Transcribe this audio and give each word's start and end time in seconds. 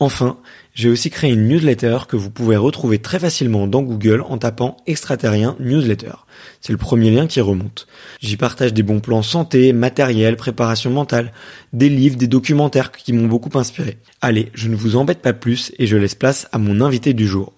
Enfin, 0.00 0.38
j'ai 0.74 0.88
aussi 0.88 1.10
créé 1.10 1.32
une 1.32 1.48
newsletter 1.48 1.98
que 2.06 2.16
vous 2.16 2.30
pouvez 2.30 2.56
retrouver 2.56 3.00
très 3.00 3.18
facilement 3.18 3.66
dans 3.66 3.82
Google 3.82 4.22
en 4.28 4.38
tapant 4.38 4.76
extraterrien 4.86 5.56
newsletter. 5.58 6.12
C'est 6.60 6.72
le 6.72 6.78
premier 6.78 7.10
lien 7.10 7.26
qui 7.26 7.40
remonte. 7.40 7.88
J'y 8.20 8.36
partage 8.36 8.72
des 8.72 8.84
bons 8.84 9.00
plans 9.00 9.22
santé, 9.22 9.72
matériel, 9.72 10.36
préparation 10.36 10.90
mentale, 10.90 11.32
des 11.72 11.88
livres, 11.88 12.16
des 12.16 12.28
documentaires 12.28 12.92
qui 12.92 13.12
m'ont 13.12 13.26
beaucoup 13.26 13.56
inspiré. 13.58 13.98
Allez, 14.20 14.50
je 14.54 14.68
ne 14.68 14.76
vous 14.76 14.94
embête 14.94 15.20
pas 15.20 15.32
plus 15.32 15.72
et 15.78 15.88
je 15.88 15.96
laisse 15.96 16.14
place 16.14 16.46
à 16.52 16.58
mon 16.58 16.80
invité 16.80 17.12
du 17.12 17.26
jour. 17.26 17.52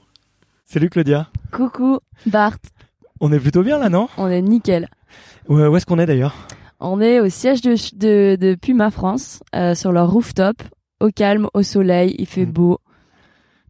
Salut 0.65 0.89
Claudia. 0.89 1.29
Coucou, 1.53 1.99
Bart. 2.25 2.57
On 3.21 3.33
est 3.33 3.41
plutôt 3.41 3.63
bien 3.63 3.79
là, 3.79 3.91
non? 3.91 4.09
On 4.17 4.29
est 4.29 4.41
nickel. 4.41 4.89
Ouais, 5.47 5.67
Où 5.67 5.77
est-ce 5.77 5.85
qu'on 5.85 5.99
est 5.99 6.07
d'ailleurs? 6.07 6.35
On 6.79 7.03
est 7.03 7.21
au 7.21 7.29
siège 7.29 7.61
de, 7.61 7.75
de, 7.99 8.37
de 8.37 8.55
Puma 8.55 8.91
France, 8.91 9.43
euh, 9.55 9.75
sur 9.75 9.93
leur 9.93 10.11
rooftop, 10.11 10.57
au 11.01 11.11
calme, 11.11 11.49
au 11.55 11.63
soleil, 11.63 12.15
il 12.19 12.27
fait 12.27 12.47
Mm. 12.47 12.51
beau. 12.53 12.79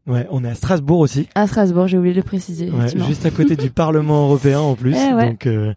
Ouais, 0.07 0.27
on 0.31 0.43
est 0.45 0.49
à 0.49 0.55
Strasbourg 0.55 0.99
aussi. 1.01 1.29
À 1.35 1.47
Strasbourg, 1.47 1.87
j'ai 1.87 1.97
oublié 1.99 2.15
de 2.15 2.21
le 2.21 2.25
préciser. 2.25 2.71
Ouais, 2.71 2.89
juste 3.07 3.27
à 3.27 3.31
côté 3.31 3.55
du 3.55 3.71
Parlement 3.71 4.25
européen 4.25 4.61
en 4.61 4.75
plus. 4.75 4.97
Eh 4.97 5.15
ouais. 5.15 5.29
Donc 5.31 5.47
euh, 5.47 5.75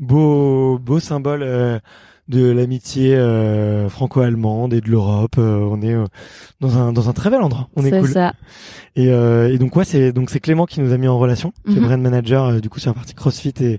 beau 0.00 0.78
beau 0.78 0.98
symbole 0.98 1.42
euh, 1.42 1.78
de 2.28 2.50
l'amitié 2.50 3.14
euh, 3.14 3.88
franco-allemande 3.88 4.72
et 4.74 4.80
de 4.80 4.88
l'Europe. 4.90 5.36
Euh, 5.38 5.58
on 5.70 5.80
est 5.82 5.94
euh, 5.94 6.04
dans 6.60 6.76
un 6.78 6.92
dans 6.92 7.08
un 7.08 7.12
très 7.12 7.30
bel 7.30 7.40
endroit. 7.40 7.68
On 7.76 7.84
est, 7.84 7.90
C'est 7.90 8.00
cool. 8.00 8.08
ça. 8.08 8.32
Et, 8.96 9.10
euh, 9.10 9.52
et 9.52 9.58
donc 9.58 9.76
ouais, 9.76 9.84
c'est 9.84 10.12
donc 10.12 10.30
c'est 10.30 10.40
Clément 10.40 10.64
qui 10.64 10.80
nous 10.80 10.92
a 10.92 10.96
mis 10.96 11.06
en 11.06 11.18
relation, 11.18 11.52
qui 11.66 11.74
est 11.76 11.80
Mhm. 11.80 11.86
brand 11.86 12.00
manager 12.00 12.44
euh, 12.46 12.60
du 12.60 12.68
coup 12.70 12.80
sur 12.80 12.90
la 12.90 12.94
partie 12.94 13.14
CrossFit 13.14 13.52
et, 13.60 13.78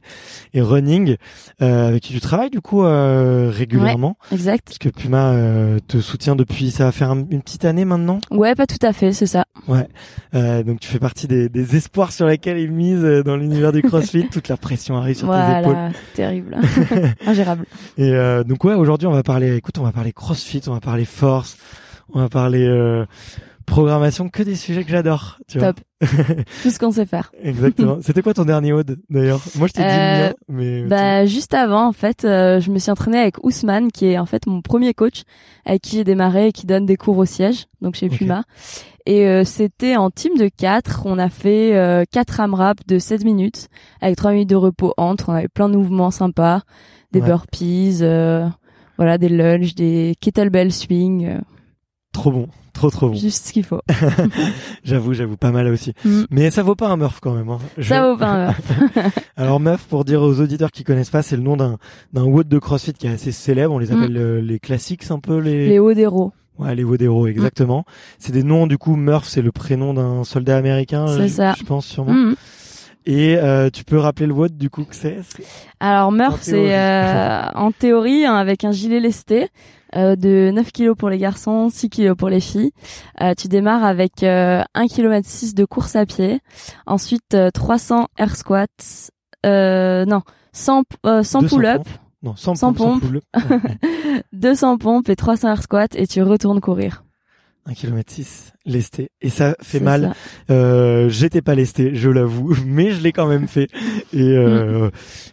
et 0.54 0.62
running, 0.62 1.16
euh, 1.62 1.88
avec 1.90 2.04
qui 2.04 2.14
tu 2.14 2.20
travailles 2.20 2.52
du 2.52 2.62
coup 2.62 2.84
euh, 2.84 3.50
régulièrement, 3.52 4.16
Exact. 4.32 4.64
parce 4.66 4.78
que 4.78 4.90
Puma 4.90 5.32
euh, 5.32 5.80
te 5.88 5.98
soutient 6.00 6.36
depuis 6.36 6.70
ça 6.70 6.86
va 6.86 6.92
faire 6.92 7.10
un- 7.12 7.26
une 7.32 7.42
petite 7.42 7.66
année 7.66 7.84
maintenant? 7.84 8.20
Ouais, 8.30 8.54
pas 8.54 8.68
tout 8.68 8.78
à 8.86 8.94
fait, 8.94 9.12
c'est 9.12 9.26
ça. 9.26 9.46
Ouais. 9.68 9.88
Euh, 10.36 10.62
donc 10.64 10.80
tu 10.80 10.88
fais 10.88 11.00
partie 11.00 11.28
des, 11.28 11.50
des 11.50 11.76
espoirs 11.76 12.12
sur 12.12 12.28
lesquels 12.28 12.70
misent 12.72 13.04
euh, 13.04 13.24
dans 13.24 13.36
l'univers 13.38 13.72
du 13.72 13.82
CrossFit. 13.82 14.28
Toute 14.30 14.50
la 14.50 14.58
pression 14.58 14.98
arrive 14.98 15.18
sur 15.18 15.28
tes 15.30 15.34
épaules. 15.60 15.74
Voilà, 15.74 15.90
terrible. 16.14 16.58
Ingérable. 17.26 17.66
Et 17.98 18.12
euh, 18.14 18.37
donc 18.44 18.64
ouais, 18.64 18.74
aujourd'hui 18.74 19.08
on 19.08 19.12
va 19.12 19.24
parler. 19.24 19.56
Écoute, 19.56 19.78
on 19.80 19.84
va 19.84 19.92
parler 19.92 20.14
CrossFit, 20.14 20.62
on 20.68 20.74
va 20.74 20.80
parler 20.80 21.06
force, 21.06 21.58
on 22.14 22.20
va 22.20 22.30
parler 22.30 22.66
euh, 22.66 23.06
programmation, 23.66 24.30
que 24.30 24.44
des 24.44 24.56
sujets 24.56 24.84
que 24.84 24.90
j'adore. 24.90 25.38
Tu 25.48 25.60
vois. 25.60 25.74
Top. 25.74 25.84
Tout 26.64 26.70
ce 26.70 26.80
qu'on 26.80 26.92
sait 26.92 27.06
faire. 27.06 27.32
Exactement. 27.44 27.98
C'était 28.02 28.22
quoi 28.22 28.34
ton 28.34 28.46
dernier 28.46 28.72
WOD 28.74 28.98
d'ailleurs? 29.10 29.42
Moi 29.56 29.68
je 29.68 29.74
t'ai 29.74 29.82
dit 29.82 29.88
Euh, 29.90 30.28
le 30.28 30.28
mien, 30.28 30.34
mais 30.50 30.84
Bah, 30.84 31.26
juste 31.26 31.54
avant, 31.54 31.88
en 31.88 31.92
fait, 31.92 32.24
euh, 32.24 32.60
je 32.60 32.72
me 32.72 32.80
suis 32.80 32.92
entraînée 32.92 33.20
avec 33.20 33.44
Ousmane, 33.44 33.92
qui 33.92 34.06
est 34.06 34.18
en 34.18 34.26
fait 34.26 34.46
mon 34.48 34.62
premier 34.62 34.94
coach, 34.94 35.24
avec 35.66 35.82
qui 35.82 35.98
j'ai 35.98 36.04
démarré 36.04 36.48
et 36.48 36.52
qui 36.52 36.66
donne 36.66 36.86
des 36.86 36.98
cours 36.98 37.18
au 37.18 37.26
siège, 37.26 37.66
donc 37.82 37.96
chez. 37.96 38.10
Puma. 38.10 38.44
Et 39.06 39.26
euh, 39.28 39.44
c'était 39.46 39.96
en 39.96 40.12
team 40.12 40.38
de 40.38 40.50
4. 40.50 41.04
On 41.06 41.18
a 41.18 41.30
fait 41.30 41.76
euh, 41.76 42.04
4 42.12 42.42
AMRAP 42.42 42.80
de 42.88 43.00
7 43.00 43.24
minutes, 43.24 43.68
avec 44.02 44.18
3 44.18 44.32
minutes 44.34 44.50
de 44.50 44.56
repos 44.56 44.94
entre. 44.98 45.30
On 45.30 45.34
avait 45.34 45.48
plein 45.48 45.70
de 45.70 45.78
mouvements 45.78 46.12
sympas, 46.12 46.62
des 47.12 47.20
Ouais. 47.22 47.26
burpees, 47.28 48.00
euh, 48.02 48.48
voilà, 48.98 49.18
des 49.18 49.30
lunges, 49.30 49.76
des 49.76 50.16
kettlebell 50.20 50.72
swing, 50.74 51.26
euh, 51.26 51.38
trop 52.14 52.32
bon, 52.32 52.48
trop 52.74 52.90
trop 52.90 53.10
bon. 53.10 53.14
juste 53.16 53.48
ce 53.48 53.54
qu'il 53.54 53.64
faut. 53.64 53.82
J'avoue, 54.84 55.14
j'avoue, 55.14 55.38
pas 55.38 55.52
mal 55.52 55.68
aussi. 55.68 55.94
Mm. 56.06 56.24
Mais 56.32 56.52
ça 56.52 56.64
vaut 56.64 56.76
pas 56.76 56.88
un 56.90 56.98
Murph 56.98 57.20
quand 57.22 57.34
même. 57.34 57.50
Hein. 57.50 57.60
Je- 57.78 57.88
Ça 57.90 58.08
vaut 58.10 58.18
pas 58.18 58.28
un 58.30 58.46
Murph. 58.46 58.72
Alors 59.38 59.60
Murph, 59.60 59.86
pour 59.88 60.06
dire 60.06 60.22
aux 60.22 60.40
auditeurs 60.40 60.72
qui 60.72 60.84
connaissent 60.84 61.10
pas, 61.10 61.22
c'est 61.22 61.36
le 61.38 61.44
nom 61.44 61.58
d'un 61.58 61.78
d'un 62.14 62.24
WOD 62.24 62.48
de 62.48 62.60
CrossFit 62.60 62.94
qui 62.94 63.08
est 63.08 63.12
assez 63.12 63.32
célèbre. 63.32 63.74
On 63.74 63.80
les 63.80 63.92
appelle 63.92 64.12
Mm. 64.14 64.18
euh, 64.18 64.42
les 64.42 64.60
classiques, 64.60 65.10
un 65.12 65.20
peu 65.20 65.38
les. 65.40 65.68
Les 65.68 65.96
d'héros. 65.96 66.32
Ouais, 66.60 66.74
les 66.74 66.84
Wodero, 66.84 67.28
exactement. 67.28 67.86
C'est 68.18 68.32
des 68.32 68.42
noms, 68.42 68.66
du 68.66 68.80
coup, 68.80 68.96
Murph, 68.96 69.28
c'est 69.28 69.44
le 69.44 69.52
prénom 69.52 69.94
d'un 69.94 70.24
soldat 70.24 70.58
américain, 70.58 71.06
C'est 71.06 71.28
ça. 71.28 71.54
je 71.56 71.64
pense 71.64 71.86
sûrement. 71.86 72.34
Et 73.10 73.38
euh, 73.38 73.70
tu 73.70 73.86
peux 73.86 73.98
rappeler 73.98 74.28
le 74.28 74.34
WOD, 74.34 74.58
du 74.58 74.70
coup, 74.70 74.84
que 74.84 74.94
c'est 74.94 75.20
Alors 75.80 76.12
Murph, 76.12 76.42
c'est 76.42 76.76
euh, 76.78 77.42
en 77.56 77.72
théorie 77.72 78.26
hein, 78.26 78.36
avec 78.36 78.66
un 78.66 78.72
gilet 78.72 79.00
lesté 79.00 79.48
euh, 79.96 80.18
de 80.18 80.52
9 80.54 80.74
kilos 80.74 80.98
pour 80.98 81.10
les 81.10 81.18
garçons, 81.18 81.70
6 81.70 81.90
kilos 81.90 82.18
pour 82.18 82.28
les 82.28 82.42
filles. 82.42 82.72
Euh, 83.22 83.34
tu 83.34 83.48
démarres 83.48 83.86
avec 83.86 84.24
euh, 84.24 84.62
1 84.76 84.88
km 84.88 85.26
6 85.26 85.56
de 85.56 85.64
course 85.64 85.96
à 85.96 86.06
pied, 86.06 86.42
ensuite 86.86 87.34
euh, 87.34 87.50
300 87.50 88.08
air 88.18 88.36
squats, 88.36 88.66
euh, 89.46 90.04
non 90.04 90.24
100 90.52 90.84
euh, 91.06 91.24
100 91.24 91.42
200 91.44 91.56
pull-up. 91.56 91.88
Non, 92.24 92.36
100, 92.36 92.56
100 92.56 92.74
pompes, 92.74 92.78
100 92.78 92.84
pompes. 92.84 93.02
pull-up. 93.02 93.24
Ouais. 93.50 94.24
200 94.34 94.78
pompes 94.80 95.08
et 95.08 95.16
300 95.16 95.48
air 95.50 95.64
squats 95.64 95.88
et 95.96 96.08
tu 96.08 96.22
retournes 96.24 96.60
courir. 96.60 97.04
1 97.68 97.74
km 97.74 98.12
6 98.12 98.54
lesté 98.66 99.12
et 99.22 99.30
ça 99.30 99.56
fait 99.62 99.80
mal. 99.80 100.14
ça. 100.48 100.54
Euh, 100.54 101.10
j'étais 101.10 101.42
pas 101.42 101.56
lesté, 101.56 101.96
je 101.96 102.10
l'avoue, 102.10 102.56
mais 102.66 102.92
je 102.92 103.02
l'ai 103.02 103.12
quand 103.12 103.28
même 103.28 103.48
fait 103.48 103.70
et 104.14 104.22
euh, 104.22 104.90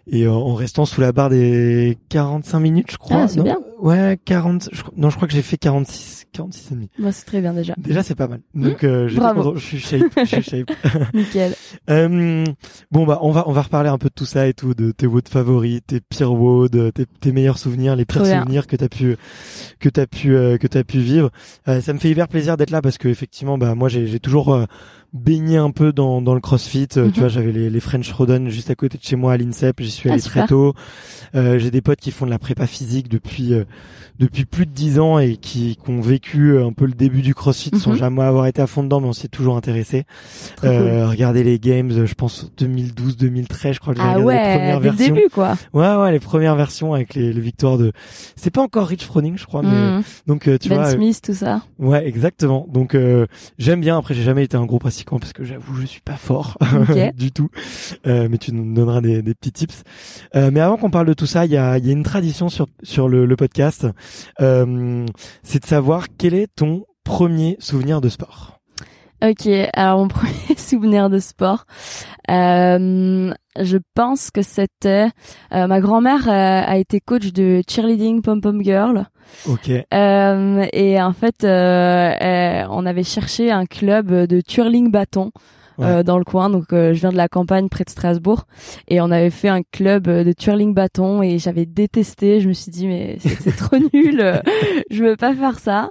et 0.07 0.27
en 0.29 0.55
restant 0.55 0.85
sous 0.85 1.01
la 1.01 1.13
barre 1.13 1.31
des 1.31 1.97
45 2.11 2.61
minutes, 2.61 2.91
je 2.93 2.97
crois. 2.97 3.23
Ah, 3.23 3.29
c'est 3.29 3.43
bien. 3.43 3.59
Ouais, 3.81 4.19
40 4.25 4.69
je, 4.73 4.83
crois- 4.83 4.95
non, 4.97 5.11
je 5.11 5.17
crois 5.17 5.29
que 5.29 5.35
j'ai 5.35 5.43
fait 5.43 5.57
46 5.57 6.25
46 6.33 6.73
et 6.73 6.75
demi. 6.75 6.91
Moi, 6.99 7.13
c'est 7.13 7.25
très 7.27 7.41
bien 7.41 7.53
déjà. 7.55 7.75
Déjà, 7.77 8.03
c'est 8.03 8.15
pas 8.17 8.27
mal. 8.27 8.41
Donc 8.55 8.83
euh, 8.85 9.09
Bravo. 9.15 9.55
je 9.57 9.65
suis 9.65 9.79
shape, 9.79 10.03
je 10.17 10.25
suis 10.25 10.43
shape. 10.43 10.71
Nickel. 11.15 11.55
Euh, 11.91 12.45
bon 12.91 13.05
bah 13.07 13.19
on 13.23 13.31
va 13.31 13.45
on 13.47 13.53
va 13.53 13.63
reparler 13.63 13.89
un 13.91 13.99
peu 13.99 14.09
de 14.09 14.15
tout 14.15 14.25
ça 14.27 14.47
et 14.49 14.55
tout 14.55 14.75
de 14.75 14.91
tes 14.91 15.07
WOD 15.07 15.29
favoris, 15.29 15.81
tes 15.87 16.01
pires 16.01 16.33
WOD, 16.33 16.93
tes, 16.93 17.07
tes 17.07 17.33
meilleurs 17.33 17.59
souvenirs, 17.59 17.95
les 17.97 18.05
pires 18.05 18.25
souvenirs 18.27 18.67
que 18.67 18.77
t'as 18.77 18.89
pu 18.89 19.17
que 19.81 19.89
t'as 19.89 20.07
pu 20.07 20.35
euh, 20.35 20.57
que 20.57 20.67
t'as 20.67 20.83
pu 20.85 20.99
vivre. 20.99 21.31
Euh, 21.69 21.81
ça 21.81 21.93
me 21.93 21.99
fait 21.99 22.11
hyper 22.11 22.24
plaisir 22.29 22.57
d'être 22.57 22.71
là 22.71 22.83
parce 22.83 22.99
que 22.99 23.09
effectivement 23.09 23.59
bah 23.59 23.75
moi 23.75 23.89
j'ai 23.89 24.21
toujours 24.21 24.55
euh, 24.55 24.65
baigné 25.15 25.57
un 25.57 25.71
peu 25.71 25.93
dans 25.93 26.21
dans 26.21 26.35
le 26.35 26.41
CrossFit. 26.41 26.89
Euh, 26.97 27.05
Mhm. 27.07 27.13
Tu 27.13 27.21
vois 27.21 27.29
j'avais 27.29 27.53
les 27.53 27.71
les 27.71 27.81
French 27.81 28.11
Rodden 28.13 28.49
juste 28.51 28.69
à 28.71 28.75
côté 28.75 28.99
de 28.99 29.03
chez 29.05 29.17
moi 29.17 29.33
à 29.33 29.37
l'INSEP. 29.37 29.81
J'y 29.81 29.91
suis 29.91 30.11
Ah, 30.11 30.15
allé 30.15 30.23
très 30.23 30.47
tôt. 30.47 30.75
Euh, 31.35 31.59
j'ai 31.59 31.71
des 31.71 31.81
potes 31.81 32.01
qui 32.01 32.11
font 32.11 32.27
de 32.27 32.31
la 32.31 32.39
prépa 32.39 32.67
physique 32.67 33.09
depuis 33.09 33.55
euh, 33.55 33.65
depuis 34.19 34.45
plus 34.45 34.67
de 34.67 34.71
dix 34.71 34.99
ans 35.01 35.19
et 35.19 35.37
qui, 35.37 35.77
qui 35.83 35.91
ont 35.91 36.01
vécu 36.01 36.51
euh, 36.53 36.67
un 36.67 36.73
peu 36.73 36.85
le 36.87 36.93
début 36.93 37.23
du 37.23 37.35
CrossFit 37.35 37.71
sans 37.79 37.93
Mhm. 37.93 37.97
jamais 37.97 38.23
avoir 38.23 38.47
été 38.47 38.61
à 38.63 38.67
fond 38.67 38.83
dedans 38.85 39.01
mais 39.01 39.09
on 39.09 39.13
s'y 39.13 39.27
est 39.27 39.29
toujours 39.29 39.57
intéressé. 39.57 40.05
Trop 40.57 40.67
cool. 40.69 40.77
Euh, 40.77 41.09
Regardez 41.09 41.43
les 41.45 41.59
games, 41.59 41.91
euh, 41.93 42.07
je 42.07 42.15
pense 42.15 42.51
2012-2013, 42.59 43.73
je 43.75 43.81
crois 43.81 43.95
que 43.95 44.01
j'ai 44.01 44.07
Ah 44.07 44.15
regardé 44.15 44.21
les 44.21 44.27
ouais, 44.27 44.55
premières 44.57 44.81
dès 44.81 44.87
le 44.91 44.95
versions. 44.97 45.15
début 45.15 45.29
quoi. 45.33 45.55
Ouais, 45.73 45.95
ouais, 45.97 46.13
les 46.13 46.21
premières 46.21 46.57
versions 46.57 46.95
avec 46.95 47.15
les, 47.15 47.33
les 47.33 47.41
victoires 47.41 47.79
de. 47.79 47.93
C'est 48.37 48.51
pas 48.51 48.63
encore 48.63 48.87
Rich 48.89 49.05
Froning, 49.05 49.37
je 49.39 49.47
crois, 49.47 49.63
mais 49.63 49.69
Mm. 49.99 50.03
donc 50.27 50.49
euh, 50.49 50.59
tu 50.59 50.69
Ben 50.69 50.77
vois. 50.77 50.87
euh, 50.87 50.93
Smith, 50.95 51.21
tout 51.23 51.35
ça. 51.35 51.63
Ouais, 51.79 52.07
exactement. 52.07 52.67
Donc 52.73 52.95
euh, 52.95 53.27
j'aime 53.59 53.81
bien. 53.81 53.99
Après, 53.99 54.15
j'ai 54.15 54.23
jamais 54.23 54.45
été 54.45 54.57
un 54.57 54.65
gros 54.65 54.79
pratiquant 55.05 55.19
parce 55.19 55.33
que 55.33 55.45
j'avoue, 55.45 55.81
je 55.81 55.87
suis 55.87 56.01
pas 56.01 56.17
fort 56.17 56.59
du 57.15 57.33
tout. 57.33 57.49
Euh, 58.07 58.29
mais 58.31 58.39
tu 58.39 58.53
nous 58.53 58.75
donneras 58.75 59.01
des, 59.01 59.23
des 59.23 59.35
petits 59.35 59.53
tips. 59.53 59.83
Euh, 60.35 60.51
mais 60.53 60.61
avant 60.61 60.77
qu'on 60.77 60.91
parle 60.91 61.07
de 61.07 61.15
tout 61.15 61.27
ça, 61.27 61.45
il 61.45 61.53
y 61.53 61.57
a, 61.57 61.79
il 61.79 61.87
y 61.87 61.91
a 61.91 61.93
une 61.93 62.03
tradition 62.03 62.49
sur 62.49 62.67
sur 62.83 63.09
le, 63.09 63.27
le 63.27 63.37
podcast. 63.37 63.87
Euh, 64.41 65.07
c'est 65.43 65.63
de 65.63 65.67
savoir 65.67 66.07
quel 66.19 66.35
est 66.35 66.49
ton 66.55 66.87
premier 67.05 67.57
souvenir 67.61 68.01
de 68.01 68.09
sport. 68.09 68.61
Ok, 69.23 69.49
alors 69.73 70.01
mon 70.01 70.09
premier 70.09 70.57
souvenir 70.57 71.09
de 71.09 71.19
sport, 71.19 71.67
euh, 72.31 73.33
je 73.61 73.79
pense 73.95 74.31
que 74.31 74.43
c'était 74.43 75.09
euh, 75.53 75.67
ma 75.67 75.81
grand-mère 75.81 76.29
euh, 76.29 76.63
a 76.67 76.77
été 76.79 77.01
coach 77.01 77.33
de 77.33 77.63
cheerleading 77.69 78.23
pom 78.23 78.41
pom 78.41 78.63
girl 78.63 79.07
Ok. 79.49 79.71
euh, 79.71 80.67
et 80.73 81.01
en 81.01 81.13
fait 81.13 81.45
euh, 81.45 82.13
euh, 82.21 82.67
on 82.71 82.87
avait 82.87 83.05
cherché 83.05 83.51
un 83.51 83.67
club 83.67 84.11
de 84.13 84.41
twirling 84.41 84.91
bâton. 84.91 85.31
Euh, 85.81 86.03
dans 86.03 86.19
le 86.19 86.25
coin, 86.25 86.51
donc 86.51 86.73
euh, 86.73 86.95
je 86.95 87.01
viens 87.01 87.11
de 87.11 87.17
la 87.17 87.29
campagne 87.29 87.69
près 87.69 87.85
de 87.85 87.91
Strasbourg 87.91 88.47
et 88.89 89.01
on 89.01 89.11
avait 89.11 89.31
fait 89.31 89.49
un 89.49 89.63
club 89.63 90.09
euh, 90.09 90.25
de 90.25 90.33
twirling 90.33 90.75
bâton 90.75 91.23
et 91.23 91.39
j'avais 91.39 91.67
détesté. 91.67 92.41
Je 92.41 92.49
me 92.49 92.53
suis 92.53 92.71
dit 92.71 92.87
mais 92.87 93.19
c'est 93.21 93.57
trop 93.57 93.77
nul, 93.93 94.23
je 94.91 95.05
veux 95.05 95.17
pas 95.17 95.35
faire 95.35 95.59
ça. 95.59 95.91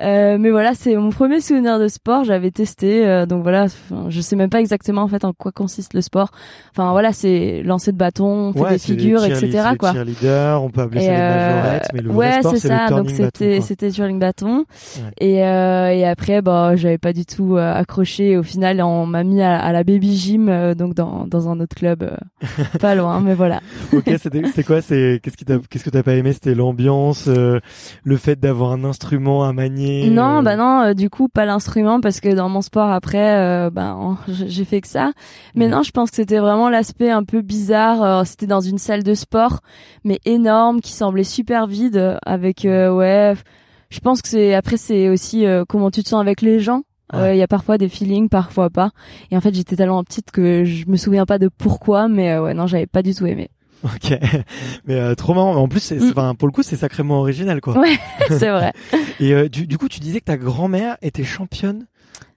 Euh, 0.00 0.36
mais 0.38 0.50
voilà, 0.50 0.74
c'est 0.74 0.94
mon 0.96 1.10
premier 1.10 1.40
souvenir 1.40 1.78
de 1.78 1.88
sport. 1.88 2.24
J'avais 2.24 2.50
testé, 2.50 3.06
euh, 3.06 3.26
donc 3.26 3.42
voilà, 3.42 3.66
je 4.08 4.20
sais 4.20 4.36
même 4.36 4.50
pas 4.50 4.60
exactement 4.60 5.02
en 5.02 5.08
fait 5.08 5.24
en 5.24 5.32
quoi 5.32 5.52
consiste 5.52 5.94
le 5.94 6.02
sport. 6.02 6.30
Enfin 6.72 6.90
voilà, 6.92 7.12
c'est 7.12 7.62
lancer 7.64 7.92
de 7.92 7.96
bâton, 7.96 8.26
on 8.26 8.52
fait 8.52 8.64
des 8.64 8.70
les 8.70 8.78
figures, 8.78 9.24
etc. 9.24 9.68
les 9.70 9.76
quoi. 9.76 9.92
cheerleaders, 9.92 10.62
on 10.62 10.70
peut 10.70 10.82
appeler 10.82 11.00
ça 11.00 11.06
Et 11.06 11.10
les 11.10 11.22
euh, 11.22 11.56
majorettes, 11.56 11.88
mais 11.94 12.00
le 12.02 12.10
vrai 12.10 12.16
ouais, 12.16 12.40
sport, 12.40 12.52
c'est 12.56 12.68
ça. 12.68 12.86
le 12.90 12.96
Donc 12.96 13.10
c'était 13.10 13.60
c'était 13.60 13.90
twirling 13.90 14.18
bâton. 14.18 14.58
Ouais. 14.58 15.02
Et 15.18 15.44
euh, 15.44 15.88
et 15.88 16.04
après 16.04 16.42
bah 16.42 16.76
j'avais 16.76 16.98
pas 16.98 17.12
du 17.12 17.24
tout 17.24 17.56
accroché. 17.56 18.36
Au 18.36 18.42
final, 18.42 18.82
on 18.82 19.06
m'a 19.16 19.24
mis 19.24 19.42
à, 19.42 19.58
à 19.58 19.72
la 19.72 19.84
baby 19.84 20.16
gym, 20.16 20.48
euh, 20.48 20.74
donc 20.74 20.94
dans 20.94 21.26
dans 21.26 21.48
un 21.48 21.58
autre 21.60 21.74
club, 21.74 22.02
euh, 22.02 22.16
pas 22.80 22.94
loin, 22.94 23.20
mais 23.20 23.34
voilà. 23.34 23.60
Ok, 23.92 24.04
c'était 24.20 24.42
c'est 24.54 24.64
quoi 24.64 24.80
C'est 24.82 25.20
qu'est-ce 25.22 25.36
qui 25.36 25.44
qu'est-ce 25.44 25.84
que 25.84 25.90
t'as 25.90 26.02
pas 26.02 26.14
aimé? 26.14 26.32
C'était 26.32 26.54
l'ambiance, 26.54 27.24
euh, 27.28 27.60
le 28.04 28.16
fait 28.16 28.38
d'avoir 28.38 28.72
un 28.72 28.84
instrument 28.84 29.44
à 29.44 29.52
manier. 29.52 30.08
Non, 30.10 30.38
euh, 30.38 30.42
bah 30.42 30.56
non, 30.56 30.80
euh, 30.82 30.94
du 30.94 31.10
coup 31.10 31.28
pas 31.28 31.44
l'instrument 31.44 32.00
parce 32.00 32.20
que 32.20 32.34
dans 32.34 32.48
mon 32.48 32.62
sport 32.62 32.90
après, 32.90 33.68
j- 34.28 34.44
j'ai 34.48 34.64
fait 34.64 34.80
que 34.80 34.88
ça. 34.88 35.12
Mais 35.54 35.66
Ouais. 35.66 35.70
non, 35.70 35.82
je 35.82 35.90
pense 35.90 36.10
que 36.10 36.16
c'était 36.16 36.38
vraiment 36.38 36.68
l'aspect 36.70 37.10
un 37.10 37.24
peu 37.24 37.42
bizarre. 37.42 38.02
euh, 38.02 38.24
c'était 38.24 38.46
dans 38.46 38.60
une 38.60 38.78
salle 38.78 39.02
de 39.02 39.14
sport, 39.14 39.60
mais 40.04 40.20
énorme, 40.24 40.80
qui 40.80 40.92
semblait 40.92 41.24
super 41.24 41.66
vide, 41.66 42.18
avec 42.26 42.64
euh, 42.64 42.90
ouais. 42.92 43.34
Je 43.88 44.00
pense 44.00 44.20
que 44.20 44.28
c'est 44.28 44.54
après 44.54 44.76
c'est 44.76 45.08
aussi 45.08 45.46
euh, 45.46 45.64
comment 45.68 45.90
tu 45.90 46.02
te 46.02 46.08
sens 46.08 46.20
avec 46.20 46.42
les 46.42 46.58
gens. 46.60 46.82
Euh, 47.14 47.18
Il 47.18 47.22
Ouais. 47.22 47.38
y 47.38 47.42
a 47.42 47.46
parfois 47.48 47.78
des 47.78 47.88
feelings, 47.88 48.28
parfois 48.28 48.68
pas. 48.70 48.90
Et 49.30 49.36
en 49.36 49.40
fait, 49.40 49.54
j'étais 49.54 49.76
tellement 49.76 50.02
petite 50.04 50.30
que 50.32 50.64
je 50.64 50.86
me 50.88 50.96
souviens 50.96 51.24
pas 51.26 51.38
de 51.38 51.48
pourquoi, 51.48 52.08
mais 52.08 52.32
euh, 52.32 52.42
ouais, 52.42 52.54
non, 52.54 52.66
j'avais 52.66 52.86
pas 52.86 53.02
du 53.02 53.14
tout 53.14 53.26
aimé. 53.26 53.48
Ok, 53.84 54.10
mais 54.86 54.94
euh, 54.94 55.14
trop 55.14 55.34
marrant. 55.34 55.54
En 55.54 55.68
plus, 55.68 55.80
c'est, 55.80 55.96
Mm. 56.00 56.34
pour 56.36 56.48
le 56.48 56.52
coup, 56.52 56.62
c'est 56.62 56.76
sacrément 56.76 57.20
original, 57.20 57.60
quoi. 57.60 57.78
Ouais. 57.78 57.96
c'est 58.30 58.48
vrai. 58.50 58.72
Et 59.20 59.32
euh, 59.32 59.48
du, 59.48 59.66
du 59.66 59.78
coup, 59.78 59.88
tu 59.88 60.00
disais 60.00 60.18
que 60.20 60.24
ta 60.24 60.36
grand-mère 60.36 60.96
était 61.02 61.24
championne 61.24 61.86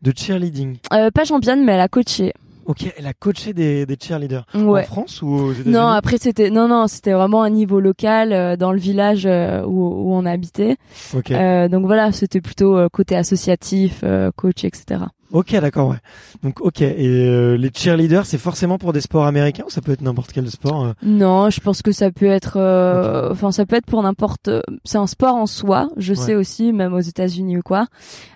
de 0.01 0.13
cheerleading. 0.15 0.77
Euh, 0.93 1.09
pas 1.11 1.25
championne, 1.25 1.63
mais 1.65 1.71
elle 1.73 1.79
a 1.79 1.87
coaché. 1.87 2.33
Ok, 2.69 2.93
elle 2.97 3.07
a 3.07 3.13
coaché 3.13 3.51
des, 3.53 3.87
des 3.87 3.97
cheerleaders 3.99 4.45
Ouais. 4.53 4.81
en 4.81 4.83
France 4.85 5.23
ou 5.23 5.27
aux 5.27 5.51
États-Unis? 5.53 5.73
Non, 5.73 5.87
après 5.87 6.17
c'était 6.19 6.51
non 6.51 6.67
non, 6.67 6.87
c'était 6.87 7.13
vraiment 7.13 7.41
un 7.41 7.49
niveau 7.49 7.79
local 7.79 8.31
euh, 8.31 8.55
dans 8.57 8.71
le 8.71 8.77
village 8.79 9.25
euh, 9.25 9.63
où, 9.65 9.87
où 9.87 10.13
on 10.13 10.23
habitait. 10.25 10.77
Ok, 11.15 11.31
Euh, 11.31 11.67
donc 11.67 11.87
voilà, 11.87 12.11
c'était 12.11 12.41
plutôt 12.41 12.77
euh, 12.77 12.87
côté 12.87 13.15
associatif, 13.15 14.01
euh, 14.03 14.29
coach, 14.35 14.63
etc. 14.63 15.01
ok, 15.31 15.59
d'accord, 15.59 15.89
ouais. 15.89 15.97
Donc, 16.43 16.61
ok. 16.61 16.81
Et 16.81 17.07
euh, 17.07 17.55
les 17.55 17.71
cheerleaders, 17.73 18.25
c'est 18.25 18.37
forcément 18.37 18.77
pour 18.77 18.93
des 18.93 19.01
sports 19.01 19.25
américains 19.25 19.63
ou 19.67 19.69
ça 19.69 19.81
peut 19.81 19.91
être 19.91 20.01
n'importe 20.01 20.31
quel 20.31 20.49
sport 20.49 20.85
euh 20.85 20.93
Non, 21.03 21.49
je 21.49 21.59
pense 21.59 21.81
que 21.81 21.91
ça 21.91 22.11
peut 22.11 22.25
être, 22.25 22.57
euh, 22.57 23.31
enfin 23.31 23.51
ça 23.51 23.65
peut 23.65 23.75
être 23.75 23.85
pour 23.85 24.01
n'importe. 24.03 24.49
C'est 24.85 24.97
un 24.97 25.07
sport 25.07 25.35
en 25.35 25.45
soi, 25.45 25.89
je 25.97 26.13
sais 26.13 26.35
aussi, 26.35 26.73
même 26.73 26.93
aux 26.93 26.99
États-Unis 26.99 27.57
ou 27.57 27.61
quoi. 27.61 27.87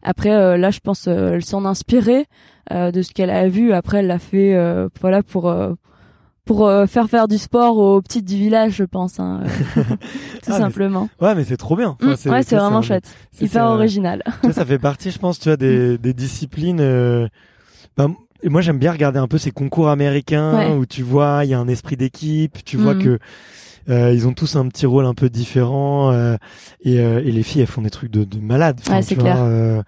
Après 0.04 0.32
euh, 0.32 0.58
là, 0.58 0.72
je 0.72 0.80
pense 0.80 1.08
euh, 1.08 1.34
elle 1.34 1.46
s'en 1.46 1.66
inspirait 1.66 2.26
euh, 2.72 2.92
de 2.92 3.02
ce 3.02 3.12
qu'elle 3.14 3.30
a 3.30 3.48
vu. 3.48 3.74
Après, 3.74 4.00
elle 4.00 4.08
l'a 4.08 4.20
fait, 4.20 4.56
euh, 4.56 4.90
voilà 5.02 5.24
pour. 5.24 5.54
Pour 6.46 6.68
euh, 6.68 6.86
faire 6.88 7.10
faire 7.10 7.28
du 7.28 7.38
sport 7.38 7.78
aux 7.78 8.02
petites 8.02 8.26
du 8.26 8.36
village, 8.36 8.74
je 8.74 8.84
pense, 8.84 9.20
hein, 9.20 9.42
euh, 9.78 9.82
tout 10.44 10.52
Ah, 10.52 10.58
simplement. 10.58 11.10
Ouais, 11.22 11.36
mais 11.36 11.44
c'est 11.46 11.58
trop 11.58 11.76
bien. 11.76 11.98
Mm, 12.02 12.08
ouais, 12.10 12.44
c'est 12.44 12.56
vraiment 12.58 12.82
chouette, 12.82 13.10
c'est- 13.32 13.46
hyper 13.46 13.66
original. 13.66 14.22
ça 14.52 14.66
fait 14.66 14.80
partie, 14.80 15.12
je 15.12 15.20
pense, 15.20 15.40
tu 15.40 15.50
vois, 15.50 15.58
des, 15.58 15.98
des 15.98 16.14
disciplines. 16.14 16.80
euh, 16.82 17.28
et 18.46 18.50
moi, 18.50 18.60
j'aime 18.62 18.78
bien 18.78 18.92
regarder 18.92 19.20
un 19.20 19.28
peu 19.28 19.38
ces 19.38 19.52
concours 19.52 19.88
américains 19.88 20.58
Ouais. 20.58 20.76
où 20.76 20.86
tu 20.86 21.02
vois, 21.02 21.42
il 21.46 21.50
y 21.50 21.54
a 21.54 21.60
un 21.60 21.68
esprit 21.70 21.96
d'équipe, 21.96 22.64
tu 22.66 22.76
vois 22.76 22.94
Mhm. 22.96 23.02
que 23.04 23.20
euh, 23.90 24.12
ils 24.14 24.28
ont 24.28 24.34
tous 24.34 24.56
un 24.58 24.68
petit 24.68 24.86
rôle 24.86 25.06
un 25.06 25.14
peu 25.14 25.30
différent 25.30 26.12
euh, 26.12 26.36
et, 26.84 27.00
euh, 27.00 27.20
et 27.24 27.32
les 27.32 27.44
filles, 27.44 27.62
elles 27.62 27.68
font 27.68 27.82
des 27.82 27.90
trucs 27.90 28.12
de, 28.12 28.26
de 28.26 28.40
malades. 28.40 28.80
Enfin, 28.82 28.96
Ouais, 28.98 29.02
c'est 29.02 29.16
clair. 29.16 29.38
euh, 29.40 29.82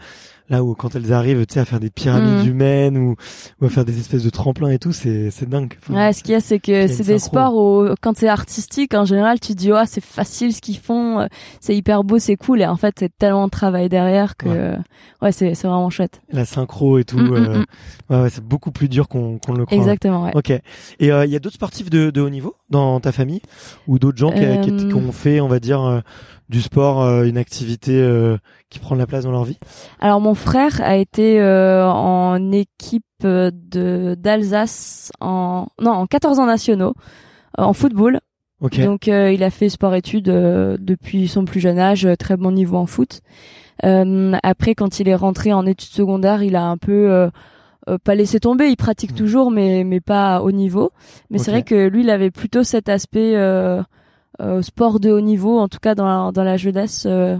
là 0.49 0.63
où 0.63 0.75
quand 0.75 0.95
elles 0.95 1.11
arrivent, 1.13 1.45
tu 1.45 1.53
sais, 1.55 1.59
à 1.59 1.65
faire 1.65 1.79
des 1.79 1.89
pyramides 1.89 2.43
Mhm. 2.43 2.47
humaines 2.47 2.97
ou, 2.97 3.15
ou 3.61 3.65
à 3.65 3.69
faire 3.69 3.85
des 3.85 3.99
espèces 3.99 4.23
de 4.23 4.29
tremplins 4.29 4.69
et 4.69 4.79
tout, 4.79 4.91
c'est 4.91 5.31
c'est 5.31 5.49
dingue. 5.49 5.73
Enfin, 5.81 5.93
Ouais, 5.95 6.13
ce 6.13 6.21
qu'il 6.23 6.33
y 6.33 6.35
a, 6.35 6.39
c'est 6.39 6.59
que 6.59 6.87
c'est 6.87 7.03
des 7.03 7.19
sports 7.19 7.55
où, 7.55 7.87
quand 8.01 8.15
c'est 8.17 8.27
artistique, 8.27 8.93
en 8.93 9.05
général, 9.05 9.39
tu 9.39 9.53
te 9.53 9.57
dis, 9.57 9.71
oh, 9.71 9.77
c'est 9.85 10.03
facile 10.03 10.53
ce 10.53 10.61
qu'ils 10.61 10.77
font, 10.77 11.19
euh, 11.21 11.27
c'est 11.61 11.75
hyper 11.75 12.03
beau, 12.03 12.19
c'est 12.19 12.35
cool, 12.35 12.61
et 12.61 12.65
en 12.67 12.75
fait, 12.77 12.95
c'est 12.99 13.11
tellement 13.17 13.45
de 13.45 13.51
travail 13.51 13.89
derrière 13.89 14.37
que, 14.37 14.47
Ouais. 14.47 14.55
euh, 14.57 14.75
ouais, 15.21 15.31
c'est, 15.31 15.55
c'est 15.55 15.67
vraiment 15.67 15.89
chouette. 15.89 16.21
la 16.31 16.45
synchro 16.45 16.97
et 16.99 17.03
tout, 17.03 17.17
Mm, 17.17 17.29
mm, 17.29 17.33
euh, 17.35 17.57
mm. 17.59 17.65
ouais, 18.11 18.21
ouais, 18.23 18.29
c'est 18.29 18.43
beaucoup 18.43 18.71
plus 18.71 18.89
dur 18.89 19.07
qu'on 19.07 19.39
qu'on 19.39 19.53
le 19.53 19.65
croit. 19.65 19.77
Exactement, 19.77 20.25
ouais. 20.25 20.31
Ok. 20.35 20.49
Et 20.51 20.61
il 20.99 21.07
y 21.07 21.35
a 21.35 21.39
d'autres 21.39 21.55
sportifs 21.55 21.89
de, 21.89 22.09
de 22.11 22.21
haut 22.21 22.29
niveau 22.29 22.55
dans 22.69 22.99
ta 22.99 23.11
famille? 23.11 23.41
Ou 23.87 23.99
d'autres 23.99 24.17
gens 24.17 24.31
qui, 24.31 24.39
qui, 24.39 24.45
Euh, 24.45 24.87
qui 24.89 24.93
ont 24.95 25.11
fait, 25.11 25.39
on 25.39 25.47
va 25.47 25.59
dire, 25.59 25.81
euh, 25.81 25.99
du 26.49 26.61
sport, 26.61 27.01
euh, 27.01 27.23
une 27.25 27.37
activité 27.37 27.99
euh, 27.99 28.37
qui 28.69 28.79
prend 28.79 28.95
de 28.95 28.99
la 28.99 29.07
place 29.07 29.23
dans 29.23 29.31
leur 29.31 29.43
vie? 29.45 29.57
Alors, 29.99 30.21
mon 30.21 30.35
frère 30.35 30.79
a 30.81 30.95
été 30.97 31.41
euh, 31.41 31.85
en 31.87 32.51
équipe 32.51 33.03
euh, 33.23 33.51
de 33.53 34.15
d'Alsace 34.19 35.11
en, 35.21 35.67
non, 35.81 35.91
en 35.91 36.05
14 36.07 36.39
ans 36.39 36.45
nationaux, 36.45 36.93
euh, 37.59 37.63
en 37.63 37.73
football. 37.73 38.19
Ok. 38.61 38.79
Donc 38.79 39.07
euh, 39.09 39.31
il 39.33 39.43
a 39.43 39.49
fait 39.49 39.67
sport-études 39.69 40.29
euh, 40.29 40.77
depuis 40.79 41.27
son 41.27 41.43
plus 41.45 41.59
jeune 41.59 41.77
âge, 41.79 42.07
très 42.19 42.37
bon 42.37 42.51
niveau 42.51 42.77
en 42.77 42.85
foot. 42.85 43.21
Euh, 43.83 44.33
après, 44.43 44.75
quand 44.75 44.99
il 45.01 45.09
est 45.09 45.15
rentré 45.15 45.51
en 45.51 45.65
études 45.65 45.89
secondaires, 45.91 46.41
il 46.41 46.55
a 46.55 46.63
un 46.63 46.77
peu 46.77 47.11
euh, 47.11 47.29
euh, 47.89 47.97
pas 48.01 48.15
laissé 48.15 48.39
tomber. 48.39 48.67
Il 48.69 48.77
pratique 48.77 49.11
Mm. 49.11 49.15
toujours, 49.15 49.51
mais 49.51 49.83
mais 49.83 49.99
pas 49.99 50.41
haut 50.41 50.51
niveau. 50.53 50.91
Mais 51.29 51.37
c'est 51.37 51.51
vrai 51.51 51.63
que 51.63 51.87
lui, 51.87 52.03
il 52.03 52.09
avait 52.09 52.31
plutôt 52.31 52.63
cet 52.63 52.87
aspect 52.87 53.33
euh, 53.35 53.83
sport 54.61 54.99
de 54.99 55.11
haut 55.11 55.21
niveau, 55.21 55.59
en 55.59 55.67
tout 55.67 55.79
cas 55.81 55.95
dans 55.95 56.05
la, 56.07 56.31
dans 56.31 56.43
la 56.43 56.57
jeunesse. 56.57 57.05
euh, 57.07 57.37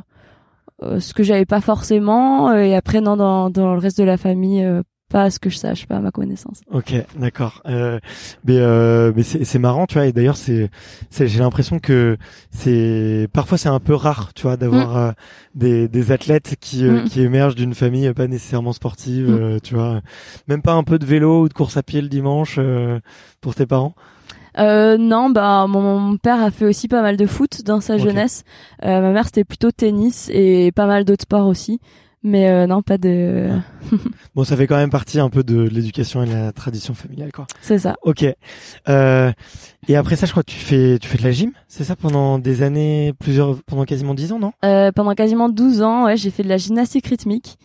euh, 0.84 1.00
ce 1.00 1.14
que 1.14 1.24
j'avais 1.24 1.46
pas 1.46 1.62
forcément. 1.62 2.50
euh, 2.50 2.58
et 2.64 2.76
après, 2.76 3.00
non, 3.02 3.16
dans 3.16 3.50
dans 3.50 3.74
le 3.74 3.80
reste 3.80 3.98
de 3.98 4.04
la 4.04 4.18
famille, 4.18 4.62
euh, 4.64 4.82
pas 5.10 5.24
à 5.24 5.30
ce 5.30 5.40
que 5.40 5.50
je 5.50 5.56
sache, 5.58 5.86
pas 5.86 5.96
à 5.98 6.00
ma 6.02 6.12
connaissance. 6.12 6.60
Ok, 6.72 6.94
d'accord. 7.18 7.62
Euh, 7.68 8.00
mais 8.44 8.58
euh, 8.58 9.14
mais 9.16 9.24
c'est 9.24 9.46
c'est 9.46 9.60
marrant, 9.60 9.86
tu 9.86 9.94
vois. 9.94 10.08
Et 10.08 10.12
d'ailleurs, 10.12 10.36
c'est 10.36 10.70
c'est 11.10 11.28
j'ai 11.28 11.40
l'impression 11.40 11.80
que 11.80 12.18
c'est 12.52 13.30
parfois 13.32 13.58
c'est 13.58 13.70
un 13.70 13.80
peu 13.80 13.94
rare, 13.94 14.34
tu 14.34 14.42
vois, 14.44 14.58
d'avoir 14.58 14.96
Mm. 14.96 14.98
euh, 14.98 15.12
des 15.54 15.88
des 15.88 16.12
athlètes 16.12 16.56
qui 16.60 16.86
euh, 16.86 17.04
Mm. 17.04 17.04
qui 17.06 17.22
émergent 17.22 17.56
d'une 17.56 17.74
famille 17.76 18.12
pas 18.14 18.28
nécessairement 18.28 18.74
sportive, 18.74 19.30
Mm. 19.30 19.34
euh, 19.34 19.60
tu 19.64 19.76
vois. 19.76 20.02
Même 20.48 20.62
pas 20.62 20.74
un 20.74 20.84
peu 20.84 21.00
de 21.00 21.06
vélo 21.06 21.44
ou 21.44 21.48
de 21.50 21.54
course 21.54 21.78
à 21.78 21.84
pied 21.84 22.02
le 22.02 22.10
dimanche 22.10 22.56
euh, 22.60 23.00
pour 23.42 23.56
tes 23.56 23.66
parents? 23.66 23.94
Euh, 24.58 24.98
non, 24.98 25.30
bah 25.30 25.66
mon, 25.68 26.00
mon 26.00 26.18
père 26.18 26.42
a 26.42 26.52
fait 26.52 26.66
aussi 26.66 26.88
pas 26.88 27.02
mal 27.02 27.18
de 27.18 27.26
foot 27.26 27.64
dans 27.64 27.82
sa 27.82 27.98
jeunesse. 27.98 28.44
Euh, 28.84 29.02
ma 29.02 29.12
mère 29.12 29.26
c'était 29.26 29.44
plutôt 29.44 29.72
tennis 29.72 30.30
et 30.34 30.72
pas 30.74 30.86
mal 30.86 31.06
d'autres 31.06 31.24
sports 31.24 31.48
aussi. 31.48 31.80
Mais 32.26 32.50
euh, 32.50 32.66
non, 32.66 32.82
pas 32.82 32.98
de. 32.98 33.50
Bon, 34.36 34.44
ça 34.44 34.58
fait 34.58 34.66
quand 34.66 34.78
même 34.78 34.90
partie 34.90 35.20
un 35.20 35.30
peu 35.30 35.44
de, 35.44 35.62
l'éducation 35.62 36.24
et 36.24 36.26
de 36.26 36.34
la 36.34 36.52
tradition 36.52 36.96
familiale, 36.96 37.32
quoi. 37.32 37.46
C'est 37.62 37.78
ça. 37.78 37.96
Ok. 38.02 38.26
Euh, 38.90 39.32
et 39.88 39.96
après 39.96 40.16
ça, 40.16 40.26
je 40.26 40.32
crois 40.32 40.42
que 40.42 40.52
tu 40.52 40.58
fais 40.58 40.98
tu 40.98 41.08
fais 41.08 41.20
de 41.20 41.24
la 41.24 41.30
gym, 41.30 41.52
c'est 41.68 41.84
ça 41.84 41.96
pendant 41.96 42.40
des 42.40 42.64
années, 42.64 43.14
plusieurs, 43.20 43.62
pendant 43.68 43.86
quasiment 43.86 44.16
dix 44.16 44.32
ans, 44.32 44.40
non? 44.40 44.54
Euh, 44.66 44.92
pendant 44.92 45.14
quasiment 45.14 45.50
12 45.50 45.84
ans, 45.84 46.06
ouais, 46.06 46.18
j'ai 46.18 46.32
fait 46.32 46.42
de 46.42 46.50
la 46.50 46.58
gymnastique 46.58 47.06
rythmique. 47.06 47.60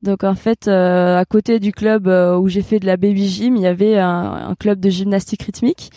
Donc 0.00 0.22
en 0.22 0.36
fait, 0.36 0.68
euh, 0.68 1.18
à 1.18 1.24
côté 1.24 1.58
du 1.58 1.72
club 1.72 2.06
euh, 2.06 2.38
où 2.38 2.48
j'ai 2.48 2.62
fait 2.62 2.78
de 2.78 2.86
la 2.86 2.96
baby 2.96 3.28
gym, 3.28 3.56
il 3.56 3.62
y 3.62 3.66
avait 3.66 3.98
un, 3.98 4.48
un 4.48 4.54
club 4.54 4.78
de 4.78 4.88
gymnastique 4.88 5.42
rythmique. 5.42 5.90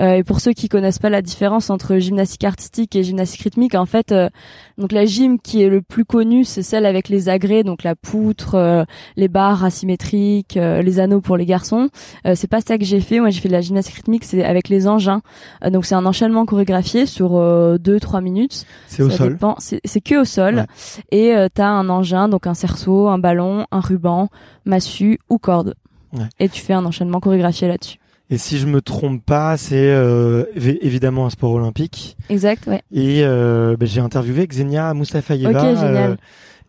Euh, 0.00 0.14
et 0.14 0.24
pour 0.24 0.40
ceux 0.40 0.52
qui 0.52 0.68
connaissent 0.68 0.98
pas 0.98 1.10
la 1.10 1.22
différence 1.22 1.70
entre 1.70 1.98
gymnastique 1.98 2.44
artistique 2.44 2.94
et 2.96 3.02
gymnastique 3.02 3.42
rythmique, 3.42 3.74
en 3.74 3.86
fait, 3.86 4.12
euh, 4.12 4.28
donc 4.78 4.92
la 4.92 5.04
gym 5.04 5.38
qui 5.40 5.62
est 5.62 5.68
le 5.68 5.82
plus 5.82 6.04
connue, 6.04 6.44
c'est 6.44 6.62
celle 6.62 6.86
avec 6.86 7.08
les 7.08 7.28
agrès, 7.28 7.64
donc 7.64 7.82
la 7.82 7.94
poutre, 7.94 8.54
euh, 8.54 8.84
les 9.16 9.28
barres 9.28 9.64
asymétriques, 9.64 10.56
euh, 10.56 10.82
les 10.82 11.00
anneaux 11.00 11.20
pour 11.20 11.36
les 11.36 11.46
garçons. 11.46 11.88
Euh, 12.26 12.34
c'est 12.34 12.46
pas 12.48 12.60
ça 12.60 12.78
que 12.78 12.84
j'ai 12.84 13.00
fait. 13.00 13.20
Moi, 13.20 13.30
j'ai 13.30 13.40
fait 13.40 13.48
de 13.48 13.54
la 13.54 13.60
gymnastique 13.60 13.96
rythmique, 13.96 14.24
c'est 14.24 14.44
avec 14.44 14.68
les 14.68 14.86
engins. 14.86 15.20
Euh, 15.64 15.70
donc 15.70 15.84
c'est 15.84 15.94
un 15.94 16.06
enchaînement 16.06 16.46
chorégraphié 16.46 17.06
sur 17.06 17.32
2-3 17.32 18.22
minutes. 18.22 18.64
C'est 18.86 19.02
au 19.02 19.10
sol. 19.10 19.32
dépend. 19.34 19.56
C'est 19.58 20.00
que 20.00 20.20
au 20.20 20.24
sol. 20.24 20.56
Ouais. 20.56 20.66
Et 21.10 21.34
euh, 21.34 21.48
t'as 21.52 21.68
un 21.68 21.88
engin, 21.88 22.28
donc 22.28 22.46
un 22.46 22.54
cerceau, 22.54 23.08
un 23.08 23.18
ballon, 23.18 23.66
un 23.70 23.80
ruban, 23.80 24.28
massue 24.64 25.18
ou 25.28 25.38
corde. 25.38 25.74
Ouais. 26.12 26.24
Et 26.40 26.48
tu 26.48 26.60
fais 26.62 26.72
un 26.72 26.84
enchaînement 26.84 27.20
chorégraphié 27.20 27.68
là-dessus. 27.68 27.98
Et 28.30 28.36
si 28.38 28.58
je 28.58 28.66
me 28.66 28.82
trompe 28.82 29.24
pas, 29.24 29.56
c'est 29.56 29.74
euh, 29.76 30.44
évi- 30.54 30.78
évidemment 30.82 31.24
un 31.26 31.30
sport 31.30 31.52
olympique. 31.52 32.16
Exact, 32.28 32.66
ouais. 32.66 32.82
Et 32.92 33.22
euh, 33.24 33.76
ben, 33.78 33.88
j'ai 33.88 34.00
interviewé 34.02 34.46
Xenia 34.46 34.92
euh, 36.10 36.16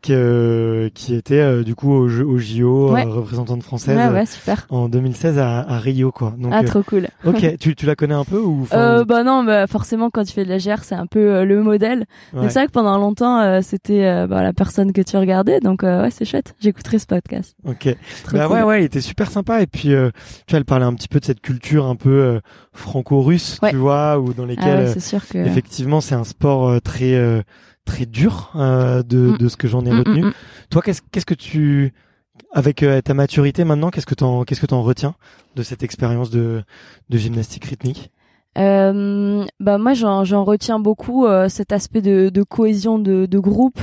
qui, 0.02 0.14
euh, 0.14 0.90
qui 0.94 1.14
était 1.14 1.40
euh, 1.40 1.64
du 1.64 1.76
coup 1.76 1.92
au, 1.92 2.06
au 2.08 2.38
JO, 2.38 2.94
Ouais. 2.94 3.06
euh, 3.06 3.10
représentante 3.10 3.64
française 3.64 3.98
Ouais, 3.98 4.08
ouais, 4.20 4.26
super. 4.26 4.66
en 4.70 4.88
2016 4.90 5.38
à, 5.40 5.60
à 5.60 5.78
Rio, 5.80 6.12
quoi. 6.12 6.34
Donc, 6.38 6.52
ah, 6.56 6.62
euh, 6.62 6.64
trop 6.68 6.84
cool. 6.84 7.08
ok, 7.26 7.58
tu, 7.60 7.76
tu 7.76 7.86
la 7.86 7.96
connais 7.96 8.14
un 8.14 8.24
peu 8.24 8.38
ou 8.40 8.66
Euh, 8.74 9.04
bah 9.04 9.24
non, 9.24 9.44
bah 9.44 9.68
forcément 9.68 10.10
quand 10.10 10.24
tu 10.24 10.32
fais 10.34 10.46
de 10.46 10.50
la 10.50 10.58
GR, 10.58 10.84
c'est 10.84 10.96
un 10.96 11.06
peu 11.06 11.44
le 11.44 11.62
modèle. 11.64 12.06
ouais. 12.34 12.42
Mais 12.44 12.50
c'est 12.50 12.60
vrai 12.60 12.68
que 12.68 12.72
pendant 12.72 12.98
longtemps, 12.98 13.40
euh, 13.42 13.60
c'était 13.62 14.26
bah, 14.28 14.42
la 14.42 14.54
personne 14.54 14.94
que 14.94 15.02
tu 15.02 15.18
regardais, 15.18 15.60
donc 15.60 15.84
euh, 15.84 16.04
ouais, 16.04 16.12
c'est 16.12 16.26
chouette. 16.26 16.56
J'écouterai 16.60 17.00
ce 17.00 17.06
podcast. 17.06 17.56
Ok. 17.68 17.84
Trop 18.24 18.38
Bah 18.38 18.48
cool. 18.48 18.56
ouais, 18.58 18.64
ouais, 18.64 18.82
il 18.82 18.86
était 18.86 19.02
super 19.02 19.30
sympa. 19.30 19.62
Et 19.62 19.68
puis, 19.68 19.94
euh, 19.94 20.12
tu 20.48 20.52
vois, 20.52 20.60
elle 20.60 20.66
parlait 20.66 20.86
un 20.86 20.94
petit 20.94 21.08
peu 21.10 21.20
de 21.20 21.26
cette 21.26 21.42
culture 21.42 21.86
un 21.88 21.96
peu 21.96 22.10
euh, 22.10 22.40
franco-russe, 22.74 23.60
Ouais. 23.62 23.72
tu 23.72 23.76
vois, 23.76 24.20
ou 24.20 24.34
dans 24.34 24.44
Ah 24.44 24.48
lesquelles 24.48 24.78
ouais, 24.86 24.88
c'est 24.94 25.00
sûr 25.00 25.28
que. 25.28 25.38
effectivement 25.40 26.02
c'est 26.02 26.16
un 26.16 26.24
sport 26.24 26.82
très 26.82 27.14
euh, 27.16 27.42
très 27.92 28.06
dur 28.06 28.52
euh, 28.56 29.02
de, 29.04 29.18
Mm. 29.32 29.38
de 29.38 29.48
ce 29.50 29.58
que 29.58 29.68
j'en 29.68 29.84
ai 29.86 29.92
Mm, 29.92 30.00
retenu. 30.00 30.22
mm, 30.24 30.28
mm. 30.28 30.34
Toi, 30.70 30.82
qu'est-ce 30.84 31.02
qu'est-ce 31.12 31.26
que 31.26 31.34
tu 31.48 31.94
avec 32.54 32.84
euh, 32.84 33.02
ta 33.02 33.14
maturité 33.14 33.64
maintenant, 33.66 33.90
qu'est-ce 33.92 34.06
que 34.12 34.16
t'en 34.16 34.44
qu'est-ce 34.46 34.62
que 34.62 34.66
t'en 34.74 34.82
retiens 34.84 35.16
de 35.56 35.64
cette 35.64 35.84
expérience 35.84 36.30
de 36.30 36.64
de 37.10 37.18
gymnastique 37.18 37.66
rythmique? 37.66 38.12
Euh, 38.58 39.46
bah 39.60 39.78
moi 39.78 39.94
j'en 39.94 40.24
j'en 40.26 40.44
retiens 40.44 40.80
beaucoup 40.80 41.26
euh, 41.26 41.50
cet 41.50 41.72
aspect 41.72 42.02
de, 42.02 42.30
de 42.30 42.44
cohésion 42.44 42.98
de, 43.00 43.26
de 43.26 43.40
groupe. 43.40 43.80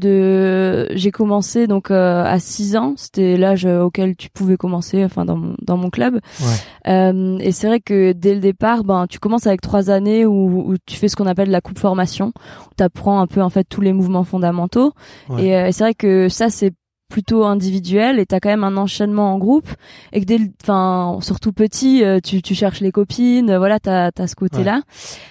De 0.00 0.88
j'ai 0.94 1.10
commencé 1.10 1.66
donc 1.66 1.90
euh, 1.90 2.24
à 2.24 2.38
6 2.38 2.76
ans, 2.76 2.94
c'était 2.96 3.36
l'âge 3.36 3.66
auquel 3.66 4.16
tu 4.16 4.30
pouvais 4.30 4.56
commencer, 4.56 5.04
enfin 5.04 5.24
dans 5.24 5.36
mon 5.36 5.54
dans 5.62 5.76
mon 5.76 5.90
club. 5.90 6.14
Ouais. 6.40 6.92
Euh, 6.92 7.38
et 7.40 7.52
c'est 7.52 7.66
vrai 7.66 7.80
que 7.80 8.12
dès 8.12 8.34
le 8.34 8.40
départ, 8.40 8.82
ben 8.82 9.06
tu 9.06 9.18
commences 9.18 9.46
avec 9.46 9.60
trois 9.60 9.90
années 9.90 10.24
où, 10.24 10.70
où 10.70 10.74
tu 10.86 10.96
fais 10.96 11.08
ce 11.08 11.16
qu'on 11.16 11.26
appelle 11.26 11.50
la 11.50 11.60
coupe 11.60 11.78
formation, 11.78 12.32
où 12.66 12.74
tu 12.76 12.82
apprends 12.82 13.20
un 13.20 13.26
peu 13.26 13.42
en 13.42 13.50
fait 13.50 13.64
tous 13.64 13.82
les 13.82 13.92
mouvements 13.92 14.24
fondamentaux. 14.24 14.92
Ouais. 15.28 15.44
Et, 15.44 15.56
euh, 15.56 15.66
et 15.66 15.72
c'est 15.72 15.84
vrai 15.84 15.94
que 15.94 16.28
ça 16.28 16.48
c'est 16.48 16.72
plutôt 17.10 17.44
individuel 17.44 18.18
et 18.18 18.24
t'as 18.24 18.40
quand 18.40 18.48
même 18.48 18.64
un 18.64 18.76
enchaînement 18.78 19.34
en 19.34 19.38
groupe 19.38 19.68
et 20.12 20.20
que 20.20 20.24
dès 20.24 20.38
le- 20.38 20.48
enfin 20.62 21.18
surtout 21.20 21.52
petit 21.52 22.02
euh, 22.02 22.20
tu, 22.24 22.40
tu 22.40 22.54
cherches 22.54 22.80
les 22.80 22.92
copines 22.92 23.54
voilà 23.58 23.78
t'as 23.80 24.10
as 24.16 24.26
ce 24.26 24.34
côté 24.34 24.58
là 24.64 24.80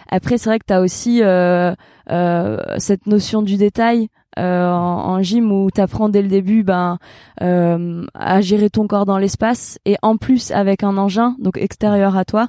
après 0.10 0.38
c'est 0.38 0.50
vrai 0.50 0.60
que 0.60 0.66
t'as 0.68 0.82
aussi 0.82 1.24
euh, 1.24 1.74
euh, 2.12 2.58
cette 2.78 3.08
notion 3.08 3.42
du 3.42 3.58
détail 3.58 4.10
euh, 4.38 4.70
en, 4.72 5.16
en 5.16 5.22
gym 5.24 5.52
où 5.52 5.72
t'apprends 5.72 6.08
dès 6.10 6.22
le 6.22 6.28
début 6.28 6.64
ben 6.64 7.00
euh, 7.42 8.06
à 8.14 8.42
gérer 8.42 8.70
ton 8.70 8.86
corps 8.86 9.06
dans 9.06 9.18
l'espace 9.18 9.80
et 9.86 9.96
en 10.04 10.18
plus 10.18 10.52
avec 10.52 10.84
un 10.84 10.98
engin 10.98 11.36
donc 11.40 11.58
extérieur 11.58 12.16
à 12.16 12.26
toi. 12.26 12.48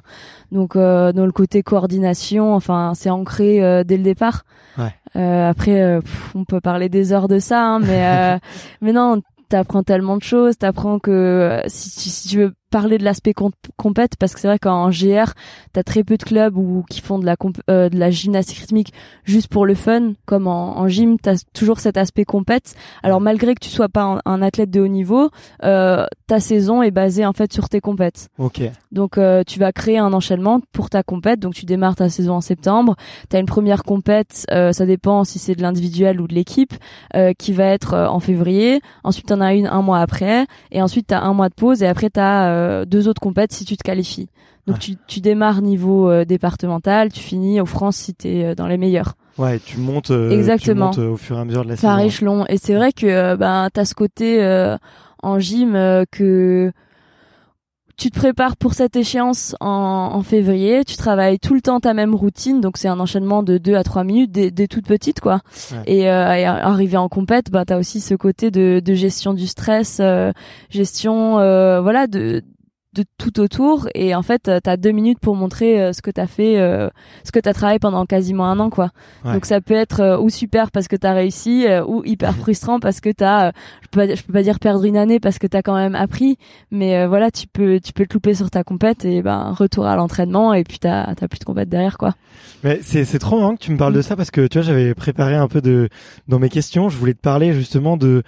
Donc 0.51 0.75
euh, 0.75 1.11
dans 1.11 1.25
le 1.25 1.31
côté 1.31 1.63
coordination 1.63 2.53
enfin 2.53 2.93
c'est 2.95 3.09
ancré 3.09 3.63
euh, 3.63 3.83
dès 3.83 3.97
le 3.97 4.03
départ. 4.03 4.43
Ouais. 4.77 4.93
Euh, 5.15 5.49
après 5.49 5.81
euh, 5.81 5.99
pff, 6.01 6.31
on 6.35 6.45
peut 6.45 6.61
parler 6.61 6.87
des 6.87 7.11
heures 7.11 7.27
de 7.27 7.39
ça 7.39 7.61
hein, 7.65 7.79
mais 7.79 8.05
euh, 8.05 8.39
mais 8.81 8.93
non 8.93 9.21
t'apprends 9.49 9.83
tellement 9.83 10.15
de 10.17 10.23
choses. 10.23 10.57
T'apprends 10.57 10.99
que 10.99 11.61
si, 11.67 11.91
tu- 11.91 12.09
si 12.09 12.29
tu 12.29 12.37
veux 12.37 12.53
parler 12.71 12.97
de 12.97 13.03
l'aspect 13.03 13.33
comp 13.33 13.53
compète 13.77 14.13
parce 14.17 14.33
que 14.33 14.39
c'est 14.39 14.47
vrai 14.47 14.57
qu'en 14.57 14.89
GR 14.89 15.33
t'as 15.73 15.83
très 15.83 16.03
peu 16.03 16.17
de 16.17 16.23
clubs 16.23 16.57
où 16.57 16.83
qui 16.89 17.01
font 17.01 17.19
de 17.19 17.25
la 17.25 17.35
comp- 17.35 17.61
euh, 17.69 17.89
de 17.89 17.99
la 17.99 18.09
gymnastique 18.09 18.57
rythmique 18.59 18.93
juste 19.25 19.47
pour 19.49 19.65
le 19.67 19.75
fun 19.75 20.13
comme 20.25 20.47
en, 20.47 20.79
en 20.79 20.87
gym 20.87 21.17
t'as 21.19 21.35
toujours 21.53 21.79
cet 21.79 21.97
aspect 21.97 22.25
compète 22.25 22.73
alors 23.03 23.21
malgré 23.21 23.53
que 23.53 23.59
tu 23.63 23.69
sois 23.69 23.89
pas 23.89 24.03
un, 24.03 24.19
un 24.25 24.41
athlète 24.41 24.71
de 24.71 24.79
haut 24.81 24.87
niveau 24.87 25.29
euh, 25.63 26.05
ta 26.27 26.39
saison 26.39 26.81
est 26.81 26.91
basée 26.91 27.25
en 27.25 27.33
fait 27.33 27.51
sur 27.53 27.69
tes 27.69 27.81
compètes 27.81 28.29
Ok. 28.39 28.61
donc 28.91 29.17
euh, 29.17 29.43
tu 29.45 29.59
vas 29.59 29.71
créer 29.71 29.97
un 29.97 30.13
enchaînement 30.13 30.59
pour 30.71 30.89
ta 30.89 31.03
compète. 31.03 31.39
Donc 31.39 31.53
tu 31.53 31.65
démarres 31.65 31.95
ta 31.95 32.07
saison 32.09 32.35
en 32.35 32.41
septembre. 32.41 32.95
Tu 33.29 33.35
as 33.35 33.39
une 33.39 33.45
première 33.45 33.83
compète, 33.83 34.45
euh, 34.51 34.71
ça 34.71 34.85
dépend 34.85 35.23
si 35.25 35.39
c'est 35.39 35.55
de 35.55 35.61
l'individuel 35.61 36.21
ou 36.21 36.27
de 36.27 36.33
l'équipe, 36.33 36.73
euh, 37.15 37.33
qui 37.37 37.51
va 37.51 37.65
être 37.65 37.93
euh, 37.93 38.07
en 38.07 38.19
février. 38.19 38.79
Ensuite 39.03 39.27
tu 39.27 39.33
en 39.33 39.41
as 39.41 39.53
une 39.53 39.67
un 39.67 39.81
mois 39.81 39.99
après. 39.99 40.45
Et 40.71 40.81
ensuite 40.81 41.07
tu 41.07 41.13
as 41.13 41.21
un 41.21 41.33
mois 41.33 41.49
de 41.49 41.53
pause. 41.53 41.83
Et 41.83 41.87
après 41.87 42.09
tu 42.09 42.19
as 42.81 42.85
deux 42.85 43.07
autres 43.07 43.21
compètes 43.21 43.51
si 43.53 43.65
tu 43.65 43.75
te 43.77 43.83
qualifies. 43.83 44.29
Donc 44.67 44.75
Ouais. 44.77 44.79
tu, 44.81 44.95
tu 45.07 45.19
démarres 45.21 45.61
niveau 45.61 46.09
euh, 46.09 46.23
départemental, 46.25 47.11
tu 47.11 47.19
finis 47.21 47.59
au 47.59 47.65
France 47.65 47.95
si 47.97 48.13
tu 48.13 48.27
es 48.27 48.55
dans 48.55 48.67
les 48.67 48.77
meilleurs. 48.77 49.15
Ouais, 49.37 49.59
tu 49.59 49.77
montes. 49.79 50.11
euh, 50.11 50.29
Exactement. 50.29 50.91
Tu 50.91 50.99
montes 50.99 51.07
euh, 51.09 51.13
au 51.13 51.17
fur 51.17 51.37
et 51.37 51.41
à 51.41 51.45
mesure 51.45 51.63
de 51.63 51.69
la 51.69 51.75
Par 51.77 51.95
saison. 51.97 52.07
échelon. 52.07 52.45
Et 52.47 52.57
c'est 52.57 52.75
vrai 52.75 52.91
que 52.91 53.07
euh, 53.07 53.35
ben 53.37 53.69
t'as 53.73 53.85
ce 53.85 53.95
côté 53.95 54.43
euh, 54.43 54.77
en 55.23 55.39
gym 55.39 55.75
euh, 55.75 56.03
que 56.11 56.71
tu 58.01 58.09
te 58.09 58.17
prépares 58.17 58.57
pour 58.57 58.73
cette 58.73 58.95
échéance 58.95 59.55
en, 59.59 60.09
en 60.13 60.23
février, 60.23 60.83
tu 60.83 60.97
travailles 60.97 61.37
tout 61.37 61.53
le 61.53 61.61
temps 61.61 61.79
ta 61.79 61.93
même 61.93 62.15
routine, 62.15 62.59
donc 62.59 62.77
c'est 62.77 62.87
un 62.87 62.99
enchaînement 62.99 63.43
de 63.43 63.59
2 63.59 63.75
à 63.75 63.83
3 63.83 64.03
minutes 64.03 64.31
dès, 64.31 64.49
dès 64.49 64.65
toute 64.65 64.87
petite 64.87 65.19
quoi. 65.19 65.41
Ouais. 65.71 65.77
Et, 65.85 66.09
euh, 66.09 66.33
et 66.33 66.45
arrivé 66.45 66.97
en 66.97 67.09
compète, 67.09 67.51
bah 67.51 67.63
t'as 67.63 67.77
aussi 67.77 68.01
ce 68.01 68.15
côté 68.15 68.49
de, 68.49 68.81
de 68.83 68.93
gestion 68.95 69.35
du 69.35 69.45
stress, 69.45 69.99
euh, 69.99 70.31
gestion 70.71 71.37
euh, 71.37 71.79
voilà 71.81 72.07
de 72.07 72.41
de 72.93 73.03
tout 73.17 73.39
autour. 73.39 73.87
Et 73.95 74.13
en 74.15 74.21
fait 74.21 74.49
t'as 74.63 74.77
deux 74.77 74.91
minutes 74.91 75.19
pour 75.19 75.35
montrer 75.35 75.81
euh, 75.81 75.93
ce 75.93 76.01
que 76.01 76.11
t'as 76.11 76.27
fait 76.27 76.59
euh, 76.59 76.89
ce 77.23 77.31
que 77.31 77.39
t'as 77.39 77.53
travaillé 77.53 77.79
pendant 77.79 78.05
quasiment 78.05 78.45
un 78.45 78.59
an 78.59 78.69
quoi. 78.69 78.89
Ouais. 79.23 79.33
donc 79.33 79.45
ça 79.45 79.61
peut 79.61 79.73
être 79.73 80.01
euh, 80.01 80.17
ou 80.17 80.29
super 80.29 80.71
parce 80.71 80.87
que 80.87 80.95
t'as 80.95 81.13
réussi 81.13 81.65
euh, 81.67 81.83
ou 81.85 82.03
hyper 82.05 82.35
frustrant 82.37 82.79
parce 82.79 82.99
que 82.99 83.09
t'as 83.09 83.47
euh, 83.47 83.51
je 83.81 83.87
peux 83.89 84.07
pas, 84.07 84.15
je 84.15 84.21
peux 84.23 84.33
pas 84.33 84.43
dire 84.43 84.59
perdre 84.59 84.83
une 84.83 84.97
année 84.97 85.19
parce 85.19 85.39
que 85.39 85.47
t'as 85.47 85.61
quand 85.61 85.75
même 85.75 85.95
appris. 85.95 86.37
Mais 86.71 86.97
euh, 86.97 87.07
voilà 87.07 87.31
tu 87.31 87.47
peux 87.47 87.79
tu 87.79 87.93
peux 87.93 88.05
te 88.05 88.13
louper 88.13 88.33
sur 88.33 88.49
ta 88.49 88.63
compète 88.63 89.05
et 89.05 89.21
ben 89.21 89.51
retour 89.51 89.85
à 89.85 89.95
l'entraînement 89.95 90.53
et 90.53 90.63
puis 90.63 90.79
t'as 90.79 91.15
t'as 91.15 91.27
plus 91.27 91.39
de 91.39 91.45
compète 91.45 91.69
derrière 91.69 91.97
quoi. 91.97 92.15
Mais 92.63 92.79
c'est 92.81 93.05
c'est 93.05 93.19
trop 93.19 93.39
marrant 93.39 93.55
que 93.55 93.63
tu 93.63 93.71
me 93.71 93.77
parles 93.77 93.93
de 93.93 94.01
ça 94.01 94.15
parce 94.15 94.31
que 94.31 94.47
tu 94.47 94.57
vois 94.57 94.65
j'avais 94.65 94.93
préparé 94.93 95.35
un 95.35 95.47
peu 95.47 95.61
de 95.61 95.89
dans 96.27 96.39
mes 96.39 96.49
questions, 96.49 96.89
je 96.89 96.97
voulais 96.97 97.13
te 97.13 97.21
parler 97.21 97.53
justement 97.53 97.97
de 97.97 98.23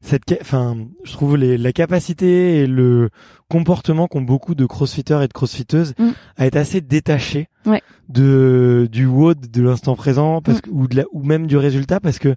cette 0.00 0.38
enfin 0.40 0.76
je 1.04 1.12
trouve 1.12 1.36
les, 1.36 1.58
la 1.58 1.72
capacité 1.72 2.58
et 2.60 2.66
le 2.66 3.10
comportement 3.48 4.06
qu'ont 4.06 4.20
beaucoup 4.22 4.54
de 4.54 4.64
crossfitters 4.66 5.20
et 5.22 5.28
de 5.28 5.32
crossfiteuses 5.32 5.94
Mm. 5.98 6.08
à 6.36 6.46
être 6.46 6.56
assez 6.56 6.80
détachés 6.80 7.48
Ouais. 7.66 7.82
de 8.08 8.88
du 8.92 9.06
WOD 9.06 9.50
de 9.50 9.62
l'instant 9.62 9.96
présent 9.96 10.40
parce 10.40 10.58
Mm. 10.58 10.60
que, 10.62 10.70
ou 10.70 10.86
de 10.88 10.96
la, 10.96 11.04
ou 11.12 11.22
même 11.24 11.46
du 11.46 11.56
résultat 11.56 11.98
parce 12.00 12.18
que 12.18 12.34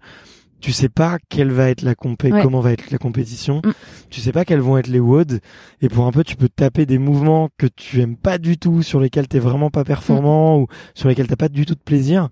tu 0.62 0.72
sais 0.72 0.90
pas 0.90 1.18
quelle 1.30 1.52
va 1.52 1.70
être 1.70 1.82
la 1.82 1.96
compé 1.96 2.32
Ouais. 2.32 2.42
comment 2.42 2.60
va 2.62 2.72
être 2.72 2.92
la 2.92 2.98
compétition, 2.98 3.62
Mm. 3.66 3.72
tu 4.10 4.22
sais 4.22 4.32
pas 4.32 4.46
quels 4.46 4.60
vont 4.62 4.78
être 4.78 4.88
les 4.88 5.00
WOD 5.00 5.40
et 5.82 5.90
pour 5.90 6.06
un 6.06 6.12
peu 6.12 6.24
tu 6.24 6.36
peux 6.36 6.48
taper 6.50 6.86
des 6.86 6.98
mouvements 7.00 7.50
que 7.58 7.66
tu 7.68 8.00
aimes 8.02 8.16
pas 8.16 8.38
du 8.38 8.58
tout, 8.58 8.82
sur 8.84 9.00
lesquels 9.00 9.28
t'es 9.28 9.40
vraiment 9.40 9.70
pas 9.70 9.84
performant 9.84 10.58
Mm. 10.60 10.62
ou 10.62 10.68
sur 10.94 11.10
lesquels 11.10 11.28
t'as 11.28 11.36
pas 11.36 11.50
du 11.50 11.66
tout 11.66 11.74
de 11.76 11.80
plaisir 11.80 12.30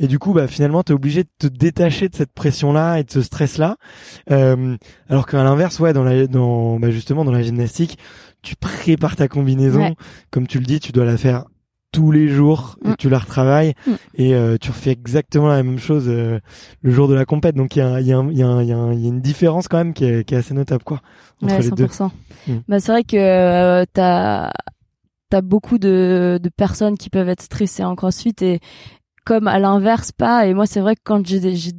et 0.00 0.06
du 0.08 0.18
coup 0.18 0.32
bah 0.32 0.46
finalement 0.48 0.82
t'es 0.82 0.92
obligé 0.92 1.22
de 1.24 1.28
te 1.38 1.46
détacher 1.46 2.08
de 2.08 2.14
cette 2.16 2.32
pression 2.32 2.72
là 2.72 2.98
et 2.98 3.04
de 3.04 3.10
ce 3.10 3.22
stress 3.22 3.58
là 3.58 3.76
euh, 4.30 4.76
alors 5.08 5.26
qu'à 5.26 5.42
l'inverse 5.44 5.78
ouais 5.80 5.92
dans 5.92 6.04
la 6.04 6.26
dans 6.26 6.78
bah 6.78 6.90
justement 6.90 7.24
dans 7.24 7.32
la 7.32 7.42
gymnastique 7.42 7.98
tu 8.42 8.56
prépares 8.56 9.16
ta 9.16 9.28
combinaison 9.28 9.80
Ouais. 9.80 9.94
comme 10.30 10.46
tu 10.46 10.58
le 10.58 10.64
dis 10.64 10.80
tu 10.80 10.92
dois 10.92 11.04
la 11.04 11.16
faire 11.16 11.44
tous 11.92 12.10
les 12.10 12.28
jours 12.28 12.76
et 12.84 12.88
Mm. 12.90 12.94
tu 12.98 13.08
la 13.08 13.18
retravailles 13.18 13.74
Mm. 13.86 13.92
et 14.14 14.34
euh, 14.34 14.56
tu 14.60 14.70
refais 14.70 14.90
exactement 14.90 15.48
la 15.48 15.62
même 15.62 15.78
chose 15.78 16.04
euh, 16.08 16.38
le 16.82 16.90
jour 16.90 17.08
de 17.08 17.14
la 17.14 17.24
compète 17.24 17.56
donc 17.56 17.76
il 17.76 17.78
y 17.78 17.82
a, 17.82 18.00
y, 18.00 18.12
a, 18.12 18.22
y, 18.30 18.42
a 18.42 18.62
y, 18.62 18.72
a 18.72 18.76
une 19.08 19.20
différence 19.20 19.68
quand 19.68 19.78
même 19.78 19.94
qui 19.94 20.04
est, 20.04 20.24
qui 20.24 20.34
est 20.34 20.38
assez 20.38 20.54
notable 20.54 20.84
quoi 20.84 21.00
entre 21.42 21.54
Ouais, 21.54 21.62
les 21.62 21.70
deux 21.70 21.86
100%. 21.86 22.10
Mm. 22.46 22.52
Bah, 22.68 22.80
c'est 22.80 22.92
vrai 22.92 23.04
que 23.04 23.16
euh, 23.16 23.84
t'as 23.92 24.50
t'as 25.30 25.40
beaucoup 25.42 25.78
de, 25.78 26.38
de 26.42 26.48
personnes 26.48 26.96
qui 26.96 27.10
peuvent 27.10 27.28
être 27.28 27.42
stressées 27.42 27.84
en 27.84 27.94
CrossFit 27.96 28.34
et 28.40 28.60
comme 29.28 29.46
à 29.46 29.58
l'inverse 29.58 30.10
pas. 30.10 30.46
Et 30.46 30.54
moi 30.54 30.64
c'est 30.64 30.80
vrai 30.80 30.96
que 30.96 31.02
quand 31.04 31.26
j'ai 31.26 31.54
j'ai 31.54 31.72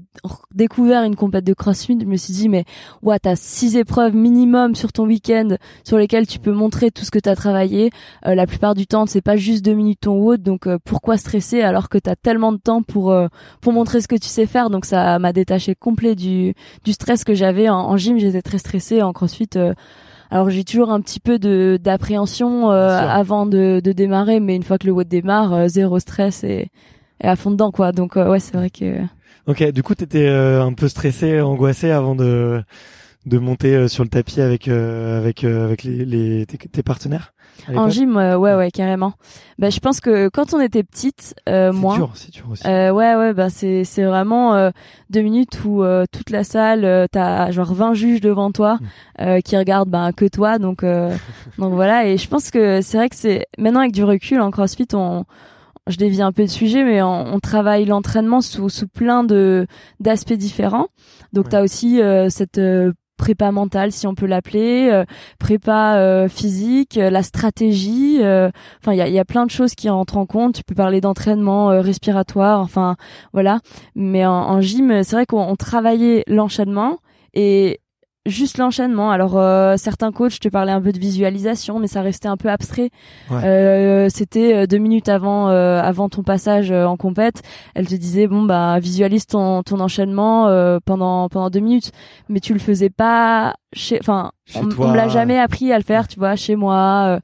découvert 0.53 1.01
une 1.01 1.15
compète 1.15 1.45
de 1.45 1.55
CrossFit 1.55 1.97
je 1.99 2.05
me 2.05 2.15
suis 2.15 2.31
dit 2.31 2.47
mais 2.47 2.63
ouais 3.01 3.17
t'as 3.17 3.35
six 3.35 3.75
épreuves 3.75 4.15
minimum 4.15 4.75
sur 4.75 4.93
ton 4.93 5.07
week-end 5.07 5.55
sur 5.83 5.97
lesquelles 5.97 6.27
tu 6.27 6.37
peux 6.37 6.51
montrer 6.51 6.91
tout 6.91 7.03
ce 7.03 7.09
que 7.09 7.17
t'as 7.17 7.35
travaillé. 7.35 7.89
Euh, 8.27 8.35
la 8.35 8.45
plupart 8.45 8.75
du 8.75 8.85
temps 8.85 9.07
c'est 9.07 9.21
pas 9.21 9.35
juste 9.35 9.65
deux 9.65 9.73
minutes 9.73 10.01
ton 10.01 10.19
WOD 10.19 10.43
donc 10.43 10.67
euh, 10.67 10.77
pourquoi 10.85 11.17
stresser 11.17 11.61
alors 11.61 11.89
que 11.89 11.97
t'as 11.97 12.15
tellement 12.15 12.51
de 12.51 12.59
temps 12.59 12.83
pour 12.83 13.11
euh, 13.11 13.27
pour 13.61 13.73
montrer 13.73 13.99
ce 14.01 14.07
que 14.07 14.15
tu 14.15 14.27
sais 14.27 14.45
faire? 14.45 14.69
Donc 14.69 14.85
ça 14.85 15.17
m'a 15.17 15.33
détaché 15.33 15.73
complet 15.73 16.13
du 16.13 16.53
du 16.83 16.91
stress 16.93 17.23
que 17.23 17.33
j'avais 17.33 17.67
en, 17.67 17.79
en 17.79 17.97
gym. 17.97 18.19
J'étais 18.19 18.43
très 18.43 18.59
stressée 18.59 19.01
en 19.01 19.11
CrossFit 19.11 19.49
euh, 19.55 19.73
alors 20.31 20.49
j'ai 20.51 20.63
toujours 20.63 20.91
un 20.91 21.01
petit 21.01 21.19
peu 21.19 21.39
de 21.39 21.79
d'appréhension 21.81 22.71
euh, 22.71 22.89
avant 22.89 23.47
de, 23.47 23.81
de 23.83 23.91
démarrer, 23.91 24.39
mais 24.39 24.55
une 24.55 24.63
fois 24.63 24.77
que 24.77 24.85
le 24.85 24.93
WOD 24.93 25.07
démarre, 25.07 25.53
euh, 25.53 25.67
zéro 25.67 25.97
stress 25.99 26.43
et, 26.43 26.69
et 27.21 27.27
à 27.27 27.35
fond 27.35 27.51
dedans 27.51 27.71
quoi. 27.71 27.91
Donc 27.91 28.17
euh, 28.17 28.29
ouais, 28.29 28.39
c'est 28.39 28.55
vrai 28.57 28.69
que 28.69 29.01
ok 29.47 29.71
du 29.71 29.83
coup 29.83 29.95
t'étais 29.95 30.27
euh, 30.27 30.63
un 30.63 30.73
peu 30.73 30.87
stressé 30.87 31.41
angoissé 31.41 31.91
avant 31.91 32.15
de 32.15 32.61
de 33.25 33.37
monter 33.37 33.75
euh, 33.75 33.87
sur 33.87 34.03
le 34.03 34.09
tapis 34.09 34.41
avec 34.41 34.67
euh, 34.67 35.17
avec 35.19 35.43
euh, 35.43 35.65
avec 35.65 35.83
les, 35.83 36.05
les 36.05 36.45
tes, 36.45 36.57
tes 36.57 36.83
partenaires 36.83 37.33
en 37.75 37.89
gym, 37.89 38.15
euh, 38.15 38.37
ouais 38.37 38.55
ouais 38.55 38.71
carrément. 38.71 39.13
Bah 39.59 39.69
je 39.69 39.79
pense 39.81 39.99
que 39.99 40.29
quand 40.29 40.53
on 40.53 40.61
était 40.61 40.81
petite, 40.83 41.35
euh, 41.49 41.73
moi, 41.73 41.95
dur 41.95 42.11
c'est 42.15 42.31
dur 42.31 42.45
aussi 42.49 42.65
Euh, 42.65 42.91
ouais 42.91 43.15
ouais 43.15 43.33
bah 43.33 43.49
c'est 43.49 43.83
c'est 43.83 44.05
vraiment 44.05 44.55
euh, 44.55 44.69
deux 45.09 45.21
minutes 45.21 45.59
où 45.65 45.83
euh, 45.83 46.05
toute 46.09 46.29
la 46.29 46.45
salle 46.45 46.85
euh, 46.85 47.05
t'as 47.11 47.51
genre 47.51 47.73
20 47.73 47.93
juges 47.95 48.21
devant 48.21 48.51
toi 48.53 48.77
Mm. 48.79 48.85
euh, 49.23 49.39
qui 49.41 49.57
regardent 49.57 49.89
bah, 49.89 50.11
que 50.15 50.23
toi 50.25 50.57
donc 50.57 50.83
euh, 50.83 51.13
donc 51.57 51.73
voilà 51.73 52.07
et 52.07 52.17
je 52.17 52.29
pense 52.29 52.49
que 52.49 52.79
c'est 52.81 52.95
vrai 52.97 53.09
que 53.09 53.17
c'est 53.17 53.45
maintenant 53.57 53.81
avec 53.81 53.91
du 53.91 54.05
recul 54.05 54.39
en 54.39 54.51
CrossFit 54.51 54.87
on 54.93 55.25
je 55.89 55.97
dévie 55.97 56.21
un 56.21 56.31
peu 56.31 56.43
de 56.43 56.47
sujet 56.49 56.83
mais 56.83 57.01
on, 57.01 57.33
on 57.33 57.39
travaille 57.39 57.85
l'entraînement 57.85 58.41
sous 58.41 58.69
sous 58.69 58.87
plein 58.87 59.23
de 59.23 59.67
d'aspects 59.99 60.33
différents. 60.33 60.87
Donc 61.33 61.45
Ouais. 61.45 61.51
t'as 61.51 61.63
aussi 61.63 62.01
euh, 62.01 62.29
cette 62.29 62.57
euh, 62.57 62.93
prépa 63.17 63.51
mentale 63.51 63.91
si 63.91 64.07
on 64.07 64.15
peut 64.15 64.25
l'appeler 64.27 64.89
euh, 64.89 65.03
prépa 65.39 65.97
euh, 65.97 66.29
physique 66.29 66.97
euh, 66.97 67.09
la 67.09 67.21
stratégie 67.21 68.19
euh, 68.21 68.49
enfin 68.81 68.93
il 68.93 68.97
y 68.97 69.01
a, 69.01 69.07
il 69.09 69.13
y 69.13 69.19
a 69.19 69.25
plein 69.25 69.45
de 69.45 69.51
choses 69.51 69.75
qui 69.75 69.89
entrent 69.89 70.15
en 70.17 70.25
compte. 70.25 70.55
Tu 70.55 70.63
peux 70.63 70.75
parler 70.75 71.01
d'entraînement 71.01 71.69
euh, 71.69 71.81
respiratoire 71.81 72.61
enfin 72.61 72.95
voilà. 73.33 73.59
Mais 73.95 74.25
en, 74.25 74.31
en 74.33 74.61
gym 74.61 75.03
c'est 75.03 75.15
vrai 75.17 75.25
qu'on 75.25 75.41
on 75.41 75.55
travaillait 75.57 76.23
l'enchaînement 76.27 76.99
et 77.33 77.81
juste 78.25 78.57
l'enchaînement 78.57 79.11
alors 79.11 79.37
euh, 79.37 79.75
certains 79.77 80.11
coachs 80.11 80.39
te 80.39 80.49
parlaient 80.49 80.71
un 80.73 80.81
peu 80.81 80.91
de 80.91 80.99
visualisation 80.99 81.79
mais 81.79 81.87
ça 81.87 82.01
restait 82.01 82.27
un 82.27 82.37
peu 82.37 82.49
abstrait 82.49 82.89
Ouais. 83.31 83.43
Euh, 83.43 84.09
c'était 84.09 84.53
euh, 84.53 84.67
deux 84.67 84.77
minutes 84.77 85.09
avant 85.09 85.49
euh, 85.49 85.81
avant 85.81 86.09
ton 86.09 86.21
passage 86.21 86.69
euh, 86.71 86.85
en 86.85 86.97
compète 86.97 87.41
elle 87.75 87.87
te 87.87 87.95
disait 87.95 88.27
bon 88.27 88.43
bah 88.43 88.77
visualise 88.79 89.25
ton 89.25 89.63
ton 89.63 89.79
enchaînement 89.79 90.47
euh, 90.47 90.79
pendant 90.83 91.29
pendant 91.29 91.49
deux 91.49 91.59
minutes 91.61 91.91
mais 92.27 92.39
tu 92.39 92.53
le 92.53 92.59
faisais 92.59 92.89
pas 92.89 93.55
chez 93.73 93.97
enfin 94.01 94.31
on, 94.55 94.67
toi. 94.67 94.87
on 94.87 94.91
me 94.91 94.95
l'a 94.97 95.07
jamais 95.07 95.39
appris 95.39 95.71
à 95.71 95.77
le 95.77 95.83
faire 95.83 96.07
tu 96.07 96.19
vois 96.19 96.35
chez 96.35 96.55
moi 96.55 97.05
euh, 97.07 97.19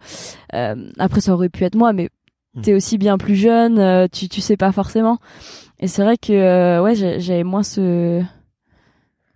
euh, 0.55 0.89
après 0.97 1.21
ça 1.21 1.33
aurait 1.33 1.49
pu 1.49 1.63
être 1.65 1.75
moi 1.75 1.93
mais 1.93 2.09
Mm. 2.57 2.61
t'es 2.61 2.73
aussi 2.73 2.97
bien 2.97 3.17
plus 3.17 3.35
jeune 3.35 3.79
euh, 3.79 4.07
tu 4.09 4.29
tu 4.29 4.39
sais 4.39 4.55
pas 4.55 4.71
forcément 4.71 5.17
et 5.81 5.89
c'est 5.89 6.01
vrai 6.03 6.15
que 6.15 6.31
euh, 6.31 6.81
ouais 6.81 6.95
j'ai- 6.95 7.19
j'avais 7.19 7.43
moins 7.43 7.63
ce 7.63 8.23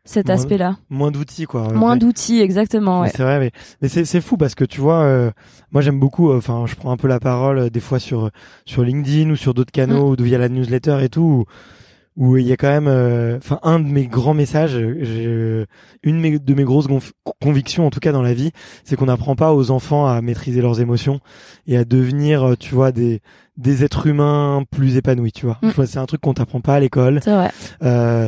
cet 0.09 0.25
Moins- 0.27 0.35
aspect 0.35 0.57
là 0.57 0.77
moins 0.89 1.11
d'outils 1.11 1.45
quoi 1.45 1.71
moins 1.73 1.95
d'outils 1.97 2.41
exactement 2.41 3.01
ouais 3.01 3.11
C'est 3.15 3.23
vrai, 3.23 3.39
mais, 3.39 3.51
mais 3.81 3.87
c'est, 3.89 4.05
c'est 4.05 4.21
fou 4.21 4.37
parce 4.37 4.55
que 4.55 4.65
tu 4.65 4.81
vois, 4.81 5.01
euh, 5.01 5.29
moi 5.71 5.81
j'aime 5.81 5.99
beaucoup, 5.99 6.31
euh, 6.31 6.37
enfin 6.37 6.65
je 6.65 6.75
prends 6.75 6.91
un 6.91 6.97
peu 6.97 7.07
la 7.07 7.19
parole 7.19 7.57
euh, 7.59 7.69
des 7.69 7.79
fois 7.79 7.99
sur 7.99 8.29
sur 8.65 8.83
LinkedIn 8.83 9.29
ou 9.29 9.35
sur 9.35 9.53
d'autres 9.53 9.71
canaux 9.71 10.15
ou 10.19 10.23
via 10.23 10.37
la 10.37 10.49
newsletter 10.49 10.97
et 11.03 11.09
tout, 11.09 11.21
où- 11.21 11.45
où 12.17 12.35
il 12.37 12.45
y 12.45 12.51
a 12.51 12.57
quand 12.57 12.67
même, 12.67 12.87
euh, 12.89 13.37
enfin 13.37 13.59
un 13.63 13.79
de 13.79 13.85
mes 13.87 14.07
grands 14.07 14.33
messages, 14.33 14.75
euh, 14.75 15.65
une 16.03 16.21
de 16.39 16.53
mes, 16.53 16.63
grosses 16.65 16.87
convictions 17.41 17.85
en 17.85 17.91
tout 17.91 18.01
cas 18.01 18.11
dans 18.11 18.21
la 18.23 18.33
vie, 18.33 18.51
c'est 18.83 18.97
qu'on 18.97 19.05
n'apprend 19.05 19.35
pas 19.35 19.53
aux 19.53 19.71
enfants 19.71 20.05
à 20.05 20.21
maîtriser 20.21 20.61
leurs 20.61 20.81
émotions 20.81 21.21
et 21.65 21.77
à 21.77 21.85
devenir, 21.85 22.55
tu 22.59 22.73
vois, 22.75 22.91
des 22.91 23.21
des 23.55 23.83
êtres 23.83 24.07
humains 24.07 24.63
plus 24.71 24.95
épanouis, 24.97 25.33
tu 25.33 25.45
vois. 25.45 25.59
Mm. 25.61 25.85
C'est 25.85 25.97
un 25.99 26.05
truc 26.05 26.21
qu'on 26.21 26.33
t'apprend 26.33 26.61
pas 26.61 26.75
à 26.75 26.79
l'école. 26.79 27.19
c'est 27.21 27.33
vrai 27.33 27.51
Euh, 27.83 28.27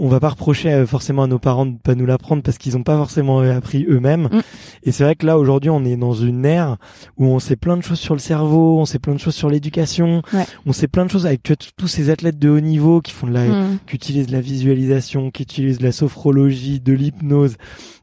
on 0.00 0.08
va 0.08 0.20
pas 0.20 0.28
reprocher 0.30 0.72
euh, 0.72 0.86
forcément 0.86 1.24
à 1.24 1.26
nos 1.26 1.38
parents 1.38 1.66
de 1.66 1.76
pas 1.76 1.94
nous 1.94 2.06
l'apprendre 2.06 2.42
parce 2.42 2.58
qu'ils 2.58 2.76
ont 2.76 2.82
pas 2.82 2.96
forcément 2.96 3.40
appris 3.40 3.84
eux-mêmes. 3.88 4.28
Mm. 4.32 4.40
Et 4.84 4.92
c'est 4.92 5.04
vrai 5.04 5.14
que 5.16 5.26
là 5.26 5.38
aujourd'hui 5.38 5.70
on 5.70 5.84
est 5.84 5.96
dans 5.96 6.12
une 6.14 6.44
ère 6.44 6.76
où 7.16 7.26
on 7.26 7.38
sait 7.38 7.56
plein 7.56 7.76
de 7.76 7.82
choses 7.82 7.98
sur 7.98 8.14
le 8.14 8.20
cerveau, 8.20 8.78
on 8.78 8.84
sait 8.84 8.98
plein 8.98 9.14
de 9.14 9.18
choses 9.20 9.34
sur 9.34 9.50
l'éducation, 9.50 10.22
Ouais. 10.32 10.44
on 10.66 10.72
sait 10.72 10.88
plein 10.88 11.04
de 11.04 11.10
choses 11.10 11.26
avec 11.26 11.42
tu 11.42 11.50
vois, 11.52 11.56
t- 11.56 11.66
tous 11.76 11.88
ces 11.88 12.10
athlètes 12.10 12.38
de 12.38 12.48
haut 12.48 12.60
niveau 12.60 13.00
qui 13.00 13.12
font 13.12 13.26
de 13.26 13.32
la, 13.32 13.44
Mm. 13.44 13.78
qui 13.86 13.96
utilisent 13.96 14.26
de 14.28 14.32
la 14.32 14.40
visualisation, 14.40 15.30
qui 15.30 15.42
utilisent 15.42 15.78
de 15.78 15.84
la 15.84 15.92
sophrologie, 15.92 16.80
de 16.80 16.92
l'hypnose, 16.92 17.56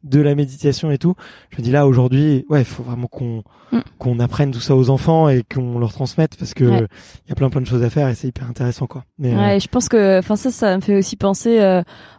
de 0.03 0.19
la 0.21 0.35
méditation 0.35 0.91
et 0.91 0.97
tout. 0.97 1.15
Je 1.51 1.57
me 1.57 1.63
dis 1.63 1.71
là 1.71 1.87
aujourd'hui, 1.87 2.45
ouais, 2.49 2.63
faut 2.63 2.83
vraiment 2.83 3.07
qu'on 3.07 3.43
Mm. 3.71 3.81
qu'on 3.99 4.19
apprenne 4.19 4.49
tout 4.49 4.59
ça 4.61 4.75
aux 4.75 4.89
enfants 4.89 5.29
et 5.29 5.43
qu'on 5.43 5.77
leur 5.77 5.93
transmette 5.93 6.35
parce 6.37 6.55
que 6.55 6.63
il 6.63 6.69
Ouais. 6.71 6.87
y 7.27 7.31
a 7.31 7.35
plein 7.35 7.51
plein 7.51 7.61
de 7.61 7.67
choses 7.67 7.83
à 7.83 7.91
faire 7.91 8.07
et 8.09 8.15
c'est 8.15 8.27
hyper 8.27 8.49
intéressant 8.49 8.87
quoi. 8.87 9.03
Mais, 9.19 9.31
euh, 9.31 9.37
Ouais, 9.37 9.59
je 9.59 9.67
pense 9.67 9.87
que, 9.87 10.17
enfin 10.17 10.35
ça, 10.35 10.49
ça 10.49 10.75
me 10.75 10.81
fait 10.81 10.97
aussi 10.97 11.15
penser, 11.17 11.59
euh, 11.59 11.68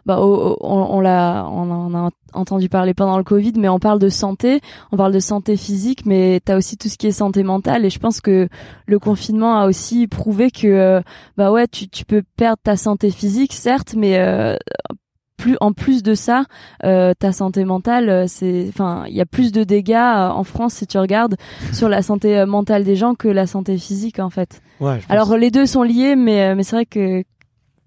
bah, 0.05 0.19
au- 0.19 0.51
au- 0.51 0.57
on, 0.61 0.97
on 0.97 0.99
l'a, 0.99 1.45
on 1.49 1.69
en 1.71 1.93
a 1.95 2.09
entendu 2.33 2.69
parler 2.69 2.93
pendant 2.93 3.17
le 3.17 3.23
Covid, 3.23 3.53
mais 3.57 3.67
on 3.69 3.79
parle 3.79 3.99
de 3.99 4.09
santé, 4.09 4.61
on 4.91 4.97
parle 4.97 5.11
de 5.13 5.19
santé 5.19 5.57
physique, 5.57 6.05
mais 6.05 6.39
t'as 6.43 6.57
aussi 6.57 6.77
tout 6.77 6.87
ce 6.89 6.97
qui 6.97 7.07
est 7.07 7.11
santé 7.11 7.43
mentale, 7.43 7.85
et 7.85 7.89
je 7.89 7.99
pense 7.99 8.21
que 8.21 8.47
le 8.85 8.99
confinement 8.99 9.57
a 9.59 9.67
aussi 9.67 10.07
prouvé 10.07 10.49
que, 10.51 10.67
euh, 10.67 11.01
bah 11.37 11.51
ouais, 11.51 11.67
tu, 11.67 11.89
tu 11.89 12.05
peux 12.05 12.23
perdre 12.37 12.59
ta 12.63 12.77
santé 12.77 13.11
physique, 13.11 13.53
certes, 13.53 13.95
mais 13.97 14.17
euh, 14.17 14.55
plus 15.37 15.57
en 15.59 15.73
plus 15.73 16.03
de 16.03 16.13
ça, 16.13 16.45
euh, 16.85 17.13
ta 17.17 17.31
santé 17.31 17.65
mentale, 17.65 18.09
euh, 18.09 18.25
c'est, 18.27 18.67
enfin, 18.69 19.05
il 19.07 19.15
y 19.15 19.21
a 19.21 19.25
plus 19.25 19.51
de 19.51 19.63
dégâts 19.63 19.93
euh, 19.95 20.29
en 20.29 20.43
France 20.43 20.75
si 20.75 20.85
tu 20.87 20.99
regardes 20.99 21.35
sur 21.73 21.89
la 21.89 22.03
santé 22.03 22.37
euh, 22.37 22.45
mentale 22.45 22.83
des 22.83 22.95
gens 22.95 23.15
que 23.15 23.27
la 23.27 23.47
santé 23.47 23.75
physique 23.79 24.19
en 24.19 24.29
fait. 24.29 24.61
ouais, 24.79 24.99
Alors 25.09 25.35
les 25.37 25.49
deux 25.49 25.65
sont 25.65 25.81
liés, 25.81 26.15
mais 26.15 26.43
euh, 26.43 26.55
mais 26.55 26.61
c'est 26.61 26.75
vrai 26.75 26.85
que 26.85 27.23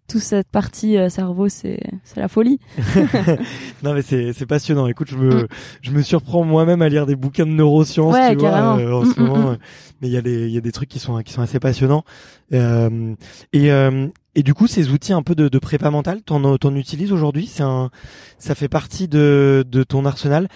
toute 0.09 0.21
cette 0.23 0.49
partie 0.49 0.97
euh, 0.99 1.09
cerveau, 1.09 1.49
c'est 1.49 1.81
c'est 2.05 2.21
la 2.21 2.29
folie. 2.29 2.59
Non 3.83 3.95
mais 3.95 4.03
c'est 4.03 4.33
c'est 4.33 4.47
passionnant. 4.47 4.87
Écoute, 4.87 5.09
je 5.11 5.17
me 5.17 5.43
Mm. 5.43 5.47
je 5.83 5.90
me 5.90 6.03
surprends 6.03 6.45
moi-même 6.45 6.83
à 6.83 6.88
lire 6.88 7.07
des 7.07 7.17
bouquins 7.17 7.47
de 7.47 7.51
neurosciences, 7.53 8.14
Ouais, 8.14 8.31
tu 8.31 8.37
vois, 8.37 8.51
euh, 8.79 8.93
en 8.93 9.03
Mm, 9.03 9.12
ce 9.12 9.21
mm, 9.21 9.25
moment. 9.27 9.51
euh, 9.51 9.57
Mais 10.01 10.09
il 10.09 10.12
y 10.12 10.17
a 10.17 10.23
des 10.23 10.47
il 10.47 10.53
y 10.53 10.59
a 10.59 10.61
des 10.61 10.73
trucs 10.73 10.88
qui 10.88 10.99
sont 10.99 11.21
qui 11.23 11.33
sont 11.33 11.43
assez 11.43 11.61
passionnants. 11.61 12.05
Euh, 12.53 13.14
et 13.53 13.71
euh, 13.73 14.09
et 14.37 14.43
du 14.43 14.53
coup, 14.55 14.67
ces 14.67 14.90
outils 14.90 15.12
un 15.12 15.23
peu 15.23 15.35
de, 15.37 15.49
de 15.49 15.59
prépa 15.59 15.90
mentale, 15.90 16.21
t'en 16.23 16.57
t'en 16.59 16.75
utilises 16.75 17.12
aujourd'hui? 17.12 17.47
C'est 17.47 17.62
un 17.62 17.90
ça 18.38 18.55
fait 18.55 18.69
partie 18.69 19.09
de 19.09 19.64
de 19.69 19.83
ton 19.85 20.05
arsenal? 20.05 20.49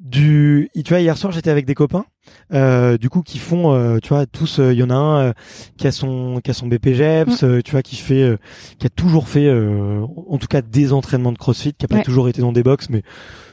Du, 0.00 0.68
tu 0.74 0.88
vois, 0.88 1.00
hier 1.00 1.16
soir 1.16 1.32
j'étais 1.32 1.50
avec 1.50 1.66
des 1.66 1.74
copains, 1.74 2.04
euh, 2.52 2.98
du 2.98 3.08
coup 3.08 3.22
qui 3.22 3.38
font, 3.38 3.72
euh, 3.72 3.98
tu 4.02 4.08
vois, 4.08 4.26
tous, 4.26 4.58
il 4.58 4.72
y 4.76 4.82
en 4.82 4.90
a 4.90 4.94
un 4.94 5.20
euh, 5.28 5.32
qui 5.78 5.86
a 5.86 5.92
son, 5.92 6.40
qui 6.42 6.50
a 6.50 6.54
son 6.54 6.66
BPGEPS, 6.66 7.42
Mm. 7.42 7.46
euh, 7.46 7.60
tu 7.62 7.70
vois, 7.70 7.82
qui 7.82 7.94
fait, 7.96 8.22
euh, 8.22 8.36
qui 8.78 8.86
a 8.86 8.90
toujours 8.90 9.28
fait, 9.28 9.46
euh, 9.46 10.04
en 10.28 10.36
tout 10.38 10.48
cas 10.48 10.62
des 10.62 10.92
entraînements 10.92 11.32
de 11.32 11.38
CrossFit, 11.38 11.72
qui 11.74 11.84
a 11.84 11.88
pas 11.88 11.98
toujours 12.02 12.28
été 12.28 12.40
dans 12.42 12.50
des 12.52 12.64
box, 12.64 12.90
mais 12.90 13.02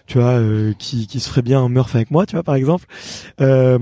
tu 0.08 0.18
vois, 0.18 0.32
euh, 0.32 0.74
qui, 0.80 1.06
qui 1.06 1.20
se 1.20 1.30
ferait 1.30 1.44
bien 1.44 1.62
un 1.62 1.70
Murph 1.70 1.96
avec 1.96 2.10
moi, 2.10 2.26
tu 2.26 2.36
vois, 2.36 2.44
par 2.44 2.56
exemple. 2.56 2.86
Euh, 3.40 3.78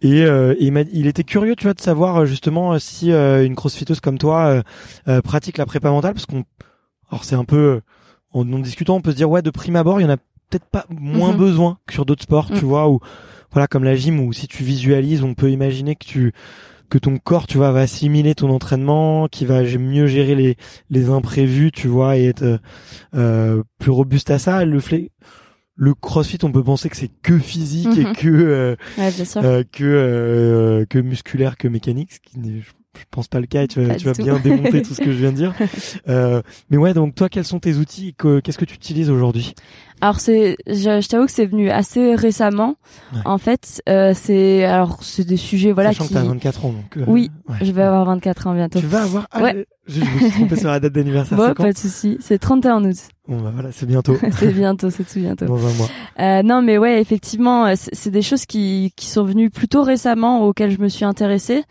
et, 0.00 0.22
euh, 0.22 0.54
et 0.56 0.66
il, 0.66 0.72
m'a- 0.72 0.82
il 0.92 1.08
était 1.08 1.24
curieux, 1.24 1.56
tu 1.56 1.64
vois, 1.64 1.74
de 1.74 1.80
savoir 1.80 2.18
euh, 2.18 2.26
justement 2.26 2.74
euh, 2.74 2.78
si 2.78 3.10
euh, 3.10 3.44
une 3.44 3.56
crossfiteuse 3.56 3.98
comme 4.00 4.18
toi 4.18 4.46
euh, 4.46 4.62
euh, 5.08 5.20
pratique 5.20 5.58
la 5.58 5.66
prépa 5.66 5.90
mentale, 5.90 6.14
parce 6.14 6.26
qu'on, 6.26 6.44
alors 7.10 7.24
c'est 7.24 7.34
un 7.34 7.44
peu, 7.44 7.56
euh, 7.56 7.80
en, 8.32 8.50
en 8.52 8.58
discutant, 8.60 8.94
on 8.94 9.00
peut 9.00 9.10
se 9.10 9.16
dire 9.16 9.28
ouais, 9.28 9.42
de 9.42 9.50
prime 9.50 9.74
abord, 9.74 10.00
il 10.00 10.04
y 10.04 10.06
en 10.06 10.10
a 10.12 10.16
peut-être 10.50 10.66
pas 10.66 10.86
moins 10.90 11.32
Mhm. 11.32 11.38
besoin 11.38 11.78
que 11.86 11.92
sur 11.94 12.04
d'autres 12.06 12.22
sports, 12.22 12.48
tu 12.48 12.64
Mm. 12.64 12.68
vois, 12.68 12.88
ou 12.90 13.00
voilà 13.52 13.66
comme 13.66 13.84
la 13.84 13.94
gym 13.96 14.20
où 14.20 14.32
si 14.32 14.46
tu 14.48 14.62
visualises, 14.64 15.22
on 15.22 15.34
peut 15.34 15.50
imaginer 15.50 15.94
que 15.96 16.04
tu 16.06 16.32
que 16.90 16.96
ton 16.96 17.18
corps, 17.18 17.46
tu 17.46 17.58
vois, 17.58 17.70
va 17.70 17.80
assimiler 17.80 18.34
ton 18.34 18.48
entraînement, 18.48 19.28
qui 19.28 19.44
va 19.44 19.62
mieux 19.62 20.06
gérer 20.06 20.34
les 20.34 20.56
les 20.88 21.10
imprévus, 21.10 21.70
tu 21.70 21.86
vois, 21.86 22.16
et 22.16 22.24
être 22.24 22.60
euh, 23.14 23.62
plus 23.78 23.90
robuste 23.90 24.30
à 24.30 24.38
ça. 24.38 24.64
Le 24.64 24.80
le 25.80 25.94
CrossFit, 25.94 26.38
on 26.42 26.50
peut 26.50 26.64
penser 26.64 26.88
que 26.88 26.96
c'est 26.96 27.10
que 27.22 27.38
physique 27.38 27.96
et 27.96 28.04
Mhm. 28.04 28.12
que 28.14 28.28
euh, 28.28 28.76
Ouais, 28.96 29.12
bien 29.12 29.24
sûr. 29.24 29.42
euh, 29.44 29.62
que 29.70 29.84
euh, 29.84 30.84
que 30.86 30.98
musculaire, 30.98 31.56
que 31.56 31.68
mécanique, 31.68 32.12
ce 32.12 32.20
qui 32.20 32.38
n'est 32.38 32.62
je 32.98 33.04
pense 33.12 33.28
pas 33.28 33.38
le 33.38 33.46
cas. 33.46 33.62
Et 33.62 33.68
tu 33.68 33.80
vas, 33.80 33.94
tu 33.94 34.06
vas 34.06 34.14
bien 34.14 34.40
démonter 34.40 34.82
tout 34.82 34.92
ce 34.92 35.00
que 35.00 35.12
je 35.12 35.18
viens 35.18 35.30
de 35.30 35.36
dire. 35.36 35.54
Euh, 36.08 36.42
mais 36.70 36.78
ouais, 36.78 36.94
donc 36.94 37.14
toi, 37.14 37.28
quels 37.28 37.44
sont 37.44 37.60
tes 37.60 37.74
outils 37.76 38.14
que- 38.14 38.40
Qu'est-ce 38.40 38.58
que 38.58 38.64
tu 38.64 38.74
utilises 38.74 39.08
aujourd'hui? 39.10 39.52
Alors 40.00 40.20
c'est, 40.20 40.56
je, 40.66 41.00
je 41.00 41.08
t'avoue 41.08 41.26
que 41.26 41.32
c'est 41.32 41.46
venu 41.46 41.70
assez 41.70 42.14
récemment. 42.14 42.76
Ouais. 43.12 43.20
En 43.24 43.38
fait, 43.38 43.82
euh, 43.88 44.12
c'est 44.14 44.64
alors 44.64 44.98
c'est 45.02 45.24
des 45.24 45.36
sujets 45.36 45.72
voilà 45.72 45.90
Sachant 45.90 46.04
qui. 46.04 46.10
que 46.14 46.18
t'as 46.18 46.24
24 46.24 46.64
ans, 46.66 46.72
donc. 46.72 46.96
euh, 46.96 47.04
Oui, 47.06 47.30
ouais. 47.48 47.56
Je 47.62 47.72
vais 47.72 47.82
avoir 47.82 48.04
24 48.04 48.46
ans 48.46 48.54
bientôt. 48.54 48.78
Tu 48.80 48.86
vas 48.86 49.02
avoir. 49.02 49.26
Ah, 49.32 49.42
Ouais. 49.42 49.66
je, 49.86 50.00
je 50.00 50.04
me 50.04 50.18
suis 50.20 50.30
trompé 50.30 50.56
sur 50.56 50.68
la 50.68 50.80
date 50.80 50.92
d'anniversaire. 50.92 51.36
Bon, 51.36 51.52
pas 51.54 51.72
de 51.72 51.78
souci. 51.78 52.16
C'est 52.20 52.38
31 52.38 52.84
août. 52.84 52.96
Bon 53.26 53.42
bah 53.42 53.50
voilà, 53.52 53.72
c'est 53.72 53.84
bientôt. 53.84 54.16
c'est 54.38 54.52
bientôt, 54.54 54.88
c'est 54.88 55.04
tout 55.04 55.18
bientôt. 55.18 55.44
Dans 55.44 55.66
un 55.66 55.72
mois. 55.74 55.88
Euh, 56.20 56.42
non, 56.42 56.62
mais 56.62 56.78
ouais, 56.78 56.98
effectivement, 57.00 57.66
euh, 57.66 57.74
c'est 57.76 57.94
c'est 57.94 58.10
des 58.10 58.22
choses 58.22 58.46
qui 58.46 58.92
qui 58.96 59.06
sont 59.06 59.22
venues 59.24 59.50
plutôt 59.50 59.82
récemment 59.82 60.44
auxquelles 60.46 60.70
je 60.70 60.80
me 60.80 60.88
suis 60.88 61.04
intéressée. 61.04 61.64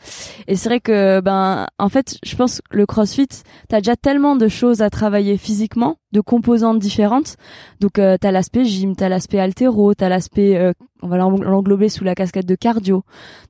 Et 0.47 0.55
c'est 0.55 0.69
vrai 0.69 0.79
que 0.79 1.19
ben, 1.21 1.65
en 1.79 1.89
fait, 1.89 2.17
je 2.23 2.35
pense 2.35 2.61
que 2.69 2.77
le 2.77 2.85
CrossFit, 2.85 3.27
t'as 3.69 3.77
déjà 3.79 3.95
tellement 3.95 4.35
de 4.35 4.47
choses 4.49 4.81
à 4.83 4.91
travailler 4.91 5.37
physiquement, 5.37 5.95
de 6.13 6.21
composantes 6.21 6.79
différentes. 6.79 7.35
Donc, 7.81 7.99
euh, 7.99 8.17
t'as 8.19 8.31
l'aspect 8.31 8.63
gym, 8.65 8.95
t'as 8.95 9.09
l'aspect 9.09 9.39
haltéro, 9.39 9.93
t'as 9.93 10.09
l'aspect, 10.09 10.57
euh, 10.57 10.71
on 11.01 11.07
va 11.07 11.17
l'eng- 11.17 11.41
l'englober 11.41 11.89
sous 11.89 12.03
la 12.03 12.15
casquette 12.15 12.45
de 12.45 12.55
cardio. 12.55 13.03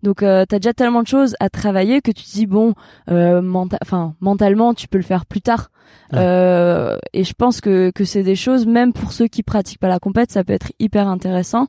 Donc, 0.03 0.23
euh, 0.23 0.45
t'as 0.47 0.57
déjà 0.59 0.73
tellement 0.73 1.03
de 1.03 1.07
choses 1.07 1.35
à 1.39 1.49
travailler 1.49 2.01
que 2.01 2.11
tu 2.11 2.23
te 2.23 2.31
dis 2.31 2.47
bon, 2.47 2.73
euh, 3.09 3.41
menta- 3.41 3.77
mentalement, 4.19 4.73
tu 4.73 4.87
peux 4.87 4.97
le 4.97 5.03
faire 5.03 5.25
plus 5.25 5.41
tard. 5.41 5.69
Ouais. 6.11 6.19
Euh, 6.19 6.97
et 7.13 7.23
je 7.23 7.33
pense 7.33 7.61
que 7.61 7.91
que 7.91 8.03
c'est 8.03 8.23
des 8.23 8.35
choses, 8.35 8.65
même 8.65 8.91
pour 8.91 9.13
ceux 9.13 9.27
qui 9.27 9.43
pratiquent 9.43 9.79
pas 9.79 9.87
la 9.87 9.99
compète, 9.99 10.31
ça 10.31 10.43
peut 10.43 10.53
être 10.53 10.71
hyper 10.79 11.07
intéressant. 11.07 11.67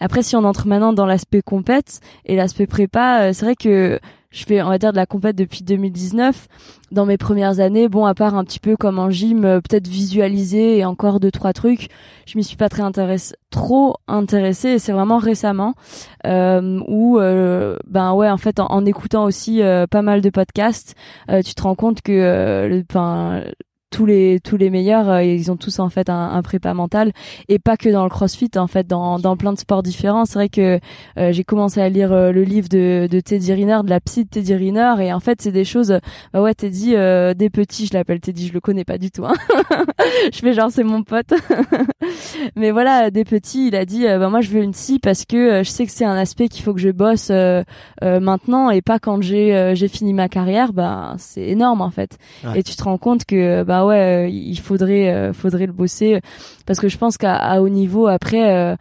Après, 0.00 0.22
si 0.22 0.34
on 0.36 0.44
entre 0.44 0.66
maintenant 0.66 0.92
dans 0.92 1.06
l'aspect 1.06 1.42
compète 1.42 2.00
et 2.24 2.34
l'aspect 2.34 2.66
prépa, 2.66 3.20
euh, 3.22 3.32
c'est 3.32 3.44
vrai 3.44 3.54
que 3.56 4.00
je 4.30 4.44
fais, 4.44 4.62
on 4.62 4.68
va 4.68 4.78
dire, 4.78 4.92
de 4.92 4.96
la 4.96 5.06
compète 5.06 5.36
depuis 5.36 5.62
2019. 5.64 6.46
Dans 6.92 7.04
mes 7.04 7.18
premières 7.18 7.60
années, 7.60 7.88
bon, 7.88 8.04
à 8.04 8.14
part 8.14 8.34
un 8.34 8.44
petit 8.44 8.60
peu 8.60 8.76
comme 8.76 8.98
en 8.98 9.10
gym, 9.10 9.44
euh, 9.44 9.60
peut-être 9.60 9.88
visualiser 9.88 10.78
et 10.78 10.84
encore 10.84 11.20
deux 11.20 11.30
trois 11.30 11.52
trucs, 11.52 11.88
je 12.26 12.38
m'y 12.38 12.44
suis 12.44 12.56
pas 12.56 12.68
très 12.68 12.82
intéressée, 12.82 13.34
trop 13.50 13.96
intéressée. 14.06 14.70
Et 14.70 14.78
c'est 14.78 14.92
vraiment 14.92 15.18
récemment 15.18 15.74
euh, 16.26 16.80
où, 16.86 17.18
euh, 17.18 17.76
ben 17.86 18.12
ouais, 18.12 18.30
en 18.30 18.36
fait, 18.36 18.60
en, 18.60 18.86
écoutant 18.86 19.24
aussi 19.24 19.62
euh, 19.62 19.86
pas 19.86 20.02
mal 20.02 20.20
de 20.20 20.30
podcasts, 20.30 20.94
tu 21.28 21.54
te 21.54 21.62
rends 21.62 21.74
compte 21.74 22.02
que, 22.02 22.82
tous 23.90 24.06
les 24.06 24.40
tous 24.40 24.56
les 24.56 24.70
meilleurs 24.70 25.08
euh, 25.10 25.22
ils 25.22 25.50
ont 25.50 25.56
tous 25.56 25.78
en 25.80 25.88
fait 25.90 26.08
un, 26.10 26.30
un 26.32 26.42
prépa 26.42 26.74
mental 26.74 27.12
et 27.48 27.58
pas 27.58 27.76
que 27.76 27.88
dans 27.88 28.04
le 28.04 28.10
crossfit 28.10 28.50
en 28.56 28.66
fait 28.66 28.86
dans 28.86 29.18
dans 29.18 29.36
plein 29.36 29.52
de 29.52 29.58
sports 29.58 29.82
différents 29.82 30.24
c'est 30.24 30.34
vrai 30.34 30.48
que 30.48 30.78
euh, 31.18 31.32
j'ai 31.32 31.44
commencé 31.44 31.80
à 31.80 31.88
lire 31.88 32.12
euh, 32.12 32.32
le 32.32 32.42
livre 32.44 32.68
de 32.68 33.08
de 33.10 33.20
Teddy 33.20 33.52
Riner 33.52 33.78
de 33.84 33.90
la 33.90 34.00
psy 34.00 34.24
de 34.24 34.30
Teddy 34.30 34.54
Riner 34.54 34.94
et 35.00 35.12
en 35.12 35.20
fait 35.20 35.42
c'est 35.42 35.52
des 35.52 35.64
choses 35.64 35.98
bah 36.32 36.40
ouais 36.42 36.54
Teddy 36.54 36.94
euh, 36.94 37.34
des 37.34 37.50
petits 37.50 37.86
je 37.86 37.94
l'appelle 37.94 38.20
Teddy 38.20 38.46
je 38.48 38.52
le 38.52 38.60
connais 38.60 38.84
pas 38.84 38.98
du 38.98 39.10
tout 39.10 39.24
hein. 39.24 39.34
je 40.32 40.38
fais 40.38 40.52
genre 40.52 40.70
c'est 40.70 40.84
mon 40.84 41.02
pote 41.02 41.32
mais 42.56 42.70
voilà 42.70 43.10
des 43.10 43.24
petits 43.24 43.68
il 43.68 43.76
a 43.76 43.84
dit 43.84 44.06
euh, 44.06 44.18
bah 44.18 44.28
moi 44.28 44.40
je 44.40 44.50
veux 44.50 44.62
une 44.62 44.72
psy 44.72 44.98
parce 44.98 45.24
que 45.24 45.36
euh, 45.36 45.62
je 45.64 45.70
sais 45.70 45.86
que 45.86 45.92
c'est 45.92 46.04
un 46.04 46.16
aspect 46.16 46.48
qu'il 46.48 46.62
faut 46.62 46.74
que 46.74 46.80
je 46.80 46.90
bosse 46.90 47.28
euh, 47.30 47.62
euh, 48.02 48.20
maintenant 48.20 48.70
et 48.70 48.82
pas 48.82 48.98
quand 48.98 49.20
j'ai 49.22 49.54
euh, 49.54 49.74
j'ai 49.74 49.88
fini 49.88 50.12
ma 50.12 50.28
carrière 50.28 50.72
bah 50.72 51.14
c'est 51.18 51.42
énorme 51.48 51.80
en 51.80 51.90
fait 51.90 52.18
Ouais. 52.44 52.60
et 52.60 52.62
tu 52.62 52.74
te 52.76 52.82
rends 52.82 52.96
compte 52.98 53.24
que 53.24 53.62
bah 53.64 53.79
ouais 53.86 54.26
euh, 54.26 54.28
il 54.28 54.58
faudrait 54.58 55.12
euh, 55.12 55.32
faudrait 55.32 55.66
le 55.66 55.72
bosser 55.72 56.20
parce 56.66 56.80
que 56.80 56.88
je 56.88 56.98
pense 56.98 57.16
qu'à 57.16 57.60
haut 57.60 57.68
niveau 57.68 58.06
après 58.06 58.54
euh, 58.54 58.76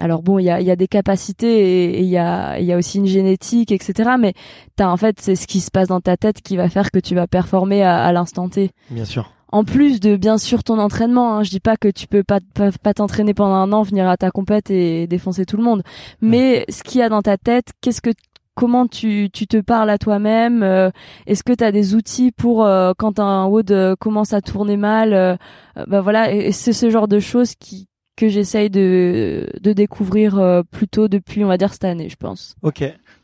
alors 0.00 0.22
bon 0.22 0.38
il 0.38 0.44
y 0.44 0.50
a 0.50 0.60
y 0.60 0.70
a 0.70 0.76
des 0.76 0.88
capacités 0.88 1.94
et 1.96 2.00
il 2.00 2.08
y 2.08 2.18
a 2.18 2.58
y 2.60 2.72
a 2.72 2.76
aussi 2.76 2.98
une 2.98 3.06
génétique 3.06 3.70
etc 3.72 4.10
mais 4.18 4.34
t'as 4.76 4.88
en 4.88 4.96
fait 4.96 5.20
c'est 5.20 5.36
ce 5.36 5.46
qui 5.46 5.60
se 5.60 5.70
passe 5.70 5.88
dans 5.88 6.00
ta 6.00 6.16
tête 6.16 6.40
qui 6.42 6.56
va 6.56 6.68
faire 6.68 6.90
que 6.90 6.98
tu 6.98 7.14
vas 7.14 7.26
performer 7.26 7.82
à, 7.82 8.02
à 8.04 8.12
l'instant 8.12 8.48
T 8.48 8.70
Bien 8.90 9.04
sûr. 9.04 9.30
en 9.52 9.62
plus 9.62 10.00
de 10.00 10.16
bien 10.16 10.36
sûr 10.36 10.64
ton 10.64 10.78
entraînement, 10.80 11.36
hein, 11.36 11.42
je 11.44 11.50
dis 11.50 11.60
pas 11.60 11.76
que 11.76 11.88
tu 11.88 12.08
peux 12.08 12.24
pas 12.24 12.40
pas, 12.54 12.70
pas 12.72 12.92
t'entraîner 12.94 13.34
pendant 13.34 13.54
un 13.54 13.72
an, 13.72 13.82
venir 13.82 14.08
à 14.08 14.16
ta 14.16 14.30
compète 14.32 14.70
et 14.70 15.06
défoncer 15.06 15.44
tout 15.46 15.56
le 15.56 15.62
monde. 15.62 15.82
Mais 16.20 16.64
ce 16.68 16.82
qu'il 16.82 16.98
y 17.00 17.02
a 17.02 17.08
dans 17.08 17.22
ta 17.22 17.36
tête, 17.36 17.66
qu'est-ce 17.80 18.00
que 18.00 18.10
comment 18.54 18.86
tu 18.86 19.28
tu 19.32 19.46
te 19.46 19.60
parles 19.60 19.90
à 19.90 19.98
toi-même 19.98 20.62
euh, 20.62 20.90
Est-ce 21.26 21.42
que 21.42 21.52
tu 21.52 21.64
as 21.64 21.72
des 21.72 21.94
outils 21.94 22.32
pour 22.32 22.64
euh, 22.64 22.92
quand 22.96 23.18
un 23.18 23.46
WOD 23.46 23.70
euh, 23.72 23.96
commence 23.96 24.32
à 24.32 24.40
tourner 24.40 24.76
mal 24.76 25.38
Bah 25.86 26.00
voilà, 26.00 26.32
et, 26.32 26.52
c'est 26.52 26.72
ce 26.72 26.90
genre 26.90 27.08
de 27.08 27.20
choses 27.20 27.54
qui 27.54 27.88
que 28.16 28.28
j'essaye 28.28 28.70
de 28.70 29.48
de 29.60 29.72
découvrir 29.72 30.62
plutôt 30.70 31.08
depuis 31.08 31.44
on 31.44 31.48
va 31.48 31.56
dire 31.56 31.72
cette 31.72 31.84
année, 31.84 32.08
je 32.08 32.16
pense. 32.16 32.54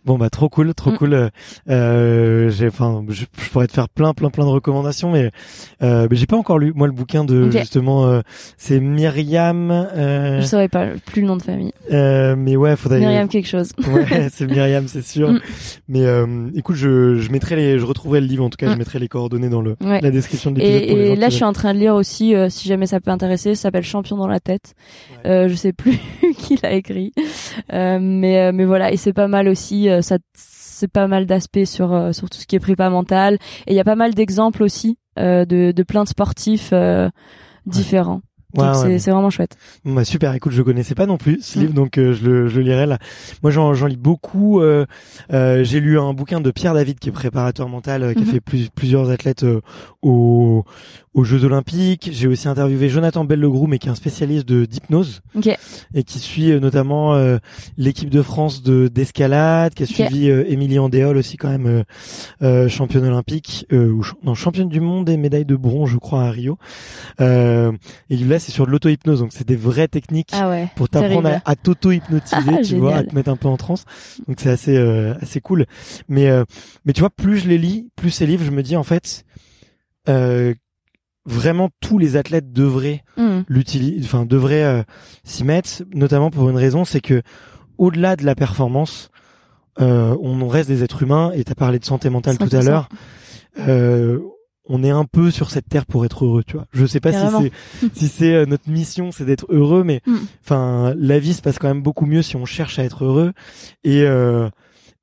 Bon 0.07 0.17
bah 0.17 0.31
trop 0.31 0.49
cool, 0.49 0.73
trop 0.75 0.91
Mm. 0.93 0.97
cool. 0.99 1.15
Euh, 1.15 1.29
Euh, 1.69 2.51
j'ai, 2.51 2.69
enfin, 2.69 3.05
je, 3.09 3.23
je 3.39 3.51
pourrais 3.51 3.67
te 3.67 3.73
faire 3.73 3.89
plein, 3.89 4.13
plein, 4.15 4.31
plein 4.31 4.45
de 4.45 4.51
recommandations, 4.51 5.11
mais, 5.13 5.31
euh, 5.83 6.07
mais 6.11 6.17
j'ai 6.17 6.27
pas 6.27 6.37
encore 6.37 6.59
lu 6.59 6.73
moi 6.75 6.87
le 6.87 6.93
bouquin 6.93 7.25
de 7.25 7.51
justement. 7.51 8.07
euh, 8.07 8.21
c'est 8.57 8.81
Myriam. 8.81 9.71
Euh, 9.71 10.41
Je 10.41 10.47
saurais 10.47 10.69
pas 10.69 10.87
plus 11.07 11.21
le 11.23 11.29
nom 11.29 11.37
de 11.37 11.43
famille. 11.43 11.73
euh, 11.93 12.35
mais 12.37 12.57
ouais, 12.57 12.77
faudrait. 12.77 13.01
Myriam 13.01 13.29
quelque 13.29 13.49
chose. 13.49 13.73
Ouais, 13.91 14.29
c'est 14.33 14.47
Myriam, 14.47 14.87
c'est 14.89 15.05
sûr. 15.05 15.31
Mm. 15.33 15.41
Mais 15.89 16.05
euh, 16.07 16.49
écoute, 16.55 16.77
je, 16.77 17.17
je 17.17 17.31
mettrai 17.31 17.57
les, 17.57 17.79
je 17.79 17.85
retrouverai 17.85 18.21
le 18.21 18.27
livre. 18.27 18.45
En 18.45 18.51
tout 18.51 18.57
cas, 18.57 18.69
je 18.69 18.75
Mm. 18.75 18.79
mettrai 18.79 18.99
les 18.99 19.09
coordonnées 19.09 19.49
dans 19.49 19.61
le 19.63 19.77
Ouais. 19.85 20.01
la 20.01 20.11
description 20.11 20.51
de 20.51 20.59
l'épisode. 20.61 20.89
pour 20.89 20.97
les 20.97 21.09
Et, 21.11 21.17
là, 21.17 21.29
je 21.29 21.35
suis 21.35 21.45
en 21.45 21.53
train 21.53 21.75
de 21.75 21.79
lire 21.79 21.95
aussi, 21.95 22.35
euh, 22.35 22.49
si 22.49 22.69
jamais 22.69 22.87
ça 22.87 23.01
peut 23.01 23.11
intéresser, 23.11 23.55
ça 23.55 23.63
s'appelle 23.63 23.83
Champion 23.85 24.17
dans 24.17 24.29
la 24.29 24.41
tête. 24.41 24.75
Ouais. 25.25 25.31
Euh, 25.31 25.49
je 25.49 25.55
sais 25.55 25.73
plus 25.73 25.99
qui 26.39 26.59
l'a 26.63 26.73
écrit, 26.73 27.13
euh, 27.73 27.99
mais 28.01 28.39
euh, 28.41 28.53
mais 28.55 28.65
voilà, 28.65 28.93
et 28.93 28.97
c'est 28.97 29.13
pas 29.13 29.29
mal 29.29 29.49
aussi. 29.49 29.89
Euh, 29.90 30.03
ça, 30.03 30.18
c'est 30.35 30.90
pas 30.90 31.07
mal 31.07 31.26
d'aspects 31.26 31.64
sur 31.64 31.92
euh, 31.92 32.12
sur 32.12 32.31
tout 32.31 32.38
ce 32.38 32.46
qui 32.46 32.57
est 32.57 32.61
prépa 32.61 32.88
mental. 32.90 33.35
Et 33.66 33.72
il 33.72 33.76
y 33.76 33.81
a 33.81 33.85
pas 33.85 33.96
mal 33.96 34.14
d'exemples 34.14 34.62
aussi 34.62 34.96
euh, 35.18 35.44
de 35.44 35.72
de 35.72 35.83
plein 35.83 36.05
de 36.05 36.09
sportifs 36.09 36.72
différents. 37.66 38.22
Ouais, 38.57 38.98
c'est 38.98 39.12
vraiment 39.12 39.31
chouette. 39.31 39.57
Bah, 39.85 40.05
super, 40.05 40.35
écoute, 40.35 40.50
je 40.50 40.61
connaissais 40.62 40.96
pas 40.96 41.07
non 41.07 41.18
plus 41.18 41.38
ce 41.40 41.61
livre, 41.61 41.72
donc 41.72 41.98
euh, 41.98 42.12
je, 42.14 42.24
le, 42.29 42.48
je 42.48 42.57
le 42.57 42.62
lirai 42.62 42.85
là. 42.85 42.98
Moi, 43.44 43.53
j'en, 43.53 43.74
j'en 43.74 43.87
lis 43.87 43.96
beaucoup. 43.96 44.61
euh, 44.61 44.87
euh, 45.33 45.62
j'ai 45.62 45.79
lu 45.79 46.00
un 46.00 46.12
bouquin 46.14 46.40
de 46.40 46.50
Pierre 46.50 46.74
David, 46.74 46.98
qui 46.98 47.11
est 47.11 47.12
préparateur 47.12 47.68
mental, 47.68 48.12
qui 48.16 48.24
a 48.24 48.26
fait 48.26 48.40
plus- 48.40 48.68
plusieurs 48.70 49.09
athlètes 49.11 49.44
aux, 50.03 50.65
aux 51.15 51.25
Jeux 51.25 51.45
Olympiques. 51.45 52.09
J'ai 52.13 52.27
aussi 52.27 52.49
interviewé 52.49 52.89
Jonathan 52.89 53.25
Bellegroux, 53.25 53.67
mais 53.67 53.79
qui 53.79 53.89
est 53.89 53.91
un 53.91 53.95
spécialiste 53.95 54.47
de 54.49 54.65
d'hypnose 54.65 55.21
Ok. 55.35 55.49
et 55.95 56.05
qui 56.05 56.19
suit 56.19 56.51
euh, 56.53 56.61
notamment 56.61 57.15
euh, 57.15 57.39
l'équipe 57.77 58.09
de 58.11 58.23
France 58.23 58.63
de 58.63 58.89
d'escalade, 58.89 59.75
qui 59.75 59.83
a 59.83 59.87
suivi 59.87 60.31
euh, 60.31 60.45
Émilie 60.49 60.79
Andéol 60.79 61.17
aussi 61.17 61.37
quand 61.37 61.49
même 61.51 61.67
euh, 61.67 61.83
euh, 62.43 62.69
championne 62.69 63.05
olympique, 63.05 63.67
euh, 63.73 63.91
ou 63.91 64.03
ch- 64.03 64.15
non 64.23 64.35
championne 64.35 64.69
du 64.69 64.81
monde 64.81 65.09
et 65.09 65.17
médaille 65.17 65.45
de 65.45 65.57
bronze, 65.57 65.91
je 65.91 65.99
crois 65.99 66.23
à 66.25 66.31
Rio. 66.31 66.57
Euh, 67.21 67.73
et 68.09 68.17
là, 68.17 68.39
c'est 68.39 68.53
sur 68.53 68.67
de 68.67 68.71
l'auto-hypnose, 68.71 69.21
donc 69.21 69.33
c'est 69.33 69.47
des 69.47 69.57
vraies 69.57 69.89
techniques 69.89 70.31
Ah 70.33 70.49
ouais. 70.49 70.69
pour 70.77 70.89
t'apprendre 70.89 71.29
à, 71.29 71.51
à 71.51 71.57
t'auto-hypnotiser, 71.57 72.37
Ah, 72.59 72.63
tu 72.65 72.77
vois, 72.77 72.97
à 72.97 73.05
te 73.05 73.15
mettre 73.15 73.31
un 73.31 73.37
peu 73.37 73.49
en 73.49 73.57
transe. 73.57 73.85
Donc 74.29 74.39
c'est 74.41 74.51
assez 74.51 74.77
euh, 74.77 75.15
assez 75.21 75.41
cool. 75.41 75.67
Mais 76.09 76.29
euh, 76.29 76.45
mais 76.85 76.93
tu 76.93 77.01
vois, 77.01 77.11
plus 77.11 77.39
je 77.39 77.49
les 77.49 77.59
lis, 77.59 77.89
plus 77.97 78.11
ces 78.11 78.27
livres, 78.27 78.45
je 78.45 78.51
me 78.51 78.63
dis 78.63 78.77
en 78.77 78.83
fait, 78.83 79.25
euh, 80.09 80.55
vraiment 81.27 81.69
tous 81.81 81.99
les 81.99 82.17
athlètes 82.17 82.53
devraient 82.53 83.03
Hmm. 83.17 83.41
l'utiliser, 83.49 84.01
enfin 84.05 84.25
devraient 84.25 84.65
euh, 84.65 84.83
s'y 85.25 85.45
mettre, 85.45 85.83
notamment 85.95 86.31
pour 86.31 86.49
une 86.51 86.57
raison, 86.57 86.85
c'est 86.85 87.01
que 87.01 87.23
au-delà 87.79 88.17
de 88.17 88.25
la 88.25 88.35
performance, 88.35 89.11
euh, 89.81 90.17
on 90.23 90.47
reste 90.49 90.69
des 90.69 90.83
êtres 90.83 91.03
humains. 91.03 91.33
Et 91.35 91.45
t'as 91.45 91.55
parlé 91.55 91.79
de 91.79 91.85
santé 91.85 92.11
mentale 92.11 92.37
tout 92.39 92.45
à 92.45 92.61
100%. 92.61 92.65
l'heure. 92.67 92.89
Euh, 93.59 94.19
on 94.73 94.85
est 94.85 94.91
un 94.91 95.05
peu 95.05 95.31
sur 95.31 95.51
cette 95.51 95.69
terre 95.69 95.85
pour 95.87 96.05
être 96.05 96.25
heureux, 96.25 96.45
tu 96.47 96.55
vois. 96.57 96.67
Je 96.73 96.87
sais 96.87 97.01
pas 97.01 97.11
Carrément. 97.11 97.41
si 97.43 97.51
c'est 97.81 97.95
si 97.99 98.09
c'est 98.09 98.35
euh, 98.35 98.47
notre 98.47 98.69
mission, 98.71 99.11
c'est 99.11 99.25
d'être 99.25 99.47
heureux, 99.49 99.83
mais 99.83 100.01
Mm. 100.07 100.17
enfin 100.45 100.95
la 100.97 101.19
vie 101.19 101.35
se 101.35 101.43
passe 101.43 101.59
quand 101.59 101.69
même 101.69 101.83
beaucoup 101.83 102.07
mieux 102.07 102.23
si 102.23 102.37
on 102.37 102.45
cherche 102.45 102.79
à 102.79 102.85
être 102.85 103.05
heureux. 103.05 103.33
Et 103.83 104.03
euh, 104.03 104.49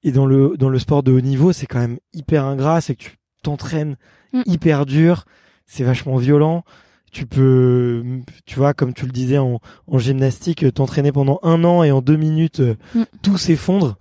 et 0.03 0.11
dans 0.11 0.25
le 0.25 0.53
dans 0.57 0.69
le 0.69 0.79
sport 0.79 1.03
de 1.03 1.11
haut 1.11 1.21
niveau, 1.21 1.51
c'est 1.51 1.65
quand 1.65 1.79
même 1.79 1.97
hyper 2.13 2.45
ingrat, 2.45 2.79
c'est 2.81 2.95
que 2.95 3.03
tu 3.03 3.11
t'entraînes 3.43 3.97
Mm. 4.33 4.41
hyper 4.45 4.85
dur, 4.85 5.25
c'est 5.65 5.83
vachement 5.83 6.17
violent. 6.17 6.63
Tu 7.11 7.25
peux, 7.25 8.03
tu 8.45 8.55
vois, 8.57 8.73
comme 8.73 8.93
tu 8.93 9.05
le 9.05 9.11
disais 9.11 9.37
en, 9.37 9.59
en 9.87 9.97
gymnastique, 9.97 10.65
t'entraîner 10.73 11.11
pendant 11.11 11.39
un 11.43 11.63
an 11.63 11.83
et 11.83 11.91
en 11.91 12.01
deux 12.01 12.17
minutes, 12.17 12.59
euh, 12.59 12.75
Mm. 12.95 13.03
tout 13.21 13.37
s'effondre. 13.37 13.97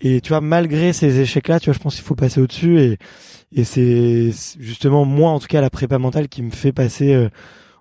Et 0.00 0.20
tu 0.20 0.28
vois, 0.30 0.40
malgré 0.42 0.92
ces 0.92 1.20
échecs-là, 1.20 1.58
tu 1.60 1.66
vois, 1.70 1.74
je 1.74 1.78
pense 1.78 1.94
qu'il 1.94 2.04
faut 2.04 2.14
passer 2.14 2.40
au-dessus. 2.40 2.78
Et, 2.80 2.98
et 3.52 3.64
c'est 3.64 4.30
justement 4.58 5.04
moi, 5.06 5.30
en 5.30 5.38
tout 5.40 5.46
cas, 5.46 5.60
la 5.62 5.70
prépa 5.70 5.98
mentale 5.98 6.28
qui 6.28 6.42
me 6.42 6.50
fait 6.50 6.72
passer 6.72 7.14
euh, 7.14 7.28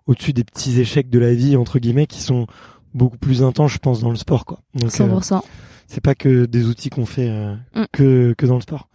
au-dessus 0.08 0.32
des 0.32 0.44
petits 0.46 0.80
échecs 0.80 1.10
de 1.10 1.20
la 1.20 1.34
vie 1.34 1.58
entre 1.58 1.80
guillemets, 1.80 2.08
qui 2.08 2.22
sont 2.22 2.48
beaucoup 2.94 3.18
plus 3.18 3.44
intenses, 3.44 3.72
je 3.74 3.80
pense, 3.80 4.00
dans 4.02 4.12
le 4.12 4.16
sport, 4.16 4.46
quoi. 4.46 4.60
Donc, 4.76 4.86
euh, 5.02 5.20
100%. 5.20 5.42
c'est 5.88 6.02
pas 6.02 6.16
que 6.16 6.46
des 6.46 6.66
outils 6.68 6.90
qu'on 6.90 7.06
fait 7.06 7.30
euh, 7.30 7.56
Mm. 7.76 7.84
que 7.92 8.34
que 8.38 8.46
dans 8.46 8.56
le 8.56 8.62
sport. 8.62 8.88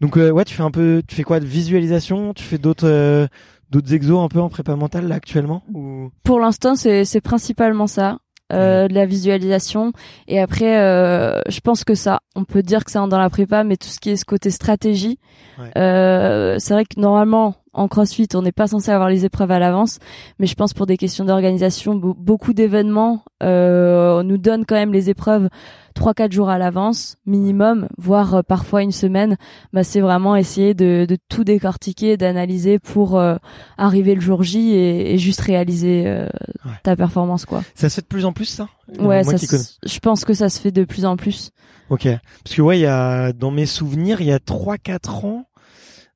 Donc 0.00 0.16
euh, 0.18 0.30
ouais, 0.30 0.44
tu 0.44 0.54
fais 0.54 0.62
un 0.62 0.70
peu, 0.70 1.02
tu 1.06 1.14
fais 1.14 1.22
quoi 1.22 1.40
de 1.40 1.46
visualisation? 1.46 2.34
Tu 2.34 2.42
fais 2.44 2.58
d'autres 2.58 2.88
euh, 2.88 3.26
d'autres 3.70 3.92
exos 3.94 4.22
un 4.22 4.28
peu 4.28 4.40
en 4.40 4.48
prépa 4.48 4.76
mentale 4.76 5.08
là 5.08 5.14
actuellement? 5.16 5.62
Ou... 5.72 6.10
Pour 6.22 6.40
l'instant, 6.40 6.76
c'est 6.76 7.04
c'est 7.04 7.20
principalement 7.20 7.86
ça. 7.86 8.18
Euh, 8.52 8.86
de 8.86 8.94
la 8.94 9.06
visualisation 9.06 9.90
et 10.28 10.38
après 10.38 10.78
euh, 10.78 11.40
je 11.48 11.58
pense 11.58 11.82
que 11.82 11.96
ça 11.96 12.20
on 12.36 12.44
peut 12.44 12.62
dire 12.62 12.84
que 12.84 12.92
c'est 12.92 12.98
dans 13.08 13.18
la 13.18 13.28
prépa 13.28 13.64
mais 13.64 13.76
tout 13.76 13.88
ce 13.88 13.98
qui 13.98 14.10
est 14.10 14.14
ce 14.14 14.24
côté 14.24 14.50
stratégie 14.50 15.18
Ouais. 15.58 15.76
euh, 15.76 16.56
c'est 16.60 16.74
vrai 16.74 16.84
que 16.84 17.00
normalement 17.00 17.56
en 17.76 17.88
CrossFit 17.88 18.28
on 18.34 18.42
n'est 18.42 18.52
pas 18.52 18.66
censé 18.66 18.90
avoir 18.90 19.08
les 19.08 19.24
épreuves 19.24 19.50
à 19.50 19.58
l'avance 19.58 19.98
mais 20.38 20.46
je 20.46 20.54
pense 20.54 20.72
pour 20.74 20.86
des 20.86 20.96
questions 20.96 21.24
d'organisation 21.24 21.94
be- 21.94 22.14
beaucoup 22.16 22.52
d'événements 22.52 23.22
euh, 23.42 24.20
on 24.20 24.24
nous 24.24 24.38
donne 24.38 24.64
quand 24.66 24.74
même 24.74 24.92
les 24.92 25.10
épreuves 25.10 25.48
trois 25.94 26.12
quatre 26.14 26.32
jours 26.32 26.48
à 26.48 26.58
l'avance 26.58 27.16
minimum 27.26 27.88
voire 27.98 28.34
euh, 28.36 28.42
parfois 28.42 28.82
une 28.82 28.92
semaine 28.92 29.36
bah 29.72 29.84
c'est 29.84 30.00
vraiment 30.00 30.36
essayer 30.36 30.74
de, 30.74 31.06
de 31.08 31.16
tout 31.28 31.44
décortiquer 31.44 32.16
d'analyser 32.16 32.78
pour 32.78 33.18
euh, 33.18 33.36
arriver 33.78 34.14
le 34.14 34.20
jour 34.20 34.42
J 34.42 34.70
et, 34.70 35.14
et 35.14 35.18
juste 35.18 35.40
réaliser 35.40 36.04
euh, 36.06 36.26
Ouais. 36.64 36.72
ta 36.82 36.96
performance 36.96 37.44
quoi 37.44 37.62
Ça 37.76 37.88
se 37.88 37.94
fait 37.96 38.00
de 38.02 38.06
plus 38.08 38.24
en 38.24 38.32
plus 38.32 38.46
ça? 38.46 38.68
Ouais, 38.98 39.22
ça 39.22 39.38
se- 39.38 39.76
je 39.86 39.98
pense 40.00 40.24
que 40.24 40.34
ça 40.34 40.48
se 40.48 40.60
fait 40.60 40.72
de 40.72 40.84
plus 40.84 41.04
en 41.04 41.16
plus. 41.16 41.50
Ok. 41.90 42.08
Parce 42.42 42.56
que 42.56 42.62
ouais, 42.62 42.78
il 42.78 42.82
y 42.82 42.86
a 42.86 43.32
dans 43.32 43.52
mes 43.52 43.66
souvenirs, 43.66 44.20
il 44.20 44.26
y 44.26 44.32
a 44.32 44.40
3 44.40 44.76
4 44.78 45.24
ans 45.24 45.44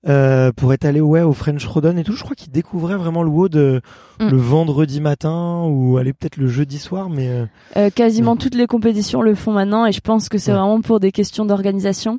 euh, 0.09 0.51
pour 0.53 0.73
être 0.73 0.85
allé 0.85 1.01
ouais 1.01 1.23
au 1.23 1.33
French 1.33 1.65
Rodon 1.67 1.97
et 1.99 2.05
tout, 2.05 2.13
je 2.15 2.23
crois 2.23 2.35
qu'ils 2.37 2.51
découvraient 2.53 2.97
vraiment 2.97 3.23
le 3.23 3.29
WOD 3.31 3.57
euh, 3.57 3.81
Mm. 4.19 4.29
le 4.29 4.37
vendredi 4.37 5.01
matin 5.01 5.65
ou 5.67 5.97
aller 5.97 6.13
peut-être 6.13 6.37
le 6.37 6.47
jeudi 6.47 6.79
soir 6.79 7.09
mais 7.09 7.29
euh, 7.29 7.47
Euh, 7.79 7.89
quasiment 7.89 8.37
toutes 8.37 8.55
les 8.55 8.67
compétitions 8.67 9.23
le 9.23 9.35
font 9.35 9.53
maintenant 9.53 9.87
et 9.87 9.93
je 9.93 10.01
pense 10.01 10.29
que 10.29 10.37
c'est 10.37 10.53
Ouais. 10.53 10.59
vraiment 10.59 10.83
pour 10.83 11.01
des 11.01 11.11
questions 11.11 11.45
d'organisation. 11.47 12.19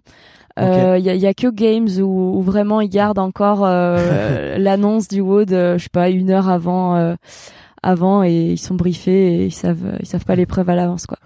Il 0.57 0.63
Ok. 0.63 0.75
y, 1.03 1.09
a, 1.09 1.15
y 1.15 1.27
a 1.27 1.33
que 1.33 1.47
Games 1.49 1.87
où, 2.01 2.37
où 2.37 2.41
vraiment 2.41 2.81
ils 2.81 2.89
gardent 2.89 3.19
encore 3.19 3.63
euh, 3.65 4.57
l'annonce 4.57 5.07
du 5.07 5.21
WOD, 5.21 5.53
euh, 5.53 5.77
je 5.77 5.83
sais 5.83 5.89
pas, 5.93 6.09
une 6.09 6.29
heure 6.31 6.49
avant, 6.49 6.95
euh, 6.97 7.15
avant 7.83 8.23
et 8.23 8.51
ils 8.51 8.57
sont 8.59 8.75
briefés 8.75 9.33
et 9.41 9.45
ils 9.45 9.51
savent, 9.51 9.97
ils 9.99 10.05
savent 10.05 10.23
pas 10.25 10.35
l'épreuve 10.35 10.69
à 10.69 10.75
l'avance 10.75 11.07
quoi. 11.07 11.17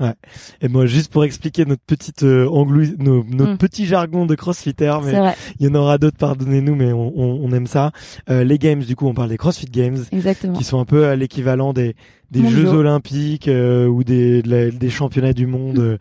et 0.61 0.67
moi 0.69 0.85
juste 0.85 1.11
pour 1.11 1.23
expliquer 1.25 1.65
notre 1.65 1.81
petite 1.85 2.23
euh, 2.23 2.47
anglou- 2.47 2.95
nos- 2.97 3.23
notre 3.25 3.53
Mm. 3.53 3.57
petit 3.57 3.85
jargon 3.85 4.25
de 4.25 4.35
crossfitter 4.35 4.97
mais 5.03 5.33
il 5.59 5.65
y 5.67 5.69
en 5.69 5.75
aura 5.75 5.97
d'autres 5.97 6.17
pardonnez-nous 6.17 6.75
mais 6.75 6.93
on, 6.93 7.11
on, 7.17 7.39
on 7.43 7.51
aime 7.51 7.67
ça. 7.67 7.91
Euh, 8.29 8.43
les 8.43 8.57
games 8.57 8.79
du 8.83 8.95
coup, 8.95 9.07
on 9.07 9.13
parle 9.13 9.29
des 9.29 9.37
CrossFit 9.37 9.65
Games 9.65 9.97
exactement. 10.11 10.53
qui 10.57 10.63
sont 10.63 10.79
un 10.79 10.85
peu 10.85 11.11
l'équivalent 11.13 11.73
des 11.73 11.95
des. 12.41 12.49
Jeux 12.49 12.67
Olympiques 12.69 13.47
euh, 13.47 13.87
ou 13.87 14.03
des 14.03 14.41
de 14.41 14.49
la- 14.49 14.71
des 14.71 14.89
championnats 14.89 15.33
du 15.33 15.45
monde 15.47 15.79
euh, 15.79 15.97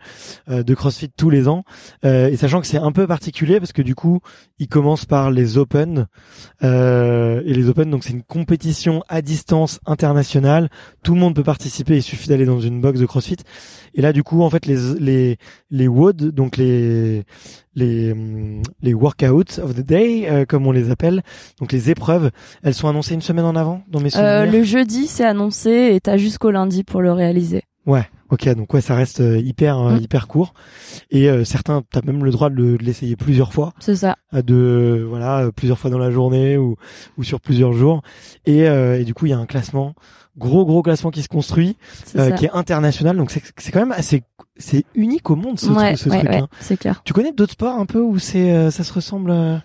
euh, 0.51 0.63
de 0.63 0.75
CrossFit 0.75 1.11
tous 1.17 1.31
les 1.31 1.49
ans. 1.49 1.65
Euh, 2.05 2.29
et 2.29 2.37
sachant 2.37 2.61
que 2.61 2.67
c'est 2.67 2.79
un 2.79 2.93
peu 2.93 3.07
particulier 3.07 3.59
parce 3.61 3.73
que 3.73 3.83
du 3.83 3.95
coup, 3.95 4.21
ils 4.59 4.69
commencent 4.69 5.07
par 5.07 5.31
les 5.31 5.59
Open 5.59 6.07
euh, 6.63 7.43
et 7.45 7.55
les 7.55 7.69
Open 7.69 7.91
donc 7.91 8.05
c'est 8.05 8.13
une 8.13 8.23
compétition 8.23 9.03
à 9.09 9.23
distance 9.23 9.81
internationale. 9.87 10.69
Tout 11.03 11.15
le 11.15 11.21
monde 11.21 11.35
peut 11.35 11.43
participer, 11.43 11.97
il 11.97 12.03
suffit 12.03 12.29
d'aller 12.29 12.47
dans 12.47 12.61
une 12.61 12.81
box 12.81 13.01
de 13.01 13.07
CrossFit. 13.07 13.37
Et 13.95 14.03
là 14.03 14.13
du 14.13 14.23
coup, 14.23 14.43
en 14.43 14.51
fait 14.51 14.67
les 14.67 14.77
les 14.99 15.37
les 15.71 15.89
WOD 15.89 16.31
donc 16.31 16.57
les 16.57 17.25
les 17.75 18.15
les 18.83 18.95
workouts 18.95 19.59
of 19.63 19.75
the 19.75 19.81
day 19.81 20.29
euh, 20.29 20.45
comme 20.45 20.67
on 20.67 20.73
les 20.73 20.91
appelle, 20.91 21.23
donc 21.61 21.73
les 21.73 21.91
épreuves, 21.91 22.31
elles 22.63 22.75
sont 22.75 22.89
annoncées 22.89 23.15
une 23.15 23.23
semaine 23.23 23.45
en 23.45 23.57
avant 23.57 23.83
dans 23.89 24.01
mes 24.01 24.11
souvenirs? 24.11 24.29
Euh, 24.31 24.47
le 24.47 24.63
jeudi 24.63 25.07
c'est 25.07 25.25
annoncé 25.25 25.93
et 25.95 26.01
t'as 26.01 26.17
jusqu'au 26.17 26.51
lundi 26.51 26.85
pour 26.85 27.01
le 27.03 27.13
réaliser. 27.13 27.63
Ouais, 27.87 28.09
ok, 28.31 28.49
donc 28.55 28.73
ouais, 28.73 28.81
ça 28.81 28.95
reste 28.95 29.21
euh, 29.21 29.39
hyper 29.39 29.79
euh, 29.79 29.97
Mm. 29.97 30.03
hyper 30.03 30.27
court. 30.27 30.55
Et 31.11 31.29
euh, 31.29 31.45
certains, 31.45 31.83
t'as 31.93 32.01
même 32.03 32.25
le 32.25 32.31
droit 32.31 32.49
de 32.49 32.77
de 32.77 32.79
l'essayer 32.83 33.15
plusieurs 33.15 33.53
fois, 33.53 33.75
C'est 33.79 33.97
ça. 33.97 34.17
euh, 34.33 34.41
de 34.41 35.05
voilà, 35.07 35.41
euh, 35.41 35.51
plusieurs 35.53 35.79
fois 35.79 35.91
dans 35.91 35.99
la 35.99 36.11
journée 36.11 36.57
ou 36.57 36.77
ou 37.19 37.23
sur 37.25 37.41
plusieurs 37.43 37.75
jours. 37.75 38.01
Et, 38.47 38.67
euh, 38.67 38.99
et 38.99 39.05
du 39.05 39.13
coup, 39.13 39.27
il 39.27 39.31
y 39.31 39.33
a 39.35 39.39
un 39.39 39.45
classement, 39.45 39.95
gros 40.37 40.65
gros 40.65 40.83
classement 40.83 41.11
qui 41.11 41.23
se 41.23 41.29
construit, 41.29 41.77
euh, 42.17 42.31
qui 42.33 42.47
est 42.47 42.51
international. 42.53 43.17
Donc 43.17 43.31
c'est 43.31 43.43
c'est 43.59 43.73
quand 43.73 43.81
même 43.81 43.93
assez, 43.93 44.23
c'est 44.57 44.85
unique 44.95 45.31
au 45.31 45.37
monde 45.37 45.59
ce, 45.59 45.71
ouais, 45.71 45.95
truc, 45.95 45.99
ce 45.99 46.09
ouais, 46.11 46.19
truc. 46.19 46.31
ouais, 46.31 46.39
hein. 46.39 46.49
c'est 46.61 46.77
clair. 46.77 47.03
Tu 47.05 47.13
connais 47.13 47.33
d'autres 47.33 47.53
sports 47.53 47.79
un 47.79 47.87
peu 47.87 48.01
où 48.01 48.19
c'est 48.19 48.53
euh, 48.53 48.71
ça 48.71 48.85
se 48.85 48.93
ressemble 48.93 49.31
euh 49.31 49.57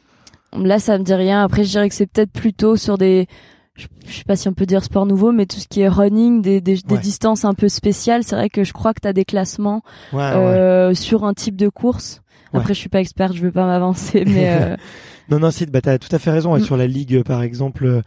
Là, 0.54 0.80
ça 0.80 0.98
me 0.98 1.04
dit 1.04 1.14
rien. 1.14 1.44
Après, 1.44 1.64
je 1.64 1.70
dirais 1.70 1.90
que 1.90 1.96
c'est 1.96 2.08
peut-être 2.08 2.32
plutôt 2.32 2.76
sur 2.76 2.98
des, 2.98 3.28
je, 3.76 3.86
je 4.08 4.18
sais 4.18 4.24
pas 4.24 4.36
si 4.36 4.48
on 4.48 4.54
peut 4.54 4.66
dire 4.66 4.84
sport 4.84 5.06
nouveau, 5.06 5.32
mais 5.32 5.46
tout 5.46 5.60
ce 5.60 5.68
qui 5.68 5.82
est 5.82 5.88
running, 5.88 6.42
des, 6.42 6.60
des, 6.62 6.78
des 6.78 6.98
distances 6.98 7.46
un 7.46 7.54
peu 7.54 7.70
spéciales. 7.70 8.24
C'est 8.24 8.36
vrai 8.36 8.50
que 8.50 8.64
je 8.64 8.74
crois 8.74 8.94
que 8.94 9.00
t'as 9.00 9.14
des 9.14 9.26
classements 9.26 9.84
euh, 10.14 10.94
sur 10.94 11.24
un 11.24 11.34
type 11.34 11.56
de 11.56 11.70
course. 11.70 12.22
Après, 12.54 12.74
je 12.74 12.80
suis 12.80 12.90
pas 12.90 13.00
experte, 13.00 13.34
je 13.36 13.42
veux 13.42 13.52
pas 13.52 13.66
m'avancer, 13.66 14.24
mais 14.28 14.50
euh, 14.50 14.76
Non, 15.30 15.40
non, 15.40 15.52
si, 15.52 15.66
bah 15.66 15.82
t'as 15.82 15.98
tout 15.98 16.14
à 16.16 16.20
fait 16.20 16.32
raison. 16.32 16.56
Et 16.56 16.60
Mm. 16.60 16.64
sur 16.64 16.78
la 16.78 16.88
ligue, 16.88 17.24
par 17.24 17.42
exemple, 17.44 18.02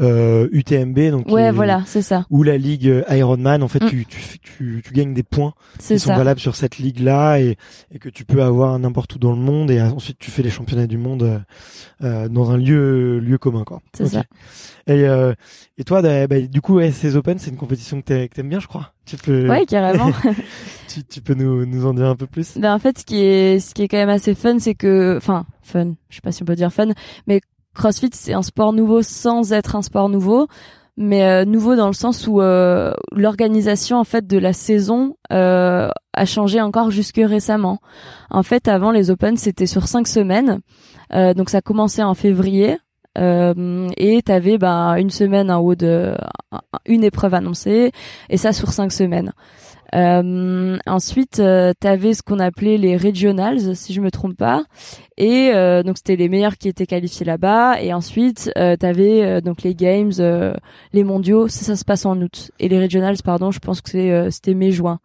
euh, 0.00 0.48
UTMB, 0.52 1.10
donc 1.10 1.28
ouais, 1.28 1.44
est- 1.44 1.52
voilà, 1.52 1.82
c'est 1.86 2.02
ça, 2.02 2.26
ou 2.30 2.42
la 2.42 2.56
ligue 2.56 2.86
euh, 2.88 3.02
Ironman, 3.10 3.62
en 3.62 3.68
fait, 3.68 3.82
Mm. 3.82 3.88
tu, 3.88 4.06
tu, 4.06 4.38
tu, 4.38 4.82
tu 4.84 4.92
gagnes 4.92 5.14
des 5.14 5.22
points 5.22 5.54
c'est 5.78 5.94
qui 5.94 6.00
sont 6.00 6.10
ça. 6.10 6.16
valables 6.16 6.40
sur 6.40 6.56
cette 6.56 6.78
ligue-là 6.78 7.38
et, 7.40 7.56
et 7.92 7.98
que 7.98 8.08
tu 8.08 8.24
peux 8.24 8.42
avoir 8.42 8.78
n'importe 8.78 9.14
où 9.16 9.18
dans 9.18 9.32
le 9.32 9.38
monde 9.38 9.70
et 9.70 9.78
euh, 9.80 9.90
ensuite 9.90 10.18
tu 10.18 10.30
fais 10.30 10.42
les 10.42 10.50
championnats 10.50 10.86
du 10.86 10.98
monde 10.98 11.22
euh, 11.22 11.38
euh, 12.02 12.28
dans 12.28 12.50
un 12.50 12.56
lieu 12.56 13.18
lieu 13.18 13.38
commun 13.38 13.64
quoi. 13.64 13.80
C'est 13.94 14.06
ça. 14.06 14.22
Et 14.86 15.06
euh, 15.06 15.34
et 15.78 15.84
toi 15.84 16.02
bah, 16.02 16.26
bah, 16.26 16.40
du 16.40 16.60
coup 16.60 16.76
ouais, 16.76 16.90
ces 16.90 17.16
Open 17.16 17.38
c'est 17.38 17.50
une 17.50 17.56
compétition 17.56 18.00
que 18.02 18.26
t'aimes 18.26 18.48
bien 18.48 18.60
je 18.60 18.66
crois. 18.66 18.92
Tu 19.06 19.16
peux 19.16 19.48
Ouais, 19.48 19.66
carrément. 19.66 20.10
tu, 20.88 21.02
tu 21.04 21.20
peux 21.20 21.34
nous 21.34 21.66
nous 21.66 21.86
en 21.86 21.94
dire 21.94 22.06
un 22.06 22.16
peu 22.16 22.26
plus? 22.26 22.56
ben 22.58 22.74
en 22.74 22.78
fait, 22.78 22.98
ce 22.98 23.04
qui 23.04 23.22
est, 23.22 23.58
ce 23.58 23.74
qui 23.74 23.82
est 23.82 23.88
quand 23.88 23.96
même 23.96 24.08
assez 24.08 24.34
fun, 24.34 24.58
c'est 24.60 24.74
que, 24.74 25.16
enfin, 25.16 25.46
fun. 25.62 25.94
Je 26.08 26.16
sais 26.16 26.20
pas 26.22 26.32
si 26.32 26.42
on 26.42 26.46
peut 26.46 26.56
dire 26.56 26.72
fun, 26.72 26.88
mais 27.26 27.40
CrossFit 27.74 28.10
c'est 28.12 28.34
un 28.34 28.42
sport 28.42 28.72
nouveau 28.72 29.02
sans 29.02 29.52
être 29.52 29.76
un 29.76 29.82
sport 29.82 30.08
nouveau. 30.08 30.48
mais 30.96 31.24
euh, 31.24 31.44
nouveau 31.46 31.76
dans 31.76 31.86
le 31.86 31.94
sens 31.94 32.26
où 32.26 32.40
euh, 32.42 32.92
l'organisation 33.12 33.98
en 33.98 34.04
fait 34.04 34.26
de 34.26 34.38
la 34.38 34.52
saison 34.52 35.16
euh, 35.32 35.88
a 36.12 36.24
changé 36.26 36.60
encore 36.60 36.90
jusque 36.90 37.20
récemment. 37.24 37.78
En 38.30 38.42
fait, 38.42 38.68
avant 38.68 38.90
les 38.90 39.10
Open 39.10 39.36
c'était 39.36 39.66
sur 39.66 39.86
cinq 39.88 40.06
semaines, 40.08 40.60
Euh, 41.12 41.34
donc 41.34 41.50
ça 41.50 41.60
commençait 41.60 42.04
en 42.04 42.14
février. 42.14 42.78
Euh, 43.18 43.88
et 43.96 44.22
t'avais 44.22 44.58
ben 44.58 44.94
une 44.94 45.10
semaine 45.10 45.50
en 45.50 45.58
haut 45.58 45.74
de 45.74 46.14
une 46.86 47.02
épreuve 47.02 47.34
annoncée 47.34 47.90
et 48.28 48.36
ça 48.36 48.52
sur 48.52 48.70
cinq 48.72 48.92
semaines. 48.92 49.32
Euh, 49.94 50.78
ensuite, 50.86 51.40
euh, 51.40 51.72
t'avais 51.78 52.14
ce 52.14 52.22
qu'on 52.22 52.38
appelait 52.38 52.78
les 52.78 52.96
regionals, 52.96 53.74
si 53.76 53.92
je 53.92 54.00
me 54.00 54.10
trompe 54.10 54.36
pas, 54.36 54.62
et 55.16 55.50
euh, 55.52 55.82
donc 55.82 55.98
c'était 55.98 56.16
les 56.16 56.28
meilleurs 56.28 56.56
qui 56.56 56.68
étaient 56.68 56.86
qualifiés 56.86 57.26
là-bas. 57.26 57.80
Et 57.82 57.92
ensuite, 57.92 58.50
euh, 58.56 58.76
t'avais 58.76 59.22
euh, 59.22 59.40
donc 59.40 59.62
les 59.62 59.74
games, 59.74 60.12
euh, 60.18 60.54
les 60.92 61.04
mondiaux, 61.04 61.48
ça, 61.48 61.64
ça 61.64 61.76
se 61.76 61.84
passe 61.84 62.06
en 62.06 62.20
août. 62.20 62.50
Et 62.58 62.68
les 62.68 62.80
regionals, 62.80 63.16
pardon, 63.24 63.50
je 63.50 63.58
pense 63.58 63.80
que 63.80 63.90
c'est 63.90 64.30
c'était 64.30 64.54
mai-juin. 64.54 65.00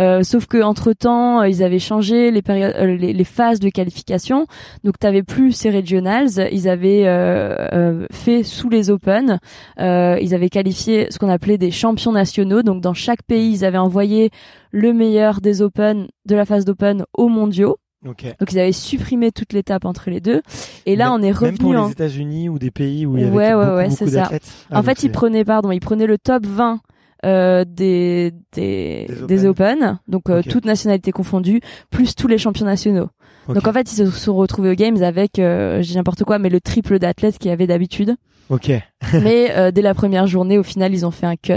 Euh, 0.00 0.22
sauf 0.22 0.46
que 0.46 0.62
entre 0.62 0.92
temps, 0.92 1.42
ils 1.42 1.62
avaient 1.62 1.78
changé 1.78 2.30
les 2.30 2.42
périodes, 2.42 2.74
euh, 2.76 2.96
les, 2.96 3.12
les 3.12 3.24
phases 3.24 3.60
de 3.60 3.68
qualification. 3.68 4.46
Donc 4.84 4.98
t'avais 4.98 5.22
plus 5.22 5.52
ces 5.52 5.70
regionals, 5.70 6.28
ils 6.52 6.68
avaient 6.68 7.06
euh, 7.06 7.68
euh, 7.72 8.06
fait 8.12 8.42
sous 8.42 8.68
les 8.68 8.90
Open, 8.90 9.38
euh, 9.78 10.18
ils 10.20 10.34
avaient 10.34 10.48
qualifié 10.48 11.08
ce 11.10 11.18
qu'on 11.18 11.28
appelait 11.28 11.58
des 11.58 11.70
champions 11.70 12.12
nationaux. 12.12 12.62
Donc 12.62 12.80
dans 12.80 12.94
chaque 12.94 13.22
pays, 13.22 13.52
ils 13.52 13.64
avaient 13.64 13.78
envoyé 13.78 14.30
le 14.70 14.92
meilleur 14.92 15.40
des 15.40 15.62
Open, 15.62 16.08
de 16.26 16.34
la 16.34 16.44
phase 16.44 16.64
d'Open 16.64 17.04
aux 17.14 17.28
mondiaux. 17.28 17.76
Ok. 18.08 18.24
Donc 18.38 18.50
ils 18.52 18.58
avaient 18.58 18.72
supprimé 18.72 19.30
toute 19.30 19.52
l'étape 19.52 19.84
entre 19.84 20.08
les 20.08 20.20
deux. 20.20 20.40
Et 20.86 20.96
là, 20.96 21.12
on 21.12 21.18
est 21.18 21.38
même 21.42 21.58
pour 21.58 21.68
revenu 21.68 21.72
les 21.72 21.76
en... 21.76 21.90
États-Unis 21.90 22.48
ou 22.48 22.58
des 22.58 22.70
pays 22.70 23.04
où 23.04 23.18
il 23.18 23.24
y 23.24 23.26
avait 23.26 23.36
Ouais, 23.36 23.52
ouais, 23.52 23.64
beaucoup, 23.64 23.76
ouais, 23.76 23.88
beaucoup 23.88 23.96
c'est 23.96 24.10
ça. 24.10 24.30
Ah, 24.70 24.78
en 24.78 24.82
fait, 24.82 25.02
ils 25.02 25.12
prenaient, 25.12 25.44
pardon, 25.44 25.70
ils 25.70 25.80
prenaient 25.80 26.06
le 26.06 26.16
top 26.16 26.46
20 26.46 26.80
euh, 27.24 27.64
des, 27.66 28.32
des, 28.52 29.06
Des 29.08 29.26
des 29.26 29.46
Open. 29.46 29.76
Open, 29.76 29.98
donc 30.08 30.28
euh, 30.30 30.40
Ok. 30.40 30.48
toutes 30.48 30.64
nationalités 30.64 31.12
confondues, 31.12 31.60
plus 31.90 32.14
tous 32.14 32.28
les 32.28 32.38
champions 32.38 32.66
nationaux. 32.66 33.08
Donc 33.48 33.66
en 33.66 33.72
fait, 33.72 33.90
ils 33.92 33.96
se 33.96 34.06
sont 34.10 34.36
retrouvés 34.36 34.70
aux 34.70 34.74
Games 34.74 35.02
avec, 35.02 35.38
euh, 35.40 35.82
je 35.82 35.88
dis 35.88 35.96
n'importe 35.96 36.22
quoi, 36.24 36.38
mais 36.38 36.50
le 36.50 36.60
triple 36.60 36.98
d'athlètes 37.00 37.38
qu'il 37.38 37.48
y 37.48 37.52
avait 37.52 37.66
d'habitude. 37.66 38.14
Ok. 38.48 38.70
mais 39.22 39.50
euh, 39.56 39.70
dès 39.72 39.82
la 39.82 39.94
première 39.94 40.26
journée, 40.26 40.56
au 40.58 40.62
final, 40.62 40.92
ils 40.94 41.04
ont 41.04 41.10
fait 41.10 41.26
un 41.26 41.36
cut. 41.36 41.54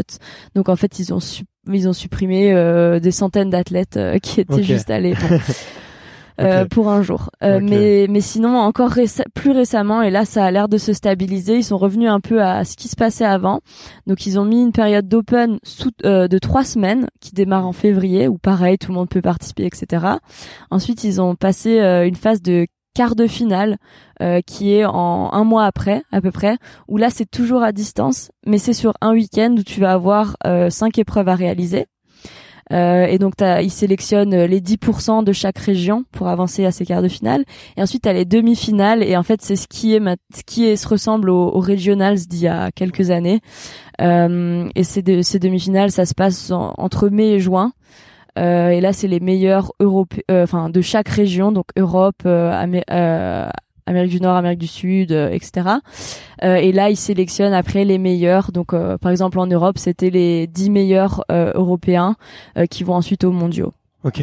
Donc 0.56 0.70
en 0.70 0.76
fait, 0.76 0.98
ils 1.00 1.14
ont 1.14 1.20
su- 1.20 1.44
ils 1.72 1.88
ont 1.88 1.94
supprimé 1.94 2.52
euh, 2.54 3.00
des 3.00 3.12
centaines 3.12 3.50
d'athlètes 3.50 3.98
euh, 3.98 4.18
qui 4.18 4.42
étaient 4.42 4.64
juste 4.64 4.90
allés 4.90 5.14
bon, 5.14 5.40
euh, 6.42 6.64
Ok. 6.64 6.70
pour 6.70 6.90
un 6.90 7.02
jour. 7.02 7.30
Euh, 7.44 7.58
Ok. 7.58 7.64
Mais 7.70 8.08
mais 8.10 8.22
sinon 8.22 8.58
encore 8.58 8.90
réce- 8.92 9.22
plus 9.34 9.52
récemment 9.52 10.02
et 10.02 10.10
là 10.10 10.26
ça 10.26 10.46
a 10.46 10.52
l'air 10.52 10.68
de 10.70 10.78
se 10.78 10.94
stabiliser. 10.94 11.58
Ils 11.58 11.64
sont 11.64 11.78
revenus 11.78 12.10
un 12.10 12.20
peu 12.20 12.42
à 12.42 12.66
ce 12.66 12.76
qui 12.76 12.88
se 12.88 12.96
passait 12.96 13.26
avant. 13.26 13.60
Donc 14.08 14.26
ils 14.26 14.40
ont 14.40 14.46
mis 14.46 14.62
une 14.62 14.72
période 14.72 15.08
d'open 15.08 15.60
euh, 16.06 16.28
de 16.28 16.38
trois 16.40 16.64
semaines 16.64 17.08
qui 17.22 17.34
démarre 17.34 17.68
en 17.68 17.74
février 17.74 18.28
où 18.28 18.38
pareil 18.38 18.78
tout 18.78 18.90
le 18.92 18.96
monde 18.96 19.10
peut 19.10 19.22
participer 19.22 19.66
etc. 19.66 20.06
Ensuite 20.72 21.04
ils 21.04 21.22
ont 21.22 21.36
passé 21.36 21.80
euh, 21.80 22.08
une 22.08 22.16
phase 22.16 22.42
de 22.42 22.68
quart 22.96 23.16
de 23.16 23.26
finale 23.26 23.78
euh, 24.22 24.42
qui 24.46 24.72
est 24.74 24.86
en 24.86 25.32
un 25.34 25.44
mois 25.44 25.66
après 25.66 26.04
à 26.12 26.22
peu 26.22 26.30
près 26.32 26.58
où 26.88 26.98
là 26.98 27.10
c'est 27.10 27.26
toujours 27.30 27.64
à 27.64 27.72
distance 27.72 28.30
mais 28.46 28.60
c'est 28.60 28.74
sur 28.74 28.94
un 29.02 29.14
week-end 29.14 29.56
où 29.58 29.64
tu 29.64 29.80
vas 29.82 29.94
avoir 29.94 30.38
euh, 30.46 30.70
cinq 30.70 31.00
épreuves 31.00 31.28
à 31.28 31.34
réaliser 31.36 31.88
Euh, 32.72 33.06
et 33.06 33.18
donc 33.18 33.36
t'as, 33.36 33.62
ils 33.62 33.72
sélectionnent 33.72 34.44
les 34.46 34.62
10% 34.62 35.24
de 35.24 35.34
chaque 35.34 35.58
région 35.58 36.06
pour 36.12 36.28
avancer 36.28 36.66
à 36.66 36.72
ces 36.72 36.86
quarts 36.86 37.02
de 37.02 37.08
finale. 37.08 37.44
Et 37.78 37.82
ensuite 37.82 38.04
t'as 38.04 38.14
les 38.14 38.26
demi-finales 38.26 39.04
et 39.04 39.18
en 39.18 39.24
fait 39.24 39.42
c'est 39.42 39.56
ce 39.56 39.68
qui 39.68 39.94
est 39.94 40.02
ce 40.34 40.44
qui 40.46 40.66
est 40.66 40.76
se 40.76 40.88
ressemble 40.88 41.30
aux, 41.30 41.50
aux 41.50 41.60
regionals 41.60 42.18
d'il 42.18 42.42
y 42.42 42.48
a 42.48 42.72
quelques 42.72 43.12
années. 43.12 43.42
Euh, 44.02 44.70
et 44.76 44.84
ces, 44.84 45.02
de, 45.02 45.22
ces 45.22 45.40
demi-finales 45.40 45.92
ça 45.92 46.06
se 46.06 46.14
passe 46.14 46.52
entre 46.52 47.10
mai 47.10 47.34
et 47.34 47.40
juin. 47.40 47.74
Euh, 48.40 48.70
et 48.70 48.82
là, 48.82 48.94
c'est 48.94 49.08
les 49.08 49.20
meilleurs 49.20 49.74
Européens, 49.80 50.24
euh, 50.32 50.44
enfin 50.44 50.70
de 50.70 50.82
chaque 50.82 51.10
région, 51.10 51.52
donc 51.52 51.68
Europe, 51.78 52.24
euh, 52.26 52.82
euh 52.90 53.50
Amérique 53.86 54.12
du 54.12 54.22
Nord, 54.22 54.36
Amérique 54.36 54.60
du 54.60 54.68
Sud, 54.68 55.12
etc. 55.12 55.70
et 56.42 56.72
là, 56.72 56.90
ils 56.90 56.98
sélectionnent 56.98 57.54
après 57.54 57.86
les 57.86 57.98
meilleurs. 57.98 58.52
Donc, 58.52 58.72
par 58.72 59.12
exemple, 59.12 59.40
en 59.40 59.48
Europe, 59.48 59.78
c'était 59.78 60.10
les 60.10 60.48
10 60.48 60.70
meilleurs 60.70 61.24
Européens 61.30 62.16
qui 62.70 62.84
vont 62.84 62.94
ensuite 62.94 63.24
aux 63.24 63.32
Mondiaux. 63.32 63.74
Ok. 64.04 64.22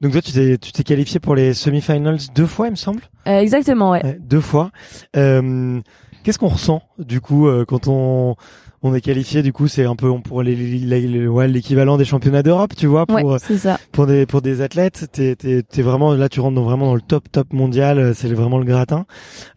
Donc 0.00 0.12
toi, 0.12 0.22
tu 0.22 0.32
t'es 0.32 0.56
tu 0.56 0.72
t'es 0.72 0.82
qualifié 0.82 1.20
pour 1.20 1.34
les 1.34 1.52
semi-finals 1.52 2.18
deux 2.34 2.46
fois, 2.46 2.68
il 2.68 2.70
me 2.70 2.76
semble? 2.76 3.02
exactement, 3.26 3.90
ouais. 3.90 4.18
deux 4.20 4.40
fois. 4.40 4.70
Qu'est-ce 5.12 6.38
qu'on 6.38 6.48
ressent 6.48 6.82
du 6.98 7.20
coup 7.20 7.48
quand 7.66 7.88
on 7.88 8.36
on 8.82 8.94
est 8.94 9.00
qualifié 9.00 9.42
du 9.42 9.52
coup 9.52 9.68
c'est 9.68 9.84
un 9.84 9.96
peu 9.96 10.10
pour 10.20 10.42
l'équivalent 10.42 11.96
des 11.96 12.04
championnats 12.04 12.42
d'Europe 12.42 12.74
tu 12.76 12.86
vois 12.86 13.06
pour 13.06 13.38
ça. 13.38 13.78
pour 13.92 14.06
des 14.06 14.26
pour 14.26 14.42
des 14.42 14.62
athlètes 14.62 15.08
t'es 15.12 15.36
t'es 15.36 15.82
vraiment 15.82 16.14
là 16.14 16.28
tu 16.28 16.40
rentres 16.40 16.54
dans, 16.56 16.62
vraiment 16.64 16.86
dans 16.86 16.94
le 16.94 17.00
top 17.00 17.30
top 17.30 17.52
mondial 17.52 17.98
euh, 17.98 18.14
c'est 18.14 18.28
vraiment 18.32 18.58
le 18.58 18.64
gratin 18.64 19.04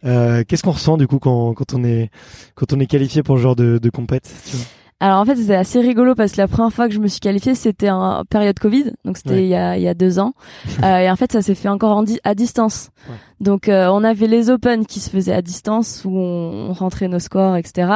euh, 0.04 0.44
qu'est-ce 0.46 0.62
qu'on 0.62 0.72
ressent 0.72 0.96
du 0.96 1.06
coup 1.06 1.18
quand 1.18 1.54
quand 1.54 1.74
on 1.74 1.84
est 1.84 2.10
quand 2.54 2.72
on 2.72 2.80
est 2.80 2.86
qualifié 2.86 3.22
pour 3.22 3.38
ce 3.38 3.42
genre 3.42 3.56
de 3.56 3.78
de 3.78 3.90
compète 3.90 4.30
alors 5.04 5.20
en 5.20 5.26
fait 5.26 5.36
c'était 5.36 5.54
assez 5.54 5.82
rigolo 5.82 6.14
parce 6.14 6.32
que 6.32 6.38
la 6.38 6.48
première 6.48 6.72
fois 6.72 6.88
que 6.88 6.94
je 6.94 6.98
me 6.98 7.08
suis 7.08 7.20
qualifiée 7.20 7.54
c'était 7.54 7.90
en 7.90 8.24
période 8.24 8.58
Covid. 8.58 8.92
Donc 9.04 9.18
c'était 9.18 9.42
il 9.42 9.48
y 9.48 9.54
a 9.54 9.76
il 9.76 9.82
y 9.82 9.88
a 9.88 9.92
deux 9.92 10.18
ans. 10.18 10.32
Euh, 10.82 10.98
et 10.98 11.10
en 11.10 11.16
fait 11.16 11.30
ça 11.32 11.40
s'est 11.40 11.54
fait 11.54 11.68
encore 11.68 11.96
en 11.96 12.04
à 12.24 12.34
distance. 12.34 12.90
Donc 13.40 13.68
euh, 13.68 13.88
on 13.88 14.02
avait 14.02 14.26
les 14.26 14.50
Open 14.50 14.86
qui 14.86 14.98
se 15.00 15.10
faisaient 15.10 15.32
à 15.32 15.42
distance 15.42 16.02
où 16.04 16.16
on, 16.16 16.72
rentrait 16.72 17.08
nos 17.08 17.18
scores 17.18 17.56
etc 17.56 17.88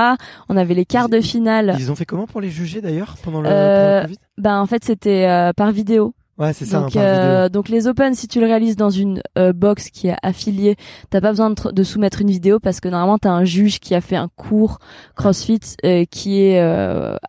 on 0.48 0.56
avait 0.56 0.74
les 0.74 0.84
quarts 0.84 1.08
de 1.08 1.20
finale. 1.20 1.76
ils 1.78 1.90
ont 1.90 1.94
fait 1.94 2.04
comment 2.04 2.26
pour 2.26 2.40
les 2.40 2.50
juger 2.50 2.80
d'ailleurs 2.80 3.16
pendant 3.22 3.40
le, 3.40 3.48
euh, 3.50 4.02
Covid? 4.02 4.16
ben 4.36 4.60
en 4.60 4.66
fait 4.66 4.84
c'était 4.84 5.26
euh, 5.26 5.52
par 5.52 5.72
vidéo 5.72 6.14
Ouais, 6.38 6.52
c'est 6.52 6.66
ça. 6.66 6.80
Donc, 6.80 6.94
euh, 6.94 7.48
donc 7.48 7.68
les 7.68 7.88
Open, 7.88 8.14
si 8.14 8.28
tu 8.28 8.38
le 8.38 8.46
réalises 8.46 8.76
dans 8.76 8.90
une 8.90 9.22
euh, 9.36 9.52
box 9.52 9.90
qui 9.90 10.06
est 10.06 10.16
affiliée, 10.22 10.76
t'as 11.10 11.20
pas 11.20 11.30
besoin 11.30 11.50
de, 11.50 11.82
soumettre 11.82 12.20
une 12.20 12.30
vidéo 12.30 12.60
parce 12.60 12.80
que 12.80 12.88
normalement 12.88 13.18
t'as 13.18 13.32
un 13.32 13.44
juge 13.44 13.80
qui 13.80 13.94
a 13.94 14.00
fait 14.00 14.14
un 14.16 14.28
cours 14.36 14.78
CrossFit 15.16 15.60
euh, 15.84 16.04
qui 16.08 16.40
est 16.40 16.60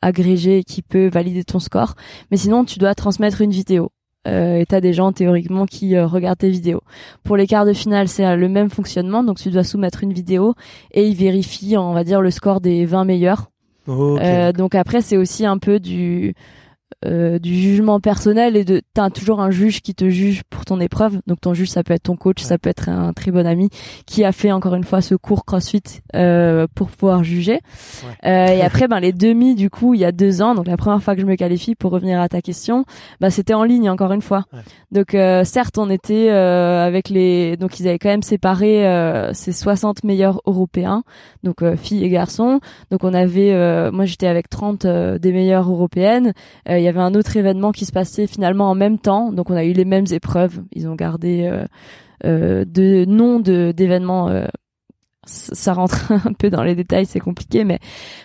agrégé 0.01 0.59
et 0.59 0.63
qui 0.63 0.83
peut 0.83 1.07
valider 1.07 1.43
ton 1.43 1.59
score. 1.59 1.95
Mais 2.29 2.37
sinon, 2.37 2.65
tu 2.65 2.77
dois 2.77 2.93
transmettre 2.93 3.41
une 3.41 3.51
vidéo. 3.51 3.89
et 4.25 4.65
t'as 4.67 4.81
des 4.81 4.93
gens 4.93 5.11
théoriquement 5.11 5.65
qui 5.65 5.99
regardent 5.99 6.37
tes 6.37 6.49
vidéos. 6.49 6.81
Pour 7.23 7.35
les 7.35 7.47
quarts 7.47 7.65
de 7.65 7.73
finale, 7.73 8.07
c'est 8.07 8.35
le 8.35 8.49
même 8.49 8.69
fonctionnement. 8.69 9.23
Donc 9.23 9.37
tu 9.39 9.49
dois 9.49 9.63
soumettre 9.63 10.03
une 10.03 10.13
vidéo 10.13 10.53
et 10.91 11.07
ils 11.07 11.15
vérifient, 11.15 11.77
on 11.77 11.93
va 11.93 12.03
dire, 12.03 12.21
le 12.21 12.29
score 12.29 12.61
des 12.61 12.85
20 12.85 13.05
meilleurs. 13.05 13.49
donc 13.87 14.75
après, 14.75 15.01
c'est 15.01 15.17
aussi 15.17 15.47
un 15.47 15.57
peu 15.57 15.79
du 15.79 16.35
euh, 17.05 17.39
du 17.39 17.55
jugement 17.55 18.01
personnel 18.01 18.57
et 18.57 18.65
de 18.65 18.81
t'as 18.93 19.09
toujours 19.09 19.39
un 19.39 19.51
juge 19.51 19.81
qui 19.81 19.95
te 19.95 20.09
juge 20.09 20.43
pour 20.49 20.65
ton 20.65 20.81
épreuve. 20.81 21.21
Donc 21.27 21.39
ton 21.39 21.53
juge 21.53 21.69
ça 21.69 21.81
peut 21.81 21.93
être 21.93 22.03
ton 22.03 22.17
coach 22.17 22.41
ça 22.41 22.57
peut 22.57 22.69
être 22.69 22.89
un 22.89 23.13
très 23.13 23.31
bon 23.31 23.47
ami 23.47 23.69
qui 24.05 24.25
a 24.25 24.33
fait 24.33 24.51
encore 24.51 24.75
une 24.75 24.83
fois 24.83 25.01
ce 25.01 25.15
cours 25.15 25.45
CrossFit 25.45 26.01
euh, 26.15 26.67
pour 26.75 26.89
pouvoir 26.89 27.23
juger. 27.23 27.61
Euh, 28.25 28.47
et 28.47 28.61
après 28.61 28.89
ben 28.89 28.99
les 28.99 29.13
demi 29.13 29.55
du 29.55 29.69
coup 29.69 29.93
il 29.93 30.01
y 30.01 30.05
a 30.05 30.11
deux 30.11 30.41
ans 30.41 30.55
donc 30.55 30.67
la 30.67 30.75
première 30.75 31.01
fois 31.01 31.15
que 31.15 31.21
je 31.21 31.25
me 31.25 31.35
qualifie 31.35 31.73
pour 31.75 31.91
revenir 31.91 32.19
à 32.19 32.27
ta 32.27 32.41
question 32.41 32.83
bah 33.21 33.29
c'était 33.29 33.53
en 33.53 33.63
ligne 33.63 33.89
encore 33.89 34.11
une 34.11 34.21
fois. 34.21 34.43
Donc 34.91 35.13
euh, 35.13 35.45
certes 35.45 35.77
on 35.77 35.89
était 35.89 36.29
euh, 36.29 36.85
avec 36.85 37.07
les 37.07 37.55
donc 37.55 37.79
ils 37.79 37.87
avaient 37.87 37.99
quand 37.99 38.09
même 38.09 38.23
séparé 38.23 38.83
ces 39.33 39.53
60 39.53 40.03
meilleurs 40.03 40.41
européens 40.45 41.03
donc 41.43 41.63
filles 41.75 42.03
et 42.03 42.09
garçons. 42.09 42.59
Donc 42.91 43.03
on 43.03 43.13
avait 43.13 43.91
moi 43.91 44.03
j'étais 44.03 44.27
avec 44.27 44.49
30 44.49 44.85
des 44.85 45.31
meilleures 45.31 45.69
européennes 45.69 46.33
il 46.79 46.83
y 46.83 46.87
avait 46.87 46.99
un 46.99 47.13
autre 47.13 47.35
événement 47.37 47.71
qui 47.71 47.85
se 47.85 47.91
passait 47.91 48.27
finalement 48.27 48.69
en 48.69 48.75
même 48.75 48.99
temps, 48.99 49.31
donc 49.31 49.49
on 49.49 49.55
a 49.55 49.63
eu 49.63 49.73
les 49.73 49.85
mêmes 49.85 50.05
épreuves. 50.11 50.63
Ils 50.73 50.87
ont 50.87 50.95
gardé 50.95 51.43
euh, 51.43 51.65
euh, 52.25 52.65
de 52.65 53.05
noms 53.05 53.39
d'événements 53.39 54.29
euh, 54.29 54.45
ça 55.29 55.73
rentre 55.73 56.11
un 56.25 56.33
peu 56.33 56.49
dans 56.49 56.63
les 56.63 56.75
détails, 56.75 57.05
c'est 57.05 57.19
compliqué, 57.19 57.63
mais 57.63 57.79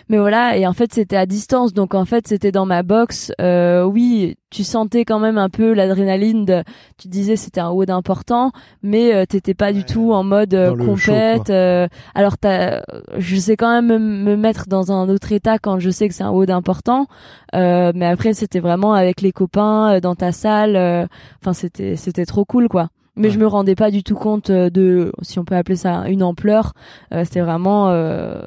mais 0.09 0.17
voilà. 0.17 0.57
Et 0.57 0.67
en 0.67 0.73
fait, 0.73 0.93
c'était 0.93 1.17
à 1.17 1.25
distance, 1.25 1.73
donc 1.73 1.93
en 1.93 2.05
fait, 2.05 2.27
c'était 2.27 2.51
dans 2.51 2.65
ma 2.65 2.83
box. 2.83 3.31
Euh, 3.41 3.83
oui, 3.83 4.37
tu 4.49 4.63
sentais 4.63 5.05
quand 5.05 5.19
même 5.19 5.37
un 5.37 5.49
peu 5.49 5.73
l'adrénaline. 5.73 6.45
De, 6.45 6.63
tu 6.97 7.07
disais 7.07 7.35
c'était 7.35 7.61
un 7.61 7.69
haut 7.69 7.89
important, 7.89 8.51
mais 8.83 9.13
euh, 9.13 9.25
t'étais 9.25 9.53
pas 9.53 9.73
du 9.73 9.83
tout 9.83 10.13
en 10.13 10.23
mode 10.23 10.53
euh, 10.53 10.75
compète. 10.75 11.49
Euh, 11.49 11.87
alors, 12.13 12.37
t'as, 12.37 12.81
je 13.17 13.35
sais 13.35 13.57
quand 13.57 13.69
même 13.69 14.23
me, 14.23 14.35
mettre 14.35 14.67
dans 14.67 14.91
un 14.91 15.09
autre 15.09 15.31
état 15.31 15.59
quand 15.59 15.79
je 15.79 15.89
sais 15.89 16.07
que 16.07 16.13
c'est 16.13 16.23
un 16.23 16.31
haut 16.31 16.49
important. 16.49 17.07
Euh, 17.53 17.91
mais 17.95 18.05
après, 18.05 18.33
c'était 18.33 18.59
vraiment 18.59 18.93
avec 18.93 19.21
les 19.21 19.31
copains 19.31 19.99
dans 19.99 20.15
ta 20.15 20.31
salle. 20.31 21.07
Enfin, 21.41 21.53
c'était 21.53 21.95
c'était 21.95 22.25
trop 22.25 22.45
cool, 22.45 22.67
quoi 22.67 22.89
mais 23.15 23.29
je 23.29 23.39
me 23.39 23.47
rendais 23.47 23.75
pas 23.75 23.91
du 23.91 24.03
tout 24.03 24.15
compte 24.15 24.49
euh, 24.49 24.69
de 24.69 25.11
si 25.21 25.39
on 25.39 25.45
peut 25.45 25.55
appeler 25.55 25.75
ça 25.75 26.07
une 26.07 26.23
ampleur. 26.23 26.73
Euh, 27.13 27.23
c'était 27.23 27.41
vraiment 27.41 27.89
euh, 27.89 28.39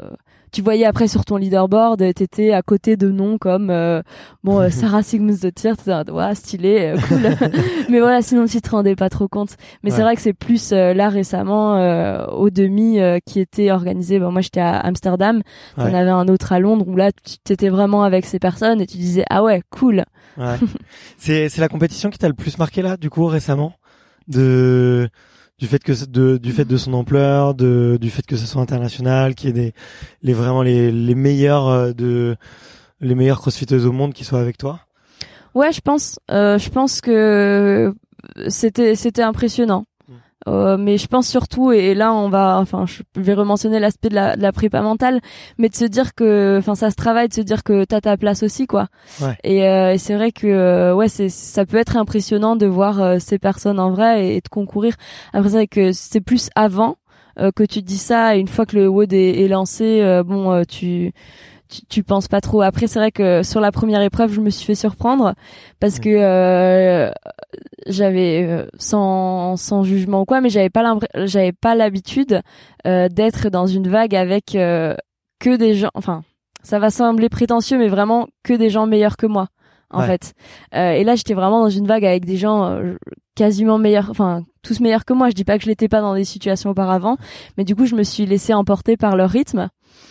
tu 0.50 0.62
voyais 0.62 0.86
après 0.86 1.08
sur 1.08 1.24
ton 1.24 1.36
leaderboard 1.36 2.02
t'étais 2.14 2.52
à 2.52 2.62
côté 2.62 2.96
de 2.96 3.10
noms 3.10 3.38
comme 3.38 3.70
euh, 3.70 4.02
bon 4.44 4.70
Sarah 4.70 5.02
Sigmus 5.02 5.38
de 5.42 5.50
Tir 5.50 5.74
ouais 5.86 6.34
stylé 6.34 6.94
cool. 7.08 7.20
Mais 7.88 8.00
voilà 8.00 8.22
sinon 8.22 8.46
tu 8.46 8.60
te 8.60 8.70
rendais 8.70 8.96
pas 8.96 9.08
trop 9.08 9.28
compte. 9.28 9.56
Mais 9.82 9.90
c'est 9.90 10.02
vrai 10.02 10.16
que 10.16 10.22
c'est 10.22 10.32
plus 10.32 10.72
là 10.72 11.08
récemment 11.08 11.74
au 12.32 12.50
demi 12.50 12.98
qui 13.26 13.40
était 13.40 13.70
organisé. 13.70 14.18
Bon 14.18 14.32
moi 14.32 14.40
j'étais 14.40 14.60
à 14.60 14.78
Amsterdam. 14.78 15.42
On 15.76 15.82
avait 15.82 16.10
un 16.10 16.28
autre 16.28 16.52
à 16.52 16.60
Londres 16.60 16.86
où 16.88 16.96
là 16.96 17.10
tu 17.12 17.52
étais 17.52 17.68
vraiment 17.68 18.02
avec 18.02 18.26
ces 18.26 18.38
personnes 18.38 18.80
et 18.80 18.86
tu 18.86 18.96
disais 18.96 19.24
ah 19.30 19.42
ouais 19.42 19.62
cool. 19.70 20.04
Ouais. 20.36 20.56
c'est 21.16 21.48
c'est 21.48 21.60
la 21.60 21.68
compétition 21.68 22.10
qui 22.10 22.18
t'a 22.18 22.28
le 22.28 22.34
plus 22.34 22.58
marqué 22.58 22.80
là 22.80 22.96
du 22.96 23.10
coup 23.10 23.26
récemment? 23.26 23.72
De 24.28 25.08
du 25.58 25.66
fait 25.66 25.82
que 25.82 26.04
de 26.04 26.36
du 26.36 26.52
fait 26.52 26.64
de 26.64 26.76
son 26.76 26.92
ampleur, 26.94 27.54
de 27.54 27.98
du 28.00 28.10
fait 28.10 28.24
que 28.24 28.36
ce 28.36 28.46
soit 28.46 28.62
international, 28.62 29.34
qu'il 29.34 29.48
y 29.48 29.50
ait 29.50 29.64
des 29.64 29.74
les 30.22 30.32
vraiment 30.32 30.62
les 30.62 30.92
les 30.92 31.14
meilleurs 31.14 31.68
euh, 31.68 31.92
de 31.92 32.36
les 33.00 33.14
meilleurs 33.14 33.40
crossfiteuses 33.40 33.86
au 33.86 33.92
monde 33.92 34.12
qui 34.12 34.24
soient 34.24 34.40
avec 34.40 34.58
toi? 34.58 34.80
Ouais, 35.54 35.72
je 35.72 35.80
pense 35.80 36.18
euh, 36.30 36.58
je 36.58 36.70
pense 36.70 37.00
que 37.00 37.92
c'était 38.48 38.94
c'était 38.94 39.22
impressionnant. 39.22 39.84
Euh, 40.46 40.76
mais 40.78 40.98
je 40.98 41.06
pense 41.08 41.26
surtout, 41.26 41.72
et 41.72 41.94
là 41.94 42.14
on 42.14 42.28
va, 42.28 42.58
enfin, 42.60 42.86
je 42.86 43.02
vais 43.16 43.34
rementionner 43.34 43.80
l'aspect 43.80 44.08
de 44.08 44.14
la, 44.14 44.36
de 44.36 44.42
la 44.42 44.52
prépa 44.52 44.80
mentale, 44.82 45.20
mais 45.58 45.68
de 45.68 45.74
se 45.74 45.84
dire 45.84 46.14
que, 46.14 46.56
enfin, 46.58 46.76
ça 46.76 46.90
se 46.90 46.96
travaille, 46.96 47.28
de 47.28 47.34
se 47.34 47.40
dire 47.40 47.64
que 47.64 47.84
t'as 47.84 48.00
ta 48.00 48.16
place 48.16 48.44
aussi, 48.44 48.66
quoi. 48.66 48.86
Ouais. 49.20 49.36
Et, 49.42 49.66
euh, 49.66 49.94
et 49.94 49.98
c'est 49.98 50.14
vrai 50.14 50.30
que, 50.30 50.46
euh, 50.46 50.94
ouais, 50.94 51.08
c'est, 51.08 51.28
ça 51.28 51.66
peut 51.66 51.76
être 51.76 51.96
impressionnant 51.96 52.54
de 52.54 52.66
voir 52.66 53.20
ces 53.20 53.38
personnes 53.38 53.80
en 53.80 53.90
vrai 53.90 54.36
et, 54.36 54.40
de 54.40 54.48
concourir. 54.48 54.94
Après, 55.32 55.48
c'est 55.48 55.56
vrai 55.56 55.66
que 55.66 55.92
c'est 55.92 56.20
plus 56.20 56.50
avant 56.54 56.96
que 57.54 57.62
tu 57.62 57.82
dis 57.82 57.98
ça, 57.98 58.36
et 58.36 58.40
une 58.40 58.48
fois 58.48 58.66
que 58.66 58.74
le 58.74 58.88
WOD 58.88 59.12
est, 59.12 59.44
est 59.44 59.46
lancé, 59.46 60.22
bon, 60.24 60.64
tu 60.64 61.12
tu, 61.68 61.86
tu 61.86 62.02
penses 62.02 62.28
pas 62.28 62.40
trop. 62.40 62.62
Après, 62.62 62.86
c'est 62.86 62.98
vrai 62.98 63.12
que 63.12 63.42
sur 63.42 63.60
la 63.60 63.72
première 63.72 64.02
épreuve, 64.02 64.32
je 64.32 64.40
me 64.40 64.50
suis 64.50 64.64
fait 64.64 64.74
surprendre 64.74 65.34
parce 65.80 65.98
que 65.98 66.08
euh, 66.08 67.10
j'avais 67.86 68.44
euh, 68.48 68.66
sans 68.78 69.56
sans 69.56 69.82
jugement 69.84 70.22
ou 70.22 70.24
quoi, 70.24 70.40
mais 70.40 70.50
j'avais 70.50 70.70
pas 70.70 70.96
j'avais 71.14 71.52
pas 71.52 71.74
l'habitude 71.74 72.40
euh, 72.86 73.08
d'être 73.08 73.48
dans 73.48 73.66
une 73.66 73.88
vague 73.88 74.14
avec 74.14 74.54
euh, 74.54 74.94
que 75.40 75.56
des 75.56 75.74
gens. 75.74 75.90
Enfin, 75.94 76.22
ça 76.62 76.78
va 76.78 76.90
sembler 76.90 77.28
prétentieux, 77.28 77.78
mais 77.78 77.88
vraiment 77.88 78.26
que 78.42 78.54
des 78.54 78.70
gens 78.70 78.86
meilleurs 78.86 79.16
que 79.16 79.26
moi 79.26 79.48
en 79.90 80.02
fait. 80.02 80.34
Euh, 80.74 80.92
et 80.92 81.04
là, 81.04 81.14
j'étais 81.14 81.34
vraiment 81.34 81.62
dans 81.62 81.70
une 81.70 81.86
vague 81.86 82.04
avec 82.04 82.24
des 82.24 82.36
gens 82.36 82.64
euh, 82.64 82.96
quasiment 83.38 83.78
meilleurs, 83.78 84.08
enfin 84.10 84.42
tous 84.62 84.80
meilleurs 84.80 85.04
que 85.04 85.12
moi. 85.12 85.30
Je 85.30 85.34
dis 85.34 85.44
pas 85.44 85.56
que 85.58 85.64
je 85.64 85.68
l'étais 85.68 85.88
pas 85.88 86.00
dans 86.00 86.14
des 86.14 86.24
situations 86.24 86.70
auparavant, 86.70 87.16
mais 87.56 87.64
du 87.64 87.76
coup, 87.76 87.86
je 87.86 87.94
me 87.94 88.02
suis 88.02 88.26
laissé 88.26 88.52
emporter 88.52 88.96
par 88.96 89.16
leur 89.16 89.30
rythme. 89.30 89.68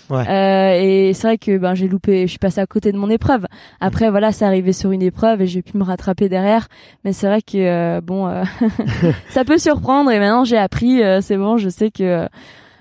Ouais. 0.09 0.23
Euh, 0.29 0.81
et 0.81 1.13
c'est 1.13 1.27
vrai 1.27 1.37
que 1.37 1.57
ben 1.57 1.75
j'ai 1.75 1.89
loupé, 1.89 2.21
je 2.21 2.31
suis 2.31 2.39
passée 2.39 2.61
à 2.61 2.65
côté 2.65 2.93
de 2.93 2.97
mon 2.97 3.09
épreuve. 3.09 3.45
Après, 3.81 4.09
voilà, 4.09 4.31
c'est 4.31 4.45
arrivé 4.45 4.71
sur 4.71 4.91
une 4.91 5.01
épreuve 5.01 5.41
et 5.41 5.47
j'ai 5.47 5.61
pu 5.61 5.77
me 5.77 5.83
rattraper 5.83 6.29
derrière. 6.29 6.69
Mais 7.03 7.11
c'est 7.11 7.27
vrai 7.27 7.41
que 7.41 7.57
euh, 7.57 7.99
bon, 8.01 8.27
euh, 8.27 8.43
ça 9.29 9.43
peut 9.43 9.57
surprendre. 9.57 10.09
Et 10.09 10.19
maintenant, 10.19 10.45
j'ai 10.45 10.57
appris. 10.57 11.01
c'est 11.21 11.37
bon, 11.37 11.57
je 11.57 11.67
sais 11.67 11.91
que 11.91 12.27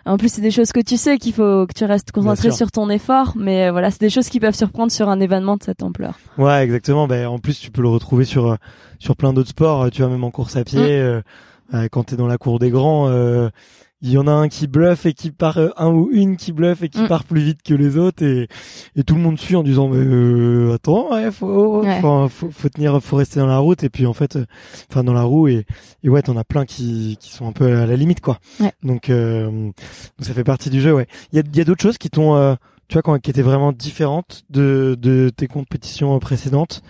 en 0.07 0.17
plus, 0.17 0.33
c'est 0.33 0.41
des 0.41 0.51
choses 0.51 0.73
que 0.73 0.81
tu 0.81 0.97
sais 0.97 1.19
qu'il 1.19 1.33
faut 1.33 1.67
que 1.67 1.75
tu 1.75 1.85
restes 1.85 2.13
concentré 2.13 2.53
sur 2.53 2.71
ton 2.71 2.89
effort, 2.91 3.33
mais 3.37 3.67
euh, 3.67 3.73
voilà, 3.73 3.91
c'est 3.91 4.01
des 4.01 4.11
choses 4.11 4.29
qui 4.29 4.39
peuvent 4.39 4.55
surprendre 4.55 4.93
sur 4.93 5.09
un 5.09 5.19
événement 5.21 5.57
de 5.57 5.65
cette 5.65 5.83
ampleur. 5.83 6.19
Ouais, 6.39 6.63
exactement. 6.63 7.09
Ben, 7.09 7.27
en 7.27 7.39
plus, 7.39 7.59
tu 7.59 7.71
peux 7.71 7.83
le 7.83 7.89
retrouver 7.89 8.25
sur 8.25 8.53
euh, 8.53 8.57
sur 8.99 9.17
plein 9.17 9.33
d'autres 9.33 9.51
sports. 9.51 9.91
Tu 9.91 10.03
vois, 10.03 10.11
même 10.11 10.25
en 10.25 10.31
course 10.31 10.57
à 10.57 10.65
pied, 10.65 10.81
mm. 10.81 11.23
euh, 11.75 11.89
quand 11.91 12.05
t'es 12.05 12.17
dans 12.17 12.29
la 12.29 12.39
cour 12.39 12.59
des 12.59 12.71
grands, 12.71 13.11
il 14.03 14.11
y 14.11 14.19
en 14.19 14.27
a 14.27 14.31
un 14.31 14.49
qui 14.49 14.67
bluffe 14.67 15.07
et 15.07 15.15
qui 15.15 15.31
part 15.31 15.57
euh, 15.57 15.71
un 15.79 15.89
ou 15.89 16.11
une 16.13 16.37
qui 16.37 16.53
bluffe 16.53 16.83
et 16.83 16.89
qui 16.91 17.01
Mm. 17.01 17.09
part 17.09 17.25
plus 17.25 17.41
vite 17.41 17.63
que 17.63 17.73
les 17.75 17.97
autres 17.97 18.23
et 18.23 18.47
et 18.95 19.05
tout 19.05 19.15
le 19.15 19.21
monde 19.23 19.39
suit 19.39 19.57
en 19.57 19.63
disant 19.63 19.89
mais 19.89 19.97
euh, 19.99 20.75
attends 20.75 21.13
ouais 21.13 21.31
faut, 21.31 21.81
Ouais. 21.83 22.01
faut 22.01 22.51
faut 22.51 22.69
tenir 22.69 23.01
faut 23.03 23.17
rester 23.17 23.41
dans 23.41 23.47
la 23.47 23.57
route 23.59 23.83
et 23.85 23.89
puis 23.89 24.05
en 24.07 24.13
fait 24.13 24.37
euh, 24.37 24.45
enfin 24.91 25.03
dans 25.03 25.15
la 25.15 25.23
roue 25.23 25.49
et 25.49 25.65
et 26.03 26.11
ouais 26.11 26.21
t'en 26.21 26.37
as 26.37 26.45
plein 26.45 26.67
qui 26.67 27.17
qui 27.21 27.33
sont 27.33 27.49
un 27.49 27.53
peu 27.53 27.75
à 27.75 27.87
la 27.87 27.97
limite 27.97 28.21
quoi 28.21 28.39
Ouais. 28.61 28.73
donc 28.83 29.09
euh, 29.09 29.51
donc 29.51 29.75
ça 30.21 30.35
fait 30.35 30.45
partie 30.45 30.69
du 30.69 30.81
jeu 30.83 30.93
ouais 30.95 31.07
il 31.33 31.37
y 31.37 31.39
a 31.41 31.43
il 31.51 31.57
y 31.57 31.61
a 31.61 31.65
d'autres 31.65 31.83
choses 31.83 31.97
qui 31.99 32.11
t'ont 32.11 32.37
euh, 32.37 32.55
tu 32.89 32.93
vois 32.95 33.03
quand, 33.03 33.19
qui 33.19 33.31
étaient 33.31 33.41
vraiment 33.43 33.73
différentes 33.73 34.43
de 34.51 34.95
de 35.01 35.31
tes 35.35 35.47
compétitions 35.49 36.17
précédentes 36.19 36.83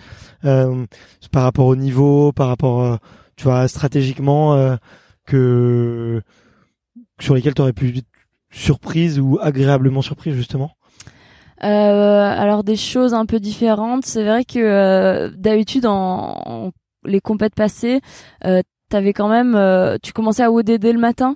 euh, 0.43 0.85
par 1.31 1.43
rapport 1.43 1.67
au 1.67 1.75
niveau 1.77 2.33
par 2.33 2.49
rapport 2.49 2.99
tu 3.37 3.45
vois 3.45 3.65
stratégiquement 3.69 4.55
euh, 4.55 4.75
que 5.25 6.21
sur 7.19 7.35
lesquels 7.35 7.53
tu 7.53 7.61
aurais 7.61 7.73
pu 7.73 7.97
être 7.97 8.05
surprise 8.51 9.19
ou 9.19 9.37
agréablement 9.41 10.01
surprise 10.01 10.35
justement? 10.35 10.71
Euh, 11.63 11.67
alors 12.37 12.63
des 12.63 12.75
choses 12.75 13.13
un 13.13 13.25
peu 13.25 13.39
différentes. 13.39 14.05
C'est 14.05 14.23
vrai 14.23 14.45
que 14.45 14.59
euh, 14.59 15.31
d'habitude 15.35 15.85
en, 15.85 16.41
en- 16.45 16.71
les 17.03 17.19
compètes 17.19 17.55
passées, 17.55 18.01
euh, 18.45 18.61
t'avais 18.89 19.13
quand 19.13 19.27
même, 19.27 19.55
euh, 19.55 19.97
tu 20.03 20.13
commençais 20.13 20.43
à 20.43 20.51
OD 20.51 20.77
dès 20.77 20.93
le 20.93 20.99
matin. 20.99 21.35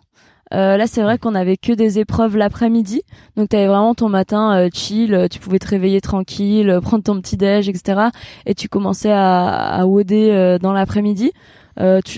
Euh, 0.54 0.76
là, 0.76 0.86
c'est 0.86 1.02
vrai 1.02 1.18
qu'on 1.18 1.34
avait 1.34 1.56
que 1.56 1.72
des 1.72 1.98
épreuves 1.98 2.36
l'après-midi, 2.36 3.04
donc 3.38 3.48
t'avais 3.50 3.68
vraiment 3.68 3.96
ton 3.96 4.10
matin 4.10 4.54
euh, 4.58 4.70
chill. 4.74 5.28
Tu 5.32 5.40
pouvais 5.40 5.60
te 5.60 5.68
réveiller 5.68 6.02
tranquille, 6.02 6.78
prendre 6.82 7.04
ton 7.04 7.20
petit 7.22 7.38
déj, 7.38 7.70
etc. 7.70 8.10
Et 8.46 8.54
tu 8.54 8.68
commençais 8.68 9.12
à, 9.14 9.46
à 9.48 9.86
OD 9.86 10.60
dans 10.62 10.74
l'après-midi. 10.74 11.32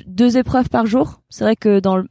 Deux 0.08 0.38
épreuves 0.38 0.68
par 0.70 0.88
jour. 0.88 1.22
C'est 1.30 1.44
vrai 1.44 1.56
que 1.56 1.80
dans 1.80 1.96
le, 1.98 2.08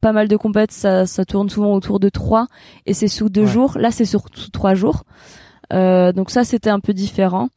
pas 0.00 0.12
mal 0.12 0.28
de 0.28 0.36
compètes, 0.36 0.72
ça, 0.72 1.06
ça 1.06 1.24
tourne 1.24 1.48
souvent 1.48 1.72
autour 1.74 2.00
de 2.00 2.08
trois, 2.08 2.46
et 2.86 2.94
c'est 2.94 3.08
sous 3.08 3.28
deux 3.28 3.42
Ouais. 3.42 3.46
jours. 3.46 3.76
Là, 3.78 3.90
c'est 3.90 4.04
sur 4.04 4.22
sous 4.34 4.50
trois 4.50 4.74
jours. 4.74 5.04
Euh, 5.72 6.12
donc 6.12 6.30
ça, 6.30 6.44
c'était 6.44 6.70
un 6.70 6.80
peu 6.80 6.92
différent. 6.92 7.48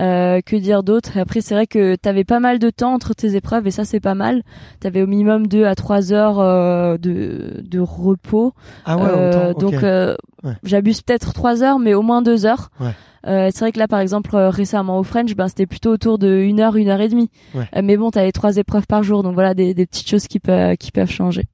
Euh, 0.00 0.40
que 0.40 0.56
dire 0.56 0.82
d'autre? 0.82 1.18
Après, 1.18 1.42
c'est 1.42 1.54
vrai 1.54 1.66
que 1.66 1.96
t'avais 1.96 2.24
pas 2.24 2.40
mal 2.40 2.58
de 2.58 2.70
temps 2.70 2.94
entre 2.94 3.12
tes 3.14 3.36
épreuves 3.36 3.66
et 3.66 3.70
ça, 3.70 3.84
c'est 3.84 4.00
pas 4.00 4.14
mal. 4.14 4.42
T'avais 4.80 5.02
au 5.02 5.06
minimum 5.06 5.46
deux 5.46 5.66
à 5.66 5.74
trois 5.74 6.14
heures 6.14 6.40
euh, 6.40 6.96
de, 6.96 7.62
de 7.62 7.78
repos. 7.78 8.54
ah 8.86 8.96
ouais 8.96 9.02
Euh, 9.06 9.50
autant. 9.50 9.60
Donc, 9.70 9.82
euh, 9.82 10.16
Ouais. 10.44 10.54
j'abuse 10.64 11.02
peut-être 11.02 11.34
trois 11.34 11.62
heures, 11.62 11.78
mais 11.78 11.92
au 11.94 12.00
moins 12.02 12.22
deux 12.22 12.46
heures. 12.46 12.70
Ouais. 12.80 12.90
Euh, 13.28 13.50
c'est 13.52 13.60
vrai 13.60 13.70
que 13.70 13.78
là, 13.78 13.86
par 13.86 14.00
exemple, 14.00 14.34
euh, 14.34 14.48
récemment 14.50 14.98
au 14.98 15.02
French, 15.04 15.36
ben 15.36 15.46
c'était 15.46 15.66
plutôt 15.66 15.92
autour 15.92 16.18
de 16.18 16.38
une 16.38 16.58
heure, 16.58 16.74
une 16.74 16.88
heure 16.88 17.00
et 17.02 17.08
demie. 17.08 17.30
Ouais. 17.54 17.68
Euh, 17.76 17.82
mais 17.84 17.96
bon, 17.98 18.10
t'avais 18.10 18.32
trois 18.32 18.56
épreuves 18.56 18.86
par 18.88 19.02
jour, 19.04 19.22
donc 19.22 19.34
voilà 19.34 19.52
des, 19.54 19.74
des 19.74 19.86
petites 19.86 20.08
choses 20.08 20.26
qui 20.26 20.40
peuvent 20.40 20.74
qui 20.78 20.90
peuvent 20.90 21.10
changer. 21.10 21.44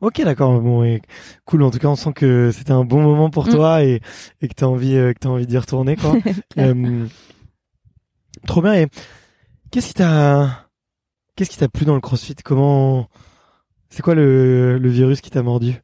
Ok 0.00 0.22
d'accord 0.24 0.60
bon 0.60 0.84
et 0.84 1.02
cool 1.44 1.62
en 1.62 1.70
tout 1.70 1.78
cas 1.78 1.88
on 1.88 1.96
sent 1.96 2.12
que 2.14 2.50
c'était 2.52 2.72
un 2.72 2.84
bon 2.84 3.02
moment 3.02 3.30
pour 3.30 3.46
Mm. 3.46 3.50
toi 3.50 3.82
et 3.84 4.00
et 4.40 4.48
que 4.48 4.54
t'as 4.54 4.66
envie 4.66 4.96
euh, 4.96 5.12
que 5.12 5.18
t'as 5.18 5.28
envie 5.28 5.46
d'y 5.46 5.58
retourner 5.58 5.96
quoi 5.96 6.14
Euh, 6.58 7.06
trop 8.46 8.62
bien 8.62 8.74
et 8.74 8.86
qu'est-ce 9.70 9.88
qui 9.88 9.94
t'a 9.94 10.68
qu'est-ce 11.36 11.50
qui 11.50 11.56
t'a 11.58 11.68
plu 11.68 11.84
dans 11.84 11.94
le 11.94 12.00
CrossFit? 12.00 12.34
Comment 12.44 13.08
c'est 13.90 14.02
quoi 14.02 14.14
le 14.14 14.78
le 14.78 14.88
virus 14.88 15.20
qui 15.20 15.30
t'a 15.30 15.42
mordu? 15.42 15.80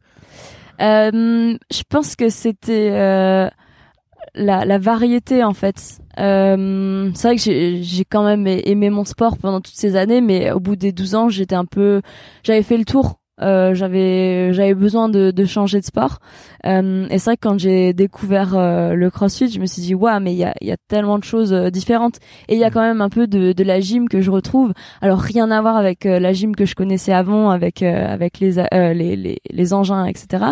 Euh, 0.80 1.56
je 1.70 1.82
pense 1.88 2.16
que 2.16 2.28
c'était 2.28 2.90
la, 2.90 4.64
la 4.64 4.78
variété 4.78 5.44
en 5.44 5.54
fait. 5.54 5.98
Euh, 6.18 7.10
c'est 7.14 7.28
vrai 7.28 7.36
que 7.36 7.42
j'ai 7.42 7.82
j'ai 7.82 8.04
quand 8.04 8.24
même 8.24 8.46
aimé 8.46 8.90
mon 8.90 9.04
sport 9.04 9.38
pendant 9.38 9.60
toutes 9.60 9.74
ces 9.76 9.96
années, 9.96 10.20
mais 10.20 10.50
au 10.52 10.60
bout 10.60 10.76
des 10.76 10.92
12 10.92 11.14
ans, 11.14 11.28
j'étais 11.28 11.54
un 11.56 11.64
peu, 11.64 12.02
j'avais 12.42 12.62
fait 12.62 12.76
le 12.78 12.84
tour. 12.84 13.20
Euh, 13.40 13.74
j'avais 13.74 14.52
j'avais 14.52 14.74
besoin 14.74 15.08
de, 15.08 15.30
de 15.32 15.44
changer 15.44 15.80
de 15.80 15.84
sport. 15.84 16.18
Euh, 16.66 17.06
et 17.10 17.18
c'est 17.18 17.30
vrai 17.30 17.36
que 17.36 17.48
quand 17.48 17.58
j'ai 17.58 17.92
découvert 17.92 18.56
euh, 18.56 18.94
le 18.94 19.10
CrossFit 19.10 19.50
je 19.50 19.58
me 19.58 19.66
suis 19.66 19.82
dit 19.82 19.94
waouh 19.94 20.20
mais 20.20 20.32
il 20.32 20.38
y 20.38 20.44
a, 20.44 20.54
il 20.60 20.68
y 20.68 20.72
a 20.72 20.76
tellement 20.88 21.18
de 21.18 21.24
choses 21.24 21.52
euh, 21.52 21.70
différentes. 21.70 22.18
Et 22.48 22.54
il 22.54 22.60
y 22.60 22.64
a 22.64 22.70
quand 22.70 22.80
même 22.80 23.00
un 23.00 23.08
peu 23.08 23.26
de, 23.26 23.52
de 23.52 23.64
la 23.64 23.80
gym 23.80 24.08
que 24.08 24.20
je 24.20 24.30
retrouve. 24.30 24.72
Alors 25.00 25.18
rien 25.18 25.50
à 25.50 25.60
voir 25.60 25.76
avec 25.76 26.06
euh, 26.06 26.20
la 26.20 26.32
gym 26.32 26.54
que 26.54 26.64
je 26.64 26.74
connaissais 26.74 27.12
avant 27.12 27.50
avec 27.50 27.82
euh, 27.82 28.06
avec 28.06 28.38
les, 28.38 28.58
euh, 28.58 28.92
les 28.92 29.16
les 29.16 29.38
les 29.50 29.72
engins 29.74 30.04
etc 30.06 30.44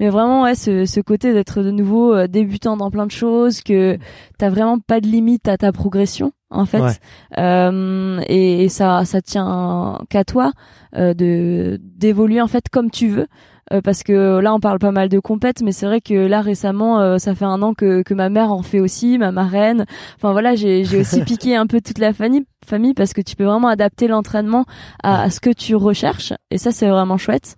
mais 0.00 0.08
vraiment 0.08 0.42
ouais 0.42 0.54
ce, 0.54 0.84
ce 0.84 1.00
côté 1.00 1.32
d'être 1.32 1.62
de 1.62 1.70
nouveau 1.70 2.14
euh, 2.14 2.26
débutant 2.26 2.76
dans 2.76 2.90
plein 2.90 3.06
de 3.06 3.10
choses 3.12 3.62
que 3.62 3.98
t'as 4.38 4.50
vraiment 4.50 4.78
pas 4.78 5.00
de 5.00 5.06
limite 5.06 5.48
à 5.48 5.56
ta 5.56 5.72
progression 5.72 6.32
en 6.50 6.64
fait. 6.66 6.80
Ouais. 6.80 6.92
Euh, 7.38 8.20
et, 8.28 8.64
et 8.64 8.68
ça 8.68 9.04
ça 9.04 9.20
tient 9.22 9.98
qu'à 10.10 10.24
toi 10.24 10.52
euh, 10.96 11.14
de 11.14 11.78
d'évoluer 11.82 12.40
en 12.40 12.46
fait 12.48 12.68
comme 12.70 12.90
tu 12.90 13.08
veux. 13.08 13.26
Euh, 13.72 13.80
parce 13.80 14.04
que 14.04 14.38
là 14.38 14.54
on 14.54 14.60
parle 14.60 14.78
pas 14.78 14.92
mal 14.92 15.08
de 15.08 15.18
compètes 15.18 15.60
mais 15.60 15.72
c'est 15.72 15.86
vrai 15.86 16.00
que 16.00 16.14
là 16.14 16.40
récemment 16.40 17.00
euh, 17.00 17.18
ça 17.18 17.34
fait 17.34 17.46
un 17.46 17.62
an 17.62 17.74
que 17.74 18.02
que 18.02 18.14
ma 18.14 18.28
mère 18.28 18.52
en 18.52 18.62
fait 18.62 18.78
aussi 18.78 19.18
ma 19.18 19.32
marraine. 19.32 19.86
Enfin 20.14 20.30
voilà 20.30 20.54
j'ai 20.54 20.84
j'ai 20.84 21.00
aussi 21.00 21.20
piqué 21.24 21.56
un 21.56 21.66
peu 21.66 21.80
toute 21.80 21.98
la 21.98 22.12
famille 22.12 22.44
famille 22.64 22.94
parce 22.94 23.12
que 23.12 23.20
tu 23.20 23.34
peux 23.34 23.42
vraiment 23.44 23.66
adapter 23.66 24.06
l'entraînement 24.06 24.66
à, 25.02 25.22
à 25.22 25.30
ce 25.30 25.40
que 25.40 25.50
tu 25.50 25.74
recherches. 25.74 26.32
Et 26.52 26.58
ça 26.58 26.70
c'est 26.70 26.88
vraiment 26.88 27.18
chouette. 27.18 27.56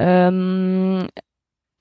Euh, 0.00 1.02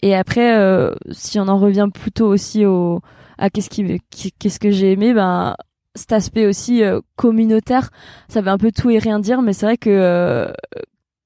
et 0.01 0.13
après 0.15 0.57
euh, 0.57 0.93
si 1.11 1.39
on 1.39 1.47
en 1.47 1.57
revient 1.57 1.87
plutôt 1.93 2.27
aussi 2.27 2.65
au 2.65 2.99
à 3.37 3.49
qu'est-ce 3.49 3.69
qui- 3.69 4.01
qu'est-ce 4.37 4.59
que 4.59 4.71
j'ai 4.71 4.91
aimé 4.91 5.13
ben 5.13 5.55
cet 5.99 6.13
aspect 6.13 6.45
aussi 6.45 6.83
euh, 6.83 7.01
communautaire. 7.15 7.91
Ça 8.27 8.41
veut 8.41 8.49
un 8.49 8.57
peu 8.57 8.71
tout 8.71 8.89
et 8.89 8.99
rien 8.99 9.19
dire 9.19 9.41
mais 9.41 9.53
c'est 9.53 9.65
vrai 9.65 9.77
que 9.77 9.89
euh, 9.89 10.51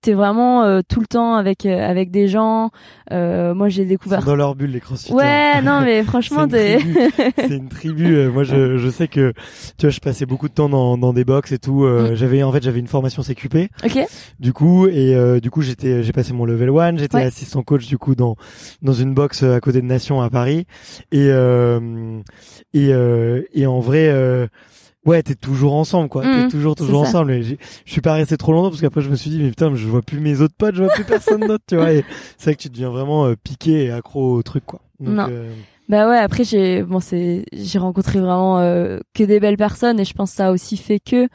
t'es 0.04 0.14
vraiment 0.14 0.64
euh, 0.64 0.82
tout 0.88 1.00
le 1.00 1.08
temps 1.08 1.36
avec 1.36 1.66
euh, 1.66 1.80
avec 1.90 2.12
des 2.12 2.28
gens 2.28 2.70
euh, 3.12 3.54
moi 3.56 3.70
j'ai 3.70 3.84
Ils 3.84 3.88
découvert 3.88 4.20
sont 4.22 4.28
dans 4.28 4.36
leur 4.36 4.54
bulle 4.56 4.72
les 4.72 4.80
CrossFitters 4.80 5.16
ouais 5.16 5.62
non 5.62 5.82
mais 5.82 6.00
C'est 6.04 6.04
franchement 6.04 6.44
une 6.44 6.50
t'es 6.52 6.78
tribu. 6.78 7.00
c'est 7.38 7.56
une 7.58 7.70
tribu. 7.70 8.16
euh, 8.16 8.30
moi, 8.32 8.44
je, 8.44 8.78
je 8.78 8.90
sais 8.90 9.08
que 9.08 9.34
tu 9.78 9.86
vois, 9.86 9.90
je 9.90 10.00
passais 10.00 10.26
beaucoup 10.26 10.48
de 10.50 10.54
temps 10.54 10.70
dans, 10.70 10.98
dans 10.98 11.14
des 11.14 11.24
box 11.26 11.52
et 11.52 11.58
tout. 11.58 11.84
euh, 11.86 12.12
Mm. 12.12 12.16
J'avais 12.16 12.44
en 12.44 12.52
fait, 12.52 12.62
j'avais 12.64 12.80
une 12.80 12.88
formation 12.88 13.24
CQP. 13.24 13.70
ok 13.86 14.00
Du 14.40 14.54
coup, 14.54 14.88
et 14.88 15.16
euh, 15.16 15.40
du 15.40 15.50
coup, 15.50 15.62
j'étais, 15.62 16.04
j'ai 16.04 16.12
passé 16.12 16.34
mon 16.34 16.46
level 16.46 16.70
1 16.70 16.98
J'étais 16.98 17.18
Ouais. 17.18 17.24
assistant 17.24 17.64
coach 17.64 17.88
du 17.88 17.98
coup 17.98 18.14
dans 18.16 18.36
dans 18.82 18.94
une 18.94 19.14
box 19.14 19.44
à 19.44 19.60
côté 19.60 19.82
de 19.82 19.86
Nation 19.88 20.22
à 20.22 20.30
Paris. 20.30 20.66
Et 21.12 21.28
euh, 21.30 22.20
et 22.74 22.94
euh, 22.94 23.42
et 23.54 23.66
en 23.66 23.80
vrai. 23.80 24.10
Ouais, 25.06 25.22
t'es 25.22 25.36
toujours 25.36 25.74
ensemble, 25.74 26.08
quoi. 26.10 26.24
T'es 26.24 26.48
toujours, 26.48 26.76
toujours 26.76 27.04
ça. 27.04 27.10
ensemble. 27.10 27.32
Et 27.34 27.44
je 27.44 27.56
suis 27.86 28.00
pas 28.02 28.14
resté 28.14 28.38
trop 28.38 28.54
longtemps 28.54 28.70
parce 28.70 28.80
qu'après 28.82 29.02
je 29.02 29.10
me 29.10 29.16
suis 29.16 29.30
dit, 29.30 29.40
mais 29.42 29.50
putain, 29.50 29.70
mais 29.70 29.76
je 29.78 29.88
vois 29.88 30.02
plus 30.02 30.20
mes 30.22 30.40
autres 30.40 30.56
potes, 30.58 30.76
je 30.76 30.84
vois 30.84 30.94
plus 30.94 31.04
personne 31.04 31.42
d'autre, 31.42 31.64
tu 31.68 31.76
vois. 31.76 31.90
C'est 32.38 32.44
vrai 32.46 32.56
que 32.56 32.62
tu 32.62 32.70
deviens 32.70 32.90
vraiment 32.90 33.26
euh, 33.26 33.36
piqué 33.36 33.86
et 33.86 33.92
accro 33.92 34.36
au 34.36 34.44
truc, 34.44 34.66
quoi. 34.66 34.80
Donc, 35.02 35.16
Non. 35.16 35.28
euh, 35.30 35.52
Bah 35.90 36.08
ouais, 36.10 36.18
après 36.18 36.46
j'ai 36.46 36.82
bon 36.82 37.02
c'est 37.02 37.44
j'ai 37.52 37.78
rencontré 37.78 38.20
vraiment 38.20 38.60
euh, 38.60 39.00
que 39.14 39.24
des 39.24 39.42
belles 39.42 39.58
personnes 39.58 40.00
et 40.00 40.06
je 40.06 40.14
pense 40.14 40.32
que 40.32 40.38
ça 40.38 40.48
a 40.48 40.52
aussi 40.52 40.78
fait 40.78 41.00
que 41.00 41.28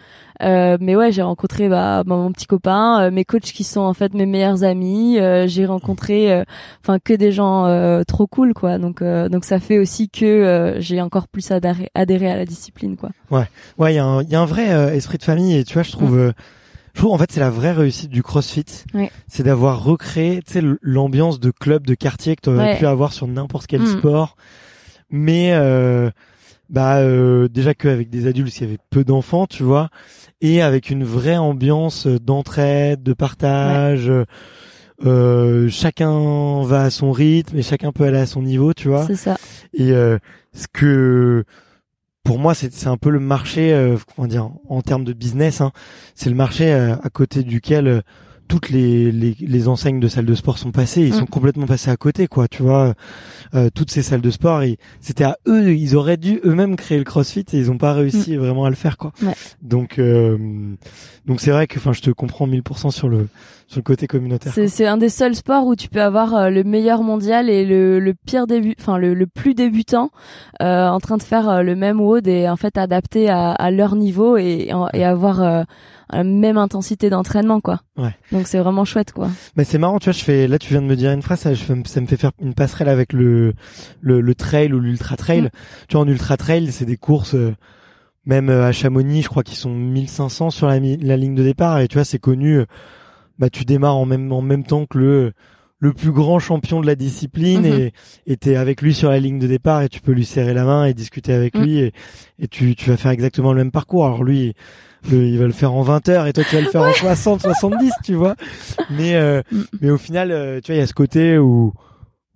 euh, 0.43 0.79
mais 0.81 0.97
ouais, 0.97 1.13
j'ai 1.13 1.21
rencontré 1.23 1.69
bah, 1.69 2.03
bah, 2.05 2.17
mon 2.17 2.33
petit 2.33 2.47
copain, 2.47 3.03
euh, 3.03 3.11
mes 3.11 3.25
coachs 3.27 3.43
qui 3.43 3.63
sont 3.63 3.81
en 3.83 3.93
fait 3.93 4.15
mes 4.15 4.25
meilleurs 4.25 4.65
amis, 4.65 5.19
euh, 5.19 5.47
j'ai 5.47 5.67
rencontré 5.67 6.33
euh, 6.33 6.45
enfin 6.83 6.99
que 6.99 7.13
des 7.13 7.31
gens 7.31 7.67
euh, 7.67 8.03
trop 8.05 8.27
cool 8.27 8.55
quoi. 8.55 8.79
Donc 8.79 9.03
euh, 9.03 9.29
donc 9.29 9.45
ça 9.45 9.61
fait 9.61 9.79
aussi 9.79 10.09
que 10.09 10.25
euh, 10.25 10.81
j'ai 10.81 11.03
encore 11.03 11.29
plus 11.29 11.51
adhéré, 11.51 11.91
adhéré 11.95 12.31
à 12.31 12.37
la 12.37 12.47
discipline 12.47 12.97
quoi. 12.97 13.11
Ouais, 13.31 13.93
il 13.93 13.97
y, 13.97 13.99
a 13.99 14.05
un- 14.05 14.23
il 14.23 14.31
y 14.31 14.35
a 14.35 14.41
un 14.41 14.47
vrai 14.47 14.73
euh, 14.73 14.95
esprit 14.95 15.19
de 15.19 15.25
famille 15.25 15.57
et 15.59 15.65
tu 15.65 15.75
vois, 15.75 15.83
je 15.83 15.93
trouve, 15.93 16.17
euh, 16.17 16.33
je 16.99 17.03
trouve 17.05 17.13
en 17.15 17.19
fait 17.19 17.31
c'est 17.31 17.39
la 17.39 17.49
vraie 17.51 17.71
réussite 17.71 18.11
du 18.11 18.25
CrossFit, 18.25 18.65
Ouais. 18.93 19.09
c'est 19.29 19.45
d'avoir 19.45 19.85
recréé, 19.85 20.43
tu 20.45 20.55
sais, 20.55 20.59
l- 20.59 20.79
l'ambiance 20.83 21.39
de 21.39 21.53
club 21.53 21.87
de 21.87 21.95
quartier 21.95 22.35
que 22.35 22.41
tu 22.43 22.49
aurais 22.51 22.73
Ouais. 22.73 22.79
pu 22.79 22.87
avoir 22.87 23.13
sur 23.13 23.29
n'importe 23.29 23.69
quel 23.69 23.83
Mm. 23.83 23.99
sport, 23.99 24.37
mais 25.09 25.53
euh, 25.53 26.11
bah 26.71 26.97
euh, 26.97 27.47
déjà 27.47 27.73
qu'avec 27.73 28.11
des 28.11 28.27
adultes, 28.27 28.59
il 28.59 28.63
y 28.65 28.67
avait 28.67 28.79
peu 28.91 29.05
d'enfants, 29.05 29.47
tu 29.47 29.63
vois, 29.63 29.91
et 30.41 30.61
avec 30.61 30.91
une 30.91 31.05
vraie 31.05 31.37
ambiance 31.37 32.09
d'entraide, 32.09 33.05
de 33.05 33.13
partage. 33.13 34.11
euh, 35.07 35.69
chacun 35.71 36.63
va 36.65 36.83
à 36.83 36.91
son 36.91 37.13
rythme 37.13 37.57
et 37.57 37.63
chacun 37.63 37.93
peut 37.93 38.03
aller 38.03 38.19
à 38.19 38.27
son 38.27 38.43
niveau, 38.43 38.75
tu 38.75 38.89
vois. 38.89 39.07
C'est 39.07 39.15
ça. 39.15 39.37
Et 39.73 39.93
euh, 39.93 40.19
ce 40.53 40.67
que 40.73 41.45
pour 42.25 42.39
moi 42.39 42.55
c'est 42.55 42.87
un 42.87 42.97
peu 42.97 43.11
le 43.11 43.21
marché 43.21 43.73
euh, 43.73 43.97
comment 44.15 44.29
dire 44.29 44.51
en 44.69 44.83
termes 44.83 45.05
de 45.05 45.13
business 45.13 45.61
hein, 45.61 45.73
c'est 46.15 46.31
le 46.31 46.37
marché 46.37 46.73
euh, 46.73 46.97
à 47.03 47.11
côté 47.11 47.43
duquel 47.43 47.89
euh, 47.89 48.01
toutes 48.49 48.71
les, 48.71 49.13
les 49.13 49.37
les 49.39 49.69
enseignes 49.69 50.01
de 50.01 50.09
salles 50.09 50.25
de 50.27 50.35
sport 50.35 50.59
sont 50.59 50.73
passées 50.73 51.03
ils 51.03 51.15
Mm. 51.15 51.19
sont 51.19 51.27
complètement 51.27 51.67
passés 51.67 51.91
à 51.91 51.97
côté 51.97 52.27
quoi 52.27 52.49
tu 52.49 52.63
vois 52.63 52.95
Euh, 53.55 53.71
toutes 53.75 53.91
ces 53.91 54.03
salles 54.03 54.21
de 54.21 54.31
sport 54.31 54.63
c'était 55.01 55.25
à 55.25 55.37
eux 55.47 55.73
ils 55.75 55.97
auraient 55.97 56.17
dû 56.19 56.41
eux-mêmes 56.45 56.77
créer 56.77 56.99
le 56.99 57.05
CrossFit 57.05 57.45
et 57.53 57.59
ils 57.59 57.71
ont 57.71 57.79
pas 57.79 57.93
réussi 57.95 58.37
vraiment 58.37 58.65
à 58.65 58.71
le 58.71 58.77
faire 58.77 58.97
quoi 58.99 59.13
Ouais. 59.23 59.35
donc 59.63 59.99
euh, 59.99 60.37
donc 61.27 61.41
c'est 61.41 61.51
vrai 61.51 61.67
que 61.67 61.79
enfin 61.79 61.93
je 61.93 62.01
te 62.01 62.11
comprends 62.11 62.47
1000% 62.47 62.91
sur 62.91 63.09
le 63.09 63.29
sur 63.67 63.79
le 63.79 63.83
côté 63.83 64.07
communautaire 64.07 64.53
C'est 64.55 64.69
c'est 64.69 64.87
un 64.87 64.97
des 64.97 65.09
seuls 65.11 65.35
sports 65.35 65.67
où 65.67 65.77
tu 65.77 65.89
peux 65.89 66.01
avoir 66.03 66.35
euh, 66.35 66.51
le 66.51 66.65
meilleur 66.65 67.03
mondial 67.03 67.51
et 67.51 67.65
le, 67.67 68.01
le 68.01 68.15
pire 68.15 68.47
début, 68.47 68.75
enfin 68.81 68.97
le, 68.99 69.13
le 69.15 69.27
plus 69.27 69.55
débutant 69.55 70.11
euh, 70.63 70.89
en 70.89 71.01
train 71.01 71.17
de 71.19 71.23
faire 71.23 71.49
euh, 71.49 71.63
le 71.63 71.75
même 71.77 72.01
WOD 72.01 72.27
et 72.29 72.49
en 72.49 72.57
fait 72.57 72.79
adapté 72.79 73.29
à, 73.29 73.51
à 73.53 73.71
leur 73.71 73.95
niveau 73.97 74.37
et, 74.39 74.71
et 74.95 75.05
avoir 75.05 75.43
euh, 75.43 75.63
la 76.11 76.25
même 76.25 76.57
intensité 76.57 77.11
d'entraînement 77.11 77.61
quoi. 77.61 77.81
Ouais. 77.97 78.15
Donc 78.33 78.47
c'est 78.47 78.59
vraiment 78.59 78.85
chouette 78.85 79.13
quoi. 79.13 79.29
Mais 79.57 79.65
c'est 79.65 79.79
marrant, 79.79 79.99
tu 79.99 80.05
vois, 80.05 80.13
je 80.13 80.25
fais 80.25 80.49
là 80.49 80.59
tu 80.59 80.71
viens 80.71 80.83
de 80.83 80.87
me 80.87 80.97
dire 80.97 81.11
une 81.13 81.23
phrase, 81.23 81.41
ça, 81.41 81.55
je 81.55 81.63
ça 81.85 82.01
me 82.01 82.07
fait 82.07 82.17
faire 82.17 82.33
une 82.41 82.55
passerelle 82.55 82.89
avec 82.89 83.13
le 83.13 83.55
le, 84.01 84.21
le 84.21 84.35
trail 84.35 84.73
ou 84.73 84.81
l'ultra 84.81 85.17
trail. 85.17 85.43
Mm. 85.43 85.51
Tu 85.89 85.97
vois, 85.97 86.05
en 86.05 86.09
ultra 86.09 86.37
trail, 86.37 86.71
c'est 86.73 86.85
des 86.85 86.97
courses 86.97 87.35
euh, 87.35 87.55
même 88.27 88.51
euh, 88.51 88.67
à 88.67 88.73
Chamonix, 88.73 89.23
je 89.23 89.29
crois 89.29 89.43
qu'ils 89.43 89.57
sont 89.57 89.75
1500 89.75 90.51
sur 90.51 90.67
la, 90.69 90.79
ligne 90.79 91.35
de 91.35 91.43
départ 91.43 91.81
et 91.81 91.89
tu 91.89 91.95
vois, 91.95 92.05
c'est 92.05 92.19
connu 92.19 92.59
euh, 92.59 92.67
bah 93.39 93.51
tu 93.51 93.65
démarres 93.65 93.97
en 93.97 94.05
même 94.05 94.33
en 94.33 94.43
même 94.43 94.65
temps 94.65 94.85
que 94.87 94.99
le 94.99 95.33
le 95.81 95.93
plus 95.93 96.11
grand 96.11 96.41
champion 96.41 96.81
de 96.81 96.87
la 96.87 96.97
discipline 96.97 97.65
et 97.65 97.93
et 98.27 98.37
t'es 98.37 98.57
avec 98.57 98.83
lui 98.83 98.95
sur 98.95 99.11
la 99.11 99.21
ligne 99.21 99.39
de 99.39 99.47
départ 99.47 99.83
et 99.83 99.89
tu 99.89 100.01
peux 100.01 100.13
lui 100.13 100.25
serrer 100.25 100.53
la 100.53 100.65
main 100.65 100.85
et 100.87 100.93
discuter 100.95 101.33
avec 101.33 101.55
Mm. 101.55 101.63
lui 101.63 101.79
et, 101.79 101.93
et 102.41 102.49
tu 102.49 102.75
tu 102.75 102.91
vas 102.91 102.97
faire 102.97 103.13
exactement 103.13 103.53
le 103.53 103.59
même 103.59 103.71
parcours. 103.71 104.05
Alors 104.05 104.25
lui 104.25 104.55
le- 105.11 105.27
il 105.27 105.39
va 105.39 105.47
le 105.47 105.53
faire 105.53 105.73
en 105.75 105.83
20 105.83 106.09
heures 106.09 106.27
et 106.27 106.33
toi 106.33 106.45
tu 106.49 106.55
vas 106.57 106.61
le 106.63 106.69
faire 106.69 106.83
en 106.83 106.93
60 106.93 107.41
70 107.43 107.93
tu 108.05 108.15
vois 108.15 108.35
mais 108.91 109.15
euh, 109.17 109.43
Mm. 109.53 109.63
mais 109.81 109.91
au 109.91 109.99
final 109.99 110.31
euh, 110.33 110.61
tu 110.61 110.69
vois 110.73 110.77
il 110.77 110.81
y 110.81 110.83
a 110.83 110.87
ce 110.87 110.95
côté 110.95 111.39
où 111.39 111.73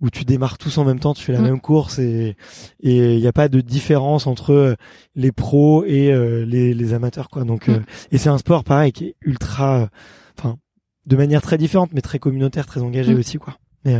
où 0.01 0.09
tu 0.09 0.25
démarres 0.25 0.57
tous 0.57 0.77
en 0.77 0.83
même 0.83 0.99
temps 0.99 1.13
tu 1.13 1.23
fais 1.23 1.33
la 1.33 1.39
Mm. 1.39 1.43
même 1.43 1.59
course 1.61 1.99
et 1.99 2.35
et 2.81 3.15
il 3.15 3.19
n'y 3.21 3.27
a 3.27 3.31
pas 3.33 3.47
de 3.49 3.61
différence 3.61 4.27
entre 4.27 4.51
euh, 4.53 4.75
les 5.15 5.31
pros 5.31 5.83
et 5.85 6.11
euh, 6.11 6.45
les 6.45 6.73
les 6.73 6.93
amateurs 6.93 7.29
quoi 7.29 7.43
donc 7.43 7.69
euh, 7.69 7.79
Mm. 7.79 7.83
et 8.11 8.17
c'est 8.17 8.29
un 8.29 8.37
sport 8.37 8.63
pareil 8.63 8.91
qui 8.91 9.05
est 9.07 9.15
ultra 9.21 9.89
enfin 10.37 10.57
de 11.05 11.15
manière 11.17 11.41
très 11.41 11.57
différente 11.57 11.89
mais 11.93 12.01
très 12.01 12.19
communautaire 12.19 12.65
très 12.65 12.81
engagé 12.81 13.13
Mm. 13.13 13.19
aussi 13.19 13.37
quoi 13.37 13.57
mais 13.85 13.99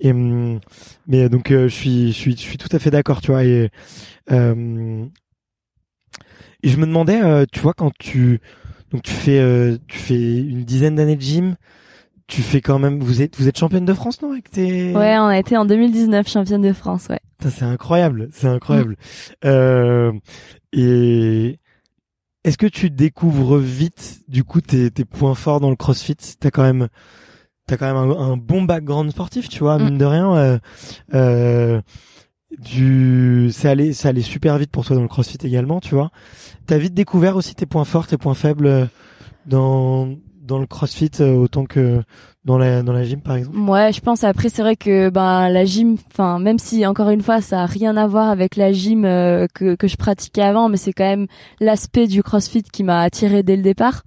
et 0.00 0.12
mais 0.12 1.28
donc 1.28 1.52
euh, 1.52 1.68
je 1.68 1.74
suis 1.74 2.08
je 2.08 2.16
suis 2.18 2.32
je 2.32 2.40
suis 2.42 2.58
tout 2.58 2.68
à 2.72 2.78
fait 2.80 2.90
d'accord 2.90 3.20
tu 3.20 3.30
vois 3.30 3.44
et 3.44 3.70
euh, 4.32 5.04
et 6.64 6.68
je 6.68 6.76
me 6.78 6.86
demandais 6.86 7.22
euh, 7.22 7.44
tu 7.52 7.60
vois 7.60 7.74
quand 7.74 7.92
tu 7.98 8.40
donc 8.90 9.02
tu 9.02 9.12
fais 9.12 9.38
euh, 9.38 9.76
tu 9.86 9.98
fais 9.98 10.38
une 10.38 10.64
dizaine 10.64 10.96
d'années 10.96 11.14
de 11.16 11.20
gym 11.22 11.56
tu 12.26 12.40
fais 12.42 12.60
quand 12.60 12.78
même 12.78 13.00
vous 13.00 13.22
êtes 13.22 13.36
vous 13.38 13.46
êtes 13.48 13.58
championne 13.58 13.84
de 13.84 13.92
France 13.94 14.20
non 14.22 14.32
avec 14.32 14.50
tes 14.50 14.94
Ouais, 14.96 15.16
on 15.18 15.26
a 15.26 15.38
été 15.38 15.56
en 15.56 15.64
2019 15.66 16.28
championne 16.28 16.62
de 16.62 16.72
France, 16.72 17.06
ouais. 17.10 17.20
Ça, 17.42 17.50
c'est 17.50 17.64
incroyable, 17.66 18.28
c'est 18.32 18.46
incroyable. 18.46 18.96
Euh, 19.44 20.10
et 20.72 21.58
est-ce 22.44 22.56
que 22.56 22.66
tu 22.66 22.88
découvres 22.88 23.58
vite, 23.58 24.20
du 24.28 24.42
coup, 24.44 24.62
tes, 24.62 24.90
tes 24.90 25.04
points 25.04 25.34
forts 25.34 25.60
dans 25.60 25.68
le 25.68 25.76
CrossFit? 25.76 26.16
T'as 26.40 26.50
quand 26.50 26.62
même, 26.62 26.88
t'as 27.66 27.76
quand 27.76 27.86
même 27.86 27.96
un, 27.96 28.18
un 28.32 28.36
bon 28.38 28.62
background 28.62 29.10
sportif, 29.10 29.50
tu 29.50 29.58
vois, 29.58 29.78
Mm. 29.78 29.84
mine 29.84 29.98
de 29.98 30.04
rien. 30.06 30.34
Euh, 30.36 30.58
euh, 31.12 31.80
du, 32.58 33.50
c'est 33.52 33.68
allé, 33.68 33.92
ça 33.92 34.08
allait 34.08 34.22
super 34.22 34.58
vite 34.58 34.70
pour 34.70 34.84
toi 34.84 34.96
dans 34.96 35.02
le 35.02 35.08
CrossFit 35.08 35.38
également, 35.44 35.80
tu 35.80 35.94
vois. 35.94 36.10
T'as 36.66 36.78
vite 36.78 36.94
découvert 36.94 37.36
aussi 37.36 37.54
tes 37.54 37.66
points 37.66 37.84
forts, 37.84 38.06
tes 38.06 38.16
points 38.16 38.34
faibles 38.34 38.66
euh, 38.66 38.86
dans 39.46 40.08
dans 40.42 40.58
le 40.58 40.66
CrossFit 40.66 41.10
euh, 41.20 41.34
autant 41.34 41.64
que 41.64 42.02
dans 42.44 42.58
la 42.58 42.82
dans 42.82 42.92
la 42.92 43.04
gym 43.04 43.20
par 43.20 43.36
exemple? 43.36 43.58
Ouais, 43.58 43.92
je 43.92 44.00
pense 44.00 44.24
après 44.24 44.50
c'est 44.50 44.62
vrai 44.62 44.76
que 44.76 45.08
ben 45.08 45.48
la 45.48 45.64
gym, 45.64 45.96
enfin 46.12 46.38
même 46.38 46.58
si 46.58 46.84
encore 46.86 47.10
une 47.10 47.22
fois 47.22 47.40
ça 47.40 47.62
a 47.62 47.66
rien 47.66 47.96
à 47.96 48.06
voir 48.06 48.28
avec 48.28 48.56
la 48.56 48.72
gym 48.72 49.04
euh, 49.04 49.46
que 49.54 49.74
que 49.74 49.88
je 49.88 49.96
pratiquais 49.96 50.42
avant, 50.42 50.68
mais 50.68 50.76
c'est 50.76 50.92
quand 50.92 51.04
même 51.04 51.26
l'aspect 51.60 52.06
du 52.06 52.22
CrossFit 52.22 52.62
qui 52.62 52.84
m'a 52.84 53.00
attiré 53.00 53.42
dès 53.42 53.56
le 53.56 53.62
départ. 53.62 54.02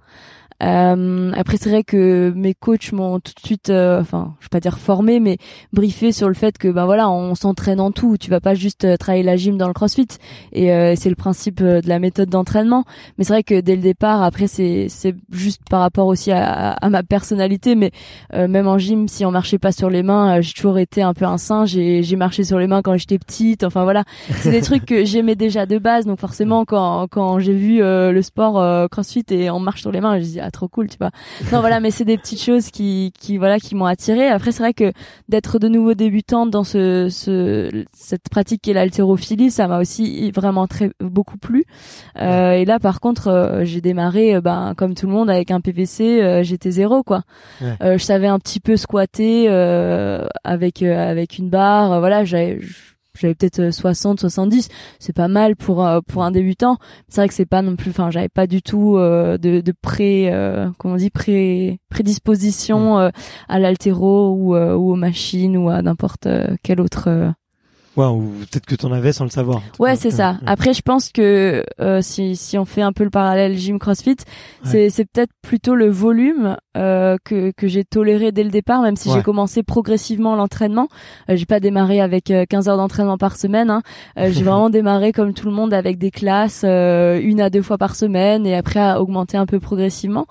Euh, 0.60 1.30
après 1.36 1.56
c'est 1.56 1.70
vrai 1.70 1.84
que 1.84 2.32
mes 2.34 2.52
coachs 2.52 2.90
m'ont 2.90 3.20
tout 3.20 3.32
de 3.32 3.46
suite, 3.46 3.70
euh, 3.70 4.00
enfin 4.00 4.34
je 4.40 4.46
vais 4.46 4.50
pas 4.50 4.58
dire 4.58 4.78
formé, 4.78 5.20
mais 5.20 5.38
briefé 5.72 6.10
sur 6.10 6.26
le 6.26 6.34
fait 6.34 6.58
que 6.58 6.66
ben 6.66 6.84
voilà 6.84 7.08
on 7.08 7.36
s'entraîne 7.36 7.78
en 7.80 7.92
tout. 7.92 8.16
Tu 8.18 8.28
vas 8.28 8.40
pas 8.40 8.54
juste 8.54 8.84
euh, 8.84 8.96
travailler 8.96 9.22
la 9.22 9.36
gym 9.36 9.56
dans 9.56 9.68
le 9.68 9.72
CrossFit 9.72 10.08
et 10.52 10.72
euh, 10.72 10.94
c'est 10.96 11.10
le 11.10 11.14
principe 11.14 11.60
euh, 11.60 11.80
de 11.80 11.88
la 11.88 12.00
méthode 12.00 12.28
d'entraînement. 12.28 12.84
Mais 13.16 13.24
c'est 13.24 13.32
vrai 13.34 13.44
que 13.44 13.60
dès 13.60 13.76
le 13.76 13.82
départ, 13.82 14.22
après 14.24 14.48
c'est 14.48 14.86
c'est 14.88 15.14
juste 15.30 15.60
par 15.70 15.78
rapport 15.80 16.08
aussi 16.08 16.32
à, 16.32 16.72
à 16.72 16.90
ma 16.90 17.04
personnalité, 17.04 17.76
mais 17.76 17.92
euh, 18.34 18.48
même 18.48 18.66
en 18.66 18.78
gym, 18.78 19.06
si 19.06 19.24
on 19.24 19.30
marchait 19.30 19.58
pas 19.58 19.70
sur 19.70 19.90
les 19.90 20.02
mains, 20.02 20.40
j'ai 20.40 20.54
toujours 20.54 20.78
été 20.80 21.02
un 21.02 21.14
peu 21.14 21.24
un 21.24 21.38
singe. 21.38 21.70
J'ai 21.70 22.02
j'ai 22.02 22.16
marché 22.16 22.42
sur 22.42 22.58
les 22.58 22.66
mains 22.66 22.82
quand 22.82 22.96
j'étais 22.96 23.18
petite. 23.18 23.62
Enfin 23.62 23.84
voilà, 23.84 24.02
c'est 24.40 24.50
des 24.50 24.62
trucs 24.62 24.86
que 24.86 25.04
j'aimais 25.04 25.36
déjà 25.36 25.66
de 25.66 25.78
base. 25.78 26.04
Donc 26.04 26.18
forcément, 26.18 26.64
quand 26.64 27.06
quand 27.06 27.38
j'ai 27.38 27.54
vu 27.54 27.78
le 27.78 28.22
sport 28.22 28.88
CrossFit 28.90 29.24
et 29.30 29.50
on 29.50 29.60
marche 29.60 29.82
sur 29.82 29.92
les 29.92 30.00
mains, 30.00 30.18
je 30.18 30.24
dis 30.24 30.40
ah 30.48 30.50
trop 30.50 30.68
cool, 30.68 30.88
tu 30.88 30.96
vois. 30.98 31.10
Non 31.52 31.60
voilà, 31.60 31.80
mais 31.80 31.90
c'est 31.90 32.04
des 32.04 32.16
petites 32.16 32.40
choses 32.42 32.70
qui 32.70 33.12
qui 33.18 33.36
voilà 33.36 33.58
qui 33.58 33.74
m'ont 33.74 33.84
attiré. 33.84 34.28
Après 34.28 34.52
c'est 34.52 34.62
vrai 34.62 34.72
que 34.74 34.92
d'être 35.28 35.58
de 35.58 35.68
nouveau 35.68 35.94
débutante 35.94 36.50
dans 36.50 36.64
ce 36.64 37.08
ce 37.10 37.84
cette 37.94 38.28
pratique 38.30 38.62
qui 38.62 38.70
est 38.70 38.74
l'haltérophilie, 38.74 39.50
ça 39.50 39.68
m'a 39.68 39.78
aussi 39.78 40.30
vraiment 40.32 40.66
très 40.66 40.90
beaucoup 41.00 41.38
plu. 41.38 41.64
Euh, 42.20 42.52
et 42.52 42.64
là 42.64 42.78
par 42.78 43.00
contre, 43.00 43.28
euh, 43.28 43.64
j'ai 43.64 43.80
démarré 43.80 44.34
euh, 44.34 44.40
ben 44.40 44.74
comme 44.76 44.94
tout 44.94 45.06
le 45.06 45.12
monde 45.12 45.30
avec 45.30 45.50
un 45.50 45.60
PVC, 45.60 46.22
euh, 46.22 46.42
j'étais 46.42 46.70
zéro 46.70 47.02
quoi. 47.02 47.22
Euh, 47.62 47.98
je 47.98 48.04
savais 48.04 48.28
un 48.28 48.38
petit 48.38 48.60
peu 48.60 48.76
squatter 48.76 49.46
euh, 49.48 50.26
avec 50.44 50.82
euh, 50.82 51.10
avec 51.10 51.38
une 51.38 51.50
barre. 51.50 52.00
Voilà, 52.00 52.24
j'avais 52.24 52.58
j'avais 53.16 53.34
peut-être 53.34 53.60
euh, 53.60 53.72
60 53.72 54.20
70 54.20 54.68
c'est 54.98 55.12
pas 55.12 55.28
mal 55.28 55.56
pour 55.56 55.84
euh, 55.84 56.00
pour 56.06 56.22
un 56.24 56.30
débutant. 56.30 56.78
C'est 57.08 57.20
vrai 57.20 57.28
que 57.28 57.34
c'est 57.34 57.46
pas 57.46 57.62
non 57.62 57.76
plus 57.76 57.90
enfin 57.90 58.10
j'avais 58.10 58.28
pas 58.28 58.46
du 58.46 58.62
tout 58.62 58.96
euh, 58.96 59.38
de 59.38 59.60
de 59.60 59.72
pré 59.72 60.32
euh, 60.32 60.68
comment 60.78 60.94
on 60.94 60.96
dit 60.98 61.10
pré 61.10 61.80
prédisposition 61.88 62.98
euh, 62.98 63.10
à 63.48 63.58
l'altéro 63.58 64.30
ou 64.30 64.54
euh, 64.54 64.74
ou 64.74 64.92
aux 64.92 64.96
machines 64.96 65.56
ou 65.56 65.68
à 65.68 65.82
n'importe 65.82 66.26
euh, 66.26 66.56
quel 66.62 66.80
autre 66.80 67.34
euh, 67.98 68.02
Ouais, 68.10 68.16
ou 68.16 68.30
peut-être 68.50 68.66
que 68.66 68.74
t'en 68.74 68.92
avais 68.92 69.12
sans 69.12 69.24
le 69.24 69.30
savoir. 69.30 69.62
Ouais, 69.78 69.96
c'est 69.96 70.10
ça. 70.10 70.32
Ouais. 70.32 70.36
Après, 70.46 70.72
je 70.74 70.82
pense 70.82 71.10
que 71.10 71.64
euh, 71.80 72.00
si 72.02 72.36
si 72.36 72.56
on 72.58 72.64
fait 72.64 72.82
un 72.82 72.92
peu 72.92 73.04
le 73.04 73.10
parallèle 73.10 73.56
gym 73.56 73.78
CrossFit, 73.78 74.16
c'est 74.64 74.90
c'est 74.90 75.04
peut-être 75.04 75.32
plutôt 75.42 75.74
le 75.74 75.88
volume 75.88 76.56
euh, 76.76 77.16
que 77.24 77.52
que 77.56 77.66
j'ai 77.68 77.84
toléré 77.84 78.32
dès 78.32 78.44
le 78.44 78.50
départ, 78.50 78.82
même 78.82 78.96
si 78.96 79.08
Ouais. 79.08 79.14
j'ai 79.16 79.22
commencé 79.22 79.62
progressivement 79.62 80.36
l'entraînement. 80.36 80.88
Euh, 81.30 81.36
j'ai 81.36 81.46
pas 81.46 81.60
démarré 81.60 82.00
avec 82.00 82.30
euh, 82.30 82.44
15 82.48 82.68
heures 82.68 82.76
d'entraînement 82.76 83.18
par 83.18 83.36
semaine. 83.36 83.70
Hein. 83.70 83.82
Euh, 84.18 84.30
j'ai 84.30 84.42
vraiment 84.44 84.70
démarré 84.70 85.12
comme 85.12 85.34
tout 85.34 85.46
le 85.46 85.52
monde 85.54 85.72
avec 85.74 85.98
des 85.98 86.10
classes 86.10 86.62
euh, 86.64 87.20
une 87.22 87.40
à 87.40 87.50
deux 87.50 87.62
fois 87.62 87.78
par 87.78 87.96
semaine 87.96 88.46
et 88.46 88.54
après 88.54 88.80
à 88.80 89.00
augmenter 89.00 89.36
un 89.36 89.46
peu 89.46 89.60
progressivement. 89.60 90.26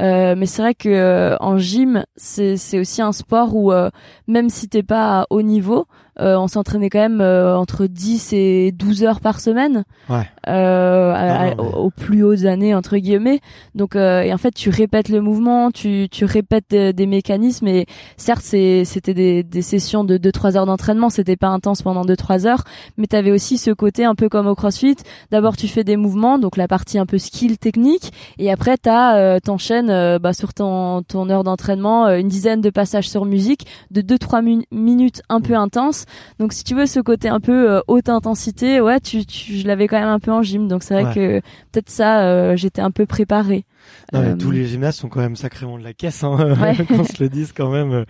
Euh, 0.00 0.34
mais 0.36 0.46
c'est 0.46 0.62
vrai 0.62 0.74
que 0.74 0.88
euh, 0.88 1.36
en 1.40 1.58
gym, 1.58 2.04
c'est 2.16 2.56
c'est 2.56 2.78
aussi 2.78 3.02
un 3.02 3.10
sport 3.12 3.56
où 3.56 3.72
euh, 3.72 3.90
même 4.28 4.48
si 4.48 4.68
t'es 4.68 4.84
pas 4.84 5.22
à 5.22 5.26
haut 5.30 5.42
niveau, 5.42 5.80
euh, 5.80 5.86
on 6.20 6.48
s'entraînait 6.48 6.90
quand 6.90 6.98
même 6.98 7.20
euh, 7.20 7.56
entre 7.56 7.86
10 7.86 8.32
et 8.32 8.72
12 8.72 9.04
heures 9.04 9.20
par 9.20 9.40
semaine. 9.40 9.84
Ouais. 10.08 10.26
euh, 10.48 11.12
à- 11.12 11.50
à- 11.50 11.54
aux 11.60 11.90
plus 11.90 12.22
hautes 12.22 12.44
années 12.44 12.74
entre 12.74 12.96
guillemets. 12.96 13.40
Donc 13.74 13.94
euh, 13.96 14.22
et 14.22 14.32
en 14.32 14.38
fait 14.38 14.52
tu 14.52 14.70
répètes 14.70 15.08
le 15.10 15.20
mouvement, 15.20 15.70
tu 15.70 16.08
tu 16.10 16.24
répètes 16.24 16.72
euh, 16.72 16.92
des 16.92 17.06
mécanismes. 17.06 17.68
Et 17.68 17.86
certes 18.16 18.42
c'est 18.42 18.84
c'était 18.84 19.14
des 19.14 19.42
des 19.42 19.62
sessions 19.62 20.04
de 20.04 20.16
2 20.16 20.32
3 20.32 20.56
heures 20.56 20.66
d'entraînement, 20.66 21.10
c'était 21.10 21.36
pas 21.36 21.48
intense 21.48 21.82
pendant 21.82 22.04
2 22.04 22.16
3 22.16 22.46
heures, 22.46 22.64
mais 22.96 23.06
tu 23.06 23.16
avais 23.16 23.30
aussi 23.30 23.58
ce 23.58 23.70
côté 23.70 24.04
un 24.04 24.14
peu 24.14 24.28
comme 24.28 24.46
au 24.46 24.54
CrossFit, 24.54 24.96
d'abord 25.30 25.56
tu 25.56 25.68
fais 25.68 25.84
des 25.84 25.96
mouvements, 25.96 26.38
donc 26.38 26.56
la 26.56 26.66
partie 26.68 26.98
un 26.98 27.06
peu 27.06 27.18
skill 27.18 27.58
technique. 27.58 28.12
Et 28.38 28.50
après 28.50 28.76
tu 28.78 28.88
euh, 28.88 29.38
t'enchaînes 29.40 29.90
euh, 29.90 30.18
bah, 30.18 30.32
sur 30.32 30.54
ton 30.54 31.02
ton 31.02 31.28
heure 31.30 31.44
d'entraînement 31.44 32.06
euh, 32.06 32.18
une 32.18 32.28
dizaine 32.28 32.60
de 32.62 32.70
passages 32.70 33.08
sur 33.08 33.24
musique 33.26 33.66
de 33.90 34.00
2 34.00 34.18
3 34.18 34.40
minutes 34.72 35.20
un 35.28 35.40
peu 35.42 35.54
intenses. 35.54 36.06
Donc 36.38 36.52
si 36.52 36.64
tu 36.64 36.74
veux 36.74 36.86
ce 36.86 37.00
côté 37.00 37.28
un 37.28 37.40
peu 37.40 37.70
euh, 37.72 37.80
haute 37.88 38.08
intensité, 38.08 38.80
ouais, 38.80 39.00
tu, 39.00 39.24
tu 39.26 39.54
je 39.58 39.66
l'avais 39.66 39.86
quand 39.88 39.98
même 39.98 40.08
un 40.08 40.18
peu 40.20 40.30
en 40.32 40.42
gym. 40.42 40.68
Donc 40.68 40.82
c'est 40.82 40.94
vrai 40.94 41.04
Ouais. 41.06 41.14
que 41.14 41.40
peut-être 41.72 41.90
ça 41.90 42.20
euh, 42.22 42.56
j'étais 42.56 42.80
un 42.82 42.90
peu 42.90 43.06
préparée. 43.06 43.64
Non, 44.12 44.20
mais 44.20 44.28
Euh, 44.30 44.36
tous 44.36 44.50
les 44.50 44.66
gymnastes 44.66 44.98
sont 45.00 45.08
quand 45.08 45.20
même 45.20 45.36
sacrément 45.36 45.78
de 45.78 45.84
la 45.84 45.92
caisse, 45.94 46.22
hein, 46.24 46.36
Ouais. 46.60 46.76
qu'on 46.86 47.04
se 47.04 47.22
le 47.22 47.28
dise 47.28 47.52
quand 47.56 47.70
même. 47.70 48.04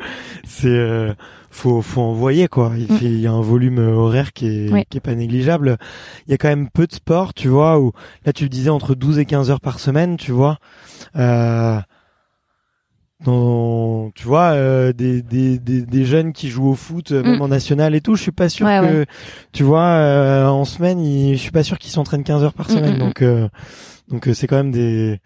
C'est 0.45 0.67
euh, 0.69 1.13
faut 1.51 1.83
faut 1.83 2.01
envoyer 2.03 2.49
quoi. 2.49 2.73
Il, 2.77 2.85
Mm. 2.93 2.97
fait, 2.99 3.05
il 3.05 3.21
y 3.21 3.27
a 3.27 3.33
un 3.33 3.41
volume 3.41 3.79
horaire 3.79 4.33
qui 4.33 4.47
est 4.49 4.71
Ouais. 4.73 4.87
qui 4.89 4.99
est 4.99 5.01
pas 5.01 5.15
négligeable. 5.15 5.77
Il 6.27 6.31
y 6.31 6.35
a 6.35 6.37
quand 6.39 6.49
même 6.49 6.69
peu 6.71 6.87
de 6.87 6.93
sports, 6.93 7.33
tu 7.35 7.49
vois. 7.49 7.79
Où 7.81 7.93
là 8.25 8.33
tu 8.33 8.45
le 8.45 8.49
disais 8.51 8.71
entre 8.71 8.95
12 8.95 9.19
et 9.19 9.25
15 9.25 9.51
heures 9.51 9.61
par 9.61 9.79
semaine, 9.81 10.17
tu 10.17 10.33
vois. 10.33 10.59
Euh, 11.17 11.79
dans, 13.25 14.11
tu 14.15 14.25
vois, 14.27 14.51
euh, 14.53 14.93
des, 14.93 15.23
des, 15.23 15.59
des, 15.59 15.83
des 15.83 16.05
jeunes 16.05 16.33
qui 16.33 16.49
jouent 16.49 16.69
au 16.69 16.75
foot, 16.75 17.11
euh, 17.13 17.23
même 17.25 17.39
Mm. 17.39 17.43
en 17.43 17.49
national 17.49 17.95
et 17.95 18.01
tout, 18.01 18.15
je 18.15 18.23
suis 18.23 18.31
pas 18.33 18.49
sûr 18.49 18.67
Ouais, 18.67 18.79
que, 18.81 18.85
ouais. 19.01 19.07
tu 19.53 19.65
vois, 19.65 19.83
euh, 19.87 20.47
en 20.47 20.65
semaine, 20.65 21.01
ils- 21.01 21.33
je 21.37 21.41
suis 21.41 21.51
pas 21.51 21.65
sûr 21.65 21.79
qu'ils 21.79 21.91
s'entraînent 21.91 22.23
15 22.25 22.45
heures 22.45 22.55
par 22.55 22.69
Mm, 22.71 22.73
semaine. 22.75 22.93
mm, 22.93 22.97
mm. 22.97 22.99
Donc, 23.01 23.23
euh, 23.23 23.49
donc 24.09 24.29
euh, 24.29 24.35
c'est 24.35 24.47
quand 24.47 24.57
même 24.57 24.71
des, 24.71 25.21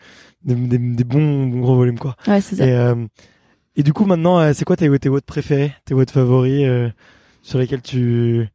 des, 0.44 0.54
des, 0.54 0.78
des 0.78 1.04
bons, 1.04 1.46
bons 1.48 1.60
gros 1.60 1.76
volumes, 1.76 1.98
quoi. 1.98 2.16
Ouais, 2.26 2.40
c'est 2.40 2.56
ça. 2.56 2.66
Et, 2.66 2.72
euh, 2.72 2.94
et 3.76 3.82
du 3.82 3.92
coup, 3.92 4.06
maintenant, 4.06 4.38
euh, 4.40 4.52
c'est 4.54 4.64
quoi 4.64 4.76
tes, 4.76 4.98
tes 4.98 5.08
watts 5.10 5.26
préférés, 5.26 5.72
tes 5.84 5.92
watts 5.94 6.10
favoris, 6.10 6.62
euh, 6.64 6.88
sur 7.42 7.58
lesquels 7.58 7.82
tu, 7.82 8.48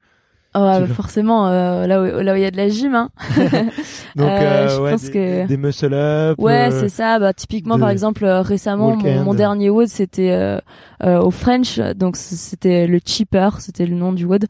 Oh, 0.59 0.93
forcément 0.93 1.47
euh, 1.47 1.85
là 1.87 2.01
où 2.01 2.05
là 2.21 2.33
où 2.33 2.35
il 2.35 2.41
y 2.41 2.45
a 2.45 2.51
de 2.51 2.57
la 2.57 2.69
gym 2.69 2.95
hein. 2.95 3.09
donc, 3.37 3.41
Euh, 4.17 4.21
euh, 4.27 4.67
je 4.69 4.81
ouais, 4.81 4.91
pense 4.91 5.03
des, 5.03 5.11
que- 5.11 5.47
des 5.47 5.57
muscle 5.57 5.93
up, 5.93 6.35
Ouais, 6.39 6.69
euh, 6.71 6.79
c'est 6.81 6.89
ça. 6.89 7.19
Bah, 7.19 7.33
typiquement, 7.33 7.75
de 7.75 7.81
par 7.81 7.89
exemple, 7.89 8.25
euh, 8.25 8.41
récemment, 8.41 8.95
mon, 8.95 9.33
dernier 9.33 9.69
WOD, 9.69 9.87
c'était 9.87 10.31
euh, 10.31 10.59
euh, 11.03 11.19
au 11.19 11.31
French, 11.31 11.79
donc 11.95 12.15
c'était 12.17 12.87
le 12.87 12.99
cheaper, 13.05 13.59
c'était 13.59 13.85
le 13.85 13.95
nom 13.95 14.13
du 14.13 14.25
WOD. 14.25 14.45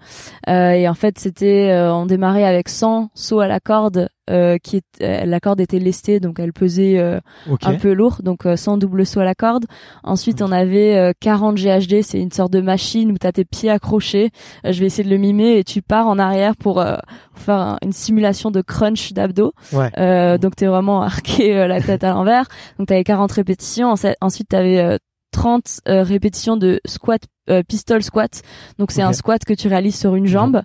Euh, 0.49 0.71
et 0.71 0.87
en 0.87 0.93
fait, 0.93 1.19
c'était, 1.19 1.71
euh, 1.71 1.93
on 1.93 2.05
démarrait 2.05 2.45
avec 2.45 2.69
100 2.69 3.09
sauts 3.13 3.39
à 3.39 3.47
la 3.47 3.59
corde 3.59 4.09
euh, 4.29 4.57
qui 4.57 4.77
est 4.77 4.83
euh, 5.01 5.25
la 5.25 5.39
corde 5.39 5.59
était 5.61 5.79
lestée 5.79 6.19
donc 6.19 6.39
elle 6.39 6.53
pesait 6.53 6.97
euh, 6.99 7.19
un 7.67 7.75
peu 7.75 7.93
lourd 7.93 8.17
donc 8.23 8.45
euh, 8.45 8.55
sans 8.55 8.77
double 8.77 9.05
saut 9.05 9.19
à 9.21 9.25
la 9.25 9.35
corde. 9.35 9.65
Ensuite 10.03 10.41
on 10.41 10.51
avait 10.51 10.95
euh, 10.97 11.11
40 11.19 11.55
GHD, 11.57 12.01
c'est 12.03 12.19
une 12.19 12.31
sorte 12.31 12.51
de 12.51 12.61
machine 12.61 13.11
où 13.11 13.17
tu 13.17 13.25
as 13.27 13.31
tes 13.31 13.45
pieds 13.45 13.69
accrochés. 13.69 14.31
Euh, 14.65 14.71
je 14.71 14.79
vais 14.79 14.85
essayer 14.87 15.03
de 15.03 15.09
le 15.09 15.17
mimer 15.17 15.57
et 15.57 15.63
tu 15.63 15.81
pars 15.81 16.07
en 16.07 16.19
arrière 16.19 16.55
pour 16.55 16.79
euh, 16.79 16.95
faire 17.35 17.55
un- 17.55 17.77
une 17.83 17.93
simulation 17.93 18.51
de 18.51 18.61
crunch 18.61 19.13
d'abdos. 19.13 19.53
Ouais. 19.73 19.89
Euh, 19.97 20.37
donc 20.37 20.55
t'es 20.55 20.65
vraiment 20.67 21.01
arqué 21.03 21.55
euh, 21.57 21.67
la 21.67 21.81
tête 21.81 22.03
à 22.03 22.11
l'envers. 22.11 22.47
Donc 22.79 22.87
t'avais 22.87 23.03
40 23.03 23.31
répétitions. 23.31 23.93
Ensuite 24.21 24.49
t'avais 24.49 24.79
euh, 24.79 24.97
30 25.31 25.81
euh, 25.87 26.03
répétitions 26.03 26.57
de 26.57 26.79
squat 26.85 27.21
euh, 27.49 27.63
pistol 27.67 28.01
squat. 28.03 28.41
Donc 28.79 28.91
c'est 28.91 29.01
un 29.01 29.13
squat 29.13 29.43
que 29.45 29.53
tu 29.53 29.67
réalises 29.67 29.97
sur 29.99 30.15
une 30.15 30.27
jambe. 30.27 30.61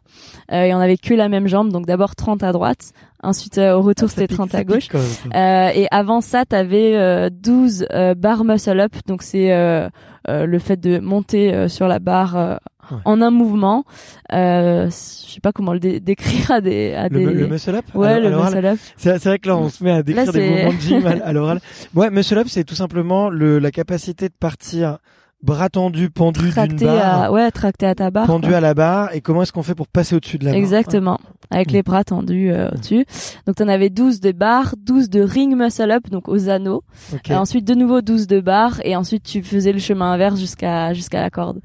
Euh, 0.53 0.62
et 0.64 0.74
on 0.74 0.78
avait 0.78 0.97
que 0.97 1.14
la 1.14 1.28
même 1.28 1.47
jambe. 1.47 1.70
Donc 1.72 1.87
d'abord 1.87 2.14
30 2.16 2.43
à 2.43 2.53
droite. 2.53 2.93
Ensuite 3.22 3.59
euh, 3.59 3.74
au 3.74 3.83
retour 3.83 4.09
Ah, 4.11 4.14
c'était 4.14 4.26
pique, 4.26 4.37
30 4.39 4.51
ça 4.51 4.59
à 4.59 4.64
gauche. 4.64 4.89
Euh, 5.35 5.70
et 5.74 5.87
avant 5.93 6.20
ça, 6.20 6.45
t'avais 6.45 6.97
euh, 6.97 7.30
12 7.30 7.87
euh, 7.93 8.14
bar 8.14 8.45
muscle 8.45 8.80
up, 8.80 8.93
donc 9.07 9.22
c'est 9.22 9.53
euh, 9.53 9.89
euh, 10.28 10.45
le 10.47 10.59
fait 10.59 10.76
de 10.78 10.99
monter 10.99 11.55
euh, 11.55 11.68
sur 11.68 11.87
la 11.89 11.99
barre 11.99 12.37
euh, 12.37 12.57
Ouais. 12.91 12.99
en 13.05 13.22
un 13.22 13.30
mouvement. 13.30 13.85
Euh, 14.33 14.87
je 14.87 14.91
sais 15.35 15.41
pas 15.41 15.53
comment 15.53 15.72
le 15.72 15.78
dé- 15.78 16.01
décrire 16.01 16.51
à 16.51 16.61
des 16.61 16.93
à 16.95 17.09
des. 17.09 17.24
le 17.24 17.47
muscle 17.47 17.76
up? 17.76 17.85
Ouais, 17.95 18.09
à- 18.09 18.18
le 18.18 18.37
muscle 18.37 18.66
up. 18.66 18.78
C'est 18.97 19.16
vrai 19.24 19.39
que 19.39 19.49
là, 19.49 19.57
on 19.57 19.68
se 19.68 19.85
met 19.85 19.93
à 19.93 20.03
décrire 20.03 20.26
Là, 20.26 20.33
des 20.33 20.51
mouvements 20.51 20.72
de 20.72 20.80
gym 20.80 21.07
à, 21.07 21.11
à 21.24 21.33
l'oral. 21.33 21.61
Ouais, 21.95 22.11
muscle 22.11 22.37
up, 22.39 22.49
c'est 22.51 22.64
tout 22.64 22.74
simplement 22.74 23.30
le, 23.30 23.61
la 23.61 23.70
capacité 23.70 24.28
de 24.28 24.35
partir 24.35 24.99
bras 25.43 25.68
tendus, 25.68 26.11
pendu 26.11 26.51
d'une 26.51 26.76
barre, 26.76 27.22
à 27.24 27.32
ouais, 27.32 27.51
tracté 27.51 27.86
à 27.86 27.95
ta 27.95 28.11
barre. 28.11 28.26
pendu 28.26 28.49
quoi. 28.49 28.59
à 28.59 28.61
la 28.61 28.74
barre. 28.74 29.14
Et 29.14 29.20
comment 29.20 29.43
est-ce 29.43 29.53
qu'on 29.53 29.62
fait 29.62 29.74
pour 29.74 29.88
passer 29.88 30.14
au-dessus 30.14 30.38
de 30.38 30.45
la 30.45 30.53
barre 30.53 30.59
Exactement. 30.61 31.18
Avec 31.51 31.70
Mm. 31.70 31.74
les 31.74 31.82
bras 31.82 32.05
tendus 32.05 32.51
euh, 32.51 32.68
au-dessus. 32.72 33.05
Donc 33.47 33.57
t'en 33.57 33.68
avais 33.68 33.90
12 33.90 34.20
de 34.20 34.32
barres, 34.32 34.74
12 34.78 35.11
de 35.11 35.20
ring 35.20 35.55
muscle 35.57 35.90
up, 35.90 36.09
donc 36.11 36.28
aux 36.28 36.49
anneaux. 36.49 36.82
Ok. 37.12 37.30
Et 37.30 37.34
ensuite 37.34 37.66
de 37.66 37.74
nouveau 37.74 38.01
12 38.03 38.26
de 38.26 38.40
barres 38.40 38.80
et 38.84 38.97
ensuite 38.97 39.24
tu 39.24 39.43
faisais 39.43 39.72
le 39.72 39.78
chemin 39.78 40.12
inverse 40.12 40.38
jusqu'à 40.40 40.93
jusqu'à 40.95 41.20
la 41.20 41.30
corde. 41.30 41.61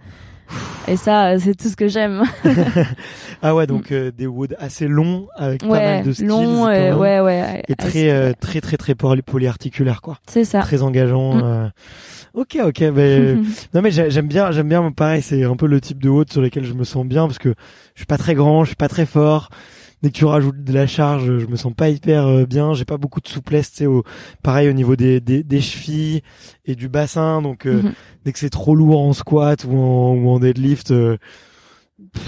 Et 0.88 0.96
ça, 0.96 1.32
euh, 1.34 1.38
c'est 1.40 1.56
tout 1.56 1.68
ce 1.70 1.76
que 1.76 1.88
j'aime. 1.88 2.24
Ah 3.44 3.54
ouais, 3.54 3.68
donc 3.68 3.92
euh, 3.92 4.12
des 4.12 4.26
woods 4.26 4.56
assez 4.58 4.88
longs 4.88 5.28
avec 5.36 5.62
pas 5.62 5.68
ouais, 5.68 5.96
mal 5.98 6.04
de 6.06 6.12
skills. 6.12 6.26
long, 6.26 6.66
même. 6.68 6.98
ouais, 6.98 7.20
ouais. 7.20 7.62
Et 7.68 7.76
très, 7.76 8.10
euh, 8.10 8.34
très, 8.40 8.62
très, 8.62 8.78
très 8.78 8.94
poly- 8.96 9.22
polyarticulaire, 9.22 10.02
quoi. 10.02 10.18
C'est 10.28 10.44
ça. 10.44 10.62
Très 10.62 10.82
engageant. 10.82 11.36
Mm. 11.36 11.42
euh. 11.44 11.68
Ok, 12.34 12.58
ok. 12.64 12.90
Ben, 12.92 13.44
non 13.76 13.82
mais 13.84 13.92
j'ai- 13.92 14.10
j'aime 14.10 14.28
bien, 14.28 14.50
j'aime 14.52 14.70
bien. 14.70 14.92
Pareil, 14.92 15.22
c'est 15.22 15.44
un 15.44 15.56
peu 15.56 15.68
le 15.68 15.80
type 15.82 16.02
de 16.02 16.10
haute 16.10 16.32
sur 16.32 16.42
lesquels 16.42 16.66
je 16.66 16.74
me 16.74 16.84
sens 16.84 17.06
bien 17.06 17.28
parce 17.28 17.38
que 17.38 17.50
je 17.94 18.00
suis 18.00 18.06
pas 18.08 18.18
très 18.18 18.34
grand, 18.34 18.64
je 18.64 18.70
suis 18.70 18.76
pas 18.76 18.88
très 18.90 19.06
fort. 19.06 19.50
Dès 20.04 20.10
que 20.10 20.16
tu 20.16 20.26
rajoutes 20.26 20.64
de 20.64 20.74
la 20.74 20.86
charge, 20.86 21.40
je 21.40 21.48
me 21.48 21.56
sens 21.56 21.74
pas 21.74 21.90
hyper 21.90 22.28
euh, 22.28 22.46
bien. 22.46 22.74
J'ai 22.74 22.86
pas 22.86 22.98
beaucoup 22.98 23.20
de 23.20 23.28
souplesse, 23.28 23.72
tu 23.72 23.78
sais. 23.78 23.86
Au, 23.88 24.04
pareil 24.44 24.70
au 24.70 24.74
niveau 24.74 24.96
des, 24.96 25.20
des, 25.20 25.44
des 25.44 25.60
chevilles 25.62 26.22
et 26.66 26.76
du 26.76 26.88
bassin. 26.88 27.42
Donc 27.42 27.66
euh, 27.66 27.82
Mhm. 27.82 27.94
dès 28.24 28.32
que 28.32 28.40
c'est 28.40 28.50
trop 28.52 28.76
lourd 28.76 29.02
en 29.02 29.14
squat 29.14 29.64
ou 29.66 29.76
en, 29.76 30.14
ou 30.16 30.30
en 30.30 30.40
deadlift, 30.40 30.92
euh, 30.92 31.18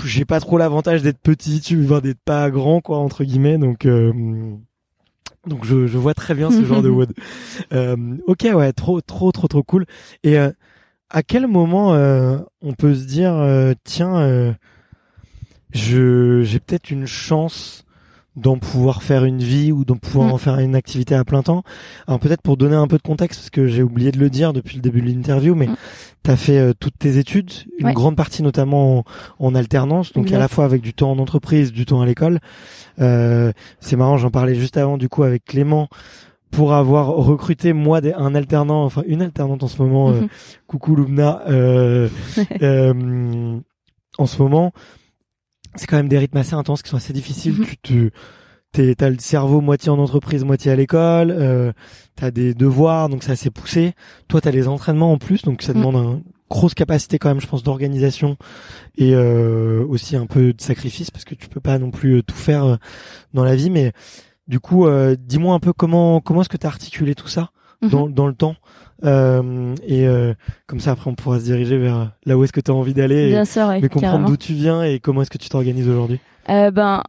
j'ai 0.03 0.25
pas 0.25 0.39
trop 0.39 0.57
l'avantage 0.57 1.03
d'être 1.03 1.19
petit, 1.19 1.61
tu 1.61 1.81
vois, 1.83 2.01
d'être 2.01 2.19
pas 2.25 2.49
grand, 2.49 2.81
quoi, 2.81 2.97
entre 2.97 3.23
guillemets. 3.23 3.57
Donc 3.59 3.85
euh, 3.85 4.11
donc 5.47 5.63
je, 5.65 5.87
je 5.87 5.97
vois 5.97 6.13
très 6.13 6.33
bien 6.33 6.49
ce 6.51 6.65
genre 6.65 6.81
de 6.81 6.89
wood. 6.89 7.13
Euh, 7.73 8.17
ok, 8.27 8.47
ouais, 8.53 8.73
trop, 8.73 8.99
trop, 9.01 9.31
trop, 9.31 9.47
trop 9.47 9.63
cool. 9.63 9.85
Et 10.23 10.39
euh, 10.39 10.51
à 11.11 11.23
quel 11.23 11.47
moment 11.47 11.93
euh, 11.93 12.39
on 12.61 12.73
peut 12.73 12.93
se 12.95 13.05
dire, 13.05 13.33
euh, 13.35 13.73
tiens, 13.83 14.17
euh, 14.17 14.53
je 15.73 16.41
j'ai 16.43 16.59
peut-être 16.59 16.89
une 16.91 17.05
chance 17.05 17.83
d'en 18.35 18.57
pouvoir 18.57 19.03
faire 19.03 19.25
une 19.25 19.39
vie 19.39 19.71
ou 19.73 19.83
d'en 19.83 19.97
pouvoir 19.97 20.29
Mm. 20.29 20.31
en 20.31 20.37
faire 20.37 20.59
une 20.59 20.75
activité 20.75 21.13
à 21.13 21.25
plein 21.25 21.41
temps. 21.43 21.63
Alors 22.07 22.19
peut-être 22.19 22.41
pour 22.41 22.55
donner 22.55 22.75
un 22.75 22.87
peu 22.87 22.95
de 22.97 23.01
contexte, 23.01 23.39
parce 23.41 23.49
que 23.49 23.67
j'ai 23.67 23.83
oublié 23.83 24.11
de 24.11 24.19
le 24.19 24.29
dire 24.29 24.53
depuis 24.53 24.75
le 24.77 24.81
début 24.81 25.01
de 25.01 25.07
l'interview, 25.07 25.55
mais 25.55 25.67
Mm. 25.67 25.75
tu 26.23 26.31
as 26.31 26.37
fait 26.37 26.57
euh, 26.57 26.73
toutes 26.79 26.97
tes 26.97 27.17
études, 27.17 27.51
une 27.79 27.87
Ouais. 27.87 27.93
grande 27.93 28.15
partie 28.15 28.41
notamment 28.41 28.99
en, 28.99 29.03
en 29.39 29.55
alternance, 29.55 30.13
donc 30.13 30.31
à 30.31 30.37
la 30.39 30.47
fois 30.47 30.63
avec 30.63 30.81
du 30.81 30.93
temps 30.93 31.11
en 31.11 31.19
entreprise, 31.19 31.73
du 31.73 31.85
temps 31.85 31.99
à 32.01 32.05
l'école. 32.05 32.39
Euh, 33.01 33.51
c'est 33.81 33.95
marrant, 33.97 34.15
j'en 34.17 34.29
parlais 34.31 34.55
juste 34.55 34.77
avant 34.77 34.97
du 34.97 35.09
coup 35.09 35.23
avec 35.23 35.43
Clément 35.43 35.89
pour 36.51 36.73
avoir 36.73 37.07
recruté 37.07 37.73
moi 37.73 37.99
un 38.15 38.35
alternant, 38.35 38.85
enfin 38.85 39.03
une 39.05 39.21
alternante 39.21 39.63
en 39.63 39.67
ce 39.67 39.81
moment, 39.81 40.11
euh, 40.11 40.21
Mhm. 40.21 40.27
coucou 40.67 40.95
Lumna, 40.95 41.41
euh, 41.49 42.07
euh, 42.61 43.57
en 44.17 44.25
ce 44.25 44.41
moment, 44.41 44.71
c'est 45.75 45.87
quand 45.87 45.97
même 45.97 46.07
des 46.09 46.17
rythmes 46.17 46.37
assez 46.37 46.53
intenses 46.55 46.81
qui 46.81 46.89
sont 46.89 46.97
assez 46.97 47.13
difficiles. 47.13 47.53
Mhm. 47.59 47.65
Tu 47.65 47.77
te, 47.77 48.09
t'es, 48.71 48.95
t'as 48.95 49.09
le 49.09 49.17
cerveau 49.19 49.61
moitié 49.61 49.89
en 49.89 49.99
entreprise, 49.99 50.43
moitié 50.43 50.71
à 50.71 50.75
l'école, 50.75 51.31
euh, 51.31 51.71
t'as 52.15 52.31
des 52.31 52.53
devoirs, 52.53 53.09
donc 53.09 53.23
c'est 53.23 53.31
assez 53.31 53.49
poussé. 53.49 53.93
Toi, 54.27 54.41
t'as 54.41 54.51
les 54.51 54.67
entraînements 54.67 55.11
en 55.11 55.17
plus, 55.17 55.41
donc 55.43 55.61
ça 55.61 55.73
Mhm. 55.73 55.79
demande 55.79 55.95
une 55.95 56.23
grosse 56.49 56.73
capacité 56.73 57.19
quand 57.19 57.29
même, 57.29 57.39
je 57.41 57.47
pense, 57.47 57.61
d'organisation 57.63 58.37
et 58.97 59.13
euh, 59.15 59.85
aussi 59.87 60.15
un 60.15 60.25
peu 60.25 60.53
de 60.53 60.61
sacrifice 60.61 61.11
parce 61.11 61.23
que 61.25 61.35
tu 61.35 61.47
peux 61.47 61.59
pas 61.61 61.77
non 61.77 61.91
plus 61.91 62.17
euh, 62.17 62.23
tout 62.23 62.35
faire 62.35 62.63
euh, 62.65 62.75
dans 63.33 63.43
la 63.43 63.55
vie. 63.55 63.69
Mais 63.69 63.91
du 64.47 64.59
coup, 64.59 64.87
euh, 64.87 65.15
dis-moi 65.19 65.53
un 65.53 65.59
peu 65.59 65.73
comment 65.73 66.21
comment 66.21 66.41
est-ce 66.41 66.49
que 66.49 66.57
t'as 66.57 66.67
articulé 66.69 67.13
tout 67.15 67.27
ça 67.27 67.51
Mhm. 67.81 67.89
dans, 67.91 68.09
dans 68.09 68.27
le 68.27 68.33
temps 68.33 68.55
euh, 69.05 69.75
et 69.87 70.07
euh, 70.07 70.33
comme 70.67 70.79
ça 70.79 70.91
après 70.91 71.09
on 71.09 71.15
pourra 71.15 71.39
se 71.39 71.45
diriger 71.45 71.77
vers 71.77 72.11
là 72.25 72.37
où 72.37 72.43
est-ce 72.43 72.51
que 72.53 72.59
tu 72.61 72.71
as 72.71 72.73
envie 72.73 72.93
d'aller 72.93 73.27
et- 73.27 73.31
Bien 73.31 73.45
sûr, 73.45 73.67
ouais, 73.67 73.79
mais 73.81 73.89
comprendre 73.89 74.27
d'où 74.27 74.37
tu 74.37 74.53
viens 74.53 74.83
et 74.83 74.99
comment 74.99 75.21
est-ce 75.21 75.29
que 75.31 75.37
tu 75.37 75.49
t'organises 75.49 75.87
aujourd'hui. 75.87 76.19
Euh, 76.49 76.71
ben, 76.71 77.03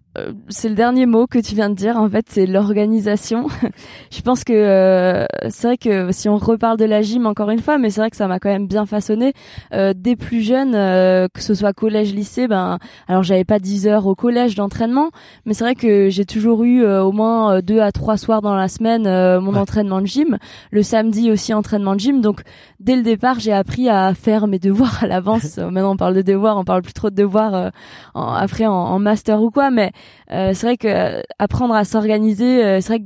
c'est 0.49 0.69
le 0.69 0.75
dernier 0.75 1.07
mot 1.07 1.27
que 1.29 1.39
tu 1.39 1.55
viens 1.55 1.71
de 1.71 1.75
dire. 1.75 1.97
En 1.97 2.09
fait, 2.09 2.27
c'est 2.29 2.47
l'organisation. 2.47 3.47
je 4.11 4.21
pense 4.23 4.43
que 4.43 4.53
euh, 4.53 5.25
c'est 5.51 5.69
vrai 5.69 5.77
que 5.79 6.11
si 6.11 6.29
on 6.29 6.37
reparle 6.37 6.77
de 6.79 6.85
la 6.85 7.01
gym 7.03 7.27
encore 7.27 7.51
une 7.51 7.61
fois, 7.61 7.79
mais 7.79 7.91
c'est 7.91 8.01
vrai 8.01 8.11
que 8.11 8.17
ça 8.17 8.27
m'a 8.27 8.41
quand 8.41 8.49
même 8.49 8.67
bien 8.67 8.87
façonné 8.87 9.33
euh, 9.73 9.93
dès 9.97 10.17
plus 10.17 10.41
jeune, 10.43 10.75
euh, 10.75 11.29
que 11.33 11.41
ce 11.41 11.55
soit 11.55 11.73
collège, 11.73 12.13
lycée. 12.13 12.49
Ben, 12.49 12.79
alors 13.07 13.23
j'avais 13.23 13.45
pas 13.45 13.59
10 13.61 13.87
heures 13.87 14.07
au 14.07 14.15
collège 14.17 14.57
d'entraînement, 14.57 15.11
mais 15.47 15.55
c'est 15.55 15.63
vrai 15.65 15.75
que 15.77 16.09
j'ai 16.09 16.25
toujours 16.25 16.65
eu 16.65 16.83
euh, 16.83 17.05
au 17.05 17.13
moins 17.13 17.55
euh, 17.57 17.61
deux 17.63 17.81
à 17.81 17.93
trois 17.93 18.17
soirs 18.17 18.43
dans 18.43 18.55
la 18.55 18.67
semaine 18.69 19.07
euh, 19.07 19.41
mon 19.41 19.53
Ouais. 19.53 19.59
entraînement 19.59 20.01
de 20.01 20.07
gym. 20.07 20.39
Le 20.73 20.83
samedi 20.83 21.31
aussi 21.31 21.55
entraînement 21.55 21.95
de 21.95 22.01
gym. 22.01 22.21
Donc 22.21 22.41
dès 22.81 22.97
le 22.97 23.03
départ, 23.03 23.39
j'ai 23.39 23.53
appris 23.53 23.89
à 23.89 24.13
faire 24.15 24.47
mes 24.49 24.59
devoirs 24.59 25.03
à 25.03 25.07
l'avance. 25.07 25.59
Euh, 25.59 25.71
Maintenant, 25.71 25.93
on 25.93 25.97
parle 25.97 26.15
de 26.15 26.23
devoirs, 26.23 26.57
on 26.57 26.65
parle 26.65 26.83
plus 26.83 26.93
trop 26.95 27.11
de 27.11 27.15
devoirs 27.15 27.55
euh, 27.55 27.71
en- 28.15 28.33
après 28.33 28.67
en, 28.67 28.73
en 28.73 28.99
master 28.99 29.41
ou 29.43 29.51
quoi. 29.51 29.71
Mais 29.71 29.93
euh, 30.33 30.53
c'est 30.55 30.67
vrai 30.67 30.77
que 30.77 30.89
euh, 30.89 31.23
apprendre 31.39 31.75
à 31.75 31.85
s'organiser, 31.85 32.65
euh, 32.65 32.81
c'est 32.81 32.89
vrai 32.89 33.01
que 33.01 33.05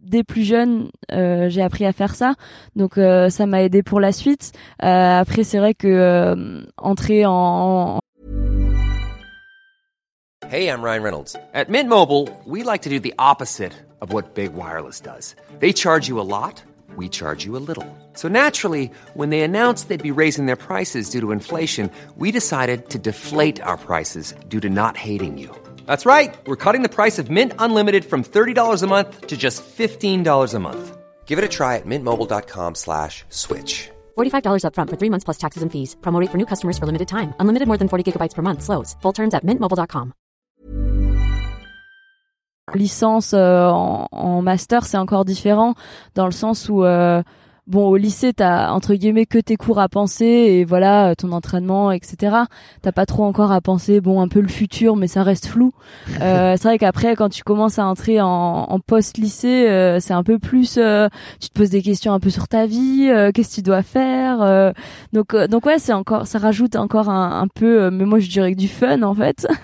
dès 0.00 0.22
plus 0.22 0.44
jeune, 0.44 0.90
euh, 1.12 1.48
j'ai 1.48 1.62
appris 1.62 1.86
à 1.86 1.92
faire 1.92 2.14
ça. 2.14 2.34
Donc 2.76 2.98
euh, 2.98 3.30
ça 3.30 3.46
m'a 3.46 3.62
aidé 3.62 3.82
pour 3.82 4.00
la 4.00 4.12
suite. 4.12 4.52
Euh, 4.82 5.20
après, 5.20 5.44
c'est 5.44 5.58
vrai 5.58 5.74
que 5.74 6.64
entrer 6.76 7.26
en, 7.26 7.32
en 7.32 8.00
Hey, 10.50 10.68
I'm 10.68 10.82
Ryan 10.82 11.02
Reynolds. 11.02 11.36
At 11.54 11.68
Mint 11.68 11.88
Mobile, 11.88 12.28
we 12.44 12.62
like 12.62 12.82
to 12.82 12.90
do 12.90 13.00
the 13.00 13.14
opposite 13.18 13.72
of 14.00 14.12
what 14.12 14.34
Big 14.34 14.54
Wireless 14.54 15.00
does. 15.00 15.34
They 15.58 15.72
charge 15.72 16.06
you 16.06 16.20
a 16.20 16.22
lot, 16.22 16.62
we 16.96 17.08
charge 17.08 17.44
you 17.46 17.56
a 17.56 17.62
little. 17.66 17.86
So 18.12 18.28
naturally, 18.28 18.90
when 19.14 19.30
they 19.30 19.40
announced 19.40 19.88
they'd 19.88 20.02
be 20.02 20.10
raising 20.12 20.46
their 20.46 20.54
prices 20.54 21.08
due 21.08 21.20
to 21.20 21.32
inflation, 21.32 21.90
we 22.18 22.30
decided 22.30 22.90
to 22.90 22.98
deflate 22.98 23.60
our 23.62 23.78
prices 23.78 24.34
due 24.48 24.60
to 24.60 24.68
not 24.68 24.96
hating 24.96 25.38
you. 25.38 25.50
That's 25.86 26.06
right. 26.06 26.32
We're 26.46 26.62
cutting 26.64 26.82
the 26.82 26.88
price 26.88 27.18
of 27.18 27.30
Mint 27.30 27.52
Unlimited 27.58 28.04
from 28.04 28.22
$30 28.22 28.82
a 28.82 28.86
month 28.86 29.26
to 29.26 29.36
just 29.36 29.64
$15 29.76 30.54
a 30.54 30.58
month. 30.60 30.96
Give 31.26 31.38
it 31.38 31.44
a 31.44 31.48
try 31.48 31.76
at 31.76 31.86
mintmobile.com 31.86 32.76
slash 32.76 33.24
switch. 33.30 33.90
$45 34.16 34.62
upfront 34.66 34.90
for 34.90 34.96
three 34.96 35.10
months 35.10 35.24
plus 35.24 35.38
taxes 35.38 35.62
and 35.62 35.72
fees. 35.72 35.96
Promo 36.00 36.20
rate 36.20 36.30
for 36.30 36.38
new 36.38 36.46
customers 36.46 36.78
for 36.78 36.86
limited 36.86 37.08
time. 37.08 37.34
Unlimited 37.40 37.66
more 37.66 37.78
than 37.78 37.88
40 37.88 38.04
gigabytes 38.12 38.34
per 38.34 38.42
month. 38.42 38.62
Slows. 38.62 38.94
Full 39.02 39.12
terms 39.12 39.34
at 39.34 39.42
mintmobile.com. 39.44 40.14
licence 42.74 43.34
euh, 43.34 43.68
en, 43.68 44.08
en 44.10 44.42
master, 44.42 44.84
c'est 44.84 44.96
encore 44.96 45.24
différent 45.24 45.74
dans 46.14 46.26
le 46.26 46.32
sens 46.32 46.68
où 46.68 46.84
euh, 46.84 47.22
bon 47.66 47.86
au 47.86 47.96
lycée 47.96 48.32
t'as 48.32 48.70
entre 48.70 48.94
guillemets 48.94 49.26
que 49.26 49.38
tes 49.38 49.56
cours 49.56 49.78
à 49.80 49.88
penser 49.88 50.24
et 50.26 50.64
voilà 50.64 51.14
ton 51.16 51.32
entraînement 51.32 51.90
etc. 51.92 52.36
T'as 52.82 52.92
pas 52.92 53.06
trop 53.06 53.24
encore 53.24 53.52
à 53.52 53.60
penser 53.60 54.00
bon 54.00 54.20
un 54.20 54.28
peu 54.28 54.40
le 54.40 54.48
futur 54.48 54.96
mais 54.96 55.06
ça 55.08 55.22
reste 55.22 55.46
flou. 55.46 55.72
Euh, 56.20 56.54
c'est 56.56 56.68
vrai 56.68 56.78
qu'après 56.78 57.16
quand 57.16 57.28
tu 57.28 57.42
commences 57.42 57.78
à 57.78 57.86
entrer 57.86 58.20
en, 58.20 58.26
en 58.28 58.78
post 58.78 59.18
lycée 59.18 59.68
euh, 59.68 59.98
c'est 60.00 60.12
un 60.14 60.22
peu 60.22 60.38
plus 60.38 60.76
euh, 60.78 61.08
tu 61.40 61.48
te 61.48 61.54
poses 61.54 61.70
des 61.70 61.82
questions 61.82 62.12
un 62.12 62.20
peu 62.20 62.30
sur 62.30 62.46
ta 62.48 62.66
vie, 62.66 63.08
euh, 63.10 63.30
qu'est-ce 63.32 63.50
que 63.50 63.54
tu 63.56 63.62
dois 63.62 63.82
faire. 63.82 64.40
euh, 64.42 64.72
donc 65.12 65.34
euh, 65.34 65.46
donc 65.48 65.66
ouais 65.66 65.78
c'est 65.78 65.92
encore 65.92 66.26
ça 66.26 66.38
rajoute 66.38 66.76
encore 66.76 67.08
un, 67.10 67.40
un 67.40 67.48
peu 67.48 67.82
euh, 67.84 67.90
mais 67.90 68.04
moi 68.04 68.18
je 68.20 68.28
dirais 68.28 68.52
que 68.52 68.58
du 68.58 68.68
fun 68.68 69.02
en 69.02 69.14
fait. 69.14 69.46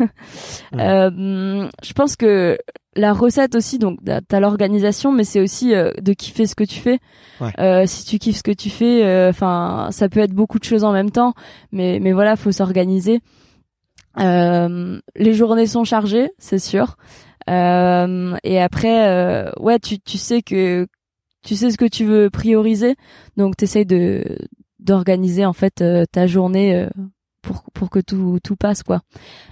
Euh, 0.78 1.68
je 1.82 1.92
pense 1.92 2.16
que 2.16 2.56
la 2.96 3.12
recette 3.12 3.54
aussi, 3.54 3.78
donc 3.78 3.98
t'as 4.04 4.40
l'organisation, 4.40 5.12
mais 5.12 5.24
c'est 5.24 5.40
aussi 5.40 5.74
euh, 5.74 5.92
de 6.00 6.12
kiffer 6.12 6.46
ce 6.46 6.54
que 6.54 6.64
tu 6.64 6.80
fais. 6.80 6.98
Ouais. 7.40 7.52
Euh, 7.60 7.86
si 7.86 8.04
tu 8.04 8.18
kiffes 8.18 8.38
ce 8.38 8.42
que 8.42 8.50
tu 8.50 8.70
fais, 8.70 9.28
enfin, 9.28 9.88
ça 9.90 10.08
peut 10.08 10.20
être 10.20 10.34
beaucoup 10.34 10.58
de 10.58 10.64
choses 10.64 10.84
en 10.84 10.92
même 10.92 11.10
temps, 11.10 11.34
mais 11.72 11.98
mais 12.00 12.12
voilà, 12.12 12.36
faut 12.36 12.52
s'organiser. 12.52 13.20
Euh, 14.18 15.00
les 15.16 15.34
journées 15.34 15.66
sont 15.66 15.84
chargées, 15.84 16.30
c'est 16.38 16.58
sûr. 16.58 16.96
Euh, 17.48 18.36
et 18.44 18.60
après, 18.60 19.08
euh, 19.08 19.50
ouais, 19.58 19.78
tu, 19.78 19.98
tu 20.00 20.18
sais 20.18 20.42
que 20.42 20.86
tu 21.42 21.56
sais 21.56 21.70
ce 21.70 21.78
que 21.78 21.86
tu 21.86 22.04
veux 22.04 22.30
prioriser, 22.30 22.96
donc 23.36 23.56
t'essayes 23.56 23.86
de 23.86 24.24
d'organiser 24.78 25.44
en 25.44 25.52
fait 25.52 25.82
euh, 25.82 26.04
ta 26.10 26.26
journée 26.26 26.74
euh, 26.74 26.88
pour 27.42 27.64
pour 27.72 27.90
que 27.90 27.98
tout 28.00 28.38
tout 28.44 28.56
passe 28.56 28.82
quoi. 28.82 29.00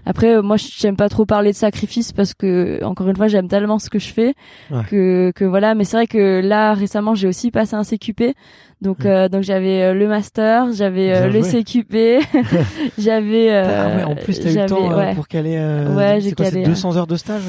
Après 0.07 0.37
euh, 0.37 0.43
moi 0.43 0.57
j'aime 0.59 0.97
pas 0.97 1.09
trop 1.09 1.25
parler 1.27 1.53
de 1.53 1.57
sacrifice 1.57 2.13
parce 2.13 2.35
que 2.35 2.83
encore 2.85 3.09
une 3.09 3.17
fois 3.17 3.29
j'aime 3.29 3.49
tellement 3.49 3.79
ce 3.79 3.89
que 3.91 3.99
je 3.99 4.09
fais 4.13 4.35
Ouais. 4.71 4.83
que 4.89 5.33
que 5.35 5.45
voilà 5.45 5.75
mais 5.75 5.85
c'est 5.85 5.97
vrai 5.97 6.07
que 6.07 6.41
là 6.45 6.75
récemment 6.75 7.15
j'ai 7.15 7.29
aussi 7.29 7.51
passé 7.51 7.75
un 7.77 7.85
CQP 7.85 8.35
donc 8.81 9.05
euh, 9.07 9.29
donc 9.29 9.43
j'avais 9.43 9.83
euh, 9.83 9.95
le 9.95 10.07
master, 10.07 10.73
j'avais 10.73 11.13
euh, 11.13 11.27
le 11.29 11.43
joué. 11.43 11.65
CQP, 11.65 12.21
j'avais 12.99 13.51
euh, 13.51 13.65
ah 13.67 13.97
ouais, 13.97 14.05
en 14.05 14.15
plus, 14.15 14.39
t'as 14.39 14.53
eu 14.53 14.57
le 14.57 14.67
temps 14.67 14.93
euh, 14.93 15.15
pour 15.15 15.27
caler. 15.27 15.57
euh, 15.59 15.97
Ouais, 15.97 16.21
j'ai 16.21 16.31
calé, 16.33 16.63
200 16.63 16.97
heures 16.97 17.09
de 17.09 17.17
stage. 17.17 17.43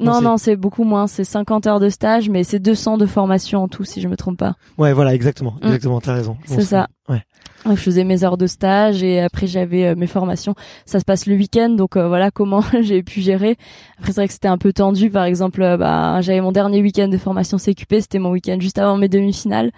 Non, 0.00 0.20
non, 0.20 0.36
c'est- 0.38 0.56
beaucoup 0.56 0.82
moins. 0.82 1.06
C'est 1.06 1.22
50 1.22 1.68
heures 1.68 1.78
de 1.78 1.88
stage, 1.88 2.28
mais 2.28 2.42
c'est 2.42 2.58
200 2.58 2.98
de 2.98 3.06
formation 3.06 3.62
en 3.62 3.68
tout, 3.68 3.84
si 3.84 4.00
je 4.00 4.08
me 4.08 4.16
trompe 4.16 4.38
pas. 4.38 4.54
Ouais, 4.78 4.92
voilà, 4.92 5.14
exactement, 5.14 5.54
Mm. 5.62 5.66
exactement. 5.66 6.00
T'as 6.00 6.14
raison. 6.14 6.36
C'est 6.44 6.62
ça. 6.62 6.88
Ouais. 7.08 7.22
Je 7.64 7.76
faisais 7.76 8.02
mes 8.02 8.24
heures 8.24 8.36
de 8.36 8.48
stage 8.48 9.04
et 9.04 9.20
après 9.20 9.46
j'avais 9.46 9.86
euh, 9.86 9.94
mes 9.94 10.08
formations. 10.08 10.54
Ça 10.84 10.98
se 10.98 11.04
passe 11.04 11.26
le 11.26 11.36
week-end, 11.36 11.70
donc 11.70 11.96
euh, 11.96 12.08
voilà 12.08 12.30
comment 12.32 12.62
j'ai 12.80 13.02
pu 13.02 13.20
gérer. 13.20 13.56
Après 13.98 14.12
c'est 14.12 14.20
vrai 14.20 14.26
que 14.26 14.32
c'était 14.32 14.48
un 14.48 14.58
peu 14.58 14.72
tendu. 14.72 15.10
Par 15.10 15.24
exemple, 15.24 15.62
euh, 15.62 15.76
bah, 15.76 16.20
j'avais 16.22 16.40
mon 16.40 16.50
dernier 16.50 16.82
week-end 16.82 17.08
de 17.08 17.18
formation 17.18 17.58
CQP, 17.58 18.00
c'était 18.00 18.18
mon 18.18 18.30
week-end 18.30 18.56
juste 18.58 18.78
avant 18.78 18.96
mes 18.96 19.08
demi-finales. 19.08 19.70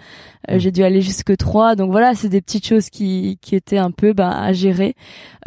Euh. 0.49 0.57
J'ai 0.57 0.71
dû 0.71 0.83
aller 0.83 1.01
jusque 1.01 1.37
3 1.37 1.75
donc 1.75 1.91
voilà, 1.91 2.15
c'est 2.15 2.29
des 2.29 2.41
petites 2.41 2.65
choses 2.65 2.89
qui 2.89 3.37
qui 3.41 3.55
étaient 3.55 3.77
un 3.77 3.91
peu 3.91 4.13
bah, 4.13 4.31
à 4.31 4.51
gérer. 4.51 4.95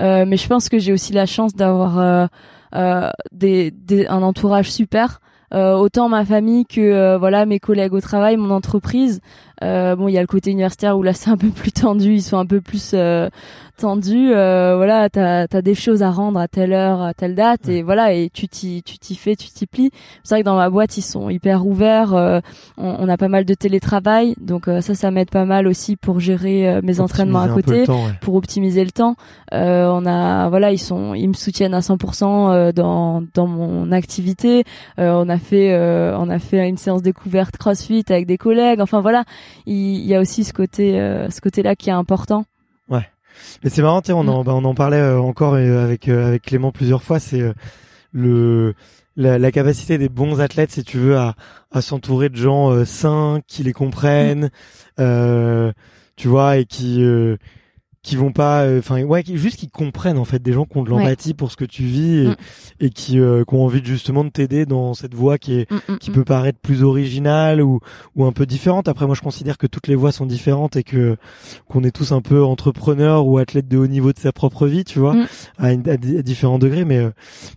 Euh, 0.00 0.24
mais 0.26 0.36
je 0.36 0.46
pense 0.46 0.68
que 0.68 0.78
j'ai 0.78 0.92
aussi 0.92 1.12
la 1.12 1.26
chance 1.26 1.54
d'avoir 1.54 1.98
euh, 1.98 2.26
euh, 2.74 3.10
des, 3.32 3.70
des, 3.70 4.06
un 4.06 4.22
entourage 4.22 4.70
super. 4.70 5.20
Euh, 5.54 5.74
autant 5.76 6.10
ma 6.10 6.26
famille 6.26 6.66
que 6.66 6.80
euh, 6.80 7.16
voilà 7.16 7.46
mes 7.46 7.58
collègues 7.58 7.94
au 7.94 8.00
travail, 8.00 8.36
mon 8.36 8.50
entreprise. 8.50 9.20
Euh, 9.64 9.96
bon, 9.96 10.08
il 10.08 10.12
y 10.12 10.18
a 10.18 10.20
le 10.20 10.26
côté 10.26 10.50
universitaire 10.50 10.96
où 10.98 11.02
là 11.02 11.12
c'est 11.12 11.30
un 11.30 11.36
peu 11.36 11.48
plus 11.48 11.72
tendu, 11.72 12.14
ils 12.14 12.22
sont 12.22 12.38
un 12.38 12.46
peu 12.46 12.60
plus 12.60 12.92
euh, 12.94 13.28
tendus. 13.76 14.32
Euh, 14.32 14.74
voilà, 14.76 15.08
t'as 15.08 15.46
as 15.50 15.62
des 15.62 15.74
choses 15.74 16.02
à 16.02 16.10
rendre 16.10 16.38
à 16.38 16.48
telle 16.48 16.72
heure, 16.72 17.00
à 17.02 17.14
telle 17.14 17.34
date, 17.34 17.68
et 17.68 17.82
voilà, 17.82 18.12
et 18.12 18.30
tu 18.32 18.48
t'y 18.48 18.82
tu 18.82 18.98
t'y 18.98 19.14
fais, 19.14 19.36
tu 19.36 19.48
t'y 19.50 19.66
plies. 19.66 19.90
C'est 20.22 20.34
vrai 20.34 20.40
que 20.42 20.46
dans 20.46 20.56
ma 20.56 20.70
boîte 20.70 20.96
ils 20.96 21.02
sont 21.02 21.28
hyper 21.30 21.66
ouverts. 21.66 22.14
euh, 22.14 22.40
on, 22.76 22.96
on 23.00 23.08
a 23.08 23.16
pas 23.16 23.28
mal 23.28 23.44
de 23.44 23.54
télétravail, 23.54 24.34
donc 24.40 24.68
euh, 24.68 24.80
ça 24.80 24.94
ça 24.94 25.10
m'aide 25.10 25.30
pas 25.30 25.44
mal 25.44 25.66
aussi 25.66 25.96
pour 25.96 26.20
gérer 26.20 26.68
euh, 26.68 26.80
mes 26.82 27.00
entraînements 27.00 27.40
à 27.40 27.48
côté 27.48 27.80
le 27.80 27.86
temps, 27.86 28.04
ouais. 28.06 28.12
pour 28.20 28.34
optimiser 28.34 28.84
le 28.84 28.90
temps. 28.90 29.16
Euh, 29.52 29.88
on 29.90 30.06
a 30.06 30.48
voilà, 30.48 30.72
ils 30.72 30.78
sont 30.78 31.14
ils 31.14 31.28
me 31.28 31.34
soutiennent 31.34 31.74
à 31.74 31.80
100% 31.80 32.24
euh, 32.52 32.72
dans 32.72 33.22
dans 33.34 33.46
mon 33.46 33.90
activité. 33.92 34.64
Euh, 34.98 35.12
on 35.12 35.28
a 35.28 35.38
fait 35.38 35.72
euh, 35.72 36.16
on 36.18 36.28
a 36.30 36.38
fait 36.38 36.68
une 36.68 36.76
séance 36.76 37.02
découverte 37.02 37.56
CrossFit 37.56 38.04
avec 38.08 38.26
des 38.26 38.38
collègues. 38.38 38.80
Enfin 38.80 39.00
voilà, 39.00 39.24
il, 39.66 40.04
y 40.06 40.14
a 40.14 40.20
aussi 40.20 40.44
ce 40.44 40.52
côté 40.52 41.00
euh, 41.00 41.30
ce 41.30 41.40
côté 41.40 41.62
là 41.62 41.76
qui 41.76 41.90
est 41.90 41.92
important. 41.92 42.44
Mais 43.62 43.70
c'est 43.70 43.82
marrant, 43.82 44.02
on 44.08 44.26
en, 44.26 44.42
bah, 44.42 44.52
on 44.54 44.64
en 44.64 44.74
parlait 44.74 44.96
euh, 44.96 45.20
encore 45.20 45.54
euh, 45.54 45.84
avec 45.84 46.08
avec 46.08 46.42
Clément 46.42 46.72
plusieurs 46.72 47.02
fois. 47.02 47.20
C'est 47.20 47.42
le 48.12 48.74
la, 49.16 49.38
la 49.38 49.52
capacité 49.52 49.98
des 49.98 50.08
bons 50.08 50.40
athlètes, 50.40 50.72
si 50.72 50.84
tu 50.84 50.98
veux, 50.98 51.16
à 51.16 51.34
à 51.70 51.82
s'entourer 51.82 52.28
de 52.28 52.36
gens 52.36 52.70
euh, 52.70 52.84
sains, 52.84 53.40
qui 53.46 53.62
les 53.62 53.72
comprennent, 53.72 54.50
euh, 54.98 55.72
tu 56.16 56.28
vois, 56.28 56.58
et 56.58 56.64
qui 56.64 57.02
euh, 57.02 57.36
qui 58.08 58.16
vont 58.16 58.32
pas, 58.32 58.66
enfin 58.78 59.02
ouais, 59.02 59.22
qui, 59.22 59.36
juste 59.36 59.56
qui 59.58 59.68
comprennent 59.68 60.16
en 60.18 60.24
fait 60.24 60.42
des 60.42 60.52
gens 60.54 60.64
qui 60.64 60.76
ont 60.78 60.82
de 60.82 60.90
Ouais. 60.90 61.02
l'empathie 61.02 61.34
pour 61.34 61.50
ce 61.50 61.56
que 61.56 61.64
tu 61.66 61.82
vis 61.82 62.18
et, 62.24 62.28
Mm. 62.28 62.34
et 62.80 62.90
qui, 62.90 63.18
euh, 63.20 63.44
qui 63.46 63.54
ont 63.54 63.64
envie 63.64 63.80
de, 63.82 63.86
justement 63.86 64.24
de 64.24 64.30
t'aider 64.30 64.64
dans 64.66 64.94
cette 64.94 65.14
voie 65.14 65.36
qui 65.36 65.54
est 65.60 65.70
Mm, 65.70 65.92
mm, 65.92 65.98
qui 65.98 66.10
peut 66.10 66.24
paraître 66.24 66.58
plus 66.58 66.82
originale 66.82 67.60
ou 67.62 67.80
ou 68.16 68.24
un 68.24 68.32
peu 68.32 68.46
différente. 68.46 68.88
Après, 68.88 69.04
moi, 69.06 69.14
je 69.14 69.20
considère 69.20 69.58
que 69.58 69.66
toutes 69.66 69.88
les 69.88 69.94
voies 69.94 70.12
sont 70.12 70.26
différentes 70.26 70.76
et 70.76 70.82
que 70.84 71.16
qu'on 71.68 71.84
est 71.84 71.90
tous 71.90 72.12
un 72.12 72.20
peu 72.22 72.42
entrepreneurs 72.42 73.26
ou 73.26 73.38
athlètes 73.38 73.68
de 73.68 73.76
haut 73.76 73.86
niveau 73.86 74.12
de 74.12 74.18
sa 74.18 74.32
propre 74.32 74.66
vie, 74.66 74.84
tu 74.84 74.98
vois, 74.98 75.14
à, 75.58 75.72
une- 75.72 75.88
à 75.88 75.96
di- 75.96 76.16
à 76.16 76.22
différents 76.22 76.58
degrés. 76.58 76.84
Mais 76.86 76.98
euh, 76.98 77.10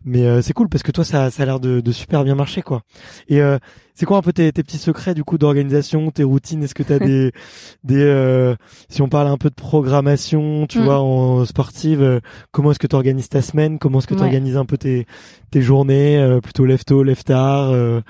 mais 0.03 0.25
euh, 0.25 0.41
c'est 0.41 0.53
cool 0.53 0.67
parce 0.69 0.83
que 0.83 0.91
toi, 0.91 1.03
ça 1.05 1.31
ça 1.31 1.43
a 1.43 1.45
l'air 1.45 1.59
de, 1.61 1.79
de 1.81 1.91
super 1.91 2.23
bien 2.23 2.35
marcher, 2.35 2.61
quoi. 2.61 2.81
Et 3.29 3.41
euh, 3.41 3.57
c'est 3.93 4.05
quoi 4.05 4.17
un 4.17 4.21
peu 4.21 4.33
tes, 4.33 4.51
tes 4.51 4.63
petits 4.63 4.77
secrets 4.77 5.13
du 5.13 5.23
coup 5.23 5.37
d'organisation, 5.37 6.09
tes 6.11 6.23
routines? 6.23 6.63
Est-ce 6.63 6.75
que 6.75 6.83
t'as 6.83 6.99
des 6.99 7.31
des 7.83 8.01
euh, 8.03 8.55
si 8.89 9.01
on 9.01 9.09
parle 9.09 9.27
un 9.27 9.37
peu 9.37 9.49
de 9.49 9.55
programmation, 9.55 10.65
tu 10.67 10.79
Mm. 10.79 10.83
vois, 10.83 10.99
en 10.99 11.45
sportive, 11.45 12.01
euh, 12.01 12.19
comment 12.51 12.71
est-ce 12.71 12.79
que 12.79 12.87
tu 12.87 12.95
organises 12.95 13.29
ta 13.29 13.41
semaine? 13.41 13.79
Comment 13.79 13.99
est-ce 13.99 14.07
que 14.07 14.13
tu 14.15 14.21
Ouais. 14.21 14.25
organises 14.27 14.57
un 14.57 14.65
peu 14.65 14.77
tes 14.77 15.05
tes 15.51 15.61
journées 15.61 16.17
euh, 16.17 16.39
plutôt 16.39 16.65
lève 16.65 16.83
tôt, 16.85 17.03
lève 17.03 17.23
tard 17.23 17.71
euh, 17.71 18.01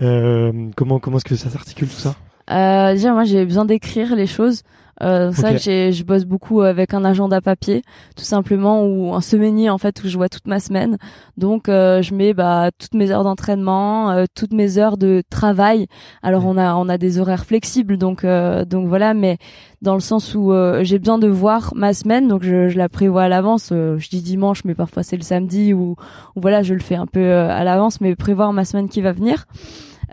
euh, 0.00 0.52
comment 0.76 0.98
comment 1.00 1.16
est-ce 1.18 1.24
que 1.24 1.36
ça 1.36 1.50
s'articule 1.50 1.88
tout 1.88 1.94
ça? 1.94 2.14
Euh, 2.50 2.92
déjà, 2.92 3.12
moi, 3.12 3.24
j'ai 3.24 3.44
besoin 3.44 3.64
d'écrire 3.64 4.14
les 4.16 4.26
choses. 4.26 4.62
Euh, 5.02 5.30
c'est 5.32 5.40
Ok. 5.40 5.44
vrai 5.46 5.54
que 5.56 5.60
j'ai- 5.62 5.92
je 5.92 6.04
bosse 6.04 6.24
beaucoup 6.24 6.60
avec 6.62 6.94
un 6.94 7.04
agenda 7.04 7.40
papier, 7.40 7.82
tout 8.16 8.24
simplement, 8.24 8.84
ou 8.84 9.14
un 9.14 9.20
semainier 9.20 9.68
en 9.70 9.78
fait 9.78 10.02
où 10.04 10.08
je 10.08 10.16
vois 10.16 10.28
toute 10.28 10.46
ma 10.46 10.60
semaine. 10.60 10.96
Donc, 11.36 11.68
euh, 11.68 12.02
je 12.02 12.14
mets 12.14 12.34
bah, 12.34 12.70
toutes 12.78 12.94
mes 12.94 13.10
heures 13.10 13.24
d'entraînement, 13.24 14.10
euh, 14.10 14.24
toutes 14.34 14.52
mes 14.52 14.78
heures 14.78 14.96
de 14.96 15.22
travail. 15.30 15.86
Alors, 16.22 16.46
on 16.46 16.56
a 16.56 16.74
on 16.74 16.88
a 16.88 16.98
des 16.98 17.18
horaires 17.18 17.44
flexibles, 17.44 17.96
donc 17.98 18.24
euh, 18.24 18.64
donc 18.64 18.86
voilà, 18.88 19.12
mais 19.14 19.38
dans 19.80 19.94
le 19.94 20.00
sens 20.00 20.34
où 20.34 20.52
euh, 20.52 20.84
j'ai 20.84 20.98
besoin 20.98 21.18
de 21.18 21.26
voir 21.28 21.72
ma 21.74 21.92
semaine, 21.94 22.28
donc 22.28 22.42
je, 22.44 22.68
je 22.68 22.78
la 22.78 22.88
prévois 22.88 23.24
à 23.24 23.28
l'avance. 23.28 23.70
Euh, 23.72 23.98
je 23.98 24.08
dis 24.08 24.22
dimanche, 24.22 24.64
mais 24.64 24.74
parfois 24.74 25.02
c'est 25.02 25.16
le 25.16 25.22
samedi 25.22 25.74
ou, 25.74 25.96
ou 26.36 26.40
voilà, 26.40 26.62
je 26.62 26.74
le 26.74 26.80
fais 26.80 26.94
un 26.96 27.06
peu 27.06 27.32
à 27.34 27.64
l'avance, 27.64 28.00
mais 28.00 28.14
prévoir 28.14 28.52
ma 28.52 28.64
semaine 28.64 28.88
qui 28.88 29.00
va 29.00 29.12
venir. 29.12 29.46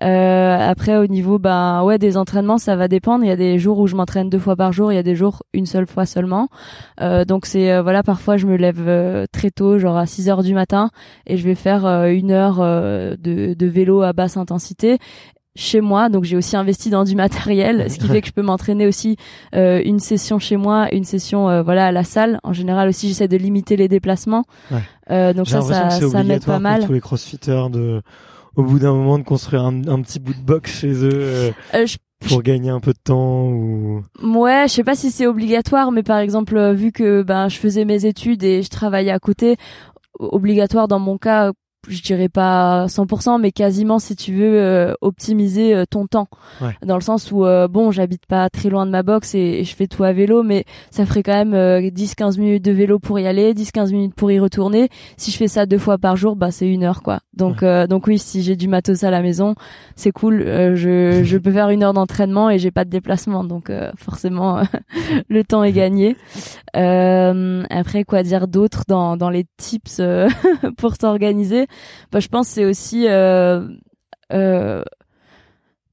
Euh, 0.02 0.58
après 0.58 0.96
au 0.98 1.08
niveau 1.08 1.40
ben 1.40 1.84
ouais 1.84 1.98
des 1.98 2.16
entraînements 2.16 2.58
ça 2.58 2.76
va 2.76 2.88
dépendre. 2.88 3.24
Il 3.26 3.28
y 3.28 3.32
a 3.32 3.36
des 3.36 3.60
jours 3.60 3.80
où 3.80 3.88
je 3.88 3.96
m'entraîne 3.96 4.30
deux 4.30 4.40
fois 4.40 4.56
par 4.56 4.72
jour 4.72 4.92
il 4.92 4.96
y 4.96 5.00
a 5.00 5.04
des 5.04 5.16
jours 5.16 5.44
une 5.54 5.66
seule 5.66 5.88
fois 5.88 6.06
seulement. 6.06 6.48
Euh, 7.02 7.26
donc 7.26 7.46
c'est 7.46 7.72
euh, 7.72 7.82
voilà 7.82 8.02
parfois 8.04 8.38
je 8.38 8.46
me 8.48 8.56
lève 8.56 8.84
euh, 8.88 9.26
très 9.32 9.52
tôt 9.52 9.78
genre 9.78 9.98
à 9.98 10.06
6 10.06 10.30
heures 10.30 10.44
du 10.44 10.54
matin 10.54 10.90
et 11.28 11.38
je 11.38 11.44
vais 11.44 11.56
faire 11.56 11.86
euh, 11.86 12.08
une 12.08 12.32
heure 12.32 12.60
euh, 12.62 13.16
de, 13.20 13.54
de 13.54 13.66
vélo 13.68 14.02
à 14.02 14.14
basse 14.14 14.38
intensité 14.38 14.98
chez 15.56 15.82
moi. 15.82 16.08
Donc 16.08 16.24
j'ai 16.24 16.38
aussi 16.38 16.56
investi 16.56 16.90
dans 16.90 17.04
du 17.04 17.16
matériel 17.16 17.92
ce 17.92 17.98
qui 17.98 18.08
fait 18.08 18.22
que 18.22 18.28
je 18.28 18.32
peux 18.34 18.42
m'entraîner 18.44 18.88
aussi 18.88 19.18
euh, 19.56 19.82
une 19.84 20.00
session 20.00 20.40
chez 20.40 20.56
moi 20.56 20.88
une 20.94 21.04
session 21.04 21.50
euh, 21.50 21.62
voilà 21.62 21.88
à 21.88 21.92
la 21.92 22.04
salle. 22.06 22.40
En 22.44 22.54
général 22.54 22.88
aussi 22.88 23.10
j'essaie 23.10 23.28
de 23.28 23.36
limiter 23.38 23.76
les 23.76 23.88
déplacements. 23.90 24.46
Ouais. 24.72 24.78
Euh, 25.12 25.34
donc 25.34 25.50
ça 25.50 25.62
ça, 25.62 25.90
ça 25.90 26.24
m'aide 26.24 26.46
pas 26.46 26.60
mal 26.60 26.80
pour 26.80 26.88
tous 26.88 26.94
les 26.94 27.02
crossfitters 27.02 27.66
de 27.72 28.02
au 28.60 28.64
bout 28.64 28.80
d'un 28.80 28.94
moment 28.94 29.18
de 29.18 29.24
construire 29.24 29.64
un, 29.64 29.88
un 29.88 30.02
petit 30.02 30.20
bout 30.20 30.34
de 30.34 30.42
box 30.42 30.82
chez 30.82 30.92
eux 31.06 31.10
euh, 31.14 31.52
Euh, 31.74 31.86
je 31.86 31.98
pour 32.28 32.44
gagner 32.44 32.70
un 32.70 32.82
peu 32.82 32.92
de 32.92 33.00
temps 33.02 33.48
ou 33.48 34.04
Ouais, 34.22 34.66
je 34.68 34.74
sais 34.74 34.84
pas 34.84 34.96
si 34.96 35.10
c'est 35.10 35.26
obligatoire, 35.26 35.94
mais 35.94 36.04
par 36.04 36.18
exemple, 36.18 36.58
euh, 36.58 36.74
vu 36.74 36.92
que 36.92 37.24
ben 37.24 37.48
je 37.48 37.58
faisais 37.58 37.86
mes 37.86 38.06
études 38.06 38.44
et 38.44 38.62
je 38.62 38.68
travaillais 38.70 39.12
à 39.12 39.20
côté, 39.20 39.56
obligatoire 40.20 40.90
dans 40.90 41.00
mon 41.00 41.18
cas, 41.18 41.54
je 41.88 42.02
dirais 42.02 42.30
pas 42.30 42.88
100%, 42.88 43.40
mais 43.40 43.52
quasiment 43.52 44.00
si 44.00 44.16
tu 44.16 44.34
veux 44.34 44.60
euh, 44.60 44.94
optimiser 45.02 45.74
euh, 45.74 45.86
ton 45.90 46.08
temps, 46.08 46.28
Ouais. 46.62 46.76
dans 46.86 46.96
le 46.96 47.02
sens 47.02 47.32
où 47.32 47.46
euh, 47.46 47.68
bon, 47.68 47.92
j'habite 47.92 48.26
pas 48.26 48.50
très 48.50 48.70
loin 48.70 48.86
de 48.86 48.92
ma 48.92 49.02
box 49.04 49.34
et, 49.36 49.40
et 49.60 49.64
je 49.64 49.76
fais 49.76 49.88
tout 49.88 50.04
à 50.04 50.12
vélo, 50.12 50.44
mais 50.44 50.66
ça 50.92 51.06
ferait 51.06 51.24
quand 51.24 51.34
même 51.34 51.54
euh, 51.54 51.80
10-15 51.82 52.40
minutes 52.40 52.66
de 52.66 52.72
vélo 52.72 53.00
pour 53.00 53.18
y 53.20 53.26
aller, 53.28 53.54
10-15 53.54 53.92
minutes 53.92 54.14
pour 54.16 54.30
y 54.32 54.40
retourner. 54.40 54.90
Si 55.18 55.32
je 55.32 55.38
fais 55.38 55.48
ça 55.48 55.66
deux 55.66 55.78
fois 55.78 55.98
par 55.98 56.16
jour, 56.18 56.36
bah 56.36 56.52
c'est 56.52 56.68
une 56.68 56.84
heure 56.84 57.02
quoi. 57.02 57.22
Donc 57.36 57.64
euh, 57.64 57.88
donc 57.88 58.08
oui, 58.08 58.20
si 58.20 58.44
j'ai 58.44 58.56
du 58.58 58.68
matos 58.68 59.04
à 59.04 59.12
la 59.12 59.22
maison, 59.22 59.56
c'est 59.96 60.12
cool. 60.12 60.42
Euh, 60.42 60.76
je 60.76 61.24
je 61.24 61.38
peux 61.38 61.52
faire 61.52 61.70
une 61.70 61.84
heure 61.84 61.94
d'entraînement 61.94 62.50
et 62.50 62.60
j'ai 62.60 62.72
pas 62.72 62.84
de 62.86 62.90
déplacement, 62.90 63.44
donc 63.44 63.70
euh, 63.70 63.92
forcément 63.98 64.62
le 65.30 65.44
temps 65.44 65.64
est 65.64 65.72
gagné. 65.72 66.18
Euh, 66.76 67.64
après, 67.70 68.04
quoi 68.04 68.24
dire 68.24 68.48
d'autre 68.48 68.84
dans, 68.88 69.18
dans 69.18 69.30
les 69.30 69.46
tips 69.58 69.98
euh, 70.00 70.28
pour 70.78 70.96
s'organiser? 71.00 71.68
Bah, 72.12 72.20
Je 72.20 72.28
pense 72.28 72.48
que 72.48 72.54
c'est 72.54 72.66
aussi 72.66 73.08
euh, 73.08 73.68
euh, 74.34 74.84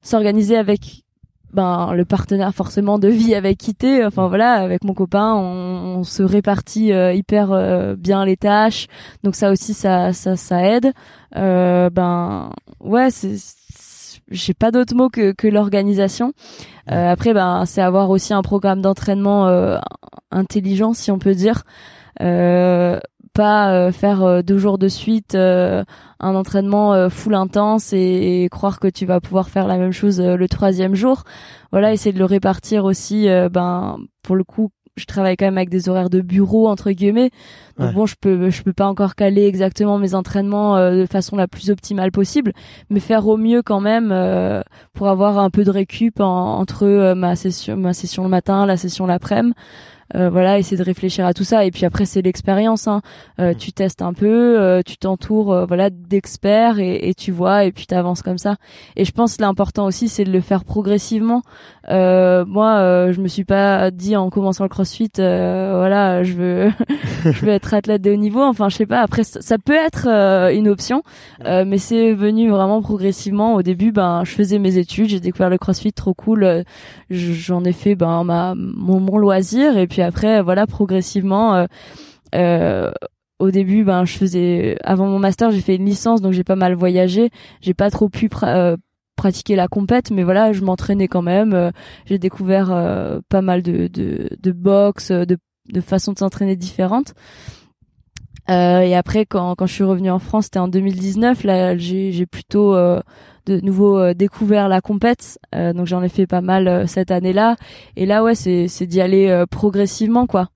s'organiser 0.03 0.57
avec 0.57 1.05
ben, 1.53 1.93
le 1.95 2.05
partenaire 2.05 2.55
forcément 2.55 2.99
de 2.99 3.09
vie 3.09 3.35
avec 3.35 3.59
qui 3.59 3.74
t'es. 3.74 4.05
Enfin 4.05 4.29
voilà, 4.29 4.55
avec 4.55 4.85
mon 4.85 4.95
copain, 4.95 5.35
on, 5.35 5.99
on 5.99 6.05
se 6.05 6.22
répartit 6.22 6.93
euh, 6.93 7.12
hyper 7.12 7.53
euh, 7.53 7.97
bien 7.97 8.24
les 8.24 8.37
tâches. 8.37 8.87
Donc 9.22 9.35
ça 9.35 9.51
aussi, 9.51 9.74
ça, 9.74 10.12
ça, 10.12 10.37
ça 10.37 10.62
aide. 10.62 10.93
Euh, 11.37 11.91
ben 11.91 12.51
ouais, 12.81 13.11
c'est 13.11 13.37
j'ai 14.29 14.55
pas 14.55 14.70
d'autre 14.70 14.95
mot 14.95 15.09
que, 15.09 15.33
que 15.33 15.47
l'organisation. 15.47 16.33
Euh, 16.91 17.11
après, 17.12 17.35
ben, 17.35 17.64
c'est 17.64 17.83
avoir 17.83 18.11
aussi 18.11 18.35
un 18.35 18.43
programme 18.43 18.83
d'entraînement 18.83 19.47
euh, 19.49 19.79
intelligent, 20.31 20.95
si 20.95 21.11
on 21.11 21.18
peut 21.18 21.35
dire. 21.35 21.62
Euh, 22.20 22.99
pas 23.37 23.70
euh, 23.72 23.93
faire 23.93 24.22
euh, 24.22 24.43
deux 24.43 24.59
jours 24.59 24.78
de 24.78 24.89
suite 24.89 25.34
euh, 25.34 25.84
un 26.20 26.34
entraînement 26.34 26.95
euh, 26.95 27.09
full 27.11 27.34
intense 27.34 27.93
et, 27.93 28.45
et 28.45 28.49
croire 28.49 28.80
que 28.80 28.89
tu 28.89 29.05
vas 29.07 29.20
pouvoir 29.20 29.49
faire 29.49 29.66
la 29.66 29.76
même 29.76 29.93
chose 29.93 30.20
euh, 30.20 30.37
le 30.37 30.49
troisième 30.49 30.95
jour. 30.95 31.22
Voilà, 31.72 31.93
essayer 31.93 32.12
de 32.12 32.18
le 32.18 32.24
répartir 32.24 32.84
aussi, 32.84 33.28
euh, 33.28 33.49
ben, 33.51 33.99
pour 34.22 34.37
le 34.37 34.45
coup, 34.45 34.70
je 34.97 35.05
travaille 35.05 35.37
quand 35.37 35.45
même 35.45 35.59
avec 35.59 35.68
des 35.68 35.91
horaires 35.91 36.09
de 36.09 36.22
bureau 36.22 36.68
entre 36.68 36.91
guillemets. 36.91 37.30
Donc 37.78 37.89
Ouais. 37.89 37.93
bon, 37.93 38.07
je 38.07 38.14
peux 38.18 38.49
je 38.49 38.62
peux 38.62 38.72
pas 38.72 38.87
encore 38.87 39.14
caler 39.14 39.45
exactement 39.45 39.99
mes 39.99 40.14
entraînements 40.14 40.78
euh, 40.78 41.03
de 41.03 41.05
façon 41.07 41.37
la 41.37 41.47
plus 41.49 41.68
optimale 41.68 42.11
possible, 42.11 42.53
mais 42.89 43.01
faire 43.01 43.26
au 43.28 43.37
mieux 43.37 43.61
quand 43.62 43.80
même 43.80 44.09
euh, 44.11 44.62
pour 44.95 45.09
avoir 45.09 45.39
un 45.39 45.51
peu 45.51 45.64
de 45.64 45.70
récup 45.70 46.18
en- 46.20 46.59
entre 46.59 46.84
euh, 46.87 47.14
ma 47.14 47.37
session 47.37 47.76
ma 47.76 47.93
session 47.93 48.22
le 48.22 48.30
matin, 48.30 48.64
la 48.64 48.78
session 48.78 49.05
l'après-midi. 49.05 49.53
Euh, 50.15 50.31
voilà, 50.31 50.59
essayer 50.59 50.77
de 50.77 50.83
réfléchir 50.83 51.27
à 51.27 51.35
tout 51.35 51.45
ça 51.45 51.65
et 51.65 51.71
puis 51.71 51.85
après 51.85 52.05
c'est 52.05 52.23
l'expérience. 52.23 52.87
Hein. 52.87 53.03
Euh, 53.41 53.55
tu 53.55 53.73
testes 53.73 54.03
un 54.03 54.13
peu, 54.13 54.61
euh, 54.61 54.83
tu 54.85 54.97
t'entoures 54.97 55.53
euh, 55.53 55.67
voilà 55.67 55.91
d'experts 55.91 56.79
et, 56.79 57.09
et 57.09 57.15
tu 57.15 57.33
vois 57.33 57.65
et 57.65 57.73
puis 57.73 57.87
t'avances 57.87 58.23
comme 58.23 58.39
ça. 58.39 58.57
Et 58.95 59.05
je 59.05 59.13
pense 59.13 59.37
que 59.37 59.43
l'important 59.43 59.87
aussi 59.87 60.09
c'est 60.09 60.25
de 60.25 60.33
le 60.33 60.41
faire 60.41 60.65
progressivement. 60.65 61.43
Euh, 61.89 62.45
moi, 62.47 62.77
euh, 62.79 63.13
je 63.13 63.21
me 63.21 63.29
suis 63.29 63.45
pas 63.45 63.91
dit 63.91 64.17
en 64.17 64.31
commençant 64.31 64.65
le 64.65 64.69
CrossFit, 64.69 65.11
euh, 65.19 65.75
voilà, 65.77 66.25
je 66.25 66.33
veux, 66.33 66.73
je 67.25 67.45
veux 67.45 67.53
être 67.53 67.75
athlète 67.75 68.03
de 68.03 68.11
haut 68.11 68.17
niveau. 68.17 68.43
Enfin, 68.43 68.69
je 68.69 68.77
sais 68.77 68.87
pas. 68.87 69.01
Après, 69.01 69.25
ça, 69.25 69.41
ça 69.41 69.59
peut 69.59 69.75
être 69.75 70.07
euh, 70.09 70.53
une 70.53 70.69
option, 70.69 71.03
euh, 71.45 71.65
mais 71.67 71.79
c'est 71.79 72.13
venu 72.13 72.51
vraiment 72.51 72.83
progressivement. 72.83 73.55
Au 73.55 73.63
début, 73.63 73.93
ben, 73.93 74.23
je 74.25 74.33
faisais 74.33 74.59
mes 74.59 74.79
études, 74.79 75.09
j'ai 75.09 75.21
découvert 75.21 75.51
le 75.51 75.59
CrossFit, 75.59 75.93
trop 75.93 76.15
cool. 76.15 76.65
J'en 77.11 77.65
ai 77.65 77.73
fait 77.73 77.95
ben 77.95 78.25
ma 78.25 78.55
mon, 78.57 79.01
mon 79.01 79.19
loisir 79.19 79.79
et 79.79 79.87
puis 79.87 79.95
après, 80.03 80.42
voilà, 80.42 80.66
progressivement. 80.66 81.55
euh, 81.55 81.66
euh, 82.34 82.90
au 83.38 83.51
début, 83.51 83.84
ben, 83.84 84.05
je 84.05 84.16
faisais 84.16 84.78
avant 84.82 85.07
mon 85.07 85.18
master, 85.18 85.51
j'ai 85.51 85.61
fait 85.61 85.76
une 85.76 85.84
licence, 85.84 86.22
donc 86.22 86.32
j'ai 86.32 86.44
pas 86.44 86.57
mal 86.57 86.74
voyagé. 86.74 87.30
J'ai 87.61 87.74
pas 87.74 87.90
trop 87.90 88.09
pu 88.09 88.30
euh, 88.42 88.76
pratiquer 89.14 89.57
la 89.57 89.68
compète, 89.68 90.11
mais 90.11 90.22
voilà, 90.22 90.53
je 90.53 90.62
m'entraînais 90.62 91.09
quand 91.09 91.22
même. 91.22 91.70
J'ai 92.07 92.18
découvert 92.18 92.68
pas 93.28 93.42
mal 93.42 93.62
de 93.62 93.88
de, 93.88 94.30
de 94.42 94.53
boxe, 94.53 95.11
de 95.11 95.36
de 95.72 95.80
façons 95.80 96.12
de 96.12 96.18
s'entraîner 96.18 96.57
différentes. 96.57 97.14
Euh, 98.51 98.80
et 98.80 98.94
après, 98.94 99.26
quand 99.26 99.55
quand 99.55 99.66
je 99.66 99.72
suis 99.72 99.84
revenue 99.84 100.11
en 100.11 100.18
France, 100.18 100.44
c'était 100.44 100.59
en 100.59 100.68
2019. 100.68 101.44
Là, 101.44 101.76
j'ai 101.76 102.12
j'ai 102.12 102.26
plutôt 102.26 102.74
euh, 102.74 103.01
de 103.47 103.61
nouveau 103.61 103.99
euh, 103.99 104.14
découvert 104.14 104.68
la 104.68 104.80
compète, 104.80 105.38
euh, 105.55 105.72
donc 105.72 105.86
j'en 105.86 106.03
ai 106.03 106.09
fait 106.09 106.26
pas 106.26 106.40
mal 106.40 106.68
euh, 106.68 106.86
cette 106.86 107.11
année-là. 107.11 107.57
Et 107.97 108.07
là, 108.07 108.22
ouais, 108.22 108.34
c'est 108.34 108.68
c'est 108.68 108.86
d'y 108.86 109.01
aller 109.01 109.28
euh, 109.28 109.47
progressivement, 109.47 110.26
quoi. 110.26 110.49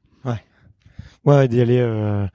Ouais, 1.26 1.48
d'y 1.48 1.60
aller 1.60 1.78
euh, 1.78 2.26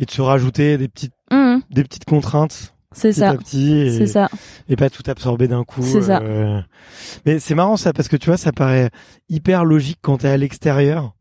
et 0.00 0.04
de 0.04 0.10
se 0.10 0.20
rajouter 0.20 0.76
des 0.76 0.88
petites 0.88 1.14
Mhm, 1.30 1.62
des 1.70 1.84
petites 1.84 2.04
contraintes 2.04 2.74
c'est 2.90 3.10
petit 3.10 3.20
ça, 3.20 3.30
à 3.30 3.36
petit 3.36 3.72
et, 3.72 3.90
c'est 3.98 4.06
ça. 4.06 4.28
et 4.68 4.74
pas 4.74 4.90
tout 4.90 5.04
absorber 5.06 5.46
d'un 5.46 5.62
coup. 5.62 5.82
C'est 5.82 6.02
ça. 6.02 6.20
Mais 7.24 7.38
c'est 7.38 7.54
marrant 7.54 7.76
ça 7.76 7.92
parce 7.92 8.08
que 8.08 8.16
tu 8.16 8.26
vois, 8.26 8.36
ça 8.36 8.50
paraît 8.50 8.90
hyper 9.28 9.64
logique 9.64 9.98
quand 10.02 10.18
t'es 10.18 10.28
à 10.28 10.36
l'extérieur. 10.36 11.14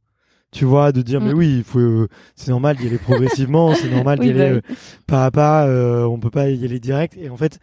Tu 0.52 0.66
vois, 0.66 0.92
de 0.92 1.02
dire 1.02 1.22
Mm. 1.22 1.28
mais 1.28 1.34
oui, 1.34 1.56
il 1.60 1.64
faut, 1.64 1.80
euh, 1.80 2.08
c'est 2.36 2.50
normal 2.52 2.76
d'y 2.76 2.88
aller 2.88 2.98
progressivement, 2.98 3.74
c'est 3.76 3.90
normal 3.90 4.20
d'y 4.20 4.28
Oui, 4.34 4.42
aller 4.42 4.60
bah 4.60 4.68
euh, 4.70 4.76
pas 5.08 5.26
à 5.26 5.32
pas, 5.32 5.66
euh, 5.68 6.04
on 6.04 6.20
peut 6.20 6.30
pas 6.30 6.50
y 6.50 6.66
aller 6.66 6.80
direct. 6.80 7.16
Et 7.18 7.30
en 7.30 7.38
fait, 7.38 7.60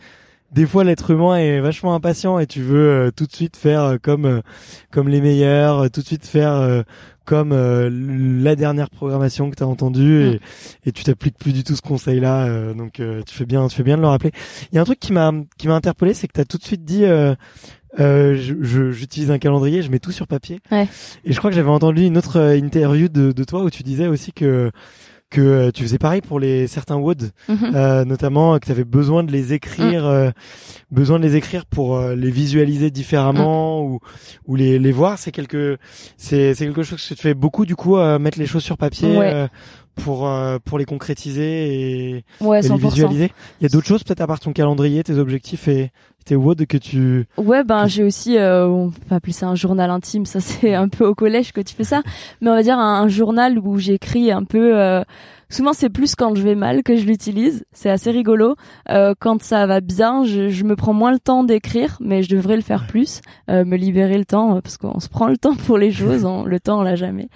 des 0.52 0.64
fois 0.66 0.84
l'être 0.84 1.10
humain 1.10 1.36
est 1.36 1.60
vachement 1.60 1.94
impatient 1.94 2.38
et 2.38 2.46
tu 2.46 2.62
veux 2.62 2.88
euh, 2.88 3.10
tout 3.14 3.26
de 3.26 3.32
suite 3.32 3.56
faire 3.58 3.82
euh, 3.82 3.96
comme 4.00 4.24
euh, 4.24 4.40
comme 4.90 5.08
les 5.08 5.20
meilleurs, 5.20 5.90
tout 5.90 6.00
de 6.00 6.06
suite 6.06 6.24
faire 6.26 6.52
euh, 6.52 6.82
comme 7.26 7.52
euh, 7.52 7.90
la 8.42 8.56
dernière 8.56 8.88
programmation 8.88 9.50
que 9.50 9.56
tu 9.56 9.62
as 9.62 9.66
entendue 9.66 10.22
et, 10.22 10.40
et 10.86 10.92
tu 10.92 11.04
t'appliques 11.04 11.36
plus 11.36 11.52
du 11.52 11.62
tout 11.64 11.76
ce 11.76 11.82
conseil 11.82 12.20
là 12.20 12.72
donc 12.72 13.00
euh, 13.00 13.20
tu 13.26 13.34
fais 13.34 13.44
bien 13.44 13.68
tu 13.68 13.76
fais 13.76 13.82
bien 13.82 13.98
de 13.98 14.00
le 14.00 14.08
rappeler. 14.08 14.32
Il 14.72 14.76
y 14.76 14.78
a 14.78 14.80
un 14.80 14.84
truc 14.86 14.98
qui 14.98 15.12
m'a 15.12 15.30
qui 15.58 15.68
m'a 15.68 15.74
interpellé 15.74 16.14
c'est 16.14 16.26
que 16.26 16.32
tu 16.32 16.40
as 16.40 16.46
tout 16.46 16.56
de 16.56 16.64
suite 16.64 16.86
dit 16.86 17.04
euh, 17.98 18.36
je- 18.36 18.54
je- 18.60 18.90
j'utilise 18.90 19.30
un 19.30 19.38
calendrier, 19.38 19.82
je 19.82 19.90
mets 19.90 19.98
tout 19.98 20.12
sur 20.12 20.26
papier. 20.26 20.60
Ouais. 20.70 20.86
Et 21.24 21.32
je 21.32 21.38
crois 21.38 21.50
que 21.50 21.56
j'avais 21.56 21.68
entendu 21.70 22.02
une 22.04 22.16
autre 22.18 22.38
euh, 22.38 22.56
interview 22.56 23.08
de, 23.08 23.32
de 23.32 23.44
toi 23.44 23.62
où 23.64 23.70
tu 23.70 23.82
disais 23.82 24.06
aussi 24.06 24.32
que 24.32 24.70
que 25.30 25.42
euh, 25.42 25.70
tu 25.70 25.82
faisais 25.82 25.98
pareil 25.98 26.22
pour 26.22 26.40
les 26.40 26.66
certains 26.66 26.96
WOD, 26.96 27.32
Mhm. 27.50 27.72
euh, 27.74 28.04
notamment 28.06 28.58
que 28.58 28.64
tu 28.64 28.72
avais 28.72 28.84
besoin 28.84 29.22
de 29.24 29.30
les 29.30 29.52
écrire, 29.52 30.06
euh, 30.06 30.30
besoin 30.90 31.18
de 31.18 31.24
les 31.24 31.36
écrire 31.36 31.66
pour 31.66 31.96
euh, 31.98 32.14
les 32.14 32.30
visualiser 32.30 32.90
différemment 32.90 33.82
ou 33.84 34.00
ou 34.46 34.56
les 34.56 34.78
les 34.78 34.90
voir. 34.92 35.18
C'est 35.18 35.30
quelque 35.30 35.76
c'est 36.16 36.54
c'est 36.54 36.64
quelque 36.64 36.82
chose 36.82 37.06
que 37.06 37.14
tu 37.14 37.20
fais 37.20 37.34
beaucoup 37.34 37.66
du 37.66 37.76
coup, 37.76 37.98
mettre 38.18 38.38
les 38.38 38.46
choses 38.46 38.62
sur 38.64 38.78
papier 38.78 39.18
Ouais. 39.18 39.48
Pour 40.04 40.26
euh, 40.28 40.58
pour 40.64 40.78
les 40.78 40.84
concrétiser 40.84 42.14
et, 42.16 42.24
Ouais, 42.40 42.60
et 42.60 42.62
les 42.62 42.68
100%. 42.68 42.78
visualiser. 42.90 43.32
Il 43.60 43.64
y 43.64 43.66
a 43.66 43.68
d'autres 43.68 43.86
choses 43.86 44.04
peut-être 44.04 44.20
à 44.20 44.26
part 44.26 44.40
ton 44.40 44.52
calendrier, 44.52 45.02
tes 45.04 45.18
objectifs 45.18 45.68
et 45.68 45.90
tes 46.24 46.36
WOD 46.36 46.66
que 46.66 46.76
tu 46.76 47.26
Ouais, 47.38 47.64
ben 47.64 47.86
j'ai 47.86 48.04
aussi, 48.04 48.36
euh, 48.36 48.66
on 48.66 48.90
peut 48.90 49.14
appeler 49.14 49.32
ça 49.32 49.46
un 49.48 49.54
journal 49.54 49.90
intime, 49.90 50.26
ça 50.26 50.40
c'est 50.40 50.74
un 50.74 50.88
peu 50.88 51.06
au 51.06 51.14
collège 51.14 51.52
que 51.52 51.60
tu 51.60 51.74
fais 51.74 51.84
ça, 51.84 52.02
mais 52.40 52.50
on 52.50 52.54
va 52.54 52.62
dire 52.62 52.78
un, 52.78 53.02
un 53.02 53.08
journal 53.08 53.58
où 53.58 53.78
j'écris 53.78 54.30
un 54.30 54.44
peu. 54.44 54.78
euh, 54.78 55.02
souvent 55.50 55.72
c'est 55.72 55.88
plus 55.88 56.14
quand 56.14 56.34
je 56.34 56.42
vais 56.42 56.54
mal 56.54 56.82
que 56.82 56.96
je 56.96 57.04
l'utilise, 57.06 57.64
c'est 57.72 57.90
assez 57.90 58.10
rigolo. 58.10 58.54
Euh, 58.90 59.14
quand 59.18 59.42
ça 59.42 59.66
va 59.66 59.80
bien, 59.80 60.24
je, 60.24 60.48
je 60.48 60.64
me 60.64 60.76
prends 60.76 60.92
moins 60.92 61.12
le 61.12 61.18
temps 61.18 61.44
d'écrire, 61.44 61.96
mais 62.00 62.22
je 62.22 62.28
devrais 62.34 62.56
le 62.56 62.62
faire 62.62 62.86
plus, 62.86 63.20
euh, 63.50 63.64
me 63.64 63.76
libérer 63.76 64.18
le 64.18 64.24
temps 64.24 64.60
parce 64.60 64.76
qu'on 64.76 65.00
se 65.00 65.08
prend 65.08 65.26
le 65.28 65.36
temps 65.38 65.54
pour 65.54 65.78
les 65.78 65.90
choses, 65.92 66.24
on- 66.24 66.44
le 66.44 66.60
temps 66.60 66.80
on 66.80 66.82
l'a 66.82 66.96
jamais. 66.96 67.28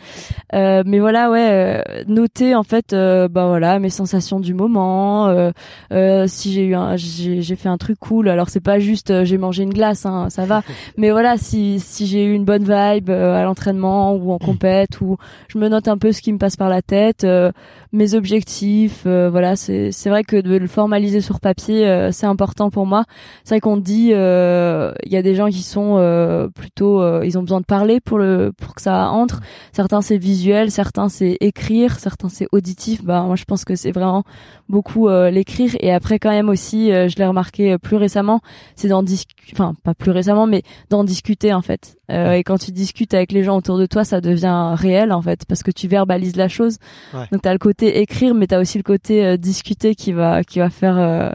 Euh, 0.55 0.83
mais 0.87 0.99
voilà, 1.01 1.31
ouais, 1.31 1.49
euh, 1.51 1.83
noter 2.07 2.55
en 2.55 2.63
fait, 2.63 2.93
euh, 2.93 3.29
bah 3.29 3.47
voilà, 3.47 3.79
mes 3.79 3.91
sensations 3.91 4.41
du 4.41 4.55
moment. 4.55 5.29
euh, 5.29 5.51
euh, 5.93 6.27
si 6.27 6.53
j'ai 6.53 6.65
eu 6.67 6.75
un, 6.75 6.97
j'ai 6.97 7.57
fait 7.57 7.69
un 7.69 7.79
truc 7.79 7.99
cool, 7.99 8.29
alors 8.29 8.49
c'est 8.49 8.61
pas 8.61 8.79
juste 8.79 9.25
j'ai 9.25 9.39
mangé 9.39 9.63
une 9.63 9.73
glace, 9.73 10.07
hein, 10.07 10.29
ça 10.31 10.45
va. 10.45 10.63
Mais 10.97 11.11
voilà, 11.11 11.37
si 11.37 11.81
si 11.81 12.07
j'ai 12.07 12.25
eu 12.25 12.33
une 12.35 12.45
bonne 12.45 12.63
vibe 12.65 13.11
euh, 13.11 13.35
à 13.41 13.45
l'entraînement 13.45 14.15
ou 14.15 14.33
en 14.33 14.39
compète, 14.39 15.01
ou 15.01 15.17
je 15.49 15.59
me 15.59 15.69
note 15.69 15.89
un 15.89 15.99
peu 15.99 16.13
ce 16.13 16.21
qui 16.23 16.33
me 16.33 16.39
passe 16.39 16.57
par 16.57 16.69
la 16.69 16.83
tête, 16.83 17.25
euh, 17.25 17.51
mes 18.03 18.15
objectifs. 18.15 19.05
euh, 19.07 19.31
voilà, 19.31 19.55
c'est 19.55 19.93
c'est 19.93 20.11
vrai 20.11 20.25
que 20.25 20.37
de 20.37 20.57
le 20.57 20.67
formaliser 20.67 21.21
sur 21.21 21.41
papier, 21.41 21.87
euh, 21.87 22.11
c'est 22.11 22.27
important 22.27 22.71
pour 22.71 22.85
moi. 22.85 23.05
C'est 23.45 23.55
vrai 23.55 23.61
qu'on 23.61 23.77
dit, 23.77 24.11
euh, 24.13 24.93
il 25.05 25.13
y 25.13 25.17
a 25.17 25.23
des 25.23 25.35
gens 25.35 25.49
qui 25.49 25.63
sont 25.63 25.93
plutôt, 26.55 27.23
ils 27.23 27.39
ont 27.39 27.43
besoin 27.43 27.61
de 27.61 27.67
parler 27.67 28.01
pour 28.01 28.19
le 28.19 28.53
pour 28.57 28.75
que 28.75 28.83
ça 28.83 29.11
entre. 29.11 29.41
Certains 29.73 30.03
c'est 30.03 30.19
visuel, 30.19 30.71
certains 30.71 31.09
c'est 31.09 31.37
écrire, 31.41 31.99
certains 31.99 32.29
c'est 32.29 32.49
auditif. 32.53 33.05
Bah 33.05 33.23
moi 33.23 33.37
je 33.37 33.45
pense 33.45 33.65
que 33.65 33.77
c'est 33.77 33.93
vraiment 33.93 34.25
beaucoup 34.69 35.09
l'écrire 35.09 35.71
et 35.81 35.93
après 35.93 36.19
quand 36.19 36.31
même 36.31 36.49
aussi, 36.49 36.89
je 36.89 37.17
l'ai 37.17 37.27
remarqué 37.27 37.77
plus 37.79 37.97
récemment, 37.97 38.41
c'est 38.75 38.89
d'en 38.89 39.03
discuter, 39.03 39.53
enfin 39.53 39.75
pas 39.85 39.95
plus 39.95 40.11
récemment, 40.11 40.47
mais 40.47 40.63
d'en 40.91 41.05
discuter 41.05 41.53
en 41.53 41.63
fait. 41.63 41.97
Et 42.09 42.43
quand 42.45 42.59
tu 42.59 42.73
discutes 42.73 43.15
avec 43.15 43.33
les 43.33 43.43
gens 43.43 43.57
autour 43.57 43.79
de 43.79 43.87
toi, 43.87 44.05
ça 44.05 44.21
devient 44.21 44.75
réel 44.77 45.13
en 45.13 45.23
fait 45.23 45.45
parce 45.47 45.63
que 45.63 45.71
tu 45.71 45.89
verbalises 45.89 46.37
la 46.37 46.49
chose. 46.49 46.79
Ouais. 47.15 47.27
Donc 47.33 47.43
t'as 47.43 47.53
le 47.53 47.59
côté 47.59 47.92
écrire, 48.01 48.35
mais 48.35 48.47
t'as 48.47 48.61
aussi 48.61 48.79
le 48.79 48.83
côté 48.85 49.25
euh, 49.25 49.37
discuter 49.37 49.95
qui 49.95 50.13
va 50.13 50.43
qui 50.45 50.59
va 50.59 50.71
faire 50.71 50.97
euh, 50.99 51.31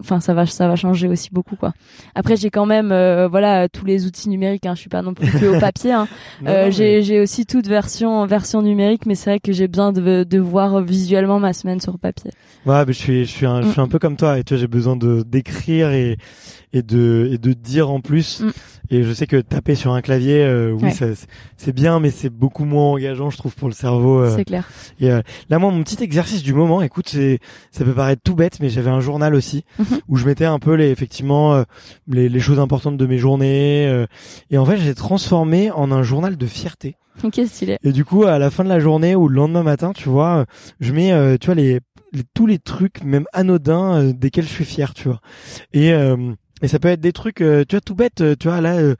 enfin 0.00 0.18
ça 0.20 0.32
va 0.32 0.46
ça 0.46 0.66
va 0.66 0.76
changer 0.76 1.08
aussi 1.08 1.28
beaucoup 1.30 1.56
quoi. 1.56 1.72
Après 2.14 2.36
j'ai 2.36 2.48
quand 2.50 2.64
même 2.66 2.90
euh, 2.90 3.28
voilà 3.28 3.68
tous 3.68 3.84
les 3.84 4.06
outils 4.06 4.28
numériques 4.30 4.64
hein, 4.66 4.74
je 4.74 4.80
suis 4.80 4.88
pas 4.88 5.02
non 5.02 5.12
plus 5.12 5.30
que 5.30 5.44
au 5.56 5.60
papier 5.60 5.92
hein. 5.92 6.08
J'ai 6.70 7.02
j'ai 7.02 7.20
aussi 7.20 7.44
toute 7.44 7.66
version 7.66 8.24
version 8.26 8.62
numérique 8.62 9.04
mais 9.06 9.14
c'est 9.14 9.30
vrai 9.30 9.40
que 9.40 9.52
j'ai 9.52 9.68
besoin 9.68 9.92
de 9.92 10.24
de 10.24 10.38
voir 10.38 10.80
visuellement 10.80 11.38
ma 11.38 11.52
semaine 11.52 11.80
sur 11.80 11.98
papier. 11.98 12.30
Ouais, 12.66 12.84
mais 12.86 12.92
je 12.92 12.98
suis, 12.98 13.24
je 13.24 13.30
suis 13.30 13.46
un, 13.46 13.62
je 13.62 13.68
Mm. 13.68 13.72
suis 13.72 13.80
un 13.80 13.88
peu 13.88 13.98
comme 13.98 14.16
toi. 14.16 14.38
Et 14.38 14.44
tu 14.44 14.54
vois, 14.54 14.60
j'ai 14.60 14.66
besoin 14.68 14.96
de 14.96 15.22
d'écrire 15.22 15.90
et 15.90 16.16
et 16.72 16.82
de 16.82 17.28
et 17.32 17.38
de 17.38 17.52
dire 17.52 17.90
en 17.90 18.00
plus. 18.00 18.40
Mm. 18.40 18.50
Et 18.92 19.04
je 19.04 19.12
sais 19.12 19.28
que 19.28 19.36
taper 19.36 19.76
sur 19.76 19.92
un 19.92 20.00
clavier, 20.00 20.42
euh, 20.42 20.72
oui, 20.72 20.84
Ouais. 21.00 21.14
c'est- 21.56 21.72
bien, 21.72 22.00
mais 22.00 22.10
c'est 22.10 22.28
beaucoup 22.28 22.64
moins 22.64 22.86
engageant, 22.94 23.30
je 23.30 23.36
trouve, 23.36 23.54
pour 23.54 23.68
le 23.68 23.74
cerveau. 23.74 24.18
euh. 24.20 24.34
C'est 24.36 24.44
clair. 24.44 24.68
Et 24.98 25.10
euh, 25.12 25.20
là, 25.48 25.60
moi, 25.60 25.70
mon 25.70 25.82
petit 25.84 26.02
exercice 26.02 26.42
du 26.42 26.52
moment, 26.54 26.82
écoute, 26.82 27.08
c'est, 27.08 27.38
ça 27.70 27.84
peut 27.84 27.94
paraître 27.94 28.22
tout 28.24 28.34
bête, 28.34 28.58
mais 28.60 28.68
j'avais 28.68 28.90
un 28.90 28.98
journal 28.98 29.36
aussi 29.36 29.64
Mhm. 29.78 30.00
où 30.08 30.16
je 30.16 30.26
mettais 30.26 30.44
un 30.44 30.58
peu 30.58 30.74
les, 30.74 30.88
effectivement, 30.90 31.54
euh, 31.54 31.62
les, 32.08 32.28
les 32.28 32.40
choses 32.40 32.58
importantes 32.58 32.96
de 32.96 33.06
mes 33.06 33.18
journées. 33.18 33.86
euh, 33.86 34.06
et 34.50 34.58
en 34.58 34.64
fait, 34.64 34.78
j'ai 34.78 34.94
transformé 34.96 35.70
en 35.70 35.92
un 35.92 36.02
journal 36.02 36.36
de 36.36 36.46
fierté. 36.46 36.96
Ok 37.22 37.38
stylé. 37.46 37.76
Et 37.84 37.92
du 37.92 38.04
coup, 38.04 38.24
à 38.24 38.38
la 38.40 38.50
fin 38.50 38.64
de 38.64 38.68
la 38.68 38.80
journée 38.80 39.14
ou 39.14 39.28
le 39.28 39.36
lendemain 39.36 39.62
matin, 39.62 39.92
tu 39.94 40.08
vois, 40.08 40.46
je 40.80 40.92
mets, 40.92 41.38
tu 41.38 41.46
vois, 41.46 41.54
les, 41.54 41.78
les- 42.12 42.24
tous 42.34 42.46
les 42.46 42.58
trucs, 42.58 43.04
même 43.04 43.26
anodins, 43.32 44.00
euh, 44.02 44.12
desquels 44.12 44.44
je 44.46 44.50
suis 44.52 44.64
fier, 44.64 44.94
tu 44.94 45.06
vois. 45.08 45.20
Et, 45.72 45.92
euh, 45.92 46.16
et 46.62 46.68
ça 46.68 46.78
peut 46.78 46.88
être 46.88 47.00
des 47.00 47.12
trucs, 47.12 47.40
euh, 47.40 47.64
tu 47.68 47.76
vois, 47.76 47.80
tout 47.80 47.94
bête, 47.94 48.20
euh, 48.20 48.34
tu 48.38 48.48
vois, 48.48 48.60
là, 48.60 48.74
euh, 48.76 48.94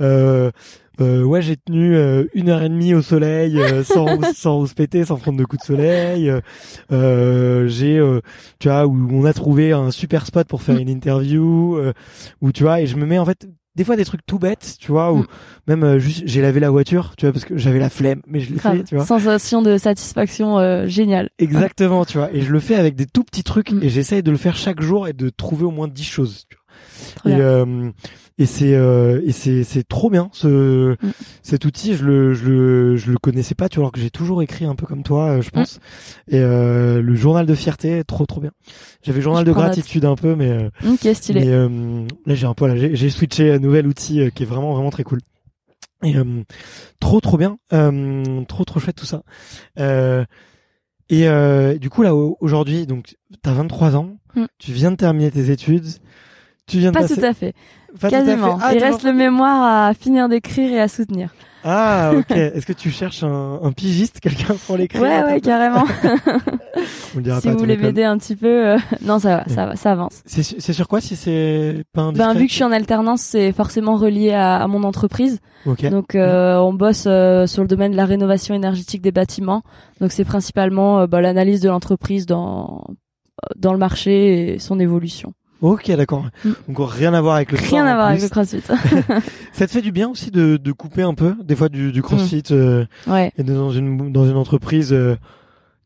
euh, 0.00 0.50
euh, 1.00 1.22
ouais, 1.24 1.42
j'ai 1.42 1.56
tenu 1.58 1.94
euh, 1.94 2.24
une 2.32 2.48
heure 2.48 2.62
et 2.62 2.68
demie 2.70 2.94
au 2.94 3.02
soleil, 3.02 3.58
euh, 3.60 3.84
sans, 3.84 4.20
sans 4.34 4.66
se 4.66 4.74
péter, 4.74 5.04
sans 5.04 5.16
prendre 5.16 5.38
de 5.38 5.44
coups 5.44 5.60
de 5.62 5.66
soleil. 5.66 6.32
J'ai, 6.90 7.98
euh, 7.98 8.20
tu 8.58 8.68
vois, 8.68 8.86
où 8.86 9.08
on 9.12 9.24
a 9.24 9.32
trouvé 9.32 9.72
un 9.72 9.90
super 9.90 10.26
spot 10.26 10.46
pour 10.48 10.62
faire 10.62 10.78
une 10.78 10.88
interview, 10.88 11.76
euh, 11.76 11.92
où 12.40 12.52
tu 12.52 12.62
vois, 12.62 12.80
et 12.80 12.86
je 12.86 12.96
me 12.96 13.06
mets 13.06 13.18
en 13.18 13.24
fait 13.24 13.46
des 13.74 13.84
fois 13.84 13.96
des 13.96 14.06
trucs 14.06 14.24
tout 14.24 14.38
bêtes, 14.38 14.76
tu 14.80 14.90
vois, 14.90 15.12
ou 15.12 15.18
Mm. 15.18 15.26
même 15.68 15.84
euh, 15.84 15.98
juste 15.98 16.22
j'ai 16.24 16.40
lavé 16.40 16.60
la 16.60 16.70
voiture, 16.70 17.12
tu 17.18 17.26
vois, 17.26 17.32
parce 17.34 17.44
que 17.44 17.58
j'avais 17.58 17.78
la 17.78 17.90
flemme, 17.90 18.22
mais 18.26 18.40
je 18.40 18.50
l'ai 18.54 18.58
fait, 18.58 18.84
tu 18.84 18.94
vois. 18.96 19.04
Sensation 19.04 19.60
de 19.60 19.76
satisfaction 19.76 20.58
euh, 20.58 20.86
géniale. 20.86 21.28
Exactement, 21.38 22.06
tu 22.06 22.16
vois. 22.16 22.32
Et 22.32 22.40
je 22.40 22.50
le 22.52 22.58
fais 22.60 22.74
avec 22.76 22.94
des 22.96 23.04
tout 23.04 23.22
petits 23.22 23.42
trucs 23.44 23.72
Mm. 23.72 23.82
et 23.82 23.90
j'essaye 23.90 24.22
de 24.22 24.30
le 24.30 24.38
faire 24.38 24.56
chaque 24.56 24.80
jour 24.80 25.08
et 25.08 25.12
de 25.12 25.28
trouver 25.28 25.64
au 25.66 25.70
moins 25.70 25.88
10 25.88 26.04
choses. 26.04 26.46
Tu 26.48 26.56
vois. 26.56 26.62
Trop 27.16 27.28
Et, 27.30 27.34
euh, 27.36 27.90
et 28.38 28.46
c'est 28.46 28.74
euh, 28.74 29.20
et 29.24 29.32
c'est 29.32 29.64
c'est 29.64 29.82
trop 29.86 30.10
bien 30.10 30.28
ce 30.32 30.92
Mm. 31.02 31.10
cet 31.42 31.64
outil. 31.64 31.94
Je 31.94 32.04
le 32.04 32.34
je 32.34 32.48
le 32.48 32.96
je 32.96 33.10
le 33.10 33.18
connaissais 33.18 33.54
pas, 33.54 33.68
tu 33.68 33.76
vois, 33.76 33.84
alors 33.84 33.92
que 33.92 34.00
j'ai 34.00 34.10
toujours 34.10 34.42
écrit 34.42 34.64
un 34.64 34.74
peu 34.74 34.86
comme 34.86 35.02
toi, 35.02 35.38
euh, 35.38 35.42
je 35.42 35.50
pense. 35.50 35.80
Et 36.28 36.38
euh, 36.38 37.00
le 37.00 37.14
journal 37.14 37.46
de 37.46 37.54
fierté, 37.54 38.02
trop 38.04 38.26
trop 38.26 38.40
bien. 38.40 38.50
J'avais 39.02 39.20
journal 39.20 39.44
Je 39.44 39.50
de 39.50 39.54
note. 39.54 39.64
gratitude 39.64 40.04
un 40.04 40.16
peu, 40.16 40.34
mais 40.34 40.50
euh, 40.50 40.68
Ok, 40.86 41.06
stylé. 41.14 41.40
mais 41.40 41.48
euh, 41.48 42.06
là 42.26 42.34
j'ai 42.34 42.46
un 42.46 42.54
peu 42.54 42.66
là, 42.66 42.76
j'ai 42.76 43.10
switché 43.10 43.52
un 43.52 43.58
nouvel 43.58 43.86
outil 43.86 44.30
qui 44.34 44.42
est 44.42 44.46
vraiment 44.46 44.74
vraiment 44.74 44.90
très 44.90 45.04
cool. 45.04 45.20
Et 46.02 46.16
euh, 46.16 46.42
trop 47.00 47.20
trop 47.20 47.38
bien, 47.38 47.56
trop 48.48 48.64
trop 48.64 48.80
chouette 48.80 48.96
tout 48.96 49.06
ça. 49.06 49.22
Euh, 49.78 50.24
et 51.08 51.26
euh, 51.28 51.78
du 51.78 51.88
coup 51.88 52.02
là 52.02 52.14
au- 52.14 52.36
aujourd'hui, 52.40 52.86
donc 52.86 53.16
t'as 53.42 53.52
23 53.52 53.96
ans, 53.96 54.18
Mm. 54.34 54.44
tu 54.58 54.72
viens 54.72 54.90
de 54.90 54.96
terminer 54.96 55.30
tes 55.30 55.50
études, 55.50 55.86
tu 56.66 56.78
viens 56.78 56.90
de 56.90 56.94
Pas 56.94 57.02
passer- 57.02 57.14
tout 57.20 57.24
à 57.24 57.32
fait. 57.34 57.52
pas 58.00 58.08
tout 58.08 58.14
à 58.14 58.20
fait. 58.20 58.24
Quasiment. 58.26 58.58
Ah, 58.62 58.74
Il 58.74 58.82
reste 58.82 59.02
le 59.04 59.12
mémoire 59.12 59.86
à 59.88 59.94
finir 59.94 60.28
d'écrire 60.28 60.72
et 60.72 60.80
à 60.80 60.88
soutenir. 60.88 61.34
Ah 61.68 62.12
ok. 62.16 62.30
Est-ce 62.30 62.64
que 62.66 62.72
tu 62.72 62.90
cherches 62.90 63.24
un, 63.24 63.58
un 63.62 63.72
pigiste, 63.72 64.20
quelqu'un 64.20 64.54
pour 64.66 64.76
l'écrire 64.76 65.02
Ouais, 65.02 65.22
ouais, 65.24 65.40
carrément. 65.40 65.84
On 67.14 67.16
le 67.18 67.22
dira 67.22 67.40
si 67.40 67.46
pas 67.48 67.52
vous 67.54 67.58
voulez 67.58 67.76
m'aider 67.76 68.04
un 68.04 68.18
petit 68.18 68.36
peu, 68.36 68.68
euh, 68.68 68.78
non, 69.02 69.18
ça 69.18 69.38
va, 69.38 69.44
ça 69.48 69.66
va, 69.66 69.76
ça 69.76 69.92
avance. 69.92 70.22
C'est 70.26 70.42
su- 70.42 70.56
c'est 70.58 70.72
sur 70.72 70.86
quoi 70.86 71.00
si 71.00 71.16
c'est 71.16 71.82
pas 71.92 72.02
indiscret 72.02 72.34
Ben, 72.34 72.38
vu 72.38 72.44
que 72.46 72.50
je 72.50 72.56
suis 72.56 72.64
en 72.64 72.72
alternance, 72.72 73.22
c'est 73.22 73.52
forcément 73.52 73.96
relié 73.96 74.32
à, 74.32 74.56
à 74.62 74.66
mon 74.68 74.82
entreprise. 74.84 75.40
Ok. 75.64 75.88
Donc, 75.88 76.14
euh, 76.14 76.56
on 76.58 76.72
bosse 76.72 77.04
euh, 77.06 77.46
sur 77.46 77.62
le 77.62 77.68
domaine 77.68 77.92
de 77.92 77.96
la 77.96 78.04
rénovation 78.04 78.54
énergétique 78.54 79.02
des 79.02 79.12
bâtiments. 79.12 79.62
Donc, 80.00 80.12
c'est 80.12 80.24
principalement 80.24 81.00
euh, 81.00 81.06
bah, 81.06 81.20
l'analyse 81.20 81.60
de 81.60 81.68
l'entreprise 81.68 82.26
dans 82.26 82.84
dans 83.56 83.72
le 83.72 83.78
marché 83.78 84.54
et 84.54 84.58
son 84.58 84.78
évolution. 84.80 85.32
Ok, 85.62 85.90
d'accord. 85.92 86.24
Mm. 86.44 86.50
Donc 86.68 86.90
rien 86.92 87.14
à 87.14 87.20
voir 87.20 87.36
avec 87.36 87.50
le 87.52 87.58
sport. 87.58 87.70
Rien 87.70 87.84
en 87.84 87.88
à 87.88 87.94
voir 87.94 88.06
avec 88.08 88.22
le 88.22 88.28
CrossFit. 88.28 88.62
Ça 89.52 89.66
te 89.66 89.72
fait 89.72 89.82
du 89.82 89.92
bien 89.92 90.08
aussi 90.08 90.30
de, 90.30 90.56
de 90.56 90.72
couper 90.72 91.02
un 91.02 91.14
peu, 91.14 91.34
des 91.42 91.56
fois 91.56 91.68
du, 91.68 91.92
du 91.92 92.02
CrossFit 92.02 92.42
Mm. 92.50 92.54
euh, 92.54 92.84
ouais. 93.06 93.32
et 93.38 93.42
de- 93.42 93.54
dans 93.54 93.70
une 93.70 94.12
dans 94.12 94.26
une 94.28 94.36
entreprise 94.36 94.92
euh, 94.92 95.16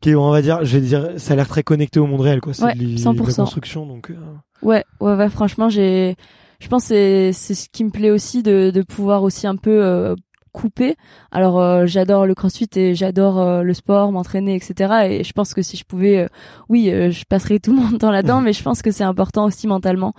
qui 0.01 0.09
est, 0.11 0.15
on 0.15 0.31
va 0.31 0.41
dire, 0.41 0.59
je 0.63 0.77
vais 0.77 0.81
dire, 0.85 1.09
ça 1.17 1.33
a 1.33 1.35
l'air 1.35 1.47
très 1.47 1.63
connecté 1.63 1.99
au 1.99 2.07
monde 2.07 2.21
réel, 2.21 2.41
quoi. 2.41 2.53
C'est 2.53 2.63
Ouais, 2.63 2.73
de 2.73 2.79
l'y- 2.79 2.97
100%. 2.97 3.13
de 3.23 3.27
la 3.27 3.33
construction, 3.35 3.85
donc. 3.85 4.09
euh, 4.09 4.15
Ouais, 4.63 4.83
ouais, 4.99 5.15
ouais. 5.15 5.29
Franchement, 5.29 5.69
j'ai, 5.69 6.15
je 6.59 6.67
pense 6.67 6.83
que 6.83 6.87
c'est 6.89 7.31
c'est 7.33 7.53
ce 7.55 7.69
qui 7.71 7.83
me 7.83 7.89
plaît 7.91 8.11
aussi 8.11 8.43
de 8.43 8.71
de 8.71 8.81
pouvoir 8.81 9.23
aussi 9.23 9.47
un 9.47 9.55
peu 9.55 10.15
couper. 10.51 10.95
Alors, 11.31 11.59
euh, 11.59 11.85
j'adore 11.85 12.25
le 12.25 12.35
CrossFit 12.35 12.69
et 12.75 12.95
j'adore 12.95 13.39
euh, 13.39 13.63
le 13.63 13.73
sport, 13.73 14.11
m'entraîner, 14.11 14.55
etc. 14.55 14.93
Et 15.09 15.23
je 15.23 15.33
pense 15.33 15.53
que 15.53 15.61
si 15.61 15.77
je 15.77 15.83
pouvais, 15.83 16.17
euh, 16.17 16.27
oui, 16.69 16.89
euh, 16.89 17.11
je 17.11 17.23
passerais 17.25 17.59
tout 17.59 17.73
mon 17.73 17.97
temps 17.97 18.11
là-dedans. 18.11 18.41
Mais 18.41 18.53
je 18.53 18.63
pense 18.63 18.81
que 18.81 18.91
c'est 18.91 19.03
important 19.03 19.45
aussi 19.45 19.67
mentalement 19.67 20.13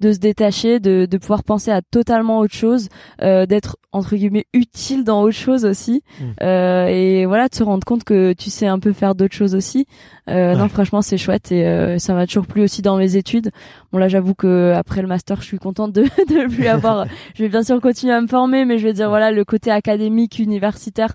de 0.00 0.12
se 0.12 0.18
détacher, 0.18 0.80
de 0.80 1.06
de 1.08 1.18
pouvoir 1.18 1.42
penser 1.42 1.70
à 1.70 1.82
totalement 1.82 2.38
autre 2.38 2.54
chose, 2.54 2.88
euh, 3.22 3.46
d'être 3.46 3.76
entre 3.92 4.16
guillemets 4.16 4.46
utile 4.52 5.04
dans 5.04 5.22
autre 5.22 5.36
chose 5.36 5.64
aussi. 5.64 6.02
Mm. 6.20 6.24
Euh, 6.42 6.86
et 6.86 7.26
voilà, 7.26 7.48
de 7.48 7.54
se 7.54 7.62
rendre 7.62 7.84
compte 7.84 8.04
que 8.04 8.32
tu 8.32 8.50
sais 8.50 8.66
un 8.66 8.78
peu 8.78 8.92
faire 8.92 9.14
d'autres 9.14 9.34
choses 9.34 9.54
aussi. 9.54 9.86
Euh, 10.28 10.52
Ouais. 10.52 10.58
Non, 10.58 10.68
franchement, 10.68 11.02
c'est 11.02 11.18
chouette 11.18 11.50
et 11.52 11.66
euh, 11.66 11.98
ça 11.98 12.14
m'a 12.14 12.26
toujours 12.26 12.46
plu 12.46 12.62
aussi 12.62 12.82
dans 12.82 12.96
mes 12.96 13.16
études. 13.16 13.50
Bon 13.92 13.98
là, 13.98 14.08
j'avoue 14.08 14.34
que 14.34 14.72
après 14.76 15.02
le 15.02 15.08
master, 15.08 15.40
je 15.40 15.46
suis 15.46 15.58
contente 15.58 15.92
de 15.92 16.02
de 16.28 16.48
plus 16.54 16.66
avoir. 16.66 17.06
je 17.34 17.42
vais 17.42 17.48
bien 17.48 17.62
sûr 17.62 17.80
continuer 17.80 18.12
à 18.14 18.20
me 18.20 18.26
former, 18.28 18.64
mais 18.64 18.78
je 18.78 18.84
vais 18.86 18.92
dire 18.92 19.08
voilà 19.08 19.30
le 19.30 19.44
côté 19.44 19.70
académique, 19.70 20.38
universitaire. 20.38 21.14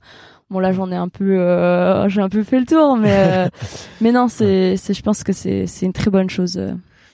Bon 0.49 0.59
là, 0.59 0.72
j'en 0.72 0.91
ai 0.91 0.95
un 0.95 1.07
peu, 1.09 1.39
euh, 1.39 2.07
j'ai 2.09 2.22
un 2.22 2.30
peu 2.30 2.43
fait 2.43 2.59
le 2.59 2.66
tour, 2.66 2.97
mais 2.97 3.11
euh, 3.14 3.47
mais 4.01 4.11
non, 4.11 4.28
c'est 4.28 4.76
c'est, 4.78 4.93
je 4.93 5.01
pense 5.01 5.24
que 5.24 5.34
c'est 5.34 5.68
c'est 5.68 5.86
une 5.86 5.93
très 5.93 6.09
bonne 6.11 6.30
chose. 6.30 6.57
euh. 6.57 6.74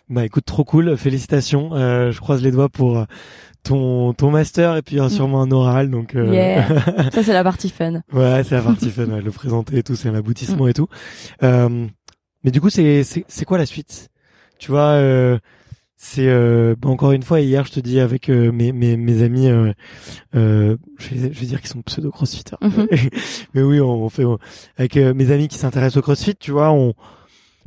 Bah 0.09 0.25
écoute, 0.25 0.45
trop 0.45 0.63
cool, 0.63 0.97
félicitations. 0.97 1.69
Euh, 1.75 2.11
je 2.11 2.19
croise 2.19 2.41
les 2.41 2.49
doigts 2.51 2.67
pour 2.69 2.97
euh, 2.97 3.03
ton 3.63 4.13
ton 4.13 4.31
master 4.31 4.77
et 4.77 4.81
puis 4.81 4.95
y 4.95 4.99
aura 4.99 5.09
sûrement 5.09 5.41
un 5.41 5.51
oral, 5.51 5.89
donc. 5.91 6.15
euh, 6.15 6.29
Mm. 6.29 6.33
Yeah. 6.33 7.11
Ça 7.11 7.23
c'est 7.23 7.33
la 7.33 7.43
partie 7.43 7.69
fun. 7.69 8.01
Ouais, 8.13 8.43
c'est 8.43 8.55
la 8.55 8.61
partie 8.61 8.89
fun, 8.89 9.05
ouais, 9.07 9.21
le 9.21 9.31
présenter 9.31 9.77
et 9.79 9.83
tout, 9.83 9.95
c'est 9.95 10.11
l'aboutissement 10.11 10.67
et 10.67 10.73
tout. 10.73 10.87
Euh, 11.43 11.87
mais 12.43 12.51
du 12.51 12.61
coup, 12.61 12.69
c'est 12.69 13.03
c'est 13.03 13.45
quoi 13.45 13.57
la 13.57 13.65
suite? 13.65 14.09
Tu 14.59 14.71
vois, 14.71 14.91
euh, 14.91 15.37
c'est 15.97 16.27
euh, 16.27 16.75
bah, 16.79 16.89
encore 16.89 17.11
une 17.11 17.23
fois 17.23 17.41
hier, 17.41 17.65
je 17.65 17.71
te 17.71 17.79
dis 17.81 17.99
avec 17.99 18.29
euh, 18.29 18.51
mes 18.51 18.71
mes 18.71 18.95
mes 18.97 19.21
amis, 19.23 19.49
euh, 19.49 19.73
je, 20.33 21.15
vais, 21.15 21.33
je 21.33 21.39
vais 21.39 21.45
dire 21.45 21.59
qu'ils 21.59 21.69
sont 21.69 21.81
pseudo 21.81 22.11
crossfitters. 22.11 22.55
Mhm. 22.61 22.87
mais 23.53 23.61
oui, 23.61 23.81
on, 23.81 24.03
on 24.05 24.09
fait 24.09 24.25
on- 24.25 24.39
avec 24.77 24.95
mes 24.95 25.31
amis 25.31 25.47
qui 25.49 25.57
s'intéressent 25.57 25.97
au 25.97 26.01
crossfit, 26.01 26.35
tu 26.35 26.51
vois, 26.51 26.71
on 26.71 26.93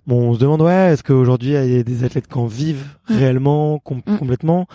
Bon, 0.07 0.31
on 0.31 0.35
se 0.35 0.41
demande 0.41 0.63
ouais, 0.63 0.93
est-ce 0.93 1.03
qu'aujourd'hui 1.05 1.51
il 1.51 1.73
y 1.75 1.79
a 1.79 1.83
des 1.85 2.05
athlètes 2.05 2.27
qui 2.27 2.37
en 2.39 2.47
vivent 2.47 2.87
Mm. 3.09 3.15
réellement, 3.17 3.79
com- 3.79 4.03
Mm. 4.07 4.17
complètement? 4.19 4.67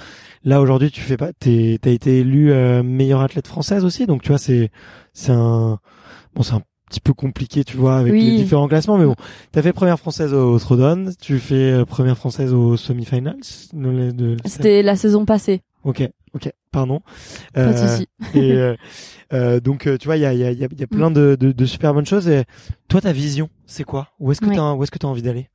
Là 0.46 0.62
aujourd'hui, 0.62 0.90
tu 0.92 1.02
fais 1.02 1.18
pas, 1.18 1.34
t'es, 1.34 1.78
t'as 1.82 1.92
été 1.92 2.20
élue 2.20 2.52
euh, 2.52 2.82
meilleure 2.84 3.22
athlète 3.22 3.48
française 3.48 3.84
aussi, 3.84 4.06
donc 4.06 4.22
tu 4.22 4.30
vois, 4.30 4.38
c'est, 4.38 4.70
c'est 5.14 5.34
un, 5.34 5.80
bon, 6.36 6.44
c'est 6.44 6.54
un 6.54 6.62
petit 6.90 7.02
peu 7.02 7.14
compliqué, 7.14 7.66
tu 7.66 7.76
vois, 7.76 7.98
avec 7.98 8.14
Oui. 8.14 8.22
les 8.32 8.38
différents 8.38 8.70
classements, 8.70 8.98
mais 8.98 9.06
bon, 9.06 9.16
t'as 9.52 9.62
fait 9.62 9.74
première 9.74 10.00
française 10.00 10.34
au 10.34 10.58
Throwdown, 10.58 11.12
tu 11.20 11.40
fais 11.40 11.72
euh, 11.74 11.84
première 11.86 12.18
française 12.18 12.54
aux 12.54 12.78
semi-finals 12.78 13.36
C'était 14.46 14.82
la 14.84 14.96
saison 14.96 15.26
passée. 15.26 15.62
Ok, 15.88 16.08
ok, 16.34 16.52
pardon. 16.72 17.02
Pas 17.54 17.62
de 17.64 17.78
Euh, 17.78 17.88
souci. 17.88 18.08
et 18.36 18.52
euh, 18.54 18.76
euh, 19.34 19.60
donc 19.62 19.90
tu 20.00 20.06
vois, 20.08 20.18
il 20.18 20.22
y 20.22 20.26
a, 20.26 20.34
il 20.34 20.40
y, 20.40 20.44
a, 20.44 20.52
il 20.52 20.60
y 20.60 20.66
a- 20.66 20.68
y 20.78 20.84
a 20.84 20.88
plein 20.88 21.10
de, 21.12 21.38
de, 21.40 21.52
de 21.54 21.66
super 21.66 21.94
bonnes 21.94 22.06
choses. 22.06 22.28
Et 22.28 22.44
toi, 22.90 23.00
ta 23.02 23.14
vision, 23.14 23.50
c'est 23.66 23.86
quoi? 23.86 24.10
Où 24.20 24.32
est-ce 24.32 24.42
que 24.42 24.48
Ouais. 24.48 24.56
t'as, 24.56 24.74
où 24.74 24.84
est-ce 24.84 24.92
que 24.92 24.98
t'as 25.00 25.08
envie 25.08 25.22
d'aller? 25.22 25.50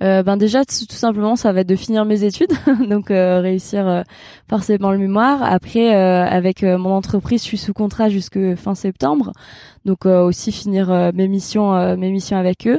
Euh, 0.00 0.22
ben 0.22 0.36
déjà 0.36 0.64
tout 0.64 0.86
simplement 0.90 1.34
ça 1.34 1.52
va 1.52 1.62
être 1.62 1.68
de 1.68 1.74
finir 1.74 2.04
mes 2.04 2.22
études 2.22 2.52
donc 2.88 3.10
euh, 3.10 3.40
réussir 3.40 3.88
euh, 3.88 4.02
forcément 4.48 4.92
le 4.92 4.98
mémoire. 4.98 5.42
Après 5.42 5.92
euh, 5.96 6.24
avec 6.24 6.62
euh, 6.62 6.78
mon 6.78 6.90
entreprise 6.90 7.42
je 7.42 7.46
suis 7.46 7.58
sous 7.58 7.72
contrat 7.72 8.08
jusque 8.08 8.54
fin 8.54 8.76
septembre. 8.76 9.32
Donc 9.84 10.04
aussi 10.04 10.52
finir 10.52 11.12
mes 11.14 11.28
missions 11.28 11.96
mes 11.96 12.10
missions 12.10 12.36
avec 12.36 12.66
eux. 12.66 12.78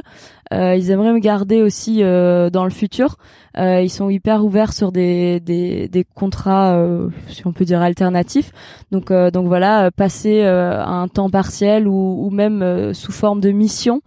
Ils 0.52 0.90
aimeraient 0.92 1.12
me 1.12 1.18
garder 1.18 1.60
aussi 1.60 2.02
dans 2.02 2.64
le 2.64 2.70
futur. 2.70 3.16
Ils 3.58 3.90
sont 3.90 4.10
hyper 4.10 4.44
ouverts 4.44 4.72
sur 4.72 4.92
des 4.92 5.40
des, 5.40 6.06
contrats 6.14 6.80
si 7.26 7.44
on 7.48 7.52
peut 7.52 7.64
dire 7.64 7.82
alternatifs. 7.82 8.52
Donc 8.92 9.12
donc 9.12 9.48
voilà 9.48 9.90
passer 9.90 10.42
un 10.44 11.08
temps 11.08 11.30
partiel 11.30 11.88
ou, 11.88 12.24
ou 12.24 12.30
même 12.30 12.94
sous 12.94 13.10
forme 13.10 13.40
de 13.40 13.50
mission 13.50 14.02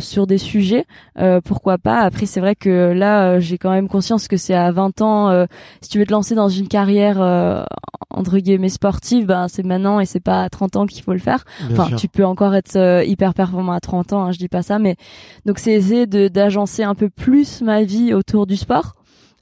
sur 0.00 0.26
des 0.26 0.38
sujets 0.38 0.86
euh, 1.18 1.40
pourquoi 1.42 1.78
pas. 1.78 2.00
Après 2.00 2.26
c'est 2.26 2.40
vrai 2.40 2.54
que 2.54 2.92
là 2.92 3.32
euh, 3.34 3.40
j'ai 3.40 3.58
quand 3.58 3.70
même 3.70 3.88
conscience 3.88 4.28
que 4.28 4.36
c'est 4.36 4.54
à 4.54 4.70
20 4.72 5.00
ans 5.00 5.28
euh, 5.30 5.46
si 5.80 5.88
tu 5.90 5.98
veux 5.98 6.06
te 6.06 6.12
lancer 6.12 6.34
dans 6.34 6.48
une 6.48 6.68
carrière 6.68 7.20
euh, 7.20 7.64
entre 8.10 8.38
guillemets 8.38 8.68
sportive 8.68 9.26
ben 9.26 9.48
c'est 9.48 9.64
maintenant 9.64 10.00
et 10.00 10.06
c'est 10.06 10.20
pas 10.20 10.42
à 10.42 10.48
30 10.48 10.76
ans 10.76 10.86
qu'il 10.86 11.02
faut 11.02 11.12
le 11.12 11.18
faire. 11.18 11.44
Bien 11.60 11.72
enfin 11.72 11.88
sûr. 11.88 11.98
tu 11.98 12.08
peux 12.08 12.24
encore 12.24 12.54
être 12.54 12.76
euh, 12.76 13.04
hyper 13.04 13.34
performant 13.34 13.72
à 13.72 13.80
30 13.80 14.12
ans 14.12 14.24
hein, 14.26 14.32
je 14.32 14.38
dis 14.38 14.48
pas 14.48 14.62
ça 14.62 14.78
mais 14.78 14.96
donc 15.46 15.58
c'est 15.58 15.72
essayer 15.72 16.06
de 16.06 16.28
d'agencer 16.28 16.82
un 16.82 16.94
peu 16.94 17.08
plus 17.08 17.62
ma 17.62 17.82
vie 17.82 18.14
autour 18.14 18.46
du 18.46 18.56
sport 18.56 18.94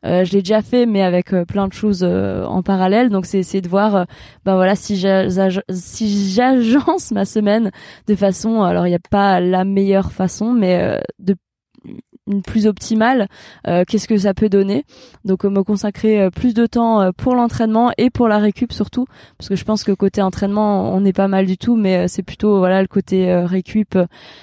euh, 0.04 0.24
je 0.24 0.32
l'ai 0.32 0.42
déjà 0.42 0.62
fait, 0.62 0.86
mais 0.86 1.02
avec 1.02 1.32
euh, 1.32 1.44
plein 1.44 1.66
de 1.68 1.72
choses 1.72 2.00
euh, 2.02 2.44
en 2.44 2.62
parallèle. 2.62 3.10
Donc 3.10 3.26
c'est 3.26 3.38
essayer 3.38 3.60
de 3.60 3.68
voir, 3.68 4.06
ben 4.44 4.54
voilà, 4.54 4.74
si 4.76 4.96
j'a- 4.96 5.28
j'ag- 5.28 5.62
si 5.70 6.30
j'agence 6.30 7.10
ma 7.10 7.24
semaine 7.24 7.70
de 8.06 8.14
façon, 8.14 8.62
alors 8.62 8.86
il 8.86 8.90
n'y 8.90 8.96
a 8.96 9.00
pas 9.10 9.40
la 9.40 9.64
meilleure 9.64 10.12
façon, 10.12 10.52
mais 10.52 10.80
euh, 10.82 10.98
de 11.18 11.34
une 12.26 12.42
plus 12.42 12.66
optimale, 12.66 13.26
qu'est-ce 13.64 14.06
que 14.06 14.18
ça 14.18 14.34
peut 14.34 14.50
donner 14.50 14.84
Donc 15.24 15.44
me 15.44 15.62
consacrer 15.62 16.28
plus 16.30 16.52
de 16.52 16.66
temps 16.66 17.10
pour 17.16 17.34
l'entraînement 17.34 17.90
et 17.96 18.10
pour 18.10 18.28
la 18.28 18.36
récup 18.36 18.70
surtout, 18.72 19.06
parce 19.38 19.48
que 19.48 19.56
je 19.56 19.64
pense 19.64 19.82
que 19.82 19.92
côté 19.92 20.20
entraînement 20.20 20.92
on 20.92 21.04
est 21.06 21.14
pas 21.14 21.28
mal 21.28 21.46
du 21.46 21.56
tout, 21.56 21.74
mais 21.76 22.06
c'est 22.06 22.22
plutôt 22.22 22.58
voilà 22.58 22.82
le 22.82 22.88
côté 22.88 23.32
récup, 23.34 23.96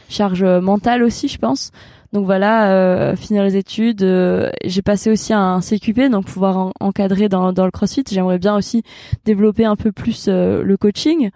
charge 0.10 0.44
mentale 0.44 1.04
aussi 1.04 1.28
je 1.28 1.38
pense. 1.38 1.72
Donc 2.16 2.24
voilà, 2.26 2.72
euh, 2.72 3.16
finir 3.18 3.44
les 3.44 3.58
études. 3.58 4.02
euh, 4.02 4.50
j'ai 4.64 4.82
passé 4.82 5.12
aussi 5.12 5.34
un 5.34 5.60
CQP, 5.60 6.10
donc 6.10 6.26
pouvoir 6.26 6.58
en- 6.58 6.72
encadrer 6.80 7.28
dans, 7.28 7.52
dans 7.52 7.66
le 7.66 7.72
CrossFit. 7.72 8.06
J'aimerais 8.10 8.40
bien 8.40 8.56
aussi 8.56 8.84
développer 9.26 9.66
un 9.66 9.76
peu 9.76 9.92
plus 9.92 10.28
euh, 10.30 10.64
le 10.64 10.78
coaching. 10.78 11.30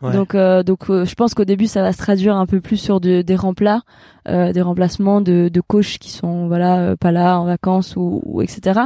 Ouais. 0.00 0.12
Donc, 0.14 0.34
euh, 0.34 0.62
donc 0.62 0.88
euh, 0.88 1.04
je 1.04 1.14
pense 1.14 1.34
qu'au 1.34 1.44
début, 1.44 1.66
ça 1.66 1.82
va 1.82 1.92
se 1.92 1.98
traduire 1.98 2.34
un 2.36 2.46
peu 2.46 2.60
plus 2.62 2.78
sur 2.78 2.98
de- 2.98 3.20
des 3.20 3.36
remplats, 3.36 3.82
euh, 4.26 4.52
des 4.52 4.62
remplacements 4.62 5.20
de, 5.20 5.50
de 5.52 5.60
coachs 5.60 5.98
qui 5.98 6.10
sont 6.10 6.48
voilà 6.48 6.96
pas 6.96 7.12
là 7.12 7.38
en 7.38 7.44
vacances 7.44 7.94
ou, 7.96 8.22
ou 8.24 8.40
etc. 8.42 8.80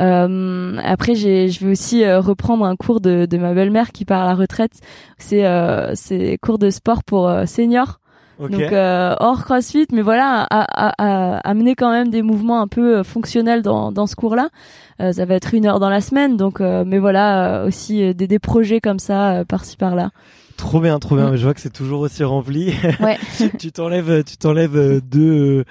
Euh, 0.00 0.76
après, 0.84 1.14
j'ai, 1.14 1.48
je 1.48 1.64
vais 1.64 1.70
aussi 1.70 2.04
euh, 2.04 2.20
reprendre 2.20 2.64
un 2.64 2.76
cours 2.76 3.00
de, 3.00 3.24
de 3.26 3.38
ma 3.38 3.54
belle-mère 3.54 3.92
qui 3.92 4.04
part 4.04 4.22
à 4.22 4.26
la 4.26 4.34
retraite. 4.34 4.80
C'est 5.16 5.46
euh, 5.46 5.92
c'est 5.94 6.38
cours 6.42 6.58
de 6.58 6.70
sport 6.70 7.04
pour 7.04 7.32
seniors. 7.46 8.00
Donc 8.48 8.72
euh, 8.72 9.14
hors 9.20 9.44
CrossFit, 9.44 9.86
mais 9.92 10.02
voilà, 10.02 10.46
à, 10.50 10.88
à, 10.88 10.92
à 10.98 11.38
amener 11.48 11.74
quand 11.74 11.90
même 11.90 12.08
des 12.10 12.22
mouvements 12.22 12.60
un 12.60 12.68
peu 12.68 12.98
euh, 12.98 13.04
fonctionnels 13.04 13.62
dans, 13.62 13.92
dans 13.92 14.06
ce 14.06 14.16
cours-là. 14.16 14.48
Euh, 15.00 15.12
ça 15.12 15.24
va 15.24 15.34
être 15.34 15.54
une 15.54 15.66
heure 15.66 15.80
dans 15.80 15.88
la 15.90 16.00
semaine, 16.00 16.36
donc 16.36 16.60
euh, 16.60 16.84
mais 16.86 16.98
voilà 16.98 17.62
euh, 17.62 17.66
aussi 17.66 18.02
euh, 18.04 18.12
des, 18.14 18.26
des 18.26 18.38
projets 18.38 18.80
comme 18.80 18.98
ça 18.98 19.32
euh, 19.32 19.44
par-ci 19.44 19.76
par-là. 19.76 20.10
Trop 20.58 20.80
bien, 20.80 20.98
trop 20.98 21.16
bien. 21.16 21.30
Mm. 21.32 21.36
Je 21.36 21.44
vois 21.44 21.54
que 21.54 21.60
c'est 21.60 21.72
toujours 21.72 22.00
aussi 22.00 22.22
rempli. 22.22 22.74
Ouais. 23.00 23.18
tu 23.58 23.72
t'enlèves, 23.72 24.22
tu 24.22 24.36
t'enlèves 24.36 25.00
deux, 25.00 25.64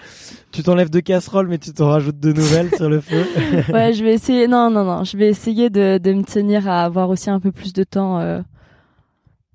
tu 0.51 0.63
t'enlèves 0.63 0.89
deux 0.89 1.01
casseroles, 1.01 1.47
mais 1.47 1.59
tu 1.59 1.71
t'en 1.71 1.87
rajoutes 1.87 2.19
deux 2.19 2.33
nouvelles 2.33 2.71
sur 2.75 2.89
le 2.89 2.99
feu. 2.99 3.23
ouais, 3.73 3.93
je 3.93 4.03
vais 4.03 4.13
essayer. 4.13 4.47
Non, 4.47 4.69
non, 4.69 4.83
non, 4.83 5.03
je 5.03 5.15
vais 5.17 5.27
essayer 5.27 5.69
de, 5.69 5.97
de 5.97 6.13
me 6.13 6.23
tenir 6.23 6.67
à 6.67 6.83
avoir 6.83 7.09
aussi 7.09 7.29
un 7.29 7.39
peu 7.39 7.51
plus 7.51 7.73
de 7.73 7.83
temps 7.83 8.19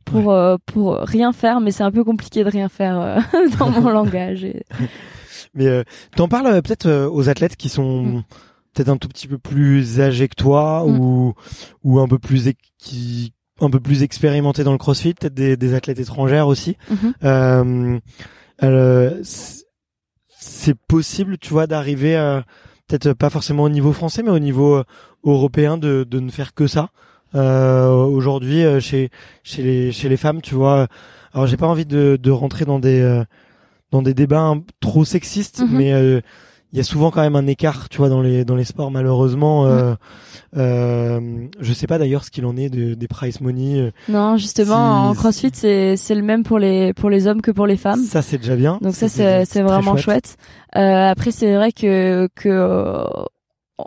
pour 0.06 0.32
euh, 0.32 0.56
pour 0.64 0.94
rien 0.96 1.32
faire, 1.34 1.60
mais 1.60 1.70
c'est 1.72 1.82
un 1.84 1.90
peu 1.92 2.02
compliqué 2.04 2.42
de 2.44 2.48
rien 2.50 2.68
faire 2.70 2.98
euh, 3.00 3.18
dans 3.58 3.70
mon 3.70 3.90
langage. 3.98 4.42
et- 4.44 4.64
Mais 5.54 5.66
euh, 5.66 5.82
t'en 6.16 6.28
parles 6.28 6.46
euh, 6.46 6.62
peut-être 6.62 6.86
euh, 6.86 7.08
aux 7.10 7.28
athlètes 7.28 7.56
qui 7.56 7.68
sont 7.68 8.02
Mm. 8.02 8.22
peut-être 8.74 8.88
un 8.88 8.96
tout 8.96 9.08
petit 9.08 9.26
peu 9.28 9.38
plus 9.38 10.00
âgés 10.00 10.28
que 10.28 10.34
toi 10.34 10.84
Mm. 10.86 10.98
ou 11.00 11.34
ou 11.84 11.98
un 12.00 12.08
peu 12.08 12.18
plus 12.18 12.48
qui 12.78 13.32
un 13.60 13.70
peu 13.70 13.80
plus 13.80 14.02
expérimentés 14.02 14.64
dans 14.64 14.72
le 14.72 14.78
CrossFit, 14.78 15.14
peut-être 15.14 15.32
des, 15.34 15.56
des 15.56 15.72
athlètes 15.74 15.98
étrangères 15.98 16.46
aussi. 16.46 16.76
Euh, 18.62 19.18
c- 19.22 19.64
c'est 20.38 20.76
possible, 20.78 21.38
tu 21.38 21.50
vois, 21.50 21.66
d'arriver 21.66 22.16
peut-être 22.88 23.14
pas 23.14 23.30
forcément 23.30 23.62
au 23.64 23.68
niveau 23.68 23.92
français, 23.92 24.22
mais 24.22 24.30
au 24.30 24.38
niveau 24.38 24.82
européen 25.24 25.76
de, 25.78 26.04
de 26.08 26.20
ne 26.20 26.30
faire 26.30 26.54
que 26.54 26.66
ça? 26.66 26.90
Euh, 27.34 27.92
Aujourd'hui, 28.04 28.64
euh, 28.64 28.80
chez 28.80 29.10
chez 29.42 29.62
les 29.62 29.92
chez 29.92 30.08
les 30.08 30.16
femmes, 30.16 30.40
tu 30.42 30.54
vois. 30.54 30.86
Alors, 31.34 31.46
j'ai 31.46 31.56
pas 31.56 31.66
envie 31.66 31.86
de, 31.86 32.18
de 32.20 32.30
rentrer 32.30 32.64
dans 32.64 32.78
des 32.78 33.00
euh, 33.00 33.24
dans 33.92 34.02
des 34.02 34.14
débats 34.14 34.54
trop 34.80 35.04
sexistes, 35.04 35.60
Mhm. 35.60 35.76
mais 35.76 35.92
euh, 35.92 36.20
il 36.72 36.78
y 36.78 36.80
a 36.80 36.84
souvent 36.84 37.10
quand 37.10 37.20
même 37.22 37.36
un 37.36 37.46
écart, 37.46 37.88
tu 37.88 37.98
vois, 37.98 38.08
dans 38.08 38.20
les 38.22 38.44
dans 38.44 38.56
les 38.56 38.64
sports 38.64 38.90
malheureusement. 38.90 39.66
Euh, 39.66 39.94
euh, 40.56 41.20
je 41.60 41.72
sais 41.72 41.86
pas 41.86 41.98
d'ailleurs 41.98 42.24
ce 42.24 42.30
qu'il 42.30 42.44
en 42.46 42.56
est 42.56 42.68
de, 42.70 42.94
des 42.94 43.08
price 43.08 43.40
money. 43.40 43.92
Non, 44.08 44.36
justement, 44.36 45.04
Si- 45.04 45.10
en 45.10 45.14
CrossFit, 45.14 45.50
c'est 45.52 45.96
c'est 45.96 46.14
le 46.14 46.22
même 46.22 46.42
pour 46.42 46.58
les 46.58 46.92
pour 46.94 47.10
les 47.10 47.26
hommes 47.26 47.42
que 47.42 47.50
pour 47.50 47.66
les 47.66 47.76
femmes. 47.76 48.02
Ça 48.02 48.22
c'est 48.22 48.38
déjà 48.38 48.56
bien. 48.56 48.78
Donc 48.82 48.94
ça, 48.94 49.08
c'est 49.08 49.44
c'est 49.44 49.62
vraiment 49.62 49.96
chouette. 49.96 50.36
Euh, 50.76 51.10
après, 51.10 51.30
c'est 51.30 51.54
vrai 51.54 51.72
que 51.72 52.28
que 52.34 53.04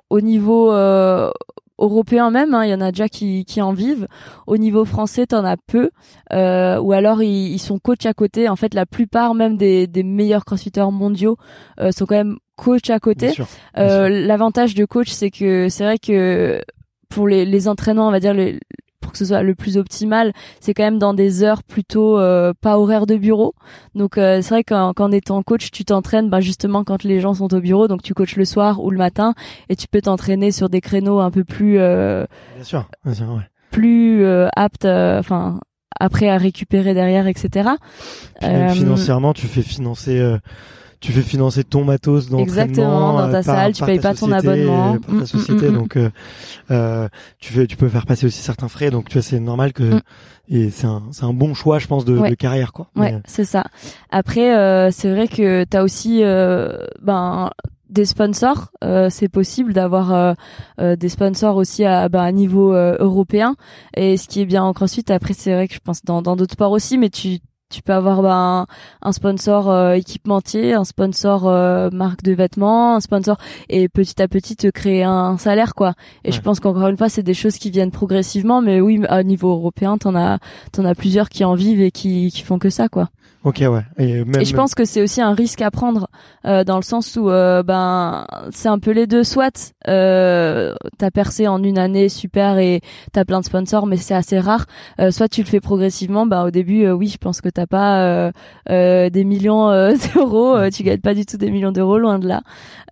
au 0.10 0.22
niveau 0.22 0.72
euh, 0.72 1.32
européen 1.80 2.30
même, 2.32 2.54
hein, 2.54 2.66
il 2.66 2.70
y 2.70 2.74
en 2.74 2.82
a 2.82 2.92
déjà 2.92 3.10
qui 3.10 3.46
qui 3.46 3.62
en 3.62 3.74
vivent. 3.74 4.08
Au 4.48 4.58
niveau 4.58 4.86
français, 4.86 5.28
t'en 5.28 5.46
as 5.46 5.58
peu. 5.58 5.90
Euh, 6.34 6.80
ou 6.80 6.92
alors 6.92 7.24
ils, 7.24 7.54
ils 7.54 7.60
sont 7.60 7.80
coach 7.80 8.06
à 8.06 8.14
côté. 8.14 8.50
En 8.50 8.56
fait, 8.56 8.74
la 8.74 8.86
plupart 8.86 9.34
même 9.34 9.58
des 9.58 9.88
des 9.88 10.04
meilleurs 10.04 10.46
crossfitters 10.46 10.92
mondiaux 10.92 11.38
euh, 11.80 11.92
sont 11.92 12.06
quand 12.06 12.16
même 12.16 12.38
coach 12.56 12.90
à 12.90 13.00
côté. 13.00 13.34
Euh, 13.78 14.10
L'avantage 14.10 14.76
de 14.76 14.86
coach, 14.86 15.10
c'est 15.10 15.32
que 15.32 15.70
c'est 15.70 15.84
vrai 15.84 15.98
que 15.98 16.62
pour 17.10 17.28
les, 17.28 17.46
les 17.46 17.68
entraînements, 17.68 18.08
on 18.08 18.12
va 18.12 18.20
dire 18.20 18.34
les, 18.34 18.60
pour 19.10 19.14
que 19.14 19.18
ce 19.18 19.26
soit 19.26 19.42
le 19.42 19.56
plus 19.56 19.76
optimal, 19.78 20.34
c'est 20.60 20.76
quand 20.76 20.84
même 20.84 21.00
dans 21.00 21.16
des 21.16 21.42
heures 21.42 21.64
plutôt 21.64 22.20
euh, 22.20 22.54
pas 22.62 22.78
horaires 22.78 23.08
de 23.08 23.16
bureau. 23.16 23.56
Donc 23.96 24.20
euh, 24.20 24.44
c'est 24.44 24.50
vrai 24.50 24.64
qu'en 24.64 24.94
qu'en 24.94 25.12
étant 25.12 25.42
coach, 25.42 25.72
tu 25.72 25.84
t'entraînes 25.84 26.30
ben, 26.30 26.42
justement 26.42 26.84
quand 26.84 27.04
les 27.04 27.20
gens 27.20 27.34
sont 27.34 27.52
au 27.52 27.60
bureau, 27.60 27.88
donc 27.88 28.04
tu 28.04 28.14
coaches 28.14 28.36
le 28.36 28.46
soir 28.46 28.84
ou 28.84 28.92
le 28.92 29.00
matin, 29.00 29.34
et 29.68 29.76
tu 29.76 29.88
peux 29.88 30.00
t'entraîner 30.00 30.52
sur 30.52 30.70
des 30.70 30.80
créneaux 30.80 31.22
un 31.22 31.32
peu 31.32 31.44
plus 31.44 31.80
euh, 31.80 32.28
Bien 32.54 32.64
sûr, 32.64 32.88
bien 33.04 33.16
sûr, 33.16 33.26
ouais. 33.30 33.42
plus 33.72 34.24
euh, 34.24 34.48
aptes, 34.56 34.86
euh, 34.86 35.18
enfin 35.18 35.60
après 36.00 36.30
à 36.30 36.38
récupérer 36.38 36.94
derrière, 36.94 37.26
etc. 37.26 37.72
Puis 38.40 38.48
Euh, 38.48 38.70
financièrement, 38.70 39.34
tu 39.34 39.48
fais 39.48 39.64
financer, 39.64 40.20
euh, 40.20 40.38
tu 41.00 41.12
fais 41.14 41.22
financer 41.22 41.64
ton 41.64 41.84
matos 41.86 42.30
d'entraînement. 42.30 42.44
Exactement, 42.44 43.14
dans 43.14 43.20
euh, 43.20 43.32
ta 43.32 43.44
par- 43.44 43.56
salle, 43.56 43.74
tu 43.74 43.84
payes 43.86 44.00
pas 44.00 44.14
ton 44.14 44.32
abonnement. 44.32 44.98
Par 45.00 45.02
ta 45.02 45.14
Mm, 45.14 45.20
mm, 45.22 45.26
société, 45.26 45.70
mm, 45.70 45.74
donc 45.74 45.96
euh, 45.98 46.10
euh, 46.72 47.08
tu 47.40 47.54
fais, 47.54 47.68
tu 47.68 47.78
peux 47.78 47.88
faire 47.90 48.06
passer 48.06 48.26
aussi 48.26 48.42
certains 48.42 48.68
frais, 48.68 48.92
donc 48.92 49.08
tu 49.10 49.14
vois, 49.14 49.22
c'est 49.22 49.40
normal 49.40 49.74
que 49.74 50.02
et 50.50 50.70
c'est 50.72 50.88
un, 50.88 51.04
c'est 51.12 51.24
un 51.26 51.34
bon 51.34 51.54
choix, 51.54 51.80
je 51.80 51.88
pense, 51.88 52.06
de, 52.06 52.18
Ouais. 52.18 52.30
de 52.32 52.36
carrière, 52.36 52.74
quoi. 52.74 52.88
Ouais, 52.96 53.12
Mais, 53.14 53.22
c'est 53.26 53.46
ça. 53.46 53.64
Après, 54.10 54.56
euh, 54.58 54.90
c'est 54.92 55.12
vrai 55.12 55.28
que 55.28 55.64
t'as 55.64 55.84
aussi 55.84 56.24
euh, 56.24 56.78
ben 57.02 57.50
des 57.90 58.06
sponsors. 58.06 58.70
Euh, 58.84 59.10
c'est 59.10 59.30
possible 59.30 59.74
d'avoir 59.74 60.14
euh, 60.14 60.34
euh, 60.80 60.96
des 60.96 61.10
sponsors 61.10 61.56
aussi 61.56 61.86
à, 61.86 62.08
ben, 62.10 62.22
à 62.22 62.32
niveau 62.32 62.74
euh, 62.74 62.96
européen. 63.00 63.56
Et 63.96 64.16
ce 64.18 64.28
qui 64.28 64.42
est 64.42 64.46
bien 64.46 64.64
en 64.64 64.74
CrossFit, 64.74 65.06
après, 65.12 65.34
c'est 65.34 65.54
vrai 65.54 65.68
que 65.68 65.74
je 65.74 65.80
pense 65.80 66.04
dans 66.04 66.22
dans 66.22 66.36
d'autres 66.36 66.54
sports 66.54 66.72
aussi, 66.72 66.98
mais 67.00 67.10
tu 67.10 67.38
tu 67.70 67.82
peux 67.84 67.94
avoir 67.94 68.22
ben, 68.22 68.66
un 69.02 69.12
sponsor 69.12 69.70
euh, 69.70 69.94
équipementier, 69.94 70.74
un 70.74 70.84
sponsor 70.84 71.48
euh, 71.48 71.90
marque 71.92 72.24
de 72.24 72.34
vêtements, 72.34 72.96
un 72.96 73.00
sponsor 73.00 73.38
et 73.70 73.88
petit 73.88 74.22
à 74.22 74.28
petit 74.28 74.56
te 74.56 74.68
créer 74.68 75.04
un 75.04 75.38
salaire 75.38 75.76
quoi. 75.76 75.94
Et 76.24 76.32
je 76.32 76.42
pense 76.42 76.60
qu'encore 76.60 76.88
une 76.88 76.98
fois 76.98 77.10
c'est 77.10 77.24
des 77.24 77.34
choses 77.34 77.58
qui 77.58 77.70
viennent 77.70 77.92
progressivement, 77.92 78.62
mais 78.62 78.82
oui 78.82 79.02
à 79.08 79.24
niveau 79.24 79.52
européen 79.52 79.98
t'en 79.98 80.16
as 80.16 80.40
t'en 80.72 80.84
as 80.86 80.96
plusieurs 80.96 81.30
qui 81.30 81.46
en 81.46 81.54
vivent 81.54 81.82
et 81.82 81.92
qui 81.92 82.32
qui 82.32 82.42
font 82.42 82.58
que 82.58 82.70
ça 82.70 82.90
quoi. 82.90 83.10
Ok, 83.44 83.64
ouais. 83.70 83.82
Et, 83.98 84.24
même, 84.26 84.42
Et 84.42 84.46
je 84.46 84.54
pense 84.56 84.76
que 84.76 84.86
c'est 84.86 85.02
aussi 85.02 85.22
un 85.22 85.34
risque 85.34 85.62
à 85.62 85.72
prendre 85.72 86.10
euh, 86.46 86.64
dans 86.64 86.76
le 86.76 86.82
sens 86.84 87.16
où 87.16 87.30
euh, 87.30 87.64
ben 87.64 88.26
c'est 88.52 88.70
un 88.70 88.80
peu 88.80 88.92
les 88.92 89.08
deux. 89.08 89.24
Soit 89.24 89.74
euh, 89.88 90.76
t'as 90.98 91.12
percé 91.12 91.48
en 91.48 91.64
une 91.64 91.78
année 91.78 92.10
super 92.10 92.58
et 92.58 92.82
t'as 93.12 93.26
plein 93.26 93.40
de 93.40 93.46
sponsors, 93.46 93.88
mais 93.88 93.98
c'est 93.98 94.16
assez 94.16 94.40
rare. 94.40 94.66
Euh, 95.00 95.12
soit 95.12 95.28
tu 95.28 95.42
le 95.42 95.48
fais 95.48 95.60
progressivement. 95.60 96.26
Ben 96.26 96.44
au 96.44 96.52
début, 96.52 96.84
euh, 96.86 96.94
oui, 96.94 97.08
je 97.08 97.18
pense 97.18 97.42
que 97.42 97.50
t'as 97.50 97.68
pas 97.68 98.04
euh, 98.04 98.32
euh, 98.70 99.10
des 99.10 99.24
millions 99.24 99.70
d'euros. 100.16 100.58
tu 100.70 100.84
gagnes 100.84 101.00
pas 101.00 101.14
du 101.14 101.26
tout 101.26 101.38
des 101.38 101.52
millions 101.52 101.72
d'euros, 101.72 101.98
loin 101.98 102.20
de 102.20 102.28
là. 102.28 102.42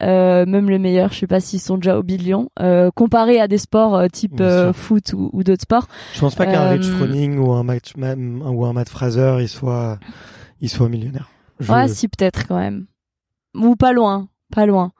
Euh, 0.03 0.45
même 0.45 0.69
les 0.69 0.79
meilleurs, 0.79 1.11
je 1.11 1.19
sais 1.19 1.27
pas 1.27 1.39
s'ils 1.39 1.59
sont 1.59 1.77
déjà 1.77 1.97
au 1.97 2.03
billion. 2.03 2.49
Euh, 2.59 2.91
comparé 2.93 3.39
à 3.39 3.47
des 3.47 3.57
sports 3.57 4.03
type 4.11 4.39
euh, 4.39 4.73
foot 4.73 5.13
ou, 5.13 5.29
ou 5.33 5.43
d'autres 5.43 5.63
sports. 5.63 5.87
je 6.13 6.19
pense 6.19 6.35
pas 6.35 6.45
qu'un 6.45 6.69
Rich 6.69 6.85
Froning 6.85 7.37
ou 7.37 7.53
un 7.53 7.63
Matt, 7.63 7.93
ou 7.97 8.65
un 8.65 8.73
Matt 8.73 8.89
Fraser, 8.89 9.37
il 9.39 9.47
soit, 9.49 9.99
il 10.61 10.69
soit 10.69 10.89
millionnaire. 10.89 11.29
Je- 11.59 11.71
Ouais, 11.71 11.87
si 11.87 12.07
peut-être 12.07 12.47
quand 12.47 12.57
même. 12.59 12.85
Ou 13.55 13.75
pas 13.75 13.91
loin, 13.93 14.27
pas 14.53 14.65
loin. 14.65 14.91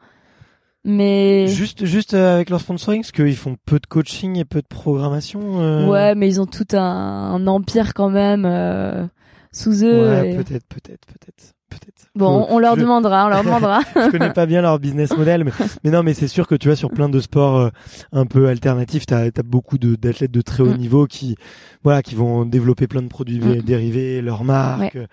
Mais 0.84 1.48
Juste, 1.48 1.86
juste 1.86 2.14
euh, 2.14 2.36
avec 2.36 2.50
leur 2.50 2.62
sponsoring, 2.62 3.02
parce 3.02 3.12
qu'ils 3.12 3.36
font 3.36 3.58
peu 3.66 3.78
de 3.80 3.86
coaching 3.88 4.38
et 4.38 4.46
peu 4.46 4.62
de 4.62 4.68
programmation. 4.68 5.62
euh, 5.62 5.86
ouais, 5.88 6.16
mais 6.16 6.28
ils 6.30 6.40
ont 6.40 6.46
tout 6.46 6.66
un, 6.74 6.80
un 6.80 7.46
empire 7.48 7.94
quand 7.94 8.10
même 8.10 8.46
euh, 8.46 9.06
sous 9.52 9.84
eux. 9.84 10.08
Ouais, 10.10 10.32
et- 10.32 10.36
peut-être, 10.38 10.66
peut-être, 10.68 11.06
peut-être, 11.08 11.54
peut-être. 11.70 12.08
Bon, 12.16 12.48
on 12.50 12.58
leur 12.58 12.76
je- 12.76 12.82
demandera, 12.82 13.26
on 13.26 13.30
leur 13.30 13.44
demandera. 13.44 13.82
je 13.96 14.10
connais 14.12 14.32
pas 14.32 14.46
bien 14.46 14.62
leur 14.62 14.80
business 14.80 15.16
model, 15.18 15.44
mais, 15.44 15.52
mais 15.84 15.92
non, 15.92 16.04
mais 16.04 16.14
c'est 16.14 16.30
sûr 16.30 16.48
que 16.48 16.56
tu 16.56 16.70
vois 16.70 16.78
sur 16.78 16.90
plein 16.90 17.10
de 17.10 17.20
sports 17.20 17.58
euh, 17.58 17.70
un 18.14 18.26
peu 18.26 18.48
alternatifs, 18.48 19.06
t'as 19.06 19.26
as 19.26 19.44
beaucoup 19.44 19.78
d'athlètes 19.78 20.32
de 20.32 20.42
très 20.42 20.64
haut 20.64 20.74
Mm. 20.74 20.78
niveau 20.78 21.06
qui, 21.06 21.36
voilà, 21.84 22.02
qui 22.02 22.16
vont 22.16 22.46
développer 22.46 22.88
plein 22.88 23.02
de 23.02 23.10
produits 23.10 23.40
Mm. 23.42 23.62
dérivés, 23.62 24.22
leurs 24.22 24.46
marques, 24.46 24.96
euh, 24.96 25.06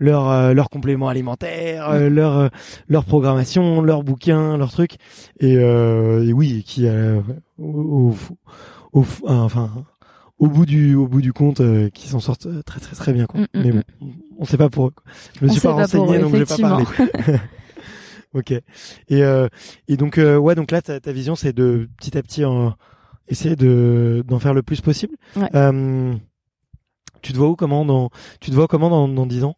leurs 0.00 0.28
euh, 0.28 0.52
leurs 0.54 0.68
compléments 0.70 1.08
alimentaires, 1.08 1.88
Mm. 1.90 1.92
euh, 1.94 2.08
leur 2.10 2.36
euh, 2.38 2.48
leur 2.88 3.04
programmation, 3.04 3.80
leurs 3.82 4.02
bouquins, 4.02 4.56
leurs 4.56 4.72
trucs, 4.72 4.94
et, 5.38 5.56
euh, 5.56 6.26
et 6.26 6.32
oui, 6.32 6.64
qui 6.66 6.86
euh, 6.88 7.20
au, 7.58 8.14
au, 8.92 9.04
enfin 9.28 9.70
au 10.38 10.46
bout 10.48 10.64
du 10.66 10.94
au 10.94 11.06
bout 11.06 11.20
du 11.20 11.32
compte 11.34 11.60
euh, 11.60 11.90
qui 11.90 12.08
s'en 12.08 12.18
sortent 12.18 12.48
très 12.64 12.80
très 12.80 12.96
très 12.96 13.12
bien 13.12 13.26
quoi. 13.26 13.40
Mm, 13.40 13.44
mm, 13.44 13.62
mais 13.62 13.72
bon, 13.72 13.82
on 14.38 14.44
sait 14.46 14.56
pas 14.56 14.70
pour 14.70 14.86
eux. 14.88 14.92
Je 15.38 15.44
me 15.44 15.50
On 15.50 15.52
suis 15.52 15.60
pas 15.60 15.72
renseigné 15.72 16.18
donc 16.18 16.32
je 16.32 16.38
vais 16.38 16.46
pas 16.46 16.56
parler. 16.56 16.82
effectivement. 16.84 17.38
ok. 18.34 18.50
Et 18.52 18.62
euh, 19.22 19.48
et 19.88 19.96
donc 19.96 20.16
euh, 20.18 20.38
ouais 20.38 20.54
donc 20.54 20.70
là 20.70 20.80
ta, 20.80 20.98
ta 20.98 21.12
vision 21.12 21.34
c'est 21.36 21.52
de 21.52 21.88
petit 21.98 22.16
à 22.16 22.22
petit 22.22 22.42
essayer 23.28 23.54
de 23.54 24.24
d'en 24.26 24.38
faire 24.38 24.54
le 24.54 24.62
plus 24.62 24.80
possible. 24.80 25.14
Ouais. 25.36 25.48
Euh, 25.54 26.14
tu 27.22 27.32
te 27.34 27.38
vois 27.38 27.48
où 27.48 27.56
comment 27.56 27.84
dans 27.84 28.08
tu 28.40 28.50
te 28.50 28.56
vois 28.56 28.66
comment 28.66 28.88
dans 28.88 29.08
dans 29.08 29.26
10 29.26 29.44
ans? 29.44 29.54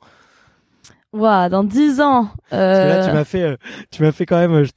Ouah, 1.13 1.49
dans 1.51 1.63
10 1.63 2.01
ans. 2.01 2.29
Parce 2.51 2.79
que 2.79 2.89
là 2.89 2.95
Euh... 3.03 3.07
tu 3.09 3.13
m'as 3.15 3.25
fait 3.25 3.43
euh, 3.43 3.57
tu 3.91 4.03
m'as 4.03 4.13
fait 4.13 4.27
quand 4.27 4.39
même 4.39 4.53
euh, 4.53 4.65
je 4.65 4.71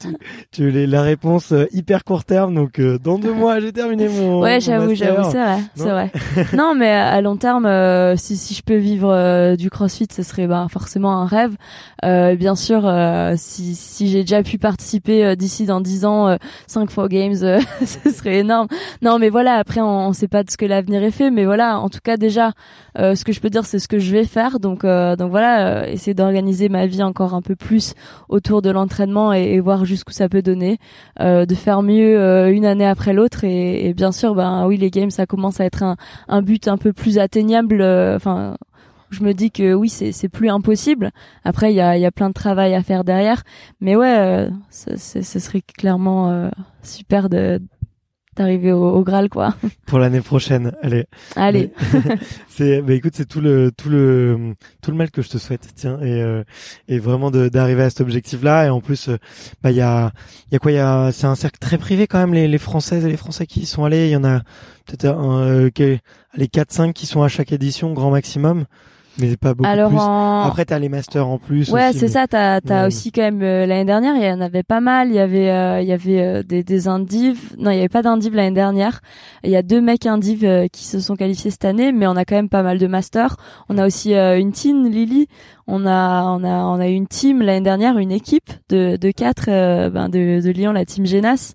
tu 0.52 0.70
les 0.72 0.86
la 0.88 1.02
réponse 1.02 1.52
euh, 1.52 1.66
hyper 1.74 2.04
court 2.06 2.24
terme 2.24 2.56
donc 2.56 2.80
euh, 2.80 2.98
dans 2.98 3.18
deux 3.18 3.34
mois 3.34 3.60
j'ai 3.60 3.72
terminé 3.74 4.08
mon 4.08 4.42
Ouais, 4.42 4.60
j'avoue, 4.62 4.96
j'avoue, 4.96 5.30
c'est 5.30 5.42
vrai, 5.42 5.58
c'est 5.76 5.90
vrai. 5.90 6.12
non, 6.54 6.74
mais 6.76 6.90
à 6.90 7.20
long 7.22 7.36
terme, 7.38 7.66
euh, 7.66 8.16
si 8.18 8.36
si 8.38 8.54
je 8.54 8.62
peux 8.64 8.76
vivre 8.78 9.10
euh, 9.12 9.56
du 9.56 9.70
CrossFit, 9.70 10.08
ce 10.12 10.24
serait 10.24 10.48
bah, 10.48 10.68
forcément 10.70 11.22
un 11.22 11.26
rêve. 11.26 11.56
Euh, 12.04 12.36
bien 12.36 12.56
sûr, 12.56 12.86
euh, 12.86 13.34
si 13.38 13.76
si 13.76 14.08
j'ai 14.10 14.22
déjà 14.22 14.44
pu 14.44 14.58
participer 14.58 15.26
euh, 15.26 15.36
d'ici 15.36 15.66
dans 15.66 15.82
10 15.82 16.06
ans, 16.06 16.28
euh, 16.28 16.36
5 16.68 16.90
fois 16.92 17.06
aux 17.06 17.10
Games, 17.10 17.36
euh, 17.44 17.60
ce 17.86 18.10
serait 18.10 18.40
énorme. 18.40 18.68
Non, 19.02 19.20
mais 19.20 19.30
voilà, 19.30 19.56
après 19.56 19.82
on, 19.82 20.08
on 20.08 20.14
sait 20.14 20.28
pas 20.28 20.44
de 20.44 20.50
ce 20.52 20.58
que 20.58 20.66
l'avenir 20.66 21.04
est 21.04 21.12
fait, 21.12 21.32
mais 21.32 21.46
voilà, 21.46 21.80
en 21.80 21.90
tout 21.90 22.00
cas 22.04 22.18
déjà, 22.18 22.52
euh, 23.00 23.16
ce 23.16 23.24
que 23.26 23.32
je 23.32 23.40
peux 23.42 23.50
dire, 23.50 23.66
c'est 23.66 23.80
ce 23.80 23.88
que 23.88 24.00
je 24.00 24.12
vais 24.12 24.26
faire. 24.26 24.60
Donc 24.60 24.84
euh, 24.86 25.16
donc 25.16 25.32
voilà, 25.32 25.84
euh, 25.84 25.86
essayer 25.88 26.14
d'organiser 26.26 26.70
ma 26.70 26.86
vie 26.88 27.04
encore 27.04 27.34
un 27.34 27.42
peu 27.42 27.56
plus 27.56 27.94
autour 28.30 28.62
de 28.62 28.70
l'entraînement 28.70 29.34
et, 29.34 29.54
et 29.54 29.60
voir 29.60 29.86
jusqu'où 29.86 30.12
ça 30.12 30.28
peut 30.30 30.42
donner, 30.42 30.78
euh, 31.22 31.46
de 31.46 31.56
faire 31.56 31.82
mieux 31.82 32.20
euh, 32.20 32.52
une 32.52 32.66
année 32.66 32.86
après 32.88 33.14
l'autre 33.14 33.44
et, 33.44 33.88
et 33.88 33.94
bien 33.94 34.12
sûr, 34.12 34.36
ben 34.36 34.66
oui, 34.68 34.78
les 34.78 34.90
games, 34.90 35.12
ça 35.12 35.26
commence 35.26 35.60
à 35.60 35.66
être 35.66 35.84
un, 35.84 35.96
un 36.28 36.42
but 36.42 36.68
un 36.68 36.78
peu 36.78 36.94
plus 36.94 37.18
atteignable. 37.20 37.82
euh, 37.82 38.16
Enfin, 38.16 38.56
je 39.12 39.24
me 39.24 39.34
dis 39.34 39.52
que 39.52 39.74
oui, 39.74 39.88
c'est 39.88 40.30
plus 40.30 40.50
impossible. 40.50 41.12
Après, 41.44 41.72
il 41.72 41.76
y 41.76 41.82
a 41.82 41.98
y 41.98 42.06
a 42.06 42.12
plein 42.12 42.30
de 42.30 42.34
travail 42.34 42.74
à 42.74 42.82
faire 42.82 43.04
derrière, 43.04 43.44
mais 43.80 43.96
ouais, 43.96 44.18
euh, 44.18 44.50
ce 44.70 45.40
serait 45.40 45.62
clairement 45.62 46.32
euh, 46.32 46.50
super 46.82 47.30
de 47.30 47.62
d'arriver 48.36 48.72
au, 48.72 48.84
au 48.84 49.04
Graal 49.04 49.30
quoi. 49.30 49.56
Pour 49.86 50.00
l'année 50.00 50.22
prochaine, 50.22 50.72
allez. 50.82 51.06
Allez. 51.36 51.72
C'est, 52.48 52.82
bah 52.82 52.94
écoute, 52.94 53.14
c'est 53.16 53.28
tout 53.28 53.42
le, 53.42 53.72
tout 53.76 53.90
le, 53.90 54.54
tout 54.82 54.90
le 54.92 54.96
mal 54.98 55.12
que 55.12 55.22
je 55.22 55.28
te 55.30 55.38
souhaite, 55.38 55.68
tiens, 55.76 56.00
et, 56.00 56.22
euh, 56.22 56.44
et 56.88 57.00
vraiment 57.00 57.30
de, 57.30 57.50
d'arriver 57.50 57.84
à 57.84 57.90
cet 57.90 58.00
objectif-là. 58.00 58.68
Et 58.68 58.70
en 58.70 58.80
plus, 58.80 59.10
euh, 59.10 59.18
bah 59.62 59.72
il 59.72 59.78
y 59.78 59.82
a, 59.82 60.14
il 60.50 60.54
y 60.54 60.56
a 60.56 60.60
quoi, 60.60 60.72
il 60.72 60.76
y 60.76 60.80
a, 60.80 61.12
c'est 61.12 61.28
un 61.28 61.36
cercle 61.36 61.60
très 61.60 61.78
privé 61.78 62.08
quand 62.08 62.20
même. 62.20 62.34
Les, 62.34 62.48
les 62.48 62.58
Françaises 62.58 63.06
et 63.06 63.10
les 63.10 63.18
Français 63.18 63.46
qui 63.46 63.62
y 63.62 63.66
sont 63.66 63.84
allés, 63.84 64.08
il 64.08 64.12
y 64.12 64.16
en 64.16 64.24
a 64.24 64.40
peut-être 64.86 65.06
un, 65.06 65.42
euh, 65.42 65.70
les 66.38 66.48
4-5 66.48 66.94
qui 66.94 67.06
sont 67.06 67.24
à 67.24 67.28
chaque 67.28 67.52
édition, 67.52 67.94
grand 67.94 68.12
maximum, 68.12 68.66
mais 69.20 69.38
pas 69.38 69.54
beaucoup 69.54 69.70
Alors 69.70 69.90
plus. 69.90 69.98
en 70.00 70.42
Après, 70.44 70.66
t'as 70.66 70.80
les 70.80 70.90
masters 70.90 71.28
en 71.28 71.38
plus. 71.38 71.70
Ouais, 71.72 71.92
c'est 71.94 72.04
mais- 72.04 72.08
ça. 72.08 72.28
T'as 72.28 72.88
aussi 72.88 73.12
quand 73.12 73.22
même 73.22 73.42
euh, 73.42 73.66
l'année 73.66 73.86
dernière, 73.86 74.16
il 74.16 74.24
y 74.24 74.32
en 74.32 74.42
avait 74.42 74.64
pas 74.64 74.80
mal. 74.82 75.10
Il 75.10 75.16
y 75.16 75.20
avait 75.20 75.50
euh, 75.52 75.82
il 75.82 75.88
y 75.88 75.92
avait 75.94 76.22
euh, 76.22 76.44
des 76.44 76.64
des 76.64 76.88
indives. 76.88 77.54
Non, 77.58 77.72
il 77.72 77.76
y 77.76 77.80
avait 77.80 77.90
pas 77.90 78.02
d'indives 78.02 78.36
l'année 78.36 78.56
dernière. 78.56 79.02
Il 79.44 79.50
y 79.50 79.56
a 79.56 79.62
deux 79.62 79.82
mecs 79.82 80.06
indives 80.06 80.46
euh, 80.46 80.68
qui 80.72 80.84
se 80.86 81.00
sont 81.00 81.16
qualifiés 81.16 81.52
cette 81.52 81.66
année, 81.66 81.92
mais 81.92 82.08
on 82.08 82.16
a 82.16 82.26
quand 82.26 82.36
même 82.36 82.50
pas 82.50 82.64
mal 82.64 82.78
de 82.78 82.88
masters. 82.88 83.36
On 83.70 83.78
a 83.78 83.86
aussi 83.86 84.14
euh, 84.16 84.38
une 84.40 84.52
team 84.52 84.88
Lily. 84.90 85.28
On 85.68 85.86
a 85.86 86.24
on 86.26 86.44
a 86.44 86.64
on 86.66 86.80
a 86.80 86.88
une 86.88 87.08
team 87.08 87.42
l'année 87.42 87.62
dernière, 87.62 87.98
une 87.98 88.12
équipe 88.12 88.52
de 88.70 88.98
de 88.98 89.12
quatre 89.12 89.46
euh, 89.50 89.90
ben 89.90 90.10
de 90.10 90.42
de 90.42 90.50
Lyon, 90.52 90.72
la 90.74 90.86
team 90.86 91.06
Genas 91.06 91.54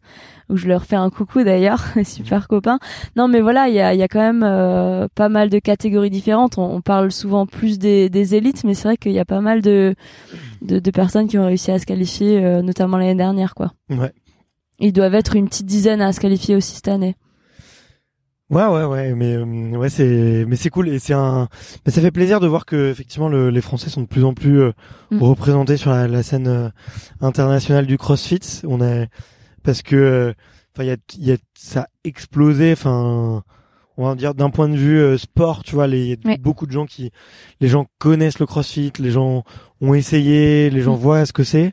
où 0.50 0.56
je 0.56 0.68
leur 0.68 0.84
fais 0.84 0.96
un 0.96 1.08
coucou 1.10 1.42
d'ailleurs, 1.44 1.84
super 2.04 2.48
copains. 2.48 2.78
Non, 3.16 3.28
mais 3.28 3.40
voilà, 3.40 3.68
il 3.68 3.74
y 3.74 3.80
a, 3.80 3.94
y 3.94 4.02
a 4.02 4.08
quand 4.08 4.20
même 4.20 4.42
euh, 4.42 5.08
pas 5.14 5.28
mal 5.28 5.48
de 5.48 5.58
catégories 5.58 6.10
différentes. 6.10 6.58
On, 6.58 6.74
on 6.76 6.80
parle 6.80 7.10
souvent 7.12 7.46
plus 7.46 7.78
des, 7.78 8.10
des 8.10 8.34
élites, 8.34 8.64
mais 8.64 8.74
c'est 8.74 8.88
vrai 8.88 8.96
qu'il 8.96 9.12
y 9.12 9.18
a 9.18 9.24
pas 9.24 9.40
mal 9.40 9.62
de, 9.62 9.94
de, 10.62 10.78
de 10.78 10.90
personnes 10.90 11.28
qui 11.28 11.38
ont 11.38 11.46
réussi 11.46 11.70
à 11.70 11.78
se 11.78 11.86
qualifier, 11.86 12.44
euh, 12.44 12.62
notamment 12.62 12.96
l'année 12.98 13.14
dernière, 13.14 13.54
quoi. 13.54 13.72
Ouais. 13.88 14.12
Ils 14.78 14.92
doivent 14.92 15.14
être 15.14 15.36
une 15.36 15.48
petite 15.48 15.66
dizaine 15.66 16.00
à 16.02 16.12
se 16.12 16.20
qualifier 16.20 16.56
aussi 16.56 16.74
cette 16.76 16.88
année. 16.88 17.14
Ouais, 18.50 18.64
ouais, 18.66 18.82
ouais, 18.84 19.14
mais 19.14 19.36
euh, 19.36 19.44
ouais, 19.76 19.88
c'est, 19.90 20.44
mais 20.48 20.56
c'est 20.56 20.70
cool 20.70 20.88
et 20.88 20.98
c'est 20.98 21.12
un, 21.12 21.46
mais 21.86 21.92
ça 21.92 22.00
fait 22.00 22.10
plaisir 22.10 22.40
de 22.40 22.48
voir 22.48 22.66
que 22.66 22.90
effectivement 22.90 23.28
le- 23.28 23.48
les 23.50 23.60
Français 23.60 23.90
sont 23.90 24.00
de 24.00 24.06
plus 24.08 24.24
en 24.24 24.34
plus 24.34 24.60
euh, 24.60 24.72
Mm. 25.12 25.22
représentés 25.22 25.76
sur 25.76 25.90
la, 25.92 26.08
la 26.08 26.22
scène 26.24 26.48
euh, 26.48 26.68
internationale 27.20 27.86
du 27.86 27.96
CrossFit. 27.96 28.40
On 28.66 28.80
est 28.80 29.08
parce 29.62 29.82
que, 29.82 30.34
enfin, 30.74 30.84
il 30.84 30.88
y 30.88 30.90
a, 30.92 30.96
y 31.18 31.32
a, 31.32 31.36
ça 31.54 31.82
a 31.82 31.86
explosé, 32.04 32.72
enfin, 32.72 33.42
on 33.96 34.08
va 34.08 34.14
dire 34.14 34.34
d'un 34.34 34.48
point 34.50 34.68
de 34.68 34.76
vue 34.76 34.98
euh, 34.98 35.18
sport, 35.18 35.62
tu 35.62 35.74
vois, 35.74 35.86
il 35.88 36.06
y 36.06 36.12
a 36.12 36.16
Ouais. 36.24 36.38
beaucoup 36.38 36.66
de 36.66 36.72
gens 36.72 36.86
qui, 36.86 37.10
les 37.60 37.68
gens 37.68 37.86
connaissent 37.98 38.38
le 38.38 38.46
CrossFit, 38.46 38.92
les 38.98 39.10
gens 39.10 39.44
ont 39.82 39.94
essayé, 39.94 40.70
les 40.70 40.80
gens 40.80 40.96
Mm. 40.96 41.00
voient 41.00 41.26
ce 41.26 41.32
que 41.34 41.42
c'est. 41.44 41.72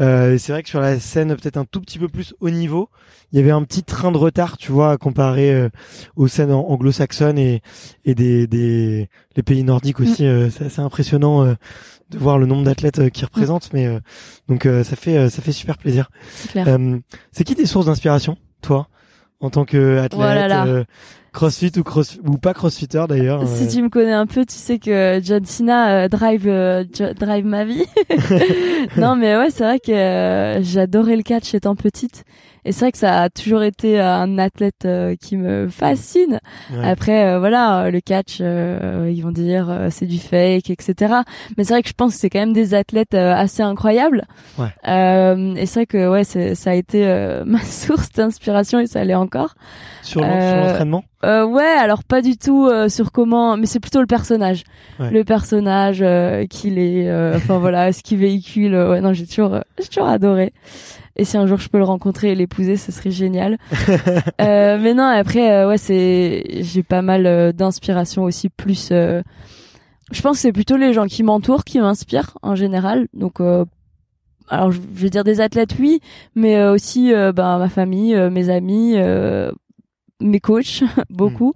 Euh, 0.00 0.38
c'est 0.38 0.52
vrai 0.52 0.62
que 0.62 0.68
sur 0.68 0.80
la 0.80 1.00
scène 1.00 1.34
peut-être 1.36 1.56
un 1.56 1.64
tout 1.64 1.80
petit 1.80 1.98
peu 1.98 2.08
plus 2.08 2.34
haut 2.40 2.50
niveau, 2.50 2.88
il 3.32 3.38
y 3.38 3.42
avait 3.42 3.50
un 3.50 3.62
petit 3.64 3.82
train 3.82 4.12
de 4.12 4.16
retard, 4.18 4.56
tu 4.56 4.70
vois, 4.70 4.96
comparé 4.98 5.52
euh, 5.52 5.68
aux 6.14 6.28
scènes 6.28 6.52
an- 6.52 6.66
anglo-saxonnes 6.68 7.38
et, 7.38 7.60
et 8.04 8.14
des, 8.14 8.46
des 8.46 9.08
les 9.36 9.42
pays 9.42 9.64
nordiques 9.64 9.98
aussi. 9.98 10.26
euh, 10.26 10.50
c'est 10.50 10.66
assez 10.66 10.80
impressionnant 10.80 11.56
de 12.10 12.18
voir 12.18 12.38
le 12.38 12.46
nombre 12.46 12.64
d'athlètes 12.64 12.98
euh, 12.98 13.08
qui 13.08 13.24
représentent, 13.24 13.70
mais 13.72 13.86
euh, 13.86 14.00
donc 14.48 14.66
euh, 14.66 14.84
ça 14.84 14.96
fait 14.96 15.16
euh, 15.16 15.28
ça 15.30 15.42
fait 15.42 15.52
super 15.52 15.78
plaisir. 15.78 16.10
C'est. 16.34 16.66
Euh, 16.66 16.98
qui 17.44 17.54
tes 17.54 17.66
sources 17.66 17.86
d'inspiration, 17.86 18.36
toi, 18.62 18.88
en 19.40 19.50
tant 19.50 19.64
que 19.64 19.98
athlète, 19.98 20.14
Oh 20.14 20.22
là 20.22 20.48
là. 20.48 20.66
euh, 20.66 20.84
CrossFit 21.32 21.72
ou 21.78 21.82
cross 21.82 22.18
ou 22.24 22.38
pas 22.38 22.54
CrossFitter 22.54 23.04
d'ailleurs 23.08 23.46
Si 23.48 23.66
tu 23.68 23.82
me 23.82 23.88
connais 23.88 24.12
un 24.12 24.26
peu, 24.26 24.44
tu 24.46 24.54
sais 24.54 24.78
que 24.78 25.20
John 25.22 25.44
Cena 25.44 26.04
euh, 26.04 26.08
drive 26.08 26.46
euh, 26.46 26.84
drive 27.18 27.44
ma 27.44 27.64
vie. 27.64 27.84
non, 28.96 29.16
mais 29.16 29.36
ouais, 29.36 29.50
c'est 29.50 29.64
vrai 29.64 29.80
que 29.80 29.90
euh, 29.92 30.62
j'adorais 30.62 31.16
le 31.16 31.22
catch 31.22 31.52
étant 31.54 31.74
petite, 31.74 32.24
et 32.64 32.72
c'est 32.72 32.80
vrai 32.86 32.92
que 32.92 32.98
ça 32.98 33.22
a 33.22 33.28
toujours 33.30 33.62
été 33.62 34.00
euh, 34.00 34.06
un 34.14 34.38
athlète 34.38 34.84
euh, 34.84 35.14
qui 35.20 35.36
me 35.36 35.68
fascine. 35.68 36.40
ouais. 36.72 36.84
Après, 36.88 37.26
euh, 37.26 37.38
voilà, 37.38 37.90
le 37.90 38.00
catch, 38.00 38.40
ils 38.40 39.20
vont 39.22 39.30
dire 39.32 39.88
c'est 39.90 40.06
du 40.06 40.18
fake, 40.18 40.70
etc. 40.70 41.14
Mais 41.56 41.64
c'est 41.64 41.74
vrai 41.74 41.82
que 41.82 41.88
je 41.88 41.94
pense 41.94 42.14
que 42.14 42.20
c'est 42.20 42.30
quand 42.30 42.40
même 42.40 42.52
des 42.52 42.74
athlètes 42.74 43.14
assez 43.14 43.62
incroyables. 43.62 44.24
Ouais. 44.58 44.68
Euh, 44.88 45.54
et 45.56 45.66
c'est 45.66 45.80
vrai 45.80 45.86
que 45.86 46.10
ouais, 46.10 46.24
ça 46.24 46.70
a 46.70 46.74
été 46.74 47.04
ma 47.46 47.60
source 47.60 48.10
d'inspiration 48.12 48.78
et 48.80 48.86
ça 48.86 49.04
l'est 49.04 49.14
encore. 49.14 49.54
sur 50.02 50.20
l'en- 50.20 50.40
sur 50.40 50.56
l'entraînement? 50.66 51.04
Euh, 51.24 51.44
ouais, 51.46 51.64
alors 51.64 52.04
pas 52.04 52.22
du 52.22 52.36
tout 52.36 52.66
euh, 52.66 52.88
sur 52.88 53.10
comment, 53.12 53.56
mais 53.56 53.66
c'est 53.66 53.80
plutôt 53.80 54.00
le 54.00 54.06
personnage, 54.06 54.64
Ouais. 55.00 55.10
le 55.10 55.24
personnage 55.24 55.98
euh, 56.02 56.46
qu'il 56.46 56.78
est, 56.78 57.08
euh, 57.08 57.36
enfin 57.36 57.58
voilà, 57.58 57.92
ce 57.92 58.02
qu'il 58.02 58.18
véhicule. 58.18 58.74
euh, 58.74 58.90
ouais, 58.90 59.00
non, 59.00 59.12
j'ai 59.12 59.26
toujours, 59.26 59.54
euh, 59.54 59.60
j'ai 59.80 59.88
toujours 59.88 60.08
adoré. 60.08 60.52
Et 61.16 61.24
si 61.24 61.36
un 61.36 61.46
jour 61.46 61.58
je 61.58 61.68
peux 61.68 61.78
le 61.78 61.84
rencontrer 61.84 62.32
et 62.32 62.34
l'épouser, 62.34 62.76
ce 62.76 62.90
serait 62.92 63.10
génial. 63.12 63.56
euh, 64.40 64.78
mais 64.80 64.94
non, 64.94 65.04
après, 65.04 65.50
euh, 65.52 65.68
ouais, 65.68 65.78
c'est, 65.78 66.44
j'ai 66.62 66.82
pas 66.82 67.02
mal 67.02 67.52
d'inspiration 67.52 68.24
aussi. 68.24 68.48
Plus, 68.48 68.88
euh, 68.92 69.22
je 70.12 70.20
pense 70.22 70.36
que 70.36 70.42
c'est 70.42 70.52
plutôt 70.52 70.76
les 70.76 70.92
gens 70.92 71.06
qui 71.06 71.22
m'entourent 71.22 71.64
qui 71.64 71.78
m'inspirent 71.80 72.36
en 72.42 72.54
général. 72.56 73.06
Donc, 73.14 73.40
euh, 73.40 73.64
alors 74.48 74.72
je 74.72 74.80
vais 74.80 75.08
dire 75.08 75.24
des 75.24 75.40
athlètes, 75.40 75.76
oui, 75.78 76.00
mais 76.34 76.62
aussi 76.66 77.14
euh, 77.14 77.32
ben, 77.32 77.58
ma 77.58 77.68
famille, 77.68 78.14
euh, 78.14 78.28
mes 78.28 78.50
amis. 78.50 78.94
euh, 78.96 79.50
mes 80.20 80.40
coachs 80.40 80.82
beaucoup 81.10 81.52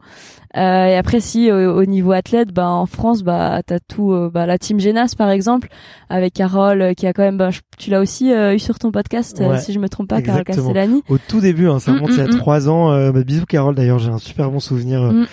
Euh, 0.57 0.87
et 0.87 0.97
après 0.97 1.21
si 1.21 1.53
au, 1.53 1.77
au 1.79 1.85
niveau 1.85 2.13
athlète 2.13 2.53
bah 2.55 2.69
en 2.71 2.87
France 2.87 3.23
bah 3.23 3.61
t'as 3.67 3.79
tout 3.87 4.13
euh, 4.13 4.31
bah 4.33 4.47
la 4.47 4.57
team 4.57 4.81
Genas 4.81 5.13
par 5.17 5.29
exemple 5.31 5.69
avec 6.09 6.33
Carole 6.33 6.81
euh, 6.81 6.95
qui 6.95 7.07
a 7.07 7.13
quand 7.13 7.23
même 7.23 7.37
bah, 7.37 7.51
je- 7.51 7.61
tu 7.79 7.91
l'as 7.91 8.01
aussi 8.01 8.33
euh, 8.33 8.55
eu 8.55 8.59
sur 8.59 8.79
ton 8.79 8.91
podcast 8.91 9.41
euh, 9.43 9.51
Ouais, 9.51 9.61
si 9.61 9.75
je 9.75 9.79
me 9.79 9.91
trompe 9.91 10.09
pas 10.09 10.23
Carole. 10.23 10.45
Castellani 10.45 11.03
Au 11.11 11.19
tout 11.19 11.41
début, 11.41 11.69
hein, 11.69 11.79
ça 11.81 11.93
Mm, 11.93 11.95
remonte 11.97 12.11
il 12.13 12.17
y 12.17 12.21
a 12.21 12.27
mm, 12.27 12.31
mm. 12.35 12.39
trois 12.39 12.69
ans. 12.71 12.91
Euh, 12.93 13.13
bah, 13.13 13.25
bisous 13.25 13.45
Carole 13.45 13.75
d'ailleurs, 13.75 13.99
j'ai 13.99 14.11
un 14.11 14.17
super 14.19 14.51
bon 14.51 14.59
souvenir 14.59 15.03
euh, 15.03 15.13
Mm. 15.13 15.27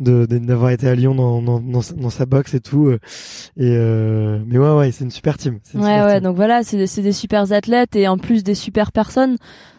De 0.00 0.26
de- 0.26 0.38
d'avoir 0.38 0.70
été 0.70 0.88
à 0.88 0.94
Lyon 0.94 1.14
dans, 1.14 1.40
dans, 1.42 1.60
dans, 1.60 1.82
sa- 1.82 1.94
dans 1.94 2.10
sa 2.10 2.26
box 2.26 2.54
et 2.54 2.60
tout. 2.60 2.86
euh, 2.88 2.98
et 3.56 3.76
euh, 3.76 4.40
mais 4.46 4.58
ouais 4.58 4.74
ouais, 4.76 4.90
c'est 4.92 5.04
une 5.04 5.10
super 5.10 5.36
team. 5.38 5.60
une 5.74 5.80
Ouais, 5.80 5.86
super 5.86 6.06
ouais, 6.06 6.14
team. 6.14 6.24
donc 6.24 6.36
voilà, 6.36 6.62
c'est 6.64 6.76
des- 6.76 6.86
c'est 6.86 7.02
des 7.02 7.12
super 7.12 7.52
athlètes 7.52 7.94
et 7.96 8.08
en 8.08 8.18
plus 8.18 8.42
des 8.42 8.54
super 8.56 8.90
personnes. 8.92 9.36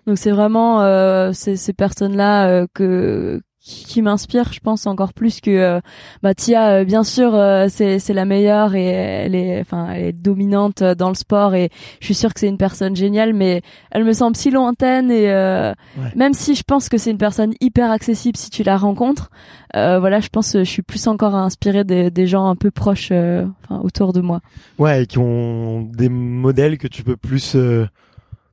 Donc 0.07 0.17
c'est 0.17 0.31
vraiment 0.31 0.81
euh, 0.81 1.31
ces, 1.33 1.55
ces 1.57 1.73
personnes-là 1.73 2.47
euh, 2.49 2.67
que 2.73 3.41
qui, 3.63 3.85
qui 3.85 4.01
m'inspirent, 4.01 4.51
je 4.53 4.59
pense 4.59 4.87
encore 4.87 5.13
plus 5.13 5.39
que 5.39 5.51
euh, 5.51 5.79
bah 6.23 6.33
Tia, 6.33 6.69
euh, 6.79 6.83
bien 6.83 7.03
sûr, 7.03 7.35
euh, 7.35 7.67
c'est 7.69 7.99
c'est 7.99 8.13
la 8.13 8.25
meilleure 8.25 8.73
et 8.73 8.85
elle 8.85 9.35
est, 9.35 9.59
enfin, 9.61 9.89
elle 9.93 10.05
est 10.05 10.13
dominante 10.13 10.81
dans 10.83 11.09
le 11.09 11.15
sport 11.15 11.53
et 11.53 11.69
je 11.99 12.05
suis 12.05 12.15
sûre 12.15 12.33
que 12.33 12.39
c'est 12.39 12.47
une 12.47 12.57
personne 12.57 12.95
géniale, 12.95 13.33
mais 13.33 13.61
elle 13.91 14.03
me 14.03 14.13
semble 14.13 14.35
si 14.35 14.49
lointaine 14.49 15.11
et 15.11 15.29
euh, 15.31 15.73
Ouais. 15.97 16.11
même 16.15 16.33
si 16.33 16.55
je 16.55 16.63
pense 16.63 16.89
que 16.89 16.97
c'est 16.97 17.11
une 17.11 17.17
personne 17.17 17.53
hyper 17.61 17.91
accessible 17.91 18.37
si 18.37 18.49
tu 18.49 18.63
la 18.63 18.77
rencontres, 18.77 19.29
euh, 19.75 19.99
voilà, 19.99 20.19
je 20.21 20.29
pense 20.29 20.53
que 20.53 20.59
je 20.63 20.69
suis 20.69 20.81
plus 20.81 21.05
encore 21.07 21.35
inspirée 21.35 21.83
des, 21.83 22.09
des 22.09 22.27
gens 22.27 22.47
un 22.47 22.55
peu 22.55 22.71
proches, 22.71 23.09
euh, 23.11 23.45
autour 23.69 24.11
de 24.13 24.21
moi. 24.21 24.41
Ouais, 24.79 25.03
et 25.03 25.05
qui 25.05 25.17
ont 25.19 25.81
des 25.81 26.09
modèles 26.09 26.77
que 26.77 26.87
tu 26.87 27.03
peux 27.03 27.15
plus 27.17 27.55
euh, 27.55 27.85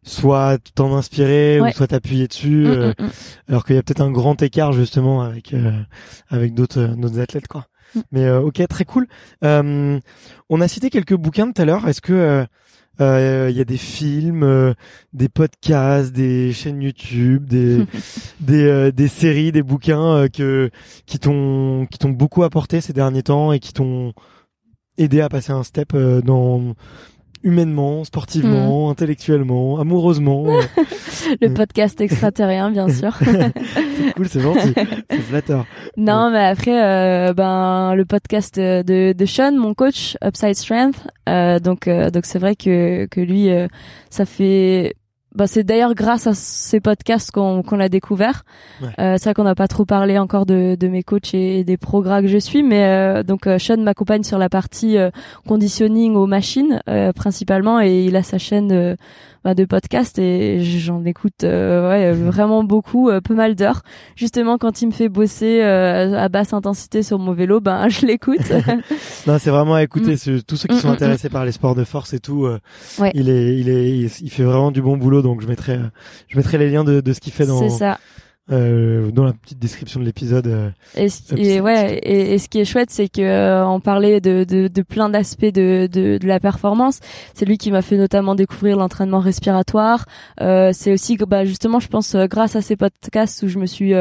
soit 0.09 0.59
t'en 0.75 0.97
inspirer 0.97 1.61
Ouais. 1.61 1.71
ou 1.71 1.73
soit 1.73 1.87
t'appuyer 1.89 2.27
dessus, 2.29 2.65
Mm, 2.67 2.71
euh, 2.71 2.93
mm, 2.99 3.05
mm. 3.05 3.11
alors 3.49 3.65
qu'il 3.65 3.77
y 3.77 3.79
a 3.79 3.83
peut-être 3.83 4.01
un 4.01 4.11
grand 4.11 4.41
écart 4.43 4.73
justement 4.73 5.23
avec 5.23 5.53
euh, 5.55 5.73
avec 6.29 6.55
d'autres 6.55 6.81
euh, 6.81 6.95
d'autres 6.97 7.21
athlètes 7.21 7.49
quoi. 7.49 7.67
Mais 8.13 8.25
euh, 8.25 8.41
ok, 8.41 8.67
très 8.69 8.85
cool. 8.85 9.07
Euh, 9.45 9.99
on 10.51 10.61
a 10.61 10.69
cité 10.69 10.91
quelques 10.91 11.15
bouquins 11.15 11.51
tout 11.53 11.63
à 11.63 11.65
l'heure. 11.65 11.89
Est-ce 11.89 12.01
que 12.03 12.45
euh, 13.01 13.47
il 13.51 13.57
y 13.57 13.61
a 13.61 13.65
des 13.65 13.77
films, 13.77 14.43
euh, 14.43 14.75
des 15.13 15.29
podcasts, 15.29 16.13
des 16.13 16.53
chaînes 16.53 16.83
YouTube, 16.83 17.47
des 17.47 17.85
des, 18.41 18.65
euh, 18.65 18.91
des 18.93 19.09
séries, 19.09 19.53
des 19.53 19.63
bouquins 19.63 20.17
euh, 20.17 20.29
que 20.29 20.71
qui 21.07 21.19
t'ont 21.19 21.87
qui 21.91 21.99
t'ont 21.99 22.11
beaucoup 22.11 22.43
apporté 22.43 22.81
ces 22.81 22.93
derniers 22.93 23.23
temps 23.23 23.53
et 23.53 23.59
qui 23.61 23.73
t'ont 23.73 24.13
aidé 24.99 25.21
à 25.21 25.29
passer 25.29 25.53
un 25.53 25.63
step 25.63 25.95
euh, 25.95 26.21
dans 26.21 26.75
humainement, 27.49 28.05
sportivement, 28.05 28.91
intellectuellement, 28.91 29.79
amoureusement. 29.81 30.45
Le 31.41 31.49
Mm. 31.49 31.55
podcast 31.55 32.01
extraterrien, 32.01 32.71
bien 32.71 32.89
sûr. 32.89 33.13
c'est 33.25 34.13
cool, 34.15 34.29
c'est 34.29 34.41
gentil, 34.41 34.73
c'est 35.11 35.19
flatteur. 35.19 35.67
non, 35.97 36.31
mais 36.31 36.45
après, 36.45 36.83
euh, 36.83 37.33
ben 37.35 37.95
le 37.95 38.05
podcast 38.05 38.57
de, 38.59 39.13
de 39.13 39.27
Sean, 39.27 39.53
mon 39.53 39.75
coach, 39.75 40.17
Upside 40.25 40.55
Strength. 40.55 40.97
euh, 41.29 41.59
donc, 41.59 41.89
euh, 41.89 42.11
donc 42.11 42.25
c'est 42.27 42.39
vrai 42.39 42.55
que 42.57 43.07
que 43.07 43.21
lui, 43.21 43.49
ça 44.11 44.25
fait. 44.27 44.95
Bah, 45.35 45.47
c'est 45.47 45.63
d'ailleurs 45.63 45.95
grâce 45.95 46.27
à 46.27 46.33
ces 46.35 46.81
podcasts 46.81 47.31
qu'on 47.31 47.63
qu'on 47.63 47.77
l'a 47.77 47.91
découvert. 47.91 48.45
Ouais. 48.81 48.89
Euh, 48.99 49.17
c'est 49.19 49.25
vrai 49.25 49.35
qu'on 49.35 49.45
n'a 49.45 49.55
pas 49.55 49.69
trop 49.69 49.85
parlé 49.85 50.19
encore 50.19 50.47
de, 50.47 50.75
de 50.75 50.89
mes 50.89 51.03
coachs 51.03 51.35
et, 51.35 51.65
des 51.65 51.77
progrès 51.77 52.23
que 52.23 52.29
je 52.29 52.39
suis, 52.39 52.63
mais 52.63 52.85
euh, 52.85 53.23
donc 53.23 53.47
euh, 53.47 53.59
Sean 53.59 53.77
m'accompagne 53.77 54.23
sur 54.23 54.39
la 54.39 54.49
partie 54.49 54.97
euh, 54.97 55.11
conditioning 55.47 56.15
aux 56.15 56.27
machines 56.27 56.81
euh, 56.89 57.13
principalement 57.13 57.81
et 57.81 58.05
il 58.05 58.17
a 58.17 58.23
sa 58.23 58.39
chaîne 58.39 58.73
euh, 58.73 58.97
bah, 59.49 59.55
de 59.55 59.65
podcasts 59.65 60.19
et 60.19 60.61
j'en 60.63 61.03
écoute 61.07 61.43
euh, 61.45 61.89
ouais, 61.89 62.13
vraiment 62.31 62.65
beaucoup, 62.65 63.09
euh, 63.09 63.23
pas 63.23 63.33
mal 63.33 63.55
d'heures. 63.55 63.81
Justement, 64.15 64.59
quand 64.59 64.83
il 64.83 64.87
me 64.89 64.93
fait 64.93 65.09
bosser 65.09 65.63
euh, 65.63 66.19
à 66.19 66.29
basse 66.29 66.53
intensité 66.53 67.03
sur 67.03 67.19
mon 67.19 67.33
vélo, 67.33 67.61
ben 67.61 67.89
je 67.89 68.05
l'écoute. 68.05 68.41
non, 69.27 69.39
c'est 69.39 69.49
vraiment 69.51 69.75
à 69.75 69.83
écouter. 69.83 70.15
Mm. 70.15 70.43
Tous 70.47 70.57
ceux 70.57 70.69
qui 70.69 70.75
Mm, 70.77 70.81
sont 70.81 70.89
mm, 70.89 70.93
intéressés 70.93 71.29
par 71.31 71.45
les 71.47 71.53
sports 71.53 71.75
de 71.75 71.85
force 71.85 72.13
et 72.13 72.21
tout, 72.21 72.45
euh, 72.45 72.59
Ouais. 72.99 73.11
il 73.15 73.31
est, 73.31 73.57
il 73.59 73.69
est, 73.71 73.89
il, 73.91 74.11
il 74.21 74.31
fait 74.31 74.43
vraiment 74.45 74.71
du 74.71 74.83
bon 74.83 74.97
boulot. 74.99 75.23
Donc 75.23 75.41
je 75.41 75.47
mettrai, 75.47 75.77
euh, 75.77 75.89
je 76.29 76.37
mettrai 76.37 76.59
les 76.59 76.69
liens 76.71 76.85
de, 76.85 77.01
de 77.01 77.13
ce 77.15 77.21
qu'il 77.21 77.33
fait 77.33 77.47
dans, 77.47 77.59
C'est 77.59 77.71
ça. 77.71 77.99
Euh, 78.51 79.11
dans 79.11 79.25
la 79.25 79.33
petite 79.33 79.59
description 79.59 80.01
de 80.01 80.05
l'épisode. 80.05 80.47
euh. 80.47 80.71
Et, 80.97 81.09
ce- 81.09 81.61
ouais, 81.61 81.99
et, 82.03 82.39
ce 82.39 82.49
qui 82.49 82.61
est 82.61 82.65
chouette, 82.65 82.91
c'est 82.91 83.09
que 83.09 83.21
euh, 83.21 83.79
parlait 83.81 84.21
de, 84.21 84.45
de, 84.45 84.83
plein 84.83 85.09
d'aspects 85.09 85.45
de, 85.45 85.89
de, 85.91 86.19
la 86.27 86.41
performance. 86.41 87.01
C'est 87.35 87.45
lui 87.45 87.59
qui 87.59 87.71
m'a 87.71 87.83
fait 87.83 87.97
notamment 87.97 88.35
découvrir 88.35 88.77
l'entraînement 88.77 89.21
respiratoire. 89.21 90.07
Euh, 90.41 90.71
c'est 90.73 90.93
aussi, 90.93 91.17
bah, 91.17 91.45
justement, 91.45 91.81
je 91.81 91.89
pense, 91.89 92.17
grâce 92.17 92.57
à 92.57 92.63
ces 92.63 92.77
podcasts 92.77 93.43
où 93.43 93.49
je 93.49 93.59
me 93.59 93.67
suis 93.67 93.93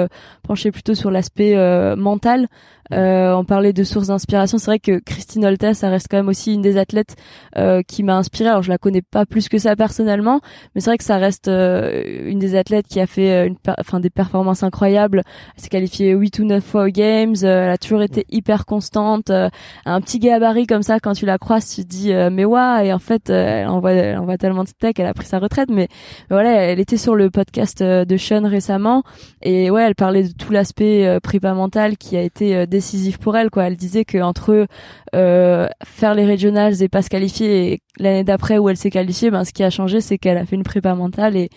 penchée 0.44 0.72
plutôt 0.72 0.96
sur 0.96 1.12
l'aspect 1.12 1.56
mental. 1.96 2.48
Euh, 2.94 3.34
on 3.34 3.44
parlait 3.46 3.74
de 3.74 3.84
sources 3.84 4.08
d'inspiration. 4.08 4.58
C'est 4.58 4.66
vrai 4.68 4.80
que 4.80 5.00
Christine 5.00 5.46
Holtes, 5.46 5.74
ça 5.74 5.90
reste 5.90 6.08
quand 6.10 6.18
même 6.18 6.28
aussi 6.30 6.54
une 6.54 6.62
des 6.62 6.78
athlètes 6.78 7.16
euh, 7.58 7.82
qui 7.88 8.04
m'a 8.04 8.16
inspirée. 8.18 8.50
Alors, 8.50 8.64
je 8.64 8.70
la 8.70 8.78
connais 8.78 9.02
pas 9.02 9.26
plus 9.26 9.50
que 9.50 9.58
ça 9.58 9.76
personnellement, 9.76 10.40
mais 10.74 10.82
c'est 10.82 10.90
vrai 10.90 10.98
que 10.98 11.04
ça 11.04 11.18
reste 11.18 11.48
euh, 11.48 12.04
une 12.26 12.40
des 12.40 12.56
athlètes 12.56 12.88
qui 12.88 13.00
a 13.00 13.08
fait 13.08 13.32
euh, 13.32 13.48
une, 13.48 13.56
enfin, 13.80 14.00
des 14.00 14.10
performances 14.10 14.64
incroyables. 14.64 15.24
Elle 15.56 15.64
s'est 15.64 15.70
qualifiée 15.70 16.12
8 16.12 16.40
ou 16.40 16.46
9 16.46 16.64
fois 16.64 16.86
aux 16.86 16.90
Games. 16.90 17.36
euh, 17.44 17.66
elle 17.66 17.72
a 17.72 17.78
toujours 17.78 18.02
été 18.02 18.26
hyper 18.30 18.66
constante. 18.66 19.30
euh, 19.30 19.50
un 19.86 20.02
petit 20.02 20.20
gabarit 20.20 20.68
comme 20.68 20.84
ça, 20.84 21.00
quand 21.00 21.14
tu 21.14 21.26
la 21.26 21.38
croises, 21.38 21.74
tu 21.74 21.84
te 21.84 21.88
dis 21.90 22.14
euh, 22.14 22.30
mais 22.32 22.46
waouh. 22.46 22.84
Et 22.86 22.94
en 22.94 23.00
fait, 23.00 23.30
elle 23.30 23.68
envoie, 23.68 23.92
elle 23.94 24.18
envoie 24.18 24.38
tellement 24.38 24.64
de 24.64 24.70
steak. 24.70 25.00
Elle 25.00 25.08
a 25.08 25.14
pris 25.14 25.26
sa 25.28 25.40
retraite, 25.40 25.70
mais, 25.70 25.88
voilà, 26.30 26.52
elle 26.52 26.80
était 26.80 26.98
sur 26.98 27.16
le 27.16 27.30
podcast 27.30 27.82
de 27.84 28.18
Sean 28.18 28.48
récemment. 28.48 29.04
Et 29.42 29.70
ouais, 29.70 29.84
elle 29.84 29.96
parlait 29.96 30.24
de 30.24 30.34
tout 30.34 30.52
l'aspect 30.52 31.20
prépa 31.22 31.54
mental 31.54 31.98
qui 31.98 32.16
a 32.18 32.22
été 32.22 32.56
euh, 32.56 32.66
décisif 32.78 33.18
pour 33.18 33.36
elle. 33.38 33.50
Quoi, 33.50 33.66
elle 33.66 33.76
disait 33.76 34.06
que 34.06 34.20
entre 34.20 34.68
euh, 35.16 35.68
faire 35.84 36.14
les 36.16 36.26
regionals 36.26 36.82
et 36.82 36.90
pas 36.90 37.02
se 37.02 37.10
qualifier, 37.10 37.74
et 37.74 37.82
l'année 38.00 38.24
d'après 38.24 38.58
où 38.58 38.70
elle 38.70 38.78
s'est 38.78 38.90
qualifiée, 38.90 39.32
ben 39.32 39.44
ce 39.44 39.54
qui 39.54 39.64
a 39.64 39.70
changé, 39.70 40.02
c'est 40.02 40.18
qu'elle 40.18 40.38
a 40.38 40.46
fait 40.46 40.56
une 40.56 40.64
prépa 40.64 40.94
mentale 40.96 41.36
et 41.36 41.50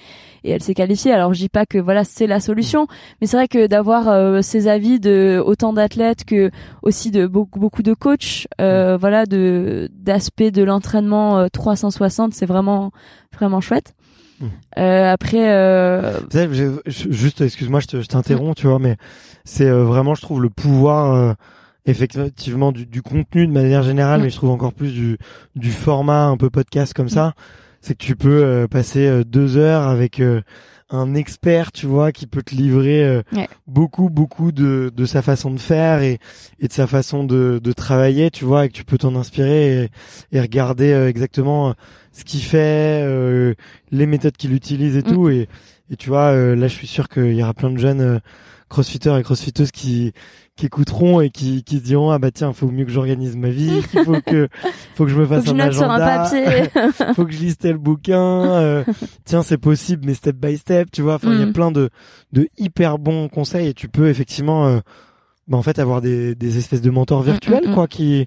et 0.44 0.50
elle 0.50 0.62
s'est 0.62 0.74
qualifiée. 0.74 1.12
Alors 1.12 1.34
je 1.34 1.40
dis 1.40 1.48
pas 1.48 1.66
que 1.66 1.78
voilà 1.78 2.04
c'est 2.04 2.26
la 2.26 2.40
solution, 2.40 2.86
mais 3.20 3.26
c'est 3.26 3.36
vrai 3.36 3.48
que 3.48 3.66
d'avoir 3.66 4.08
euh, 4.08 4.42
ces 4.42 4.68
avis 4.68 5.00
de 5.00 5.42
autant 5.44 5.72
d'athlètes 5.72 6.24
que 6.24 6.50
aussi 6.82 7.10
de 7.10 7.26
beaucoup 7.26 7.60
beaucoup 7.60 7.82
de 7.82 7.94
coachs, 7.94 8.46
euh, 8.60 8.96
voilà 8.96 9.26
de 9.26 9.90
d'aspects 9.92 10.42
de 10.42 10.62
l'entraînement 10.62 11.38
euh, 11.38 11.48
360, 11.52 12.34
c'est 12.34 12.46
vraiment 12.46 12.92
vraiment 13.32 13.60
chouette. 13.60 13.94
Mm. 14.40 14.46
Euh, 14.78 15.12
après, 15.12 15.50
euh, 15.52 16.18
juste, 16.86 17.40
excuse-moi, 17.42 17.80
je 17.80 17.86
te- 17.86 18.00
je 18.00 18.06
t'interromps, 18.06 18.54
tu 18.58 18.66
vois, 18.66 18.78
mais 18.78 18.96
c'est 19.44 19.68
euh, 19.68 19.84
vraiment, 19.84 20.14
je 20.14 20.22
trouve, 20.22 20.40
le 20.42 20.48
pouvoir 20.50 21.12
euh, 21.14 21.32
effectivement 21.86 22.72
du, 22.72 22.86
du 22.86 23.02
contenu 23.02 23.46
de 23.46 23.52
manière 23.52 23.82
générale, 23.82 24.20
Mm. 24.20 24.24
mais 24.24 24.30
je 24.30 24.36
trouve 24.36 24.50
encore 24.50 24.72
plus 24.72 24.92
du, 24.92 25.18
du 25.56 25.70
format 25.70 26.24
un 26.26 26.36
peu 26.36 26.50
podcast 26.50 26.94
comme 26.94 27.08
ça. 27.08 27.34
C'est 27.82 27.94
que 27.94 28.04
tu 28.04 28.14
peux 28.16 28.66
passer 28.70 29.24
deux 29.24 29.56
heures 29.56 29.88
avec 29.88 30.20
un 30.90 31.14
expert, 31.14 31.72
tu 31.72 31.86
vois, 31.86 32.10
qui 32.12 32.26
peut 32.26 32.42
te 32.42 32.54
livrer 32.54 33.04
euh, 33.04 33.22
Ouais. 33.32 33.48
beaucoup, 33.66 34.10
beaucoup 34.10 34.50
de, 34.52 34.92
de 34.94 35.04
sa 35.04 35.22
façon 35.22 35.50
de 35.52 35.58
faire 35.60 36.02
et, 36.02 36.18
et 36.58 36.68
de 36.68 36.72
sa 36.72 36.86
façon 36.86 37.24
de, 37.24 37.60
de 37.62 37.72
travailler, 37.72 38.30
tu 38.30 38.44
vois, 38.44 38.66
et 38.66 38.68
que 38.68 38.74
tu 38.74 38.84
peux 38.84 38.98
t'en 38.98 39.14
inspirer 39.14 39.84
et, 39.84 39.88
et 40.32 40.40
regarder 40.40 40.92
euh, 40.92 41.08
exactement 41.08 41.70
euh, 41.70 41.72
ce 42.12 42.24
qu'il 42.24 42.42
fait, 42.42 43.02
euh, 43.04 43.54
les 43.92 44.06
méthodes 44.06 44.36
qu'il 44.36 44.52
utilise 44.52 44.96
et 44.96 45.02
Mm. 45.02 45.12
tout. 45.14 45.28
Et, 45.28 45.48
et 45.90 45.96
tu 45.96 46.08
vois, 46.08 46.32
euh, 46.32 46.56
là, 46.56 46.66
je 46.68 46.74
suis 46.74 46.86
sûr 46.86 47.08
qu'il 47.08 47.34
y 47.34 47.42
aura 47.42 47.54
plein 47.54 47.70
de 47.70 47.78
jeunes 47.78 48.00
euh, 48.00 48.18
crossfitters 48.70 49.18
et 49.18 49.22
crossfitteuses 49.22 49.70
qui, 49.72 50.12
qui 50.56 50.64
écouteront 50.66 51.20
et 51.20 51.28
qui, 51.28 51.62
qui 51.64 51.76
se 51.78 51.82
diront, 51.82 52.10
ah 52.10 52.18
bah 52.18 52.30
tiens, 52.30 52.54
faut 52.54 52.70
mieux 52.70 52.86
que 52.86 52.90
j'organise 52.90 53.36
ma 53.36 53.50
vie, 53.50 53.82
qu'il 53.90 54.00
faut 54.04 54.20
que, 54.24 54.48
faut 54.94 55.04
que 55.04 55.10
je 55.10 55.16
me 55.16 55.26
faut 55.26 55.34
fasse 55.34 55.44
que 55.44 55.50
je 55.50 55.54
un 55.54 55.56
note 55.66 55.74
sur 55.74 55.90
un 55.90 56.00
agenda 56.00 56.70
papier. 56.70 57.14
faut 57.14 57.26
que 57.26 57.32
je 57.32 57.38
lise 57.38 57.58
tel 57.58 57.76
bouquin. 57.76 58.20
euh, 58.20 58.84
tiens, 59.26 59.42
c'est 59.42 59.58
possible, 59.58 60.04
mais 60.06 60.14
step 60.14 60.36
by 60.36 60.56
step, 60.56 60.90
tu 60.90 61.02
vois. 61.02 61.16
Enfin, 61.16 61.32
il 61.32 61.40
y 61.40 61.42
a 61.42 61.46
Mm. 61.46 61.52
plein 61.52 61.70
de 61.72 61.90
de 62.32 62.48
hyper 62.56 62.98
bons 62.98 63.28
conseils 63.28 63.66
et 63.68 63.74
tu 63.74 63.88
peux 63.88 64.08
effectivement, 64.08 64.66
euh, 64.68 64.80
bah, 65.48 65.58
en 65.58 65.62
fait, 65.62 65.78
avoir 65.80 66.00
des 66.00 66.34
des 66.36 66.56
espèces 66.58 66.80
de 66.82 66.90
mentors 66.90 67.22
virtuels, 67.22 67.66
mm, 67.66 67.70
mm. 67.70 67.74
quoi, 67.74 67.88
qui 67.88 68.26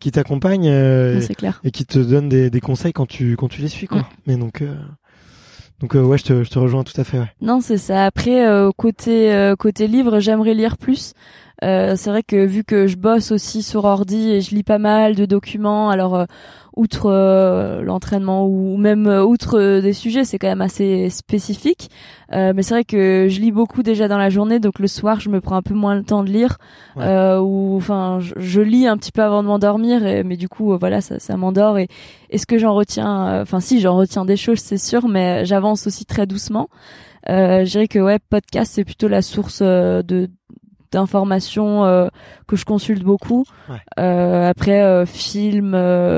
qui 0.00 0.10
t'accompagnent 0.10 0.68
euh, 0.68 1.20
et 1.62 1.70
qui 1.70 1.86
te 1.86 1.98
donnent 2.00 2.28
des 2.28 2.50
des 2.50 2.60
conseils 2.60 2.92
quand 2.92 3.06
tu 3.06 3.36
quand 3.36 3.48
tu 3.48 3.62
les 3.62 3.68
suis, 3.68 3.86
quoi. 3.86 4.00
Mm. 4.00 4.04
Mais 4.26 4.36
donc 4.36 4.60
euh, 4.62 4.74
donc 5.80 5.96
euh, 5.96 6.02
ouais, 6.02 6.18
je 6.18 6.24
te 6.24 6.44
je 6.44 6.50
te 6.50 6.58
rejoins 6.58 6.84
tout 6.84 6.98
à 7.00 7.04
fait. 7.04 7.18
Ouais. 7.18 7.32
Non, 7.40 7.60
c'est 7.60 7.78
ça. 7.78 8.06
Après, 8.06 8.46
euh, 8.46 8.70
côté 8.76 9.32
euh, 9.32 9.56
côté 9.56 9.86
livre, 9.86 10.20
j'aimerais 10.20 10.54
lire 10.54 10.76
plus. 10.76 11.12
Euh, 11.62 11.94
c'est 11.96 12.10
vrai 12.10 12.22
que 12.22 12.44
vu 12.44 12.64
que 12.64 12.86
je 12.86 12.96
bosse 12.96 13.30
aussi 13.30 13.62
sur 13.62 13.84
ordi 13.84 14.30
et 14.30 14.40
je 14.40 14.54
lis 14.54 14.64
pas 14.64 14.78
mal 14.78 15.14
de 15.14 15.24
documents, 15.24 15.88
alors 15.88 16.16
euh, 16.16 16.24
outre 16.76 17.06
euh, 17.10 17.80
l'entraînement 17.82 18.44
ou 18.46 18.76
même 18.76 19.06
euh, 19.06 19.24
outre 19.24 19.58
euh, 19.60 19.80
des 19.80 19.92
sujets, 19.92 20.24
c'est 20.24 20.38
quand 20.38 20.48
même 20.48 20.60
assez 20.60 21.08
spécifique. 21.10 21.90
Euh, 22.32 22.52
mais 22.54 22.62
c'est 22.62 22.74
vrai 22.74 22.84
que 22.84 23.28
je 23.30 23.40
lis 23.40 23.52
beaucoup 23.52 23.84
déjà 23.84 24.08
dans 24.08 24.18
la 24.18 24.30
journée, 24.30 24.58
donc 24.58 24.80
le 24.80 24.88
soir, 24.88 25.20
je 25.20 25.28
me 25.30 25.40
prends 25.40 25.54
un 25.56 25.62
peu 25.62 25.74
moins 25.74 25.94
le 25.94 26.02
temps 26.02 26.24
de 26.24 26.30
lire. 26.30 26.58
Ouais. 26.96 27.04
Euh, 27.04 27.38
ou 27.40 27.76
enfin, 27.76 28.18
je, 28.20 28.34
je 28.36 28.60
lis 28.60 28.88
un 28.88 28.96
petit 28.96 29.12
peu 29.12 29.22
avant 29.22 29.42
de 29.44 29.48
m'endormir, 29.48 30.04
et- 30.04 30.24
mais 30.24 30.36
du 30.36 30.48
coup, 30.48 30.76
voilà, 30.76 31.00
ça, 31.00 31.20
ça 31.20 31.36
m'endort. 31.36 31.78
Et 31.78 31.86
est-ce 32.30 32.46
que 32.46 32.58
j'en 32.58 32.74
retiens 32.74 33.40
Enfin, 33.42 33.60
si, 33.60 33.80
j'en 33.80 33.96
retiens 33.96 34.24
des 34.24 34.36
choses, 34.36 34.58
c'est 34.58 34.76
sûr, 34.78 35.06
mais 35.08 35.44
j'avance 35.44 35.86
aussi 35.86 36.04
très 36.04 36.26
doucement. 36.26 36.68
Euh, 37.30 37.64
je 37.64 37.70
dirais 37.70 37.88
que 37.88 37.98
ouais, 38.00 38.18
podcast 38.28 38.72
c'est 38.74 38.84
plutôt 38.84 39.08
la 39.08 39.22
source 39.22 39.62
de 39.62 40.28
d'informations 40.94 41.84
euh, 41.84 42.08
que 42.46 42.56
je 42.56 42.64
consulte 42.64 43.04
beaucoup. 43.04 43.44
Ouais. 43.68 43.76
Euh, 43.98 44.48
après 44.48 44.82
euh, 44.82 45.06
films, 45.06 45.76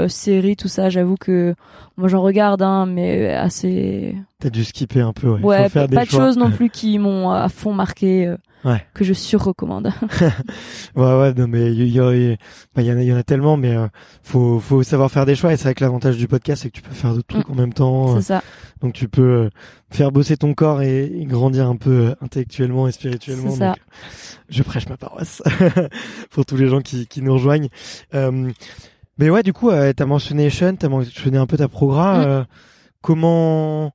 séries, 0.08 0.56
tout 0.56 0.68
ça, 0.68 0.88
j'avoue 0.88 1.16
que 1.16 1.54
moi 1.96 2.08
j'en 2.08 2.22
regarde, 2.22 2.62
hein, 2.62 2.86
mais 2.86 3.32
assez. 3.32 4.16
T'as 4.40 4.50
dû 4.50 4.64
skipper 4.64 5.00
un 5.00 5.12
peu. 5.12 5.28
Ouais. 5.28 5.42
Ouais, 5.42 5.62
faut 5.64 5.70
faire 5.70 5.82
pas, 5.82 5.88
des 5.88 5.96
pas 5.96 6.04
de 6.04 6.10
choses 6.10 6.36
non 6.36 6.50
plus 6.52 6.70
qui 6.70 6.98
m'ont 6.98 7.30
à 7.30 7.48
fond 7.48 7.72
marqué, 7.72 8.32
Ouais. 8.66 8.84
que 8.94 9.04
je 9.04 9.12
surrecommande. 9.12 9.90
Ouais, 10.96 11.18
ouais, 11.18 11.34
non, 11.34 11.46
mais 11.46 11.72
il 11.74 11.88
y, 11.88 12.00
en 12.00 12.08
a, 12.08 12.80
y 12.80 13.12
en 13.12 13.16
a 13.16 13.22
tellement, 13.22 13.56
mais 13.56 13.76
euh, 13.76 13.86
faut, 14.22 14.60
faut 14.60 14.82
savoir 14.82 15.10
faire 15.10 15.26
des 15.26 15.34
choix. 15.34 15.52
Et 15.52 15.56
c'est 15.56 15.64
vrai 15.64 15.74
que 15.74 15.84
l'avantage 15.84 16.16
du 16.16 16.26
podcast, 16.26 16.62
c'est 16.62 16.70
que 16.70 16.76
tu 16.76 16.82
peux 16.82 16.94
faire 16.94 17.12
d'autres 17.14 17.26
trucs 17.26 17.50
en 17.50 17.54
même 17.54 17.72
temps. 17.74 18.16
c'est 18.16 18.22
ça. 18.22 18.42
Donc 18.80 18.92
tu 18.92 19.08
peux 19.08 19.22
euh, 19.22 19.50
faire 19.90 20.12
bosser 20.12 20.36
ton 20.36 20.54
corps 20.54 20.82
et, 20.82 21.04
et 21.04 21.24
grandir 21.24 21.68
un 21.68 21.76
peu 21.76 21.90
euh, 21.90 22.14
intellectuellement 22.20 22.88
et 22.88 22.92
spirituellement. 22.92 23.50
C'est 23.50 23.58
ça. 23.58 23.66
Donc, 23.68 23.76
je 24.48 24.62
prêche 24.62 24.88
ma 24.88 24.96
paroisse 24.96 25.42
pour 26.30 26.46
tous 26.46 26.56
les 26.56 26.68
gens 26.68 26.80
qui, 26.80 27.06
qui 27.06 27.22
nous 27.22 27.34
rejoignent. 27.34 27.68
Euh, 28.14 28.50
mais 29.18 29.30
ouais, 29.30 29.42
du 29.42 29.52
coup, 29.52 29.70
euh, 29.70 29.92
t'as 29.94 30.04
mentionné 30.06 30.50
Sean, 30.50 30.76
t'as 30.76 30.88
mentionné 30.88 31.38
un 31.38 31.46
peu 31.46 31.56
ta 31.56 31.68
programme. 31.68 32.20
Mm. 32.20 32.26
Euh, 32.26 32.44
comment, 33.00 33.92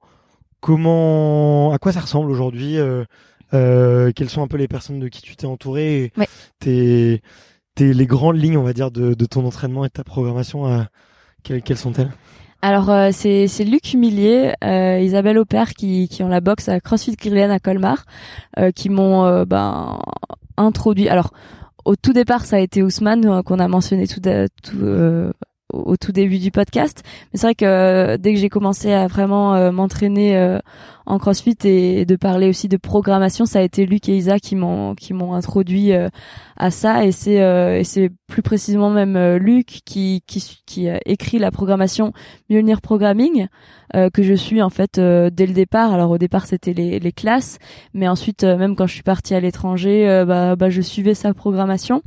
comment, 0.59 1.71
à 1.73 1.77
quoi 1.77 1.91
ça 1.91 1.99
ressemble 1.99 2.31
aujourd'hui 2.31 2.77
euh, 3.53 4.11
Quelles 4.15 4.29
sont 4.29 4.41
un 4.41 4.47
peu 4.47 4.57
les 4.57 4.67
personnes 4.67 4.99
de 4.99 5.07
qui 5.07 5.21
tu 5.21 5.35
t'es 5.35 5.45
entouré 5.47 6.11
Ouais. 6.17 6.27
tes, 6.59 7.21
tes, 7.75 7.93
les 7.93 8.05
grandes 8.05 8.37
lignes, 8.37 8.57
on 8.57 8.63
va 8.63 8.73
dire, 8.73 8.91
de, 8.91 9.13
de 9.13 9.25
ton 9.25 9.45
entraînement 9.45 9.85
et 9.85 9.87
de 9.89 9.93
ta 9.93 10.03
programmation. 10.03 10.67
euh, 10.67 10.83
quelles, 11.43 11.61
quelles 11.61 11.77
sont-elles? 11.77 12.11
Alors 12.63 12.91
euh, 12.91 13.09
c'est 13.11 13.47
c'est 13.47 13.63
Luc 13.63 13.95
Millier, 13.95 14.53
euh, 14.63 14.99
Isabelle 14.99 15.39
Aupert 15.39 15.73
qui 15.73 16.07
qui 16.07 16.21
ont 16.21 16.27
la 16.27 16.41
boxe 16.41 16.69
à 16.69 16.79
CrossFit 16.79 17.15
Grillen 17.15 17.49
à 17.49 17.57
Colmar, 17.59 18.05
euh, 18.59 18.69
qui 18.69 18.89
m'ont 18.89 19.25
euh, 19.25 19.45
ben 19.45 19.97
introduit. 20.57 21.09
Alors 21.09 21.31
au 21.85 21.95
tout 21.95 22.13
départ 22.13 22.45
ça 22.45 22.57
a 22.57 22.59
été 22.59 22.83
Ousmane 22.83 23.25
euh, 23.25 23.41
qu'on 23.41 23.57
a 23.57 23.67
mentionné 23.67 24.05
tout, 24.07 24.19
tout 24.19 24.77
euh, 24.83 25.31
au 25.73 25.97
tout 25.97 26.11
début 26.11 26.39
du 26.39 26.51
podcast. 26.51 27.03
Mais 27.31 27.39
c'est 27.39 27.47
vrai 27.47 27.55
que 27.55 27.65
euh, 27.65 28.17
dès 28.17 28.33
que 28.33 28.39
j'ai 28.39 28.49
commencé 28.49 28.91
à 28.91 29.07
vraiment 29.07 29.55
euh, 29.55 29.71
m'entraîner 29.71 30.37
euh, 30.37 30.59
en 31.05 31.17
CrossFit 31.17 31.57
et, 31.63 32.05
de 32.05 32.15
parler 32.15 32.49
aussi 32.49 32.67
de 32.67 32.77
programmation, 32.77 33.45
ça 33.45 33.59
a 33.59 33.61
été 33.61 33.85
Luc 33.85 34.07
et 34.09 34.15
Isa 34.15 34.39
qui 34.39 34.55
m'ont 34.55 34.95
qui 34.95 35.13
m'ont 35.13 35.33
introduit 35.33 35.91
à 36.57 36.71
ça 36.71 37.05
et 37.05 37.11
c'est 37.11 37.37
et 37.79 37.83
c'est 37.83 38.11
plus 38.27 38.43
précisément 38.43 38.89
même 38.91 39.17
Luc 39.37 39.81
qui 39.83 40.21
qui 40.27 40.61
qui 40.65 40.87
écrit 41.05 41.39
la 41.39 41.49
programmation 41.51 42.13
Mjolnir 42.49 42.81
Programming 42.81 43.47
que 43.93 44.23
je 44.23 44.33
suis 44.33 44.61
en 44.61 44.69
fait 44.69 44.99
dès 44.99 45.47
le 45.47 45.53
départ. 45.53 45.91
Alors 45.91 46.11
au 46.11 46.17
départ 46.19 46.45
c'était 46.45 46.73
les, 46.73 46.99
les 46.99 47.11
classes, 47.11 47.57
mais 47.93 48.07
ensuite 48.07 48.43
même 48.43 48.75
quand 48.75 48.87
je 48.87 48.93
suis 48.93 49.03
partie 49.03 49.33
à 49.33 49.39
l'étranger, 49.39 50.23
bah, 50.27 50.55
bah 50.55 50.69
je 50.69 50.81
suivais 50.81 51.15
sa 51.15 51.33
programmation. 51.33 52.03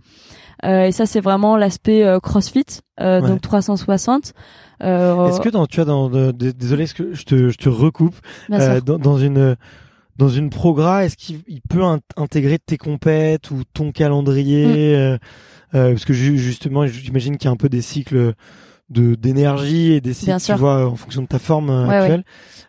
Euh, 0.65 0.85
et 0.87 0.93
ça 0.93 1.07
c'est 1.07 1.21
vraiment 1.21 1.57
l'aspect 1.57 2.05
euh, 2.05 2.21
CrossFit, 2.21 2.65
euh, 3.01 3.21
Ouais. 3.21 3.29
donc 3.29 3.41
360. 3.41 4.33
Euh, 4.83 5.29
Est-ce 5.29 5.41
que 5.41 5.49
dans, 5.49 5.67
tu 5.67 5.77
vois, 5.83 5.85
dans, 5.85 6.33
désolé, 6.33 6.85
est-ce 6.85 6.95
que 6.95 7.15
je 7.15 7.25
te, 7.25 7.49
je 7.49 7.57
te 7.57 7.69
recoupe 7.69 8.17
euh, 8.51 8.81
dans, 8.81 8.99
dans 8.99 9.19
une 9.19 9.57
dans 10.17 10.29
une 10.29 10.49
progra, 10.51 11.05
est-ce 11.05 11.17
qu'il 11.17 11.41
il 11.49 11.61
peut 11.63 11.83
in- 11.83 11.99
intégrer 12.17 12.59
tes 12.61 12.77
compètes 12.79 13.51
ou 13.51 13.63
ton 13.73 13.91
calendrier 13.93 14.67
Mm. 14.67 14.99
euh, 15.01 15.19
euh, 15.75 15.91
Parce 15.93 16.05
que 16.05 16.13
ju- 16.13 16.39
justement, 16.39 16.87
j'imagine 16.87 17.37
qu'il 17.37 17.47
y 17.47 17.49
a 17.49 17.53
un 17.53 17.57
peu 17.57 17.69
des 17.69 17.83
cycles 17.83 18.35
de 18.91 19.15
d'énergie 19.17 19.93
et 19.93 20.01
décide, 20.01 20.27
Bien 20.29 20.39
tu 20.39 20.53
vois, 20.55 20.87
en 20.87 20.95
fonction 20.95 21.23
de 21.23 21.27
ta 21.27 21.39
forme 21.41 21.71
Ouais, 21.89 21.95
actuelle. 21.97 22.23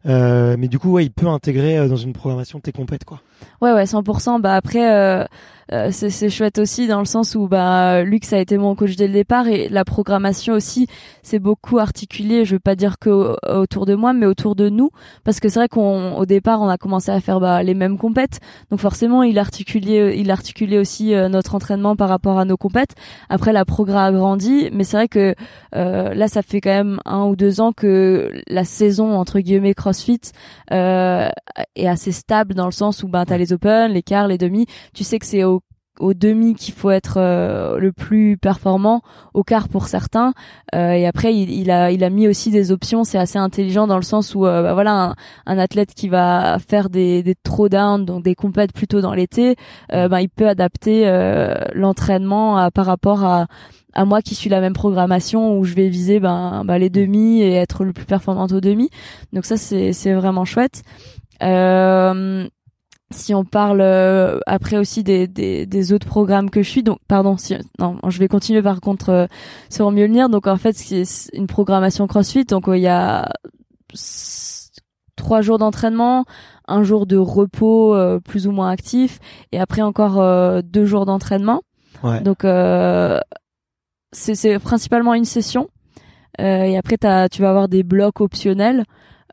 Euh, 0.08 0.56
mais 0.58 0.68
du 0.70 0.80
coup, 0.80 0.92
ouais, 0.94 1.04
il 1.06 1.12
peut 1.12 1.28
intégrer 1.28 1.88
dans 1.90 1.98
une 1.98 2.14
programmation 2.14 2.60
tes 2.60 2.72
compètes, 2.72 3.04
quoi. 3.04 3.22
Ouais, 3.62 3.74
ouais, 3.74 3.86
100%. 3.86 4.40
Bah 4.40 4.56
après, 4.56 4.92
euh, 4.92 5.26
euh, 5.72 5.90
c'est 5.92 6.10
c'est 6.10 6.30
chouette 6.30 6.60
aussi 6.60 6.88
dans 6.88 7.00
le 7.00 7.06
sens 7.06 7.36
où 7.36 7.48
bah 7.48 8.04
Luc 8.04 8.26
ça 8.26 8.38
a 8.38 8.40
été 8.40 8.58
mon 8.58 8.76
coach 8.76 8.96
dès 8.96 9.08
le 9.08 9.14
départ 9.14 9.48
et 9.48 9.68
la 9.70 9.84
programmation 9.86 10.54
aussi 10.54 10.88
c'est 11.24 11.40
beaucoup 11.40 11.80
articulé. 11.80 12.46
Je 12.46 12.54
veux 12.56 12.60
pas 12.60 12.76
dire 12.76 13.00
que 13.00 13.10
au- 13.10 13.36
autour 13.62 13.86
de 13.86 13.96
moi, 13.96 14.14
mais 14.14 14.26
autour 14.26 14.56
de 14.56 14.70
nous, 14.70 14.90
parce 15.24 15.40
que 15.40 15.50
c'est 15.50 15.60
vrai 15.60 15.68
qu'on 15.68 16.16
au 16.18 16.26
départ 16.26 16.62
on 16.62 16.68
a 16.70 16.78
commencé 16.78 17.12
à 17.12 17.20
faire 17.20 17.40
bah, 17.40 17.64
les 17.64 17.74
mêmes 17.74 17.98
compètes, 17.98 18.40
donc 18.70 18.80
forcément 18.80 19.24
il 19.24 19.40
articulait 19.40 20.18
il 20.20 20.30
articulait 20.32 20.78
aussi 20.78 21.14
euh, 21.14 21.30
notre 21.30 21.56
entraînement 21.56 21.96
par 21.96 22.10
rapport 22.10 22.38
à 22.40 22.46
nos 22.46 22.58
compètes. 22.58 22.96
Après 23.30 23.54
la 23.54 23.66
programme 23.66 24.16
a 24.16 24.18
grandi, 24.18 24.70
mais 24.72 24.84
c'est 24.84 24.98
vrai 24.98 25.08
que 25.08 25.36
euh, 25.76 26.14
là 26.14 26.28
ça 26.28 26.42
fait 26.42 26.62
quand 26.62 26.70
même 26.70 27.00
un 27.06 27.26
ou 27.26 27.36
deux 27.36 27.62
ans 27.62 27.72
que 27.72 28.32
la 28.48 28.64
saison 28.66 29.18
entre 29.18 29.40
guillemets 29.40 29.74
CrossFit 29.74 30.20
euh, 30.72 31.30
est 31.76 31.88
assez 31.88 32.12
stable 32.12 32.54
dans 32.54 32.66
le 32.66 32.72
sens 32.72 33.04
où 33.04 33.08
ben 33.08 33.26
t'as 33.26 33.38
les 33.38 33.54
open, 33.54 33.92
les 33.92 34.04
quarts, 34.04 34.28
les 34.28 34.38
demi. 34.38 34.66
Tu 34.94 35.04
sais 35.04 35.20
que 35.20 35.26
c'est 35.26 35.44
au 35.44 35.55
au 36.00 36.14
demi 36.14 36.56
qu'il 36.56 36.74
faut 36.74 36.92
être 36.92 37.16
euh, 37.18 37.78
le 37.80 37.92
plus 37.92 38.38
performant, 38.38 39.02
au 39.34 39.44
quart 39.44 39.70
pour 39.70 39.88
certains. 39.88 40.34
Euh, 40.74 40.92
et 40.92 41.06
après, 41.08 41.34
il, 41.34 41.72
a 41.72 42.10
mis 42.10 42.28
aussi 42.28 42.52
des 42.52 42.72
options. 42.72 43.04
C'est 43.04 43.18
assez 43.18 43.40
intelligent 43.40 43.88
dans 43.88 43.96
le 43.98 44.04
sens 44.04 44.36
où 44.36 44.46
euh, 44.46 44.62
bah, 44.62 44.74
voilà 44.74 44.92
un, 44.92 45.16
un 45.46 45.58
athlète 45.58 45.94
qui 45.94 46.10
va 46.10 46.58
faire 46.60 46.90
des 46.90 47.24
des 47.24 47.36
throwdowns, 47.36 48.06
donc 48.06 48.24
des 48.24 48.36
compètes 48.36 48.74
plutôt 48.74 49.02
dans 49.02 49.14
l'été, 49.14 49.56
ben 49.92 50.20
il 50.20 50.30
peut 50.30 50.48
adapter 50.48 51.06
l'entraînement 51.74 52.70
par 52.72 52.86
rapport 52.86 53.24
à 53.24 54.06
moi 54.06 54.22
qui 54.22 54.36
suis 54.36 54.50
la 54.50 54.62
même 54.62 54.74
programmation 54.74 55.58
où 55.58 55.64
je 55.64 55.74
vais 55.74 55.88
viser 55.88 56.20
ben, 56.20 56.64
ben 56.66 56.78
les 56.78 56.90
demi 56.90 57.42
et 57.42 57.54
être 57.54 57.84
le 57.84 57.94
plus 57.94 58.06
performante 58.06 58.52
au 58.52 58.62
demi. 58.62 58.90
Donc 59.34 59.46
ça 59.46 59.58
c'est 59.58 60.14
vraiment 60.14 60.46
chouette. 60.46 60.84
Si 63.12 63.34
on 63.34 63.46
parle 63.46 63.82
euh, 63.82 64.40
après 64.48 64.78
aussi 64.78 65.04
des, 65.04 65.28
des, 65.28 65.66
des 65.66 65.94
autres 65.94 66.08
programmes 66.08 66.50
que 66.50 66.64
je 66.64 66.70
suis, 66.70 66.84
donc 66.84 67.00
pardon, 67.08 67.38
si, 67.38 67.56
non, 67.80 67.98
je 68.08 68.20
vais 68.20 68.28
continuer 68.28 68.62
par 68.62 68.82
contre 68.82 69.10
euh, 69.10 69.28
sur 69.70 69.92
mieux 69.92 70.08
venir. 70.08 70.30
Donc 70.30 70.48
en 70.48 70.58
fait, 70.58 70.76
c'est 70.76 71.04
une 71.34 71.48
programmation 71.48 72.08
CrossFit, 72.08 72.46
donc 72.46 72.68
euh, 72.68 72.78
il 72.78 72.82
y 72.84 72.88
a 72.88 73.32
trois 75.16 75.42
jours 75.42 75.58
d'entraînement, 75.58 76.26
un 76.68 76.84
jour 76.84 77.06
de 77.06 77.18
repos 77.18 77.94
euh, 77.94 78.20
plus 78.20 78.48
ou 78.48 78.52
moins 78.52 78.70
actif, 78.70 79.20
et 79.52 79.60
après 79.60 79.82
encore 79.82 80.20
euh, 80.20 80.62
deux 80.64 80.86
jours 80.86 81.06
d'entraînement. 81.06 81.62
Ouais. 82.04 82.22
Donc 82.22 82.44
euh, 82.44 83.20
c'est 84.12 84.60
principalement 84.60 85.14
une 85.14 85.26
session, 85.26 85.70
Euh, 86.42 86.66
et 86.68 86.76
après 86.78 86.98
tu 87.30 87.42
vas 87.42 87.50
avoir 87.50 87.70
des 87.70 87.84
blocs 87.84 88.20
optionnels 88.20 88.84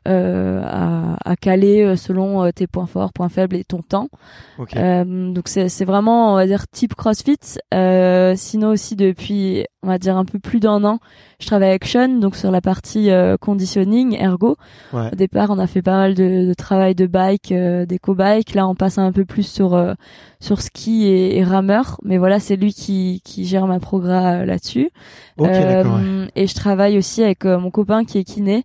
euh, 0.07 0.61
à, 0.63 1.17
à 1.23 1.35
caler 1.35 1.81
euh, 1.81 1.95
selon 1.95 2.43
euh, 2.43 2.51
tes 2.51 2.67
points 2.67 2.87
forts, 2.87 3.13
points 3.13 3.29
faibles 3.29 3.55
et 3.55 3.63
ton 3.63 3.79
temps. 3.81 4.09
Ok. 4.57 4.75
Euh, 4.75 5.31
donc 5.31 5.47
c'est 5.47 5.85
vraiment 5.85 6.33
on 6.33 6.35
va 6.35 6.45
dire 6.45 6.67
type 6.67 6.95
CrossFit. 6.95 7.37
Euh, 7.73 8.33
sinon 8.35 8.69
aussi 8.69 8.95
depuis 8.95 9.65
on 9.81 9.87
va 9.87 9.97
dire 9.97 10.15
un 10.15 10.23
peu 10.25 10.39
plus 10.39 10.59
d'un 10.59 10.83
an, 10.85 10.99
je 11.39 11.47
travaille 11.47 11.69
avec 11.69 11.85
Sean 11.85 12.07
donc 12.19 12.35
sur 12.35 12.51
la 12.51 12.61
partie 12.61 13.11
euh, 13.11 13.37
conditioning 13.37 14.15
ergo. 14.17 14.57
Ouais. 14.93 15.09
Au 15.11 15.15
départ 15.15 15.49
on 15.49 15.59
a 15.59 15.67
fait 15.67 15.81
pas 15.81 15.97
mal 15.97 16.13
de, 16.15 16.47
de 16.47 16.53
travail 16.53 16.95
de 16.95 17.05
bike, 17.05 17.51
euh, 17.51 17.85
d'éco-bike. 17.85 18.53
Là 18.55 18.67
on 18.67 18.75
passe 18.75 18.97
un 18.97 19.11
peu 19.11 19.25
plus 19.25 19.47
sur 19.47 19.73
euh, 19.73 19.93
sur 20.39 20.61
ski 20.61 21.05
et, 21.05 21.37
et 21.37 21.43
rameur. 21.43 21.99
Mais 22.03 22.17
voilà 22.17 22.39
c'est 22.39 22.55
lui 22.55 22.73
qui 22.73 23.21
qui 23.23 23.45
gère 23.45 23.67
ma 23.67 23.79
programme 23.79 24.41
euh, 24.41 24.45
là-dessus. 24.45 24.89
Ok, 25.37 25.47
d'accord. 25.49 25.95
ouais. 25.95 26.27
Et 26.35 26.47
je 26.47 26.55
travaille 26.55 26.97
aussi 26.97 27.23
avec 27.23 27.45
mon 27.45 27.71
copain 27.71 28.05
qui 28.05 28.17
est 28.17 28.23
kiné. 28.23 28.63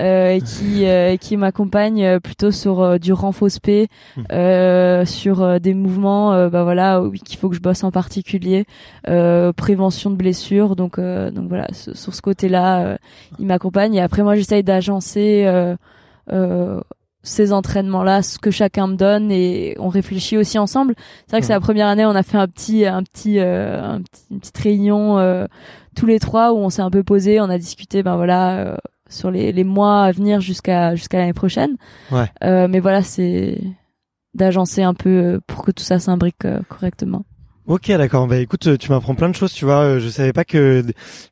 Euh, 0.00 0.40
qui 0.40 0.86
euh, 0.86 1.16
qui 1.18 1.36
m'accompagne 1.36 2.02
euh, 2.04 2.20
plutôt 2.20 2.50
sur 2.50 2.80
euh, 2.80 2.96
du 2.96 3.12
renfort 3.12 3.50
spé, 3.50 3.88
Hmm. 4.16 4.22
euh, 4.32 5.04
sur 5.04 5.42
euh, 5.42 5.58
des 5.58 5.74
mouvements 5.74 6.32
euh, 6.32 6.48
bah 6.48 6.62
voilà 6.64 7.02
qu'il 7.24 7.38
faut 7.38 7.50
que 7.50 7.54
je 7.54 7.60
bosse 7.60 7.84
en 7.84 7.90
particulier 7.90 8.64
euh, 9.08 9.52
prévention 9.52 10.10
de 10.10 10.16
blessures. 10.16 10.74
Donc 10.74 10.98
euh, 10.98 11.30
donc 11.30 11.48
voilà 11.48 11.66
sur 11.72 12.14
ce 12.14 12.22
côté-là 12.22 12.80
euh, 12.86 12.96
il 13.38 13.46
m'accompagne. 13.46 13.94
Et 13.94 14.00
après 14.00 14.22
moi 14.22 14.36
j'essaye 14.36 14.62
d'agencer 14.62 15.44
euh, 15.44 15.76
euh, 16.32 16.80
ces 17.22 17.52
entraînements-là 17.52 18.22
ce 18.22 18.38
que 18.38 18.50
chacun 18.50 18.86
me 18.86 18.96
donne 18.96 19.30
et 19.30 19.76
on 19.78 19.88
réfléchit 19.88 20.38
aussi 20.38 20.58
ensemble. 20.58 20.94
C'est 21.26 21.32
vrai 21.32 21.40
que 21.40 21.46
c'est 21.46 21.52
la 21.52 21.60
première 21.60 21.88
année 21.88 22.06
on 22.06 22.14
a 22.16 22.22
fait 22.22 22.38
un 22.38 22.48
petit 22.48 22.86
un 22.86 23.02
petit 23.02 23.38
euh, 23.38 23.82
un 23.82 24.00
petit 24.00 24.22
une 24.30 24.40
petite 24.40 24.58
réunion 24.58 25.18
euh, 25.18 25.46
tous 25.94 26.06
les 26.06 26.18
trois 26.18 26.52
où 26.54 26.56
on 26.56 26.70
s'est 26.70 26.82
un 26.82 26.90
peu 26.90 27.02
posé 27.02 27.38
on 27.40 27.50
a 27.50 27.58
discuté 27.58 28.02
ben 28.02 28.16
voilà 28.16 28.56
euh, 28.60 28.76
sur 29.10 29.30
les, 29.30 29.52
les 29.52 29.64
mois 29.64 30.04
à 30.04 30.12
venir 30.12 30.40
jusqu'à 30.40 30.94
jusqu'à 30.94 31.18
l'année 31.18 31.34
prochaine 31.34 31.76
Ouais. 32.10 32.30
euh, 32.44 32.66
mais 32.68 32.80
voilà 32.80 33.02
c'est 33.02 33.60
d'agencer 34.34 34.82
un 34.82 34.94
peu 34.94 35.40
pour 35.46 35.64
que 35.64 35.70
tout 35.72 35.82
ça 35.84 35.98
s'imbrique 35.98 36.44
euh, 36.46 36.60
correctement 36.68 37.24
Ok, 37.70 37.86
d'accord. 37.92 38.26
Bah 38.26 38.38
écoute, 38.38 38.66
euh, 38.66 38.76
tu 38.76 38.90
m'apprends 38.90 39.14
plein 39.14 39.28
de 39.28 39.34
choses. 39.36 39.52
Tu 39.52 39.64
vois, 39.64 39.82
euh, 39.82 40.00
je 40.00 40.08
savais 40.08 40.32
pas 40.32 40.44
que 40.44 40.84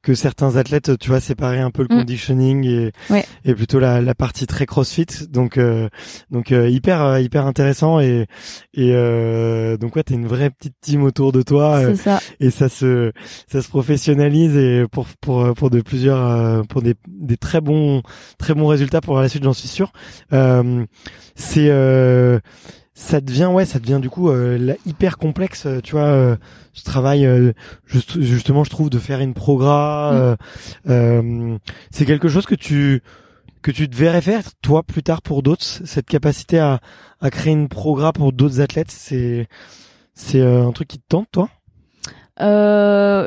que 0.02 0.14
certains 0.14 0.54
athlètes, 0.54 0.96
tu 1.00 1.08
vois, 1.08 1.18
séparaient 1.18 1.58
un 1.58 1.72
peu 1.72 1.82
le 1.82 1.92
Mm. 1.92 1.98
conditioning 1.98 2.64
et 2.64 2.92
Ouais. 3.10 3.24
et 3.44 3.54
plutôt 3.56 3.80
la 3.80 4.00
la 4.00 4.14
partie 4.14 4.46
très 4.46 4.64
CrossFit. 4.64 5.26
Donc 5.28 5.58
euh, 5.58 5.88
donc 6.30 6.52
euh, 6.52 6.68
hyper 6.68 7.02
euh, 7.02 7.20
hyper 7.20 7.44
intéressant 7.44 7.98
et 7.98 8.26
et 8.72 8.92
euh, 8.94 9.76
donc 9.78 9.96
ouais, 9.96 10.04
t'es 10.04 10.14
une 10.14 10.28
vraie 10.28 10.50
petite 10.50 10.76
team 10.80 11.02
autour 11.02 11.32
de 11.32 11.42
toi 11.42 11.80
c'est 11.84 11.96
ça 11.96 12.20
et 12.38 12.50
ça 12.50 12.68
se 12.68 13.10
ça 13.50 13.60
se 13.60 13.68
professionnalise 13.68 14.56
et 14.56 14.84
pour 14.92 15.06
pour 15.20 15.54
pour 15.54 15.70
de 15.70 15.80
plusieurs 15.80 16.64
pour 16.68 16.82
des 16.82 16.94
des 17.08 17.36
très 17.36 17.60
bons 17.60 18.02
très 18.38 18.54
bons 18.54 18.68
résultats 18.68 19.00
pour 19.00 19.18
la 19.18 19.28
suite, 19.28 19.42
j'en 19.42 19.52
suis 19.52 19.66
sûr. 19.66 19.90
Euh, 20.32 20.84
c'est 21.34 21.68
euh, 21.68 22.38
ça 22.98 23.20
devient 23.20 23.46
ouais 23.46 23.64
ça 23.64 23.78
devient 23.78 24.00
du 24.02 24.10
coup 24.10 24.28
euh, 24.28 24.74
hyper 24.84 25.18
complexe 25.18 25.66
euh, 25.66 25.80
tu 25.80 25.92
vois 25.92 26.06
euh, 26.06 26.36
ce 26.72 26.82
travail 26.82 27.24
euh, 27.26 27.52
juste- 27.86 28.20
justement 28.20 28.64
je 28.64 28.70
trouve 28.70 28.90
de 28.90 28.98
faire 28.98 29.20
une 29.20 29.34
progra 29.34 30.12
euh, 30.12 30.36
euh, 30.88 31.56
c'est 31.92 32.04
quelque 32.04 32.26
chose 32.28 32.44
que 32.44 32.56
tu 32.56 33.00
que 33.62 33.70
tu 33.70 33.88
te 33.88 33.94
verrais 33.96 34.20
faire 34.20 34.42
toi 34.62 34.82
plus 34.82 35.04
tard 35.04 35.22
pour 35.22 35.44
d'autres 35.44 35.62
cette 35.64 36.06
capacité 36.06 36.58
à 36.58 36.80
à 37.20 37.30
créer 37.30 37.52
une 37.52 37.68
progra 37.68 38.12
pour 38.12 38.32
d'autres 38.32 38.60
athlètes 38.60 38.90
c'est 38.90 39.46
c'est 40.14 40.40
euh, 40.40 40.66
un 40.66 40.72
truc 40.72 40.88
qui 40.88 40.98
te 40.98 41.06
tente 41.08 41.28
toi? 41.30 41.48
Euh, 42.40 43.26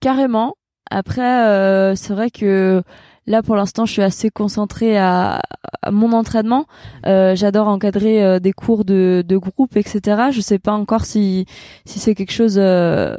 carrément. 0.00 0.54
Après, 0.90 1.46
euh, 1.46 1.94
c'est 1.94 2.12
vrai 2.12 2.30
que 2.30 2.82
là, 3.26 3.42
pour 3.42 3.56
l'instant, 3.56 3.86
je 3.86 3.92
suis 3.92 4.02
assez 4.02 4.30
concentrée 4.30 4.98
à, 4.98 5.40
à 5.82 5.90
mon 5.90 6.12
entraînement. 6.12 6.66
Euh, 7.06 7.34
J'adore 7.36 7.68
encadrer 7.68 8.22
euh, 8.22 8.38
des 8.38 8.52
cours 8.52 8.84
de, 8.84 9.24
de 9.26 9.36
groupe, 9.36 9.76
etc. 9.76 10.30
Je 10.30 10.40
sais 10.40 10.58
pas 10.58 10.72
encore 10.72 11.04
si 11.04 11.46
si 11.84 11.98
c'est 11.98 12.14
quelque 12.14 12.32
chose 12.32 12.56
euh, 12.58 13.14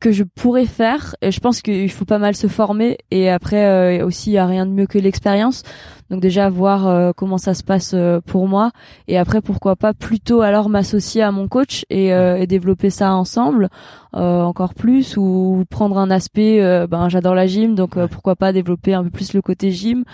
que 0.00 0.12
je 0.12 0.24
pourrais 0.24 0.66
faire. 0.66 1.16
Et 1.22 1.30
je 1.30 1.40
pense 1.40 1.62
qu'il 1.62 1.90
faut 1.90 2.04
pas 2.04 2.18
mal 2.18 2.36
se 2.36 2.46
former. 2.46 2.98
Et 3.10 3.30
après, 3.30 4.00
euh, 4.00 4.06
aussi, 4.06 4.30
il 4.30 4.34
y 4.34 4.38
a 4.38 4.46
rien 4.46 4.66
de 4.66 4.72
mieux 4.72 4.86
que 4.86 4.98
l'expérience. 4.98 5.62
Donc 6.10 6.20
déjà 6.20 6.48
voir 6.48 6.86
euh, 6.86 7.12
comment 7.14 7.36
ça 7.38 7.52
se 7.52 7.62
passe 7.62 7.92
euh, 7.94 8.20
pour 8.24 8.48
moi. 8.48 8.70
Et 9.08 9.18
après 9.18 9.40
pourquoi 9.42 9.76
pas 9.76 9.92
plutôt 9.92 10.40
alors 10.40 10.68
m'associer 10.70 11.22
à 11.22 11.30
mon 11.32 11.48
coach 11.48 11.84
et, 11.90 12.14
euh, 12.14 12.36
et 12.38 12.46
développer 12.46 12.88
ça 12.90 13.14
ensemble 13.14 13.68
euh, 14.16 14.40
encore 14.42 14.72
plus 14.74 15.16
ou 15.18 15.64
prendre 15.68 15.98
un 15.98 16.10
aspect 16.10 16.60
ben 16.88 17.08
j'adore 17.10 17.34
la 17.34 17.46
gym 17.46 17.74
donc 17.74 17.96
euh, 17.96 18.06
pourquoi 18.08 18.36
pas 18.36 18.52
développer 18.54 18.94
un 18.94 19.04
peu 19.04 19.10
plus 19.10 19.34
le 19.34 19.42
côté 19.42 19.70
gym 19.70 20.04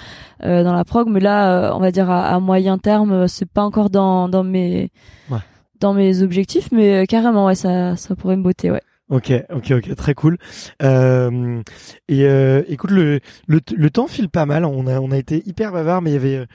euh, 0.42 0.64
dans 0.64 0.72
la 0.72 0.84
prog. 0.84 1.08
Mais 1.08 1.20
là 1.20 1.70
euh, 1.70 1.72
on 1.74 1.78
va 1.78 1.92
dire 1.92 2.10
à, 2.10 2.26
à 2.26 2.40
moyen 2.40 2.76
terme 2.78 3.28
c'est 3.28 3.48
pas 3.48 3.62
encore 3.62 3.88
dans 3.90 4.28
dans 4.28 4.42
mes 4.44 4.90
Ouais. 5.30 5.38
dans 5.80 5.94
mes 5.94 6.22
objectifs 6.22 6.70
mais 6.72 7.02
euh, 7.02 7.04
carrément 7.06 7.46
ouais 7.46 7.54
ça 7.54 7.96
ça 7.96 8.14
pourrait 8.16 8.36
me 8.36 8.42
botter 8.42 8.70
ouais 8.70 8.82
Ok, 9.10 9.32
ok, 9.52 9.72
ok, 9.72 9.94
très 9.96 10.14
cool. 10.14 10.38
Euh, 10.82 11.60
et 12.08 12.24
euh, 12.24 12.62
écoute, 12.68 12.90
le, 12.90 13.20
le 13.46 13.60
le 13.76 13.90
temps 13.90 14.06
file 14.06 14.30
pas 14.30 14.46
mal. 14.46 14.64
On 14.64 14.86
a 14.86 14.98
on 14.98 15.10
a 15.10 15.18
été 15.18 15.42
hyper 15.46 15.72
bavard, 15.72 16.00
mais 16.00 16.10
il 16.10 16.14
y 16.14 16.16
avait 16.16 16.46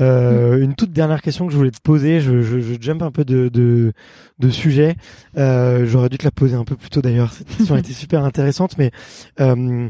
euh, 0.00 0.60
une 0.62 0.76
toute 0.76 0.92
dernière 0.92 1.20
question 1.20 1.46
que 1.46 1.52
je 1.52 1.56
voulais 1.56 1.72
te 1.72 1.80
poser. 1.82 2.20
Je 2.20 2.42
je, 2.42 2.60
je 2.60 2.74
jump 2.80 3.02
un 3.02 3.10
peu 3.10 3.24
de 3.24 3.48
de, 3.48 3.92
de 4.38 4.50
sujet. 4.50 4.94
Euh, 5.36 5.84
J'aurais 5.84 6.08
dû 6.08 6.16
te 6.16 6.24
la 6.24 6.30
poser 6.30 6.54
un 6.54 6.64
peu 6.64 6.76
plus 6.76 6.90
tôt 6.90 7.02
d'ailleurs. 7.02 7.32
Cette 7.32 7.48
question 7.48 7.74
a 7.74 7.78
été 7.80 7.92
super 7.92 8.22
intéressante, 8.22 8.78
mais 8.78 8.92
euh, 9.40 9.88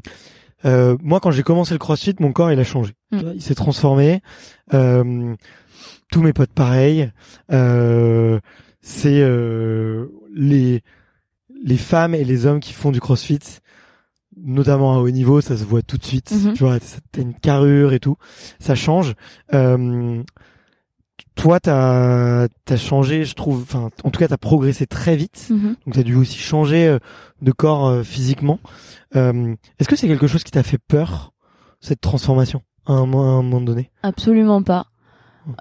euh, 0.65 0.97
moi, 1.03 1.21
quand 1.21 1.31
j'ai 1.33 1.43
commencé 1.43 1.75
le 1.75 1.79
CrossFit, 1.79 2.17
mon 2.19 2.33
corps 2.33 2.51
il 2.51 2.59
a 2.59 2.65
changé. 2.65 2.95
Mm. 3.13 3.21
Il 3.35 3.43
s'est 3.43 3.55
transformé. 3.55 4.23
Euh, 4.73 5.35
tous 6.11 6.23
mes 6.23 6.33
potes 6.33 6.53
pareils. 6.53 7.11
Euh, 7.53 8.41
c'est 8.81 9.21
euh, 9.21 10.07
les 10.35 10.83
les 11.65 11.77
femmes 11.77 12.15
et 12.15 12.25
les 12.25 12.47
hommes 12.47 12.61
qui 12.61 12.73
font 12.73 12.91
du 12.91 13.01
crossfit, 13.01 13.39
notamment 14.37 14.95
à 14.95 14.99
haut 14.99 15.11
niveau, 15.11 15.41
ça 15.41 15.57
se 15.57 15.65
voit 15.65 15.83
tout 15.83 15.97
de 15.99 16.05
suite. 16.05 16.33
Mhm. 16.33 16.53
Tu 16.55 16.63
vois, 16.65 16.79
t'as 17.13 17.23
une 17.23 17.35
carrure 17.35 17.93
et 17.93 18.01
tout, 18.01 18.17
ça 18.59 18.75
change. 18.75 19.15
Euh, 19.55 20.23
toi, 21.35 21.61
t'as 21.61 22.45
as 22.69 22.77
changé, 22.77 23.25
je 23.25 23.35
trouve. 23.35 23.63
Enfin, 23.63 23.91
en 24.05 24.11
tout 24.11 24.19
cas, 24.19 24.29
t'as 24.29 24.37
progressé 24.39 24.87
très 24.87 25.17
vite. 25.17 25.49
Mhm. 25.51 25.77
Donc, 25.85 25.95
t'as 25.95 26.03
dû 26.03 26.15
aussi 26.15 26.39
changer 26.39 26.87
euh, 26.87 26.99
de 27.43 27.53
corps 27.53 27.87
euh, 27.89 28.03
physiquement. 28.03 28.59
Euh, 29.17 29.55
Est-ce 29.79 29.89
que 29.89 29.97
c'est 29.97 30.09
quelque 30.09 30.27
chose 30.27 30.45
qui 30.45 30.51
t'a 30.51 30.63
fait 30.63 30.79
peur 30.79 31.33
cette 31.81 32.01
transformation 32.01 32.63
à 32.87 32.93
un, 32.95 33.07
mo- 33.07 33.21
à 33.21 33.27
un 33.27 33.43
moment 33.43 33.61
donné? 33.61 33.91
Absolument 34.03 34.63
pas. 34.63 34.87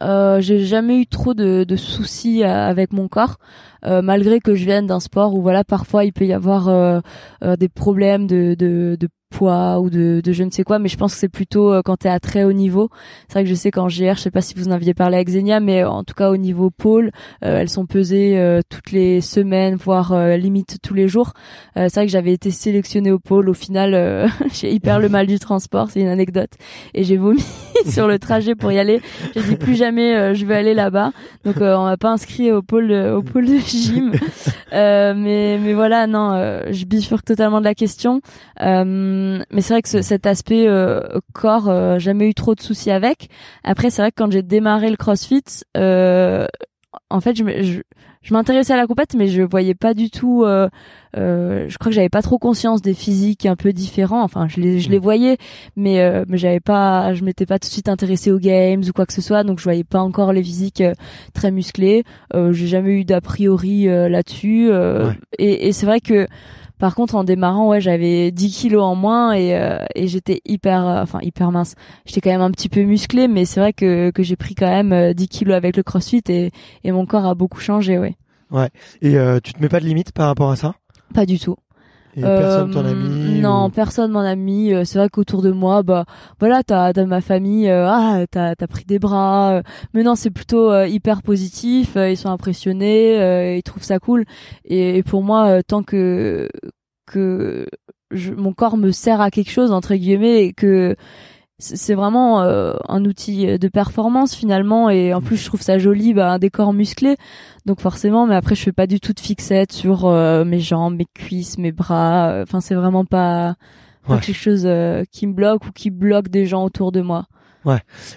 Euh, 0.01 0.41
j'ai 0.41 0.65
jamais 0.65 0.99
eu 0.99 1.07
trop 1.07 1.33
de, 1.33 1.63
de 1.63 1.75
soucis 1.75 2.43
euh, 2.43 2.47
avec 2.47 2.91
mon 2.91 3.07
corps, 3.07 3.37
euh, 3.85 4.01
malgré 4.01 4.39
que 4.39 4.55
je 4.55 4.65
vienne 4.65 4.87
d'un 4.87 4.99
sport 4.99 5.33
où 5.35 5.41
voilà 5.41 5.63
parfois 5.63 6.05
il 6.05 6.13
peut 6.13 6.25
y 6.25 6.33
avoir 6.33 6.67
euh, 6.69 6.99
euh, 7.43 7.55
des 7.55 7.69
problèmes 7.69 8.27
de, 8.27 8.55
de, 8.57 8.97
de 8.99 9.07
poids 9.29 9.79
ou 9.79 9.89
de, 9.89 10.21
de 10.23 10.31
je 10.31 10.43
ne 10.43 10.51
sais 10.51 10.63
quoi, 10.63 10.79
mais 10.79 10.89
je 10.89 10.97
pense 10.97 11.13
que 11.13 11.19
c'est 11.19 11.29
plutôt 11.29 11.73
euh, 11.73 11.81
quand 11.83 11.97
tu 11.97 12.07
es 12.07 12.09
à 12.09 12.19
très 12.19 12.43
haut 12.43 12.53
niveau. 12.53 12.89
C'est 13.27 13.33
vrai 13.33 13.43
que 13.43 13.49
je 13.49 13.55
sais 13.55 13.71
qu'en 13.71 13.87
GR, 13.87 14.15
je 14.15 14.21
sais 14.21 14.31
pas 14.31 14.41
si 14.41 14.53
vous 14.55 14.67
en 14.67 14.71
aviez 14.71 14.93
parlé 14.93 15.15
avec 15.15 15.27
Xenia, 15.27 15.59
mais 15.59 15.83
en 15.83 16.03
tout 16.03 16.13
cas 16.13 16.29
au 16.29 16.37
niveau 16.37 16.69
pôle, 16.69 17.11
euh, 17.43 17.57
elles 17.59 17.69
sont 17.69 17.85
pesées 17.85 18.37
euh, 18.37 18.61
toutes 18.69 18.91
les 18.91 19.21
semaines, 19.21 19.75
voire 19.75 20.15
limite 20.37 20.77
tous 20.81 20.93
les 20.93 21.07
jours. 21.07 21.33
C'est 21.75 21.93
vrai 21.93 22.05
que 22.05 22.11
j'avais 22.11 22.31
été 22.31 22.51
sélectionnée 22.51 23.11
au 23.11 23.19
pôle. 23.19 23.49
Au 23.49 23.53
final, 23.53 24.29
j'ai 24.53 24.71
hyper 24.71 24.99
le 24.99 25.09
mal 25.09 25.27
du 25.27 25.39
transport, 25.39 25.89
c'est 25.89 26.01
une 26.01 26.07
anecdote, 26.07 26.51
et 26.93 27.03
j'ai 27.03 27.17
vomi 27.17 27.43
sur 27.85 28.07
le 28.07 28.19
trajet 28.19 28.55
pour 28.55 28.71
y 28.71 28.79
aller. 28.79 29.01
J'ai 29.33 29.41
dit 29.43 29.55
plus 29.55 29.75
jamais 29.75 30.33
je 30.35 30.45
vais 30.45 30.55
aller 30.55 30.73
là-bas. 30.73 31.11
Donc 31.43 31.57
on 31.59 31.83
m'a 31.83 31.97
pas 31.97 32.11
inscrit 32.11 32.51
au 32.51 32.61
pôle 32.61 32.91
au 32.91 33.21
pôle 33.21 33.45
de 33.45 33.57
gym. 33.57 34.11
Mais 34.71 35.57
mais 35.57 35.73
voilà 35.73 36.07
non, 36.07 36.61
je 36.69 36.85
bifurque 36.85 37.25
totalement 37.25 37.59
de 37.59 37.65
la 37.65 37.75
question. 37.75 38.21
Mais 39.51 39.61
c'est 39.61 39.73
vrai 39.73 39.81
que 39.81 39.89
ce- 39.89 40.01
cet 40.01 40.25
aspect 40.25 40.67
euh, 40.67 41.01
corps, 41.33 41.69
euh, 41.69 41.99
jamais 41.99 42.29
eu 42.29 42.33
trop 42.33 42.55
de 42.55 42.61
soucis 42.61 42.91
avec. 42.91 43.29
Après 43.63 43.89
c'est 43.89 44.01
vrai 44.01 44.11
que 44.11 44.17
quand 44.21 44.31
j'ai 44.31 44.41
démarré 44.43 44.89
le 44.89 44.97
CrossFit, 44.97 45.43
euh, 45.77 46.47
en 47.09 47.19
fait 47.21 47.35
je 47.35 47.43
je, 47.63 47.81
je 48.21 48.33
m'intéressais 48.33 48.73
à 48.73 48.77
la 48.77 48.87
compète, 48.87 49.13
mais 49.15 49.27
je 49.27 49.43
voyais 49.43 49.75
pas 49.75 49.93
du 49.93 50.09
tout. 50.09 50.43
Euh, 50.45 50.67
euh, 51.15 51.67
je 51.69 51.77
crois 51.77 51.91
que 51.91 51.95
j'avais 51.95 52.09
pas 52.09 52.23
trop 52.23 52.39
conscience 52.39 52.81
des 52.81 52.95
physiques 52.95 53.45
un 53.45 53.55
peu 53.55 53.71
différents. 53.71 54.23
Enfin, 54.23 54.47
je 54.49 54.59
les, 54.59 54.79
je 54.79 54.89
les 54.89 54.97
voyais, 54.97 55.37
mais 55.75 55.99
euh, 56.01 56.25
mais 56.27 56.37
j'avais 56.39 56.59
pas, 56.59 57.13
je 57.13 57.23
m'étais 57.23 57.45
pas 57.45 57.59
tout 57.59 57.67
de 57.67 57.71
suite 57.71 57.87
intéressée 57.87 58.31
aux 58.31 58.39
games 58.39 58.81
ou 58.83 58.91
quoi 58.93 59.05
que 59.05 59.13
ce 59.13 59.21
soit, 59.21 59.43
donc 59.43 59.59
je 59.59 59.63
voyais 59.63 59.83
pas 59.83 59.99
encore 60.01 60.33
les 60.33 60.41
physiques 60.43 60.81
euh, 60.81 60.93
très 61.35 61.51
musclées. 61.51 62.03
Euh, 62.33 62.51
J'ai 62.51 62.65
jamais 62.67 62.93
eu 62.93 63.05
d'a 63.05 63.21
priori 63.21 63.87
euh, 63.87 64.09
là-dessus. 64.09 64.69
euh, 64.71 65.09
Ouais. 65.09 65.13
Et, 65.37 65.67
et 65.67 65.71
c'est 65.71 65.85
vrai 65.85 65.99
que 65.99 66.27
par 66.79 66.95
contre, 66.95 67.15
en 67.15 67.23
démarrant, 67.23 67.69
ouais, 67.69 67.81
j'avais 67.81 68.31
10 68.31 68.51
kilos 68.51 68.83
en 68.83 68.95
moins 68.95 69.33
et, 69.33 69.55
euh, 69.55 69.79
et 69.95 70.07
j'étais 70.07 70.41
hyper, 70.45 70.85
euh, 70.85 71.01
enfin 71.01 71.19
hyper 71.21 71.51
mince. 71.51 71.75
J'étais 72.05 72.21
quand 72.21 72.31
même 72.31 72.41
un 72.41 72.51
petit 72.51 72.69
peu 72.69 72.81
musclée, 72.83 73.27
mais 73.27 73.45
c'est 73.45 73.59
vrai 73.59 73.73
que, 73.73 74.11
que 74.11 74.23
j'ai 74.23 74.35
pris 74.35 74.55
quand 74.55 74.67
même 74.67 74.91
euh, 74.91 75.13
10 75.13 75.27
kilos 75.27 75.55
avec 75.55 75.77
le 75.77 75.83
CrossFit 75.83 76.23
et, 76.27 76.51
et 76.83 76.91
mon 76.91 77.05
corps 77.05 77.25
a 77.25 77.35
beaucoup 77.35 77.59
changé, 77.59 77.97
ouais. 77.97 78.15
Et 79.01 79.17
euh, 79.17 79.39
tu 79.43 79.53
te 79.53 79.61
mets 79.61 79.69
pas 79.69 79.79
de 79.79 79.85
limite 79.85 80.11
par 80.11 80.27
rapport 80.27 80.51
à 80.51 80.55
ça? 80.55 80.75
Pas 81.13 81.25
du 81.25 81.39
tout. 81.39 81.55
Et 82.17 82.21
personne 82.21 82.71
t'en 82.71 82.85
a 82.85 82.89
Euh, 82.89 82.95
mis 82.95 83.41
Non, 83.41 83.65
ou- 83.65 83.69
personne 83.69 84.11
m'en 84.11 84.21
a 84.21 84.35
mis. 84.35 84.73
Euh, 84.73 84.83
C'est 84.85 84.97
vrai 84.99 85.09
qu'autour 85.09 85.41
de 85.41 85.51
moi, 85.51 85.83
bah 85.83 86.05
voilà, 86.39 86.63
t'as 86.63 86.93
dans 86.93 87.05
ma 87.07 87.21
famille, 87.21 87.69
euh, 87.69 87.87
ah 87.89 88.25
t'as 88.31 88.55
t'as 88.55 88.67
pris 88.67 88.85
des 88.85 88.99
bras. 88.99 89.61
mais 89.93 90.03
non, 90.03 90.15
c'est 90.15 90.31
plutôt 90.31 90.71
euh, 90.71 90.87
hyper 90.87 91.21
positif. 91.21 91.95
ils 91.97 92.15
sont 92.17 92.29
impressionnés, 92.29 93.19
euh, 93.21 93.55
ils 93.57 93.63
trouvent 93.63 93.83
ça 93.83 93.99
cool. 93.99 94.25
Et, 94.63 94.97
et 94.97 95.03
pour 95.03 95.23
moi, 95.23 95.61
tant 95.63 95.83
que 95.83 96.49
que 97.05 97.67
je, 98.11 98.31
mon 98.33 98.53
corps 98.53 98.77
me 98.77 98.91
sert 98.91 99.21
à 99.21 99.29
quelque 99.31 99.51
chose 99.51 99.71
entre 99.71 99.95
guillemets 99.95 100.45
et 100.45 100.53
que 100.53 100.95
c'est 101.57 101.93
vraiment 101.95 102.41
euh, 102.41 102.73
un 102.89 103.05
outil 103.05 103.57
de 103.57 103.67
performance 103.69 104.35
finalement 104.35 104.89
et 104.89 105.13
en 105.13 105.21
plus 105.21 105.37
je 105.37 105.45
trouve 105.45 105.61
ça 105.61 105.77
joli 105.77 106.13
bah, 106.13 106.33
un 106.33 106.39
décor 106.39 106.73
musclé. 106.73 107.15
Donc 107.65 107.79
forcément 107.79 108.27
mais 108.27 108.35
après 108.35 108.55
je 108.55 108.61
fais 108.63 108.71
pas 108.73 108.87
du 108.87 108.99
tout 108.99 109.13
de 109.13 109.19
fixette 109.19 109.71
sur 109.71 110.05
euh, 110.05 110.43
mes 110.43 110.59
jambes 110.59 110.97
mes 110.97 111.07
cuisses 111.13 111.57
mes 111.57 111.71
bras 111.71 112.29
euh, 112.29 112.43
enfin 112.43 112.59
c'est 112.61 112.75
vraiment 112.75 113.05
pas, 113.05 113.55
pas 114.07 114.15
Ouais. 114.15 114.19
quelque 114.19 114.35
chose 114.37 114.63
euh, 114.65 115.03
qui 115.11 115.25
me 115.27 115.33
bloque 115.33 115.65
ou 115.65 115.71
qui 115.71 115.89
bloque 115.89 116.27
des 116.27 116.45
gens 116.45 116.63
autour 116.63 116.91
de 116.91 117.01
moi. 117.01 117.25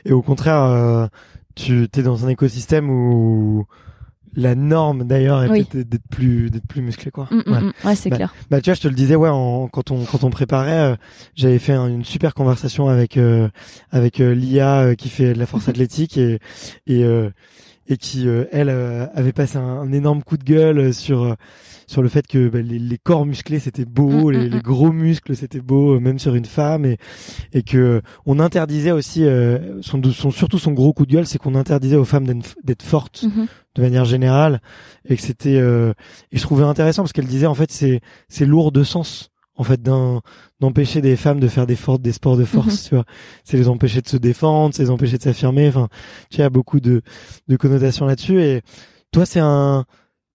Et 0.05 0.13
au 0.13 0.21
contraire, 0.21 0.63
euh, 0.63 1.07
tu 1.55 1.89
es 1.97 2.03
dans 2.03 2.27
un 2.27 2.29
écosystème 2.29 2.91
où 2.91 3.65
la 4.41 4.55
norme 4.55 5.05
d'ailleurs 5.05 5.43
est 5.43 5.49
Oui. 5.51 5.65
peut-être 5.65 5.89
d'être 5.89 6.07
plus 6.09 6.49
d'être 6.51 6.67
plus 6.67 6.81
musclé 6.81 7.11
quoi. 7.11 7.29
Mm, 7.31 7.43
mm, 7.47 7.53
Ouais. 7.53 7.61
mm. 7.61 7.73
ouais 7.85 7.95
c'est 7.97 8.09
Bah, 8.11 8.17
clair 8.17 8.35
Bah 8.51 8.61
tu 8.61 8.71
vois, 8.71 8.75
je 8.75 8.81
te 8.81 8.89
le 8.89 8.95
disais 8.95 9.17
ouais, 9.17 9.29
en- 9.29 9.69
quand 9.69 9.91
on 9.91 10.05
quand 10.05 10.23
on 10.25 10.31
préparait, 10.31 10.93
euh, 10.93 10.97
j'avais 11.35 11.59
fait 11.59 11.73
un- 11.73 11.89
une 11.89 12.05
super 12.05 12.35
conversation 12.35 12.89
avec 12.89 13.17
euh, 13.17 13.49
avec 13.91 14.21
euh, 14.21 14.33
Lia 14.35 14.95
qui 14.97 15.09
fait 15.09 15.35
de 15.35 15.39
la 15.39 15.47
force 15.47 15.69
athlétique 15.69 16.17
et 16.17 16.39
et 16.87 17.05
euh, 17.05 17.31
et 17.89 17.97
qui 17.97 18.29
elle 18.53 18.69
avait 18.69 19.33
passé 19.33 19.57
un, 19.59 19.63
un 19.63 19.93
énorme 19.93 20.23
coup 20.23 20.37
de 20.37 20.45
gueule 20.45 20.93
sur 20.95 21.35
sur 21.89 22.03
le 22.03 22.09
fait 22.09 22.27
que 22.29 22.49
bah, 22.49 22.61
les, 22.61 22.79
les 22.79 22.99
corps 22.99 23.27
musclés 23.27 23.59
c'était 23.59 23.85
beau, 23.85 24.29
Mm, 24.29 24.31
les, 24.31 24.39
mm, 24.39 24.51
les 24.53 24.59
mm. 24.59 24.63
gros 24.63 24.93
muscles 24.93 25.35
c'était 25.35 25.61
beau 25.61 25.95
euh, 25.97 26.01
même 26.01 26.19
sur 26.21 26.37
une 26.37 26.45
femme 26.45 26.85
et 26.85 26.99
et 27.53 27.63
que 27.65 28.01
on 28.27 28.39
interdisait 28.39 28.93
aussi 28.93 29.25
euh, 29.25 29.83
son, 29.83 30.01
son 30.13 30.31
surtout 30.31 30.59
son 30.59 30.73
gros 30.73 30.93
coup 30.93 31.07
de 31.07 31.13
gueule 31.13 31.27
c'est 31.27 31.39
qu'on 31.39 31.57
interdisait 31.57 31.97
aux 31.97 32.05
femmes 32.05 32.27
d'être 32.63 32.83
fortes 32.83 33.25
Mhm. 33.25 33.47
de 33.75 33.83
manière 33.83 34.05
générale 34.05 34.61
et 35.09 35.17
que 35.17 35.23
c'était 35.23 35.59
euh, 35.59 35.93
et 36.31 36.37
je 36.39 36.43
trouvais 36.43 36.65
intéressant 36.65 37.03
parce 37.03 37.13
qu'elle 37.13 37.27
disait 37.27 37.47
en 37.47 37.55
fait 37.55 37.73
c'est 37.73 38.01
c'est 38.29 38.47
lourd 38.47 38.71
de 38.71 38.85
sens 38.85 39.31
en 39.57 39.65
fait 39.65 39.83
d'empêcher 40.61 41.01
des 41.01 41.17
femmes 41.17 41.41
de 41.41 41.49
faire 41.49 41.67
des 41.67 41.75
fortes 41.77 42.03
des 42.03 42.13
sports 42.13 42.37
de 42.37 42.45
force 42.45 42.85
tu 42.89 42.95
vois 42.95 43.05
c'est 43.45 43.57
les 43.57 43.69
empêcher 43.69 44.01
de 44.03 44.09
se 44.09 44.17
défendre 44.19 44.75
c'est 44.75 44.85
les 44.85 44.91
empêcher 44.91 45.17
de 45.19 45.23
s'affirmer 45.23 45.69
enfin 45.69 45.89
tu 46.31 46.37
sais 46.37 46.43
il 46.43 46.45
y 46.45 46.45
a 46.45 46.51
beaucoup 46.51 46.81
de 46.81 47.03
de 47.49 47.57
connotations 47.57 48.07
là-dessus 48.07 48.41
et 48.43 48.63
toi 49.11 49.25
c'est 49.27 49.41
un 49.41 49.85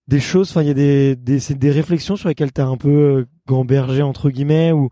des 0.08 0.20
choses 0.20 0.50
enfin 0.50 0.62
il 0.62 0.68
y 0.68 0.70
a 0.70 0.74
des 0.74 1.16
des 1.16 1.38
des 1.54 1.70
réflexions 1.70 2.16
sur 2.16 2.28
lesquelles 2.28 2.52
t'as 2.52 2.66
un 2.66 2.76
peu 2.76 2.88
euh, 2.88 3.26
gambergé 3.46 4.02
entre 4.02 4.30
guillemets 4.30 4.72
ou 4.72 4.90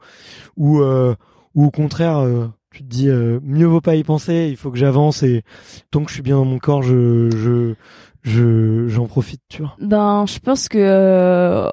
ou 0.56 0.80
euh, 0.80 1.14
ou 1.54 1.66
au 1.66 1.70
contraire 1.70 2.18
euh, 2.18 2.46
tu 2.70 2.82
te 2.82 2.88
dis 2.88 3.08
euh, 3.08 3.38
mieux 3.42 3.66
vaut 3.66 3.80
pas 3.82 3.94
y 3.96 4.04
penser 4.04 4.48
il 4.50 4.56
faut 4.56 4.70
que 4.70 4.78
j'avance 4.78 5.22
et 5.22 5.42
tant 5.90 6.02
que 6.02 6.08
je 6.08 6.14
suis 6.14 6.22
bien 6.22 6.36
dans 6.36 6.44
mon 6.46 6.58
corps 6.58 6.82
je 6.82 7.28
je 7.36 7.74
je 8.22 8.86
j'en 8.88 9.06
profite 9.06 9.42
tu 9.48 9.62
vois 9.62 9.74
Ben, 9.80 10.24
je 10.26 10.38
pense 10.38 10.68
que 10.68 10.78
euh, 10.78 11.68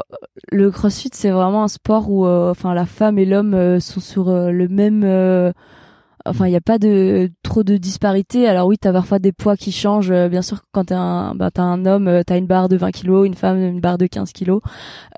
le 0.52 0.72
CrossFit 0.72 1.12
c'est 1.14 1.30
vraiment 1.30 1.64
un 1.64 1.68
sport 1.68 2.10
où, 2.10 2.26
euh, 2.26 2.52
enfin, 2.52 2.74
la 2.74 2.86
femme 2.88 3.20
et 3.20 3.26
l'homme 3.26 3.80
sont 3.80 4.00
sur 4.00 4.32
le 4.32 4.68
même. 4.68 5.54
Enfin, 6.30 6.48
il 6.48 6.52
n'y 6.52 6.56
a 6.56 6.62
pas 6.62 6.78
de 6.78 7.32
trop 7.44 7.64
de 7.64 7.78
disparité. 7.78 8.48
Alors 8.48 8.68
oui, 8.68 8.78
t'as 8.78 8.94
parfois 8.94 9.20
des 9.20 9.32
poids 9.32 9.58
qui 9.58 9.72
changent. 9.72 10.12
Euh, 10.12 10.30
Bien 10.30 10.42
sûr, 10.42 10.60
quand 10.72 10.86
t'es 10.86 10.96
un, 10.96 11.34
ben, 11.36 11.50
t'as 11.52 11.64
un 11.64 11.86
homme, 11.86 12.08
euh, 12.08 12.22
t'as 12.26 12.38
une 12.38 12.46
barre 12.46 12.70
de 12.70 12.78
20 12.78 12.92
kilos, 12.92 13.26
une 13.26 13.34
femme 13.34 13.58
une 13.58 13.80
barre 13.82 13.98
de 13.98 14.06
15 14.08 14.32
kilos. 14.32 14.62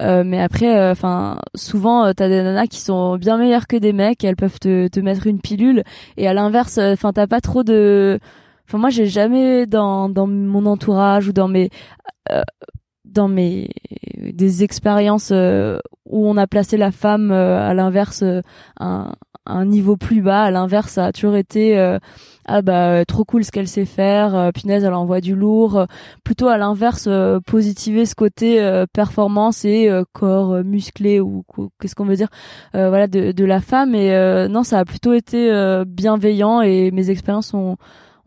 Euh, 0.01 0.23
mais 0.25 0.41
après, 0.41 0.89
enfin, 0.89 1.37
souvent 1.55 2.13
t'as 2.13 2.29
des 2.29 2.41
nanas 2.41 2.67
qui 2.67 2.79
sont 2.79 3.17
bien 3.17 3.37
meilleures 3.37 3.67
que 3.67 3.77
des 3.77 3.93
mecs. 3.93 4.23
Elles 4.23 4.35
peuvent 4.35 4.59
te, 4.59 4.87
te 4.87 4.99
mettre 4.99 5.27
une 5.27 5.41
pilule. 5.41 5.83
Et 6.17 6.27
à 6.27 6.33
l'inverse, 6.33 6.77
enfin, 6.77 7.13
t'as 7.13 7.27
pas 7.27 7.41
trop 7.41 7.63
de. 7.63 8.19
Enfin, 8.67 8.77
moi, 8.77 8.89
j'ai 8.89 9.07
jamais 9.07 9.65
dans 9.67 10.07
dans 10.09 10.27
mon 10.27 10.65
entourage 10.65 11.27
ou 11.27 11.33
dans 11.33 11.49
mes 11.49 11.69
dans 13.11 13.27
mes 13.27 13.69
des 14.17 14.63
expériences 14.63 15.29
euh, 15.31 15.79
où 16.05 16.27
on 16.27 16.37
a 16.37 16.47
placé 16.47 16.77
la 16.77 16.91
femme 16.91 17.31
euh, 17.31 17.59
à 17.69 17.73
l'inverse 17.73 18.21
euh, 18.23 18.41
un 18.79 19.13
un 19.47 19.65
niveau 19.65 19.97
plus 19.97 20.21
bas. 20.21 20.43
À 20.43 20.51
l'inverse 20.51 20.91
ça 20.93 21.05
a 21.07 21.11
toujours 21.11 21.35
été 21.35 21.77
euh, 21.79 21.97
ah 22.45 22.61
bah 22.61 22.91
euh, 22.91 23.03
trop 23.05 23.25
cool 23.25 23.43
ce 23.43 23.51
qu'elle 23.51 23.67
sait 23.67 23.85
faire 23.85 24.35
euh, 24.35 24.51
punaise 24.51 24.83
elle 24.83 24.93
envoie 24.93 25.19
du 25.21 25.35
lourd. 25.35 25.85
Plutôt 26.23 26.47
à 26.47 26.57
l'inverse 26.57 27.09
positiver 27.47 28.05
ce 28.05 28.13
côté 28.15 28.83
performance 28.93 29.65
et 29.65 29.89
corps 30.13 30.63
musclé 30.63 31.19
ou 31.19 31.43
qu'est-ce 31.79 31.95
qu'on 31.95 32.05
veut 32.05 32.15
dire 32.15 32.29
voilà 32.73 33.07
de 33.07 33.31
de 33.31 33.45
la 33.45 33.59
femme. 33.61 33.95
Et 33.95 34.11
non 34.49 34.63
ça 34.63 34.79
a 34.79 34.85
plutôt 34.85 35.13
été 35.13 35.51
bienveillant 35.87 36.61
et 36.61 36.91
mes 36.91 37.09
expériences 37.09 37.53
ont 37.55 37.77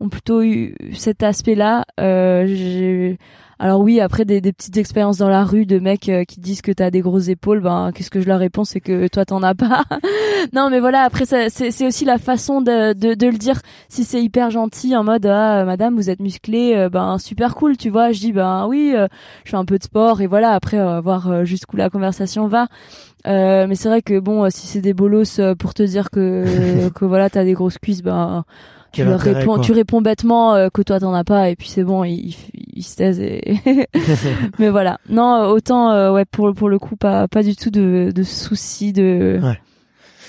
ont 0.01 0.09
plutôt 0.09 0.41
eu 0.41 0.75
cet 0.93 1.23
aspect-là. 1.23 1.85
Euh, 2.01 2.45
j'ai- 2.47 3.17
alors 3.59 3.81
oui, 3.81 3.99
après 3.99 4.25
des, 4.25 4.41
des 4.41 4.51
petites 4.51 4.77
expériences 4.77 5.17
dans 5.17 5.29
la 5.29 5.43
rue 5.43 5.65
de 5.65 5.79
mecs 5.79 6.09
euh, 6.09 6.23
qui 6.23 6.39
disent 6.39 6.61
que 6.61 6.71
t'as 6.71 6.91
des 6.91 7.01
grosses 7.01 7.29
épaules, 7.29 7.61
ben 7.61 7.91
qu'est-ce 7.93 8.09
que 8.09 8.19
je 8.19 8.27
leur 8.27 8.39
réponds, 8.39 8.65
c'est 8.65 8.81
que 8.81 9.07
toi 9.07 9.25
t'en 9.25 9.41
as 9.43 9.55
pas. 9.55 9.83
non, 10.53 10.69
mais 10.69 10.79
voilà, 10.79 11.01
après 11.03 11.25
c'est 11.25 11.49
c'est 11.49 11.87
aussi 11.87 12.05
la 12.05 12.17
façon 12.17 12.61
de, 12.61 12.93
de, 12.93 13.13
de 13.13 13.27
le 13.27 13.37
dire. 13.37 13.61
Si 13.87 14.03
c'est 14.03 14.21
hyper 14.21 14.49
gentil, 14.49 14.95
en 14.95 15.03
mode 15.03 15.25
ah 15.25 15.63
madame 15.65 15.95
vous 15.95 16.09
êtes 16.09 16.19
musclée, 16.19 16.73
euh, 16.75 16.89
ben 16.89 17.17
super 17.17 17.55
cool, 17.55 17.77
tu 17.77 17.89
vois. 17.89 18.11
Je 18.11 18.19
dis 18.19 18.33
ben 18.33 18.67
oui, 18.67 18.93
euh, 18.95 19.07
je 19.45 19.51
fais 19.51 19.57
un 19.57 19.65
peu 19.65 19.77
de 19.77 19.83
sport 19.83 20.21
et 20.21 20.27
voilà. 20.27 20.51
Après 20.51 20.79
on 20.79 20.85
va 20.85 21.01
voir 21.01 21.31
euh, 21.31 21.45
jusqu'où 21.45 21.77
la 21.77 21.89
conversation 21.89 22.47
va. 22.47 22.67
Euh, 23.27 23.65
mais 23.67 23.75
c'est 23.75 23.89
vrai 23.89 24.01
que 24.01 24.19
bon, 24.19 24.43
euh, 24.45 24.49
si 24.51 24.67
c'est 24.67 24.81
des 24.81 24.93
bolos 24.93 25.39
euh, 25.39 25.55
pour 25.55 25.73
te 25.73 25.81
dire 25.83 26.09
que 26.11 26.89
que 26.95 27.05
voilà 27.05 27.29
t'as 27.29 27.43
des 27.43 27.53
grosses 27.53 27.77
cuisses, 27.79 28.03
ben 28.03 28.45
tu 28.95 29.01
Quel 29.01 29.09
leur 29.09 29.19
intérêt, 29.21 29.39
réponds, 29.39 29.55
quoi. 29.55 29.63
tu 29.63 29.71
réponds 29.73 30.01
bêtement 30.01 30.53
euh, 30.55 30.69
que 30.73 30.81
toi 30.81 30.99
t'en 30.99 31.13
as 31.13 31.23
pas 31.23 31.49
et 31.49 31.55
puis 31.55 31.67
c'est 31.67 31.83
bon, 31.83 32.03
ils 32.03 32.35
il, 32.73 32.83
se 32.83 32.95
taisent. 32.95 33.19
Et... 33.19 33.59
Mais 34.59 34.69
voilà, 34.69 34.99
non, 35.09 35.35
euh, 35.35 35.47
autant 35.47 35.91
euh, 35.91 36.11
ouais 36.13 36.25
pour 36.25 36.53
pour 36.53 36.69
le 36.69 36.79
coup 36.79 36.95
pas 36.95 37.27
pas 37.27 37.43
du 37.43 37.55
tout 37.55 37.69
de 37.71 38.11
de 38.15 38.23
soucis 38.23 38.93
de 38.93 39.39
Ouais. 39.43 39.59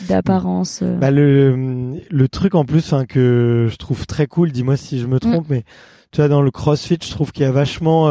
d'apparence. 0.08 0.80
euh. 0.82 0.96
Bah 0.98 1.10
le 1.10 1.94
le 2.10 2.28
truc 2.28 2.54
en 2.54 2.64
plus 2.64 2.80
enfin 2.92 3.04
que 3.06 3.68
je 3.70 3.76
trouve 3.76 4.06
très 4.06 4.26
cool, 4.26 4.50
dis-moi 4.52 4.76
si 4.76 4.98
je 4.98 5.06
me 5.06 5.18
trompe, 5.20 5.46
mais 5.48 5.64
tu 6.12 6.20
vois, 6.20 6.28
dans 6.28 6.42
le 6.42 6.50
CrossFit, 6.50 6.98
je 7.02 7.10
trouve 7.10 7.32
qu'il 7.32 7.42
y 7.42 7.46
a 7.46 7.52
vachement. 7.52 8.08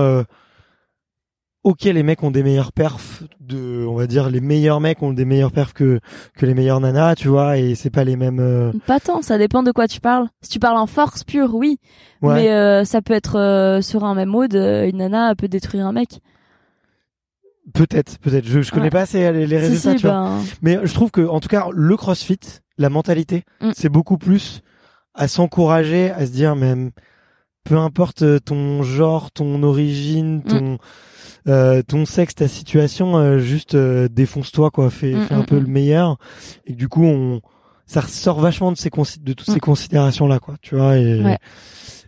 Euh, 1.66 1.70
ok, 1.70 1.84
les 1.84 2.04
mecs 2.04 2.22
ont 2.24 2.32
des 2.32 2.44
meilleurs 2.44 2.72
perfs 2.72 3.24
de, 3.40 3.86
on 3.88 3.96
va 3.96 4.08
dire, 4.08 4.30
les 4.30 4.42
meilleurs 4.42 4.80
mecs 4.80 5.02
ont 5.02 5.14
des 5.14 5.26
meilleurs 5.26 5.52
perfs 5.52 5.74
que 5.74 6.00
que 6.36 6.46
les 6.46 6.54
meilleurs 6.54 6.80
nanas, 6.80 7.16
tu 7.16 7.28
vois, 7.28 7.58
et 7.58 7.76
c'est 7.76 7.90
pas 7.90 8.04
les 8.04 8.16
mêmes. 8.16 8.40
euh, 8.40 8.72
Pas 8.86 9.00
tant, 9.00 9.22
ça 9.22 9.38
dépend 9.38 9.64
de 9.64 9.72
quoi 9.72 9.88
tu 9.88 10.00
parles. 10.00 10.28
Si 10.42 10.50
tu 10.50 10.60
parles 10.60 10.78
en 10.78 10.88
force 10.88 11.24
pure, 11.24 11.54
oui. 11.56 11.78
Ouais. 12.22 12.34
Mais 12.36 12.52
euh, 12.52 12.84
ça 12.86 13.02
peut 13.02 13.14
être 13.14 13.38
euh, 13.40 13.82
sur 13.82 14.04
un 14.04 14.16
même 14.16 14.30
mode, 14.30 14.56
euh, 14.56 14.88
une 14.88 14.98
nana 14.98 15.34
peut 15.36 15.48
détruire 15.48 15.86
un 15.88 15.92
mec. 15.92 16.20
Peut-être, 17.74 18.20
peut-être. 18.20 18.46
Je, 18.46 18.62
je 18.62 18.70
connais 18.72 18.86
Ouais. 18.86 18.90
pas 18.92 19.02
assez 19.02 19.32
les, 19.32 19.48
les 19.48 19.58
résultats, 19.58 19.92
si, 19.92 19.98
tu 19.98 20.06
vois. 20.08 20.14
ben, 20.30 20.42
Mais 20.62 20.80
je 20.84 20.94
trouve 20.94 21.10
que, 21.12 21.22
en 21.28 21.40
tout 21.40 21.48
cas, 21.48 21.66
le 21.74 21.98
CrossFit, 21.98 22.40
la 22.78 22.90
mentalité, 22.90 23.44
Mm. 23.62 23.72
c'est 23.76 23.90
beaucoup 23.90 24.18
plus 24.20 24.62
à 25.16 25.28
s'encourager, 25.28 26.12
à 26.12 26.26
se 26.28 26.32
dire 26.32 26.56
même, 26.56 26.92
peu 27.64 27.78
importe 27.78 28.22
euh, 28.22 28.40
ton 28.40 28.84
genre, 28.84 29.32
ton 29.32 29.64
origine, 29.64 30.44
ton 30.44 30.78
euh, 31.47 31.81
ton 31.84 32.05
sexe, 32.05 32.35
ta 32.35 32.47
situation, 32.47 33.17
euh, 33.17 33.38
juste 33.39 33.76
euh, 33.76 34.07
défonce-toi 34.07 34.72
quoi, 34.72 34.89
fais, 34.89 35.13
Mm, 35.13 35.26
fais 35.27 35.34
un 35.35 35.41
mm, 35.41 35.45
peu 35.45 35.55
mm. 35.57 35.63
le 35.63 35.67
meilleur. 35.67 36.17
Et 36.65 36.73
du 36.73 36.88
coup, 36.88 37.05
on 37.05 37.41
ça 37.88 38.01
ressort 38.01 38.39
vachement 38.39 38.72
de 38.72 38.77
ces 38.77 38.89
de 38.89 39.34
toutes 39.34 39.49
ces 39.49 39.59
considérations 39.59 40.27
là 40.27 40.39
quoi, 40.39 40.55
tu 40.61 40.76
vois. 40.76 40.97
Et, 40.97 41.22
Ouais. 41.23 41.38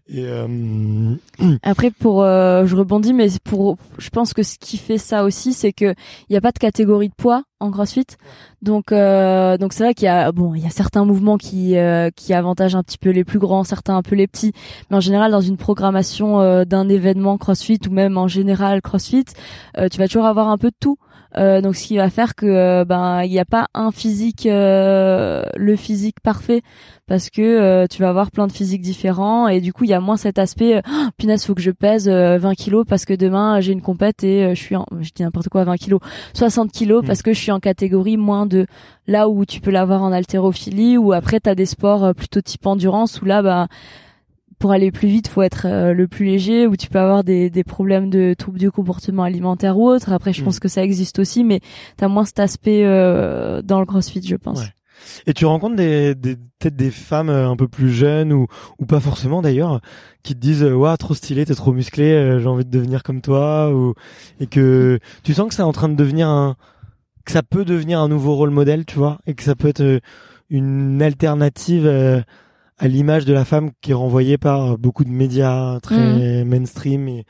Et 0.09 0.25
euh, 0.25 1.15
Après, 1.63 1.91
pour, 1.91 2.23
euh, 2.23 2.65
je 2.65 2.75
rebondis, 2.75 3.13
mais 3.13 3.27
pour, 3.43 3.77
je 3.97 4.09
pense 4.09 4.33
que 4.33 4.43
ce 4.43 4.57
qui 4.57 4.77
fait 4.77 4.97
ça 4.97 5.23
aussi, 5.23 5.53
c'est 5.53 5.73
que 5.73 5.93
il 6.29 6.33
y 6.33 6.37
a 6.37 6.41
pas 6.41 6.51
de 6.51 6.59
catégorie 6.59 7.09
de 7.09 7.13
poids 7.15 7.43
en 7.59 7.71
CrossFit. 7.71 8.05
Donc, 8.61 8.91
euh, 8.91 9.57
donc 9.57 9.73
c'est 9.73 9.83
vrai 9.83 9.93
qu'il 9.93 10.05
y 10.05 10.09
a, 10.09 10.31
bon, 10.31 10.55
il 10.55 10.63
y 10.63 10.65
a 10.65 10.69
certains 10.69 11.05
mouvements 11.05 11.37
qui, 11.37 11.77
euh, 11.77 12.09
qui 12.15 12.33
avantagent 12.33 12.75
un 12.75 12.83
petit 12.83 12.97
peu 12.97 13.09
les 13.09 13.23
plus 13.23 13.39
grands, 13.39 13.63
certains 13.63 13.97
un 13.97 14.01
peu 14.01 14.15
les 14.15 14.27
petits. 14.27 14.53
Mais 14.89 14.97
en 14.97 15.01
général, 15.01 15.31
dans 15.31 15.41
une 15.41 15.57
programmation 15.57 16.39
euh, 16.39 16.65
d'un 16.65 16.87
événement 16.89 17.37
CrossFit 17.37 17.79
ou 17.87 17.91
même 17.91 18.17
en 18.17 18.27
général 18.27 18.81
CrossFit, 18.81 19.25
euh, 19.77 19.89
tu 19.89 19.97
vas 19.97 20.07
toujours 20.07 20.25
avoir 20.25 20.49
un 20.49 20.57
peu 20.57 20.69
de 20.69 20.75
tout. 20.79 20.97
Euh, 21.35 21.61
donc, 21.61 21.75
ce 21.75 21.87
qui 21.87 21.97
va 21.97 22.09
faire 22.09 22.35
que, 22.35 22.45
euh, 22.45 22.85
ben, 22.85 23.23
il 23.23 23.31
n'y 23.31 23.39
a 23.39 23.45
pas 23.45 23.67
un 23.73 23.91
physique, 23.91 24.45
euh, 24.45 25.43
le 25.55 25.75
physique 25.75 26.19
parfait, 26.21 26.61
parce 27.07 27.29
que 27.29 27.41
euh, 27.41 27.87
tu 27.87 28.01
vas 28.01 28.09
avoir 28.09 28.31
plein 28.31 28.47
de 28.47 28.51
physiques 28.51 28.81
différents 28.81 29.47
et 29.47 29.61
du 29.61 29.73
coup, 29.73 29.83
il 29.83 29.89
y 29.89 29.93
a 29.93 29.99
moins 29.99 30.17
cet 30.17 30.39
aspect. 30.39 30.81
Oh, 30.87 31.07
punaise, 31.17 31.45
faut 31.45 31.55
que 31.55 31.61
je 31.61 31.71
pèse 31.71 32.07
euh, 32.09 32.37
20 32.37 32.53
kilos 32.55 32.85
parce 32.87 33.05
que 33.05 33.13
demain 33.13 33.61
j'ai 33.61 33.71
une 33.71 33.81
compète 33.81 34.23
et 34.23 34.43
euh, 34.43 34.55
je 34.55 34.61
suis 34.61 34.75
en, 34.75 34.85
je 34.99 35.11
dis 35.15 35.23
n'importe 35.23 35.49
quoi, 35.49 35.63
20 35.63 35.77
kilos, 35.77 35.99
60 36.33 36.71
kilos 36.71 37.03
Mm. 37.03 37.07
parce 37.07 37.21
que 37.21 37.33
je 37.33 37.39
suis 37.39 37.51
en 37.51 37.59
catégorie 37.59 38.17
moins 38.17 38.45
de 38.45 38.65
là 39.07 39.29
où 39.29 39.45
tu 39.45 39.61
peux 39.61 39.71
l'avoir 39.71 40.03
en 40.03 40.11
haltérophilie 40.11 40.97
ou 40.97 41.13
après 41.13 41.39
t'as 41.39 41.55
des 41.55 41.65
sports 41.65 42.13
plutôt 42.13 42.41
type 42.41 42.65
endurance 42.65 43.21
où 43.21 43.25
là, 43.25 43.41
bah, 43.41 43.67
pour 44.59 44.71
aller 44.71 44.91
plus 44.91 45.07
vite, 45.07 45.27
faut 45.27 45.41
être 45.43 45.65
euh, 45.67 45.93
le 45.93 46.07
plus 46.07 46.25
léger, 46.25 46.65
où 46.67 46.75
tu 46.75 46.87
peux 46.89 46.99
avoir 46.99 47.23
des, 47.23 47.49
des 47.49 47.63
problèmes 47.63 48.09
de 48.09 48.33
troubles 48.33 48.59
du 48.59 48.71
comportement 48.71 49.23
alimentaire 49.23 49.77
ou 49.77 49.87
autre. 49.87 50.11
Après, 50.11 50.33
je 50.33 50.41
Mm. 50.41 50.45
pense 50.45 50.59
que 50.59 50.67
ça 50.67 50.83
existe 50.83 51.19
aussi, 51.19 51.43
mais 51.43 51.59
t'as 51.97 52.07
moins 52.07 52.25
cet 52.25 52.39
aspect 52.39 52.83
euh, 52.85 53.61
dans 53.61 53.79
le 53.79 53.85
CrossFit, 53.85 54.21
je 54.25 54.35
pense. 54.35 54.59
Ouais. 54.61 54.73
Et 55.27 55.33
tu 55.33 55.45
rencontres 55.45 55.75
des, 55.75 56.15
des 56.15 56.35
peut-être 56.35 56.75
des 56.75 56.89
femmes 56.89 57.29
euh, 57.29 57.47
un 57.47 57.55
peu 57.55 57.67
plus 57.67 57.91
jeunes 57.91 58.33
ou 58.33 58.47
ou 58.79 58.85
pas 58.87 58.99
forcément 58.99 59.43
d'ailleurs 59.43 59.79
qui 60.23 60.33
te 60.33 60.39
disent 60.39 60.63
waouh 60.63 60.97
trop 60.97 61.13
stylé 61.13 61.45
t'es 61.45 61.53
trop 61.53 61.71
musclé 61.71 62.11
euh, 62.13 62.39
j'ai 62.39 62.47
envie 62.47 62.65
de 62.65 62.71
devenir 62.71 63.03
comme 63.03 63.21
toi 63.21 63.71
ou 63.71 63.93
et 64.39 64.47
que 64.47 64.97
tu 65.23 65.35
sens 65.35 65.49
que 65.49 65.53
c'est 65.53 65.61
en 65.61 65.71
train 65.71 65.87
de 65.87 65.93
devenir 65.95 66.27
un 66.29 66.55
que 67.25 67.31
ça 67.31 67.43
peut 67.43 67.63
devenir 67.63 67.99
un 67.99 68.07
nouveau 68.07 68.33
rôle 68.35 68.49
modèle 68.49 68.85
tu 68.87 68.97
vois 68.97 69.19
et 69.27 69.35
que 69.35 69.43
ça 69.43 69.53
peut 69.55 69.67
être 69.67 69.81
euh, 69.81 69.99
une 70.49 70.99
alternative 71.03 71.85
euh, 71.85 72.21
à 72.77 72.87
l'image 72.87 73.25
de 73.25 73.33
la 73.33 73.45
femme 73.45 73.71
qui 73.81 73.91
est 73.91 73.95
renvoyée 73.95 74.37
par 74.37 74.73
euh, 74.73 74.77
beaucoup 74.77 75.03
de 75.03 75.09
médias 75.09 75.79
très 75.81 76.43
mainstream 76.45 77.07
et, 77.07 77.25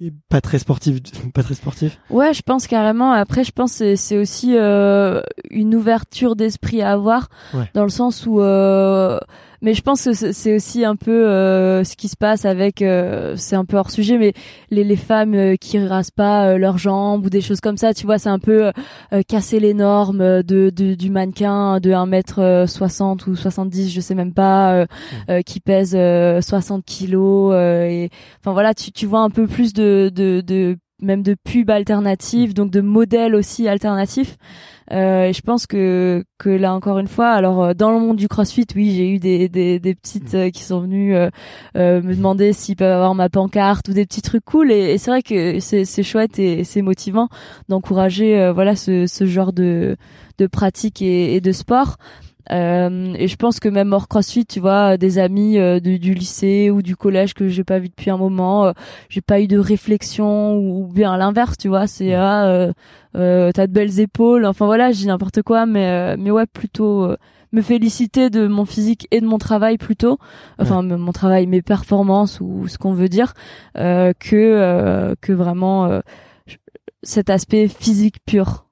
et 0.00 0.12
pas 0.28 0.40
très 0.40 0.58
sportif 0.58 0.98
pas 1.34 1.42
très 1.42 1.54
sportif 1.54 1.98
Ouais, 2.10 2.32
je 2.34 2.42
pense 2.42 2.66
carrément. 2.66 3.12
Après, 3.12 3.44
je 3.44 3.52
pense 3.52 3.72
que 3.72 3.78
c'est- 3.78 3.96
c'est 3.96 4.18
aussi 4.18 4.56
euh, 4.56 5.20
une 5.50 5.74
ouverture 5.74 6.36
d'esprit 6.36 6.82
à 6.82 6.92
avoir, 6.92 7.28
Ouais. 7.54 7.68
dans 7.74 7.82
le 7.84 7.88
sens 7.90 8.26
où. 8.26 8.40
euh, 8.40 9.18
mais 9.62 9.74
je 9.74 9.82
pense 9.82 10.04
que 10.04 10.12
c'est 10.12 10.54
aussi 10.54 10.84
un 10.84 10.96
peu 10.96 11.26
euh, 11.28 11.84
ce 11.84 11.96
qui 11.96 12.08
se 12.08 12.16
passe 12.16 12.44
avec. 12.44 12.82
euh, 12.82 13.34
c'est 13.36 13.56
un 13.56 13.64
peu 13.64 13.76
hors 13.78 13.90
sujet, 13.90 14.18
mais 14.18 14.32
les, 14.70 14.84
les 14.84 14.96
femmes 14.96 15.34
euh, 15.34 15.56
qui 15.56 15.78
rasent 15.78 16.10
pas 16.10 16.48
euh, 16.48 16.58
leurs 16.58 16.78
jambes 16.78 17.24
ou 17.26 17.30
des 17.30 17.40
choses 17.40 17.60
comme 17.60 17.76
ça, 17.76 17.94
tu 17.94 18.04
vois, 18.04 18.18
c'est 18.18 18.28
un 18.28 18.38
peu 18.40 18.72
euh, 19.12 19.22
casser 19.26 19.60
les 19.60 19.72
normes 19.74 20.42
de, 20.42 20.70
de- 20.70 20.94
du 20.94 21.10
mannequin 21.10 21.80
de 21.80 21.90
1m60 21.92 23.28
ou 23.30 23.36
70, 23.36 23.90
je 23.90 24.00
sais 24.00 24.14
même 24.14 24.34
pas, 24.34 24.72
euh, 24.74 24.86
euh, 25.30 25.42
qui 25.42 25.60
pèse 25.60 25.94
euh, 25.96 26.40
60 26.40 26.84
kilos. 26.84 27.52
euh, 27.54 27.84
et 27.84 28.10
enfin 28.40 28.52
voilà, 28.52 28.74
tu, 28.74 28.92
tu 28.92 29.06
vois 29.06 29.20
un 29.20 29.30
peu 29.30 29.46
plus 29.46 29.72
de, 29.72 30.10
de, 30.14 30.40
de 30.44 30.76
même 31.00 31.22
de 31.22 31.34
pubs 31.34 31.70
alternatives, 31.70 32.54
donc 32.54 32.70
de 32.70 32.80
modèles 32.80 33.34
aussi 33.34 33.66
alternatifs. 33.68 34.36
Euh, 34.92 35.24
et 35.24 35.32
je 35.32 35.40
pense 35.40 35.66
que 35.66 36.24
que 36.38 36.50
là 36.50 36.74
encore 36.74 36.98
une 36.98 37.08
fois, 37.08 37.30
alors 37.30 37.62
euh, 37.64 37.74
dans 37.74 37.90
le 37.92 37.98
monde 37.98 38.16
du 38.16 38.28
CrossFit, 38.28 38.66
oui, 38.76 38.90
j'ai 38.94 39.08
eu 39.10 39.18
des 39.18 39.48
des, 39.48 39.78
des 39.78 39.94
petites 39.94 40.34
euh, 40.34 40.50
qui 40.50 40.62
sont 40.62 40.80
venues 40.80 41.14
euh, 41.16 41.30
euh, 41.76 42.02
me 42.02 42.14
demander 42.14 42.52
s'ils 42.52 42.76
peuvent 42.76 42.92
avoir 42.92 43.14
ma 43.14 43.30
pancarte 43.30 43.88
ou 43.88 43.92
des 43.94 44.04
petits 44.04 44.22
trucs 44.22 44.44
cool. 44.44 44.70
Et, 44.70 44.92
et 44.92 44.98
c'est 44.98 45.10
vrai 45.10 45.22
que 45.22 45.60
c'est 45.60 45.84
c'est 45.86 46.02
chouette 46.02 46.38
et, 46.38 46.64
c'est 46.64 46.82
motivant 46.82 47.28
d'encourager 47.68 48.38
euh, 48.38 48.52
voilà 48.52 48.76
ce 48.76 49.06
ce 49.06 49.24
genre 49.24 49.52
de 49.54 49.96
de 50.38 50.46
pratique 50.46 51.00
et, 51.00 51.36
et 51.36 51.40
de 51.40 51.52
sport. 51.52 51.96
Euh, 52.50 53.14
et 53.16 53.28
je 53.28 53.36
pense 53.36 53.60
que 53.60 53.68
même 53.68 53.92
hors 53.92 54.08
CrossFit, 54.08 54.46
tu 54.46 54.60
vois, 54.60 54.96
des 54.96 55.18
amis 55.18 55.58
euh, 55.58 55.80
du, 55.80 55.98
du 55.98 56.14
lycée 56.14 56.70
ou 56.70 56.82
du 56.82 56.96
collège 56.96 57.34
que 57.34 57.48
j'ai 57.48 57.64
pas 57.64 57.78
vu 57.78 57.88
depuis 57.88 58.10
un 58.10 58.16
moment, 58.16 58.66
euh, 58.66 58.72
j'ai 59.08 59.20
pas 59.20 59.40
eu 59.40 59.46
de 59.46 59.58
réflexion 59.58 60.56
ou, 60.56 60.84
ou 60.84 60.92
bien 60.92 61.12
à 61.12 61.16
l'inverse, 61.16 61.56
tu 61.56 61.68
vois, 61.68 61.86
c'est 61.86 62.14
ah 62.14 62.46
euh, 62.46 62.72
euh, 63.16 63.52
t'as 63.52 63.66
de 63.66 63.72
belles 63.72 64.00
épaules, 64.00 64.44
enfin 64.46 64.66
voilà, 64.66 64.90
dis 64.90 65.06
n'importe 65.06 65.42
quoi, 65.42 65.66
mais 65.66 65.86
euh, 65.86 66.16
mais 66.18 66.30
ouais, 66.30 66.46
plutôt 66.46 67.04
euh, 67.04 67.16
me 67.52 67.62
féliciter 67.62 68.30
de 68.30 68.46
mon 68.48 68.64
physique 68.64 69.06
et 69.10 69.20
de 69.20 69.26
mon 69.26 69.38
travail 69.38 69.78
plutôt, 69.78 70.18
enfin 70.58 70.82
mon 70.82 71.12
travail, 71.12 71.46
mes 71.46 71.62
performances 71.62 72.40
ou 72.40 72.66
ce 72.66 72.78
qu'on 72.78 72.94
veut 72.94 73.08
dire, 73.08 73.34
euh, 73.78 74.12
que 74.18 74.36
euh, 74.36 75.14
que 75.20 75.32
vraiment 75.32 75.86
euh, 75.86 76.00
cet 77.02 77.30
aspect 77.30 77.68
physique 77.68 78.16
pur. 78.24 78.66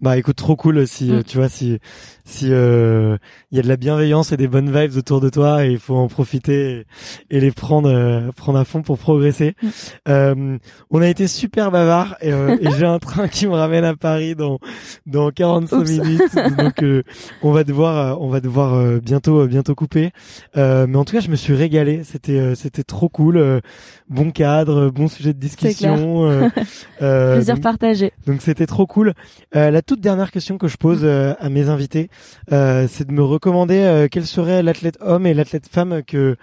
Bah 0.00 0.18
écoute, 0.18 0.36
trop 0.36 0.56
cool 0.56 0.86
si 0.86 1.10
euh, 1.10 1.20
Mm. 1.20 1.24
tu 1.24 1.38
vois 1.38 1.48
si 1.48 1.78
si 2.26 2.48
euh, 2.50 3.16
il 3.50 3.56
y 3.56 3.60
a 3.60 3.62
de 3.62 3.68
la 3.68 3.76
bienveillance 3.76 4.32
et 4.32 4.36
des 4.36 4.48
bonnes 4.48 4.70
vibes 4.74 4.96
autour 4.96 5.20
de 5.20 5.28
toi 5.28 5.64
et 5.64 5.70
il 5.70 5.78
faut 5.78 5.94
en 5.96 6.08
profiter 6.08 6.84
et, 7.30 7.36
et 7.36 7.40
les 7.40 7.50
prendre 7.52 7.88
euh, 7.90 8.30
prendre 8.36 8.58
à 8.58 8.64
fond 8.64 8.82
pour 8.82 8.98
progresser. 8.98 9.54
Mm. 9.62 9.68
Euh, 10.08 10.58
on 10.90 11.00
a 11.00 11.08
été 11.08 11.26
super 11.26 11.70
bavard 11.70 12.16
et, 12.20 12.32
euh, 12.32 12.56
et 12.60 12.70
j'ai 12.78 12.86
un 12.86 12.98
train 12.98 13.28
qui 13.28 13.46
me 13.46 13.52
ramène 13.54 13.84
à 13.84 13.94
Paris 13.96 14.34
dans 14.34 14.58
dans 15.06 15.30
45 15.30 15.76
Oups. 15.78 15.90
minutes 15.90 16.38
donc 16.58 16.82
euh, 16.82 17.02
on 17.42 17.52
va 17.52 17.64
devoir 17.64 17.96
euh, 18.14 18.16
on 18.20 18.28
va 18.28 18.40
devoir 18.40 18.74
euh, 18.74 19.00
bientôt 19.00 19.40
euh, 19.42 19.46
bientôt 19.46 19.74
couper. 19.74 20.10
Euh, 20.56 20.86
mais 20.88 20.96
en 20.96 21.04
tout 21.04 21.14
cas, 21.14 21.20
je 21.20 21.30
me 21.30 21.36
suis 21.36 21.54
régalé, 21.54 22.02
c'était 22.04 22.38
euh, 22.38 22.54
c'était 22.54 22.82
trop 22.84 23.08
cool, 23.08 23.36
euh, 23.36 23.60
bon 24.08 24.30
cadre, 24.32 24.90
bon 24.90 25.08
sujet 25.08 25.32
de 25.32 25.38
discussion. 25.38 26.26
euh, 26.28 26.48
euh, 27.02 27.34
Plaisir 27.36 27.54
donc- 27.54 27.62
partagé. 27.64 28.12
donc 28.26 28.42
c'était 28.42 28.66
trop 28.66 28.86
cool. 28.86 29.14
Euh, 29.56 29.70
la 29.70 29.82
toute 29.86 30.00
dernière 30.00 30.30
question 30.30 30.58
que 30.58 30.68
je 30.68 30.76
pose 30.76 31.00
euh, 31.02 31.34
à 31.38 31.48
mes 31.48 31.68
invités, 31.68 32.08
euh, 32.52 32.86
c'est 32.90 33.06
de 33.06 33.12
me 33.12 33.22
recommander 33.22 33.78
euh, 33.80 34.08
quel 34.10 34.26
serait 34.26 34.62
l'athlète 34.62 34.98
homme 35.00 35.26
et 35.26 35.34
l'athlète 35.34 35.68
femme 35.70 36.02
que 36.06 36.36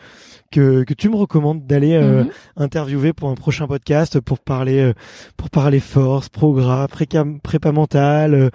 que 0.52 0.84
que 0.84 0.94
tu 0.94 1.10
me 1.10 1.16
recommandes 1.16 1.66
d'aller 1.66 1.94
euh, 1.94 2.24
Mhm. 2.24 2.30
interviewer 2.58 3.14
pour 3.14 3.30
un 3.30 3.36
prochain 3.36 3.68
podcast 3.68 4.20
pour 4.20 4.40
parler 4.40 4.80
euh, 4.80 4.94
pour 5.38 5.50
parler 5.50 5.80
force, 5.80 6.30
progrès, 6.30 6.88
prépa 7.44 7.72
mentale. 7.72 8.34
euh, 8.34 8.50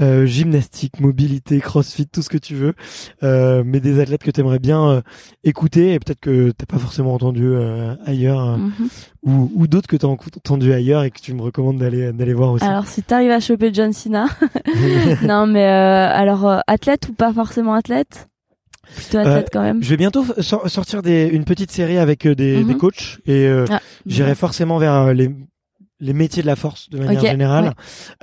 euh, 0.00 0.26
gymnastique, 0.26 1.00
mobilité, 1.00 1.60
crossfit, 1.60 2.06
tout 2.06 2.22
ce 2.22 2.28
que 2.28 2.38
tu 2.38 2.54
veux, 2.54 2.74
euh, 3.22 3.62
mais 3.64 3.80
des 3.80 4.00
athlètes 4.00 4.22
que 4.22 4.30
tu 4.30 4.40
aimerais 4.40 4.58
bien 4.58 4.88
euh, 4.88 5.00
écouter 5.44 5.92
et 5.94 5.98
peut-être 5.98 6.20
que 6.20 6.50
t'as 6.52 6.66
pas 6.66 6.78
forcément 6.78 7.14
entendu 7.14 7.44
euh, 7.46 7.94
ailleurs 8.04 8.44
euh, 8.48 8.56
Mhm. 8.58 8.88
ou, 9.24 9.50
ou 9.54 9.66
d'autres 9.66 9.88
que 9.88 9.96
t'as 9.96 10.06
entendu 10.08 10.72
ailleurs 10.72 11.02
et 11.04 11.10
que 11.10 11.20
tu 11.20 11.34
me 11.34 11.42
recommandes 11.42 11.78
d'aller 11.78 12.12
d'aller 12.12 12.34
voir 12.34 12.52
aussi. 12.52 12.64
Alors 12.64 12.86
si 12.86 13.02
t'arrives 13.02 13.30
à 13.30 13.40
choper 13.40 13.70
John 13.72 13.92
Cena, 13.92 14.26
non 15.22 15.46
mais 15.46 15.64
euh, 15.64 16.08
alors 16.12 16.62
athlète 16.66 17.08
ou 17.08 17.12
pas 17.12 17.32
forcément 17.32 17.74
athlète? 17.74 18.28
Plutôt 18.96 19.18
athlète 19.18 19.48
quand 19.52 19.60
même. 19.60 19.82
Je 19.82 19.88
vais 19.90 19.98
bientôt 19.98 20.24
sortir 20.40 21.02
des, 21.02 21.26
une 21.26 21.44
petite 21.44 21.70
série 21.70 21.98
avec 21.98 22.24
euh, 22.26 22.34
des, 22.34 22.62
Mhm. 22.62 22.66
des 22.68 22.74
coachs 22.76 23.18
et 23.26 23.46
euh, 23.46 23.66
Ah, 23.70 23.80
j'irai 24.06 24.34
forcément 24.34 24.78
vers 24.78 25.12
les 25.12 25.28
les 26.00 26.12
métiers 26.12 26.42
de 26.42 26.46
la 26.46 26.56
force 26.56 26.88
de 26.90 26.98
manière 26.98 27.20
générale. 27.20 27.64
ouais. 27.64 27.70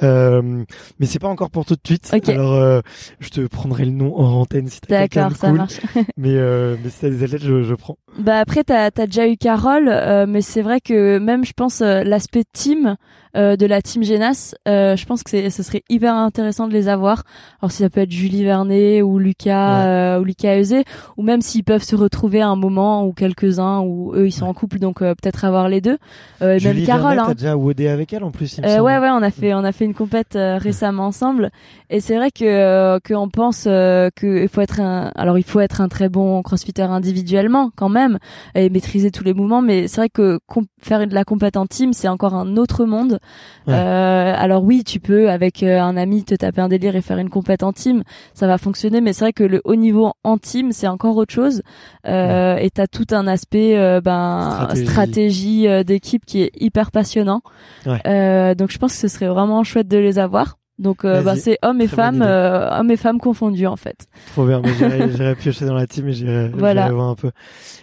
Euh, 0.04 0.64
mais 1.00 1.06
c'est 1.06 1.20
pas 1.20 1.28
encore 1.28 1.50
pour 1.50 1.66
tout 1.66 1.76
de 1.76 1.82
suite. 1.86 2.10
Alors 2.28 2.54
euh, 2.54 2.82
je 3.20 3.30
te 3.30 3.42
prendrai 3.48 3.86
le 3.86 3.92
nom 3.92 4.16
en 4.18 4.28
antenne 4.42 4.68
si 4.68 4.80
t'as 4.82 5.08
D'accord, 5.08 5.32
de 5.32 5.36
ça 5.36 5.48
cool. 5.50 5.58
marche. 5.58 5.80
Mais 6.18 6.36
euh, 6.36 6.76
mais 6.84 6.90
si 6.90 7.00
t'as 7.02 7.10
des 7.10 7.24
athlètes, 7.24 7.44
je, 7.44 7.64
je 7.64 7.74
prends. 7.76 7.98
Bah 8.18 8.40
après 8.40 8.64
t'as 8.64 8.86
as 8.86 9.06
déjà 9.08 9.28
eu 9.28 9.36
Carole, 9.38 9.90
euh, 9.90 10.26
mais 10.28 10.42
c'est 10.42 10.62
vrai 10.62 10.80
que 10.80 11.18
même 11.20 11.44
je 11.46 11.54
pense 11.54 11.82
euh, 11.82 12.04
l'aspect 12.04 12.44
team, 12.54 12.96
euh, 13.36 13.56
de 13.56 13.66
la 13.66 13.82
team 13.82 14.04
Genas, 14.04 14.56
euh, 14.68 14.96
je 14.96 15.06
pense 15.06 15.24
que 15.24 15.30
c'est, 15.30 15.50
ce 15.50 15.64
serait 15.64 15.84
hyper 15.90 16.14
intéressant 16.14 16.68
de 16.68 16.74
les 16.74 16.88
avoir. 16.88 17.24
Alors 17.62 17.72
si 17.72 17.84
ça 17.84 17.90
peut 17.90 18.02
être 18.02 18.12
Julie 18.12 18.44
Vernet 18.44 19.02
ou 19.02 19.20
Lucas 19.20 19.86
euh, 19.86 20.20
ou 20.20 20.24
Lucas 20.24 20.58
Eusé, 20.58 20.84
ou 21.18 21.24
même 21.24 21.42
s'ils 21.42 21.64
peuvent 21.64 21.84
se 21.84 21.96
retrouver 21.96 22.42
à 22.42 22.48
un 22.48 22.56
moment 22.56 23.06
ou 23.06 23.14
quelques-uns 23.14 23.80
où 23.82 24.14
eux 24.16 24.28
ils 24.28 24.32
sont 24.32 24.46
en 24.46 24.54
couple, 24.54 24.80
donc 24.80 25.02
euh, 25.02 25.14
peut-être 25.16 25.46
avoir 25.46 25.70
les 25.70 25.82
deux. 25.82 25.98
Euh, 26.42 26.56
et 26.56 26.60
Julie 26.60 26.80
même 26.80 26.88
Carole. 26.88 27.16
Vernet, 27.16 27.20
hein. 27.20 27.26
t'as 27.28 27.34
déjà 27.34 27.58
woodé 27.58 27.88
avec 27.88 28.14
elle 28.14 28.24
en 28.24 28.32
plus, 28.32 28.58
il 28.58 28.64
me 28.64 28.70
Euh, 28.70 28.82
ouais 28.82 28.98
ouais 29.00 29.10
on 29.10 29.22
a 29.22 29.32
fait 29.32 29.54
on 29.54 29.64
a 29.64 29.72
fait 29.72 29.86
une 29.86 29.94
compète 29.94 30.36
euh, 30.36 30.58
récemment 30.58 31.08
ensemble 31.08 31.50
et 31.90 32.00
c'est 32.00 32.16
vrai 32.16 32.32
que 32.32 32.46
euh, 32.46 33.00
qu'on 33.06 33.30
pense 33.30 33.66
euh, 33.68 34.10
que 34.16 34.44
il 34.44 34.50
faut 34.50 34.62
être 34.62 34.80
un 34.80 35.12
alors 35.16 35.38
il 35.38 35.44
faut 35.44 35.60
être 35.60 35.82
un 35.82 35.88
très 35.88 36.10
bon 36.10 36.42
crossfitter 36.42 36.82
individuellement 36.84 37.72
quand 37.76 37.90
même 37.90 38.20
et 38.54 38.70
maîtriser 38.70 39.12
tous 39.12 39.24
les 39.24 39.34
mouvements 39.34 39.62
mais 39.62 39.88
c'est 39.88 40.02
vrai 40.02 40.10
que 40.10 40.40
faire 40.82 41.08
de 41.08 41.14
la 41.14 41.24
compète 41.24 41.58
en 41.58 41.66
team 41.66 41.94
c'est 41.94 42.08
encore 42.08 42.34
un 42.34 42.58
autre 42.58 42.86
monde 42.86 43.20
Ouais. 43.68 43.74
Euh, 43.74 44.34
alors 44.38 44.64
oui 44.64 44.84
tu 44.84 45.00
peux 45.00 45.30
avec 45.30 45.64
euh, 45.64 45.80
un 45.82 45.98
ami 45.98 46.24
te 46.24 46.36
taper 46.36 46.62
un 46.62 46.68
délire 46.70 46.96
et 46.96 47.02
faire 47.02 47.18
une 47.18 47.30
compète 47.32 47.64
en 47.64 47.74
team 47.74 48.04
ça 48.36 48.46
va 48.46 48.58
fonctionner 48.60 49.02
mais 49.02 49.12
c'est 49.12 49.26
vrai 49.26 49.34
que 49.34 49.44
le 49.44 49.62
haut 49.66 49.76
niveau 49.76 50.14
en 50.24 50.38
team 50.38 50.72
c'est 50.72 50.88
encore 50.88 51.18
autre 51.18 51.34
chose 51.34 51.64
euh, 52.08 52.58
et 52.58 52.70
t'as 52.70 52.86
tout 52.88 53.08
un 53.12 53.26
aspect 53.28 53.76
euh, 53.78 54.02
ben 54.02 54.52
Stratégie. 54.52 54.86
stratégie, 54.88 55.86
d'équipe 55.86 56.26
qui 56.26 56.42
est 56.44 56.52
hyper 56.60 56.92
passionnant 56.92 57.42
Ouais. 57.86 58.00
euh, 58.08 58.56
donc 58.56 58.72
je 58.72 58.78
pense 58.78 58.94
que 58.94 59.00
ce 59.00 59.08
serait 59.08 59.28
vraiment 59.28 59.64
chouette 59.64 59.88
de 59.88 59.98
les 59.98 60.20
avoir. 60.20 60.58
Donc 60.78 61.06
euh, 61.06 61.22
bah, 61.22 61.38
c'est 61.38 61.58
hommes 61.62 61.80
et 61.80 61.88
Très 61.88 61.96
femmes, 61.96 62.22
euh, 62.22 62.70
hommes 62.80 62.92
et 62.92 62.98
femmes 62.98 63.20
confondus 63.20 63.66
en 63.66 63.78
fait. 63.78 64.08
Trop 64.34 64.46
bien, 64.46 64.62
mais 64.62 64.74
j'irai 65.12 65.36
piocher 65.40 65.66
dans 65.66 65.74
la 65.74 65.88
team 65.88 66.10
et 66.10 66.14
j'irai 66.14 66.50
Voilà. 66.50 66.92
voir 66.92 67.08
un 67.10 67.16
peu. 67.16 67.32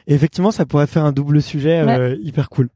Et 0.06 0.14
effectivement, 0.14 0.51
ça 0.51 0.66
pourrait 0.66 0.86
faire 0.86 1.05
un 1.05 1.12
double 1.12 1.40
sujet 1.40 1.81
euh, 1.81 2.16
hyper 2.23 2.51
cool. 2.51 2.69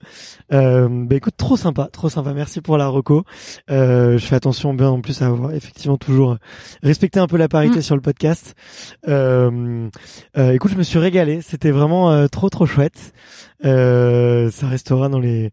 Euh, 0.55 0.89
bah 0.91 1.17
écoute, 1.17 1.35
trop 1.37 1.57
sympa, 1.59 1.89
trop 1.93 2.09
sympa. 2.09 2.33
Merci 2.33 2.63
pour 2.63 2.79
la 2.79 2.87
reco. 2.89 3.25
Euh, 3.71 4.17
je 4.17 4.25
fais 4.25 4.37
attention 4.37 4.73
bien 4.73 4.89
en 4.89 5.03
plus 5.03 5.21
à 5.21 5.27
avoir 5.27 5.53
effectivement 5.53 5.99
toujours 5.99 6.33
euh, 6.33 6.37
respecter 6.83 7.21
un 7.21 7.27
peu 7.27 7.37
la 7.37 7.49
parité 7.49 7.79
Mm. 7.79 7.83
sur 7.83 7.95
le 7.95 8.01
podcast. 8.01 8.55
Euh, 9.09 9.89
euh, 10.39 10.53
écoute, 10.53 10.71
je 10.73 10.79
me 10.79 10.83
suis 10.83 10.99
régalé. 10.99 11.43
C'était 11.43 11.71
vraiment 11.73 12.11
euh, 12.11 12.27
trop 12.29 12.49
trop 12.49 12.65
chouette. 12.65 13.13
Euh, 13.65 14.51
ça 14.51 14.67
restera 14.69 15.09
dans 15.09 15.19
les 15.19 15.51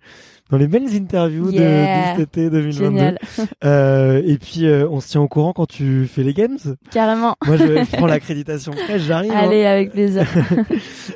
dans 0.54 0.60
les 0.60 0.68
belles 0.68 0.96
interviews 0.96 1.48
de- 1.52 1.54
Yeah. 1.58 2.14
de, 2.14 2.20
cet 2.20 2.30
été 2.38 2.50
2022. 2.52 2.72
Génial, 2.86 3.18
Euh, 3.66 4.22
et 4.24 4.38
puis 4.38 4.68
euh, 4.68 4.88
on 4.92 5.00
se 5.00 5.10
tient 5.10 5.22
au 5.22 5.28
courant 5.28 5.52
quand 5.54 5.66
tu 5.66 6.06
fais 6.06 6.22
les 6.22 6.34
games. 6.34 6.58
carrément. 6.92 7.36
Moi, 7.48 7.58
je, 7.58 7.64
je 7.66 7.92
prends 7.98 8.06
l'accréditation 8.06 8.72
fraîche, 8.74 9.02
j'arrive. 9.02 9.32
hein. 9.32 9.40
Allez, 9.44 9.66
avec 9.66 9.92
plaisir. 9.92 10.28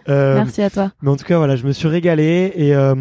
Euh, 0.09 0.35
Merci 0.35 0.61
à 0.61 0.69
toi. 0.69 0.91
mais 1.01 1.09
en 1.11 1.15
tout 1.17 1.25
cas, 1.25 1.37
voilà, 1.37 1.55
je 1.57 1.65
me 1.65 1.71
suis 1.73 1.87
régalé 1.89 2.51
et 2.55 2.73
euh, 2.75 2.95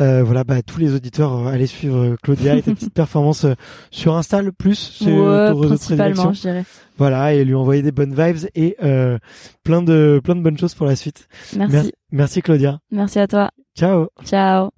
euh, 0.00 0.22
voilà, 0.24 0.42
bah 0.44 0.60
tous 0.62 0.78
les 0.80 0.92
auditeurs, 0.94 1.46
euh, 1.46 1.50
allez 1.52 1.66
suivre 1.66 2.16
Claudia 2.22 2.54
et 2.56 2.62
tes 2.62 2.74
petites 2.74 2.92
performances 2.94 3.46
sur 3.92 4.16
Insta 4.16 4.42
le 4.42 4.50
plus, 4.52 4.96
c'est 4.98 5.12
Ouais, 5.12 5.52
principalement, 5.68 6.32
je 6.32 6.40
dirais. 6.40 6.64
Voilà, 6.96 7.32
et 7.34 7.44
lui 7.44 7.54
envoyer 7.54 7.82
des 7.82 7.92
bonnes 7.92 8.14
vibes 8.14 8.48
et 8.56 8.76
euh, 8.82 9.18
plein 9.62 9.82
de 9.82 10.20
plein 10.24 10.34
de 10.34 10.40
bonnes 10.42 10.58
choses 10.58 10.74
pour 10.74 10.86
la 10.86 10.96
suite. 10.96 11.28
Merci. 11.56 11.72
Merci, 11.74 11.92
merci 12.10 12.42
Claudia. 12.42 12.78
Merci 12.90 13.18
à 13.20 13.26
toi. 13.28 13.50
Ciao. 13.76 14.08
Ciao. 14.24 14.77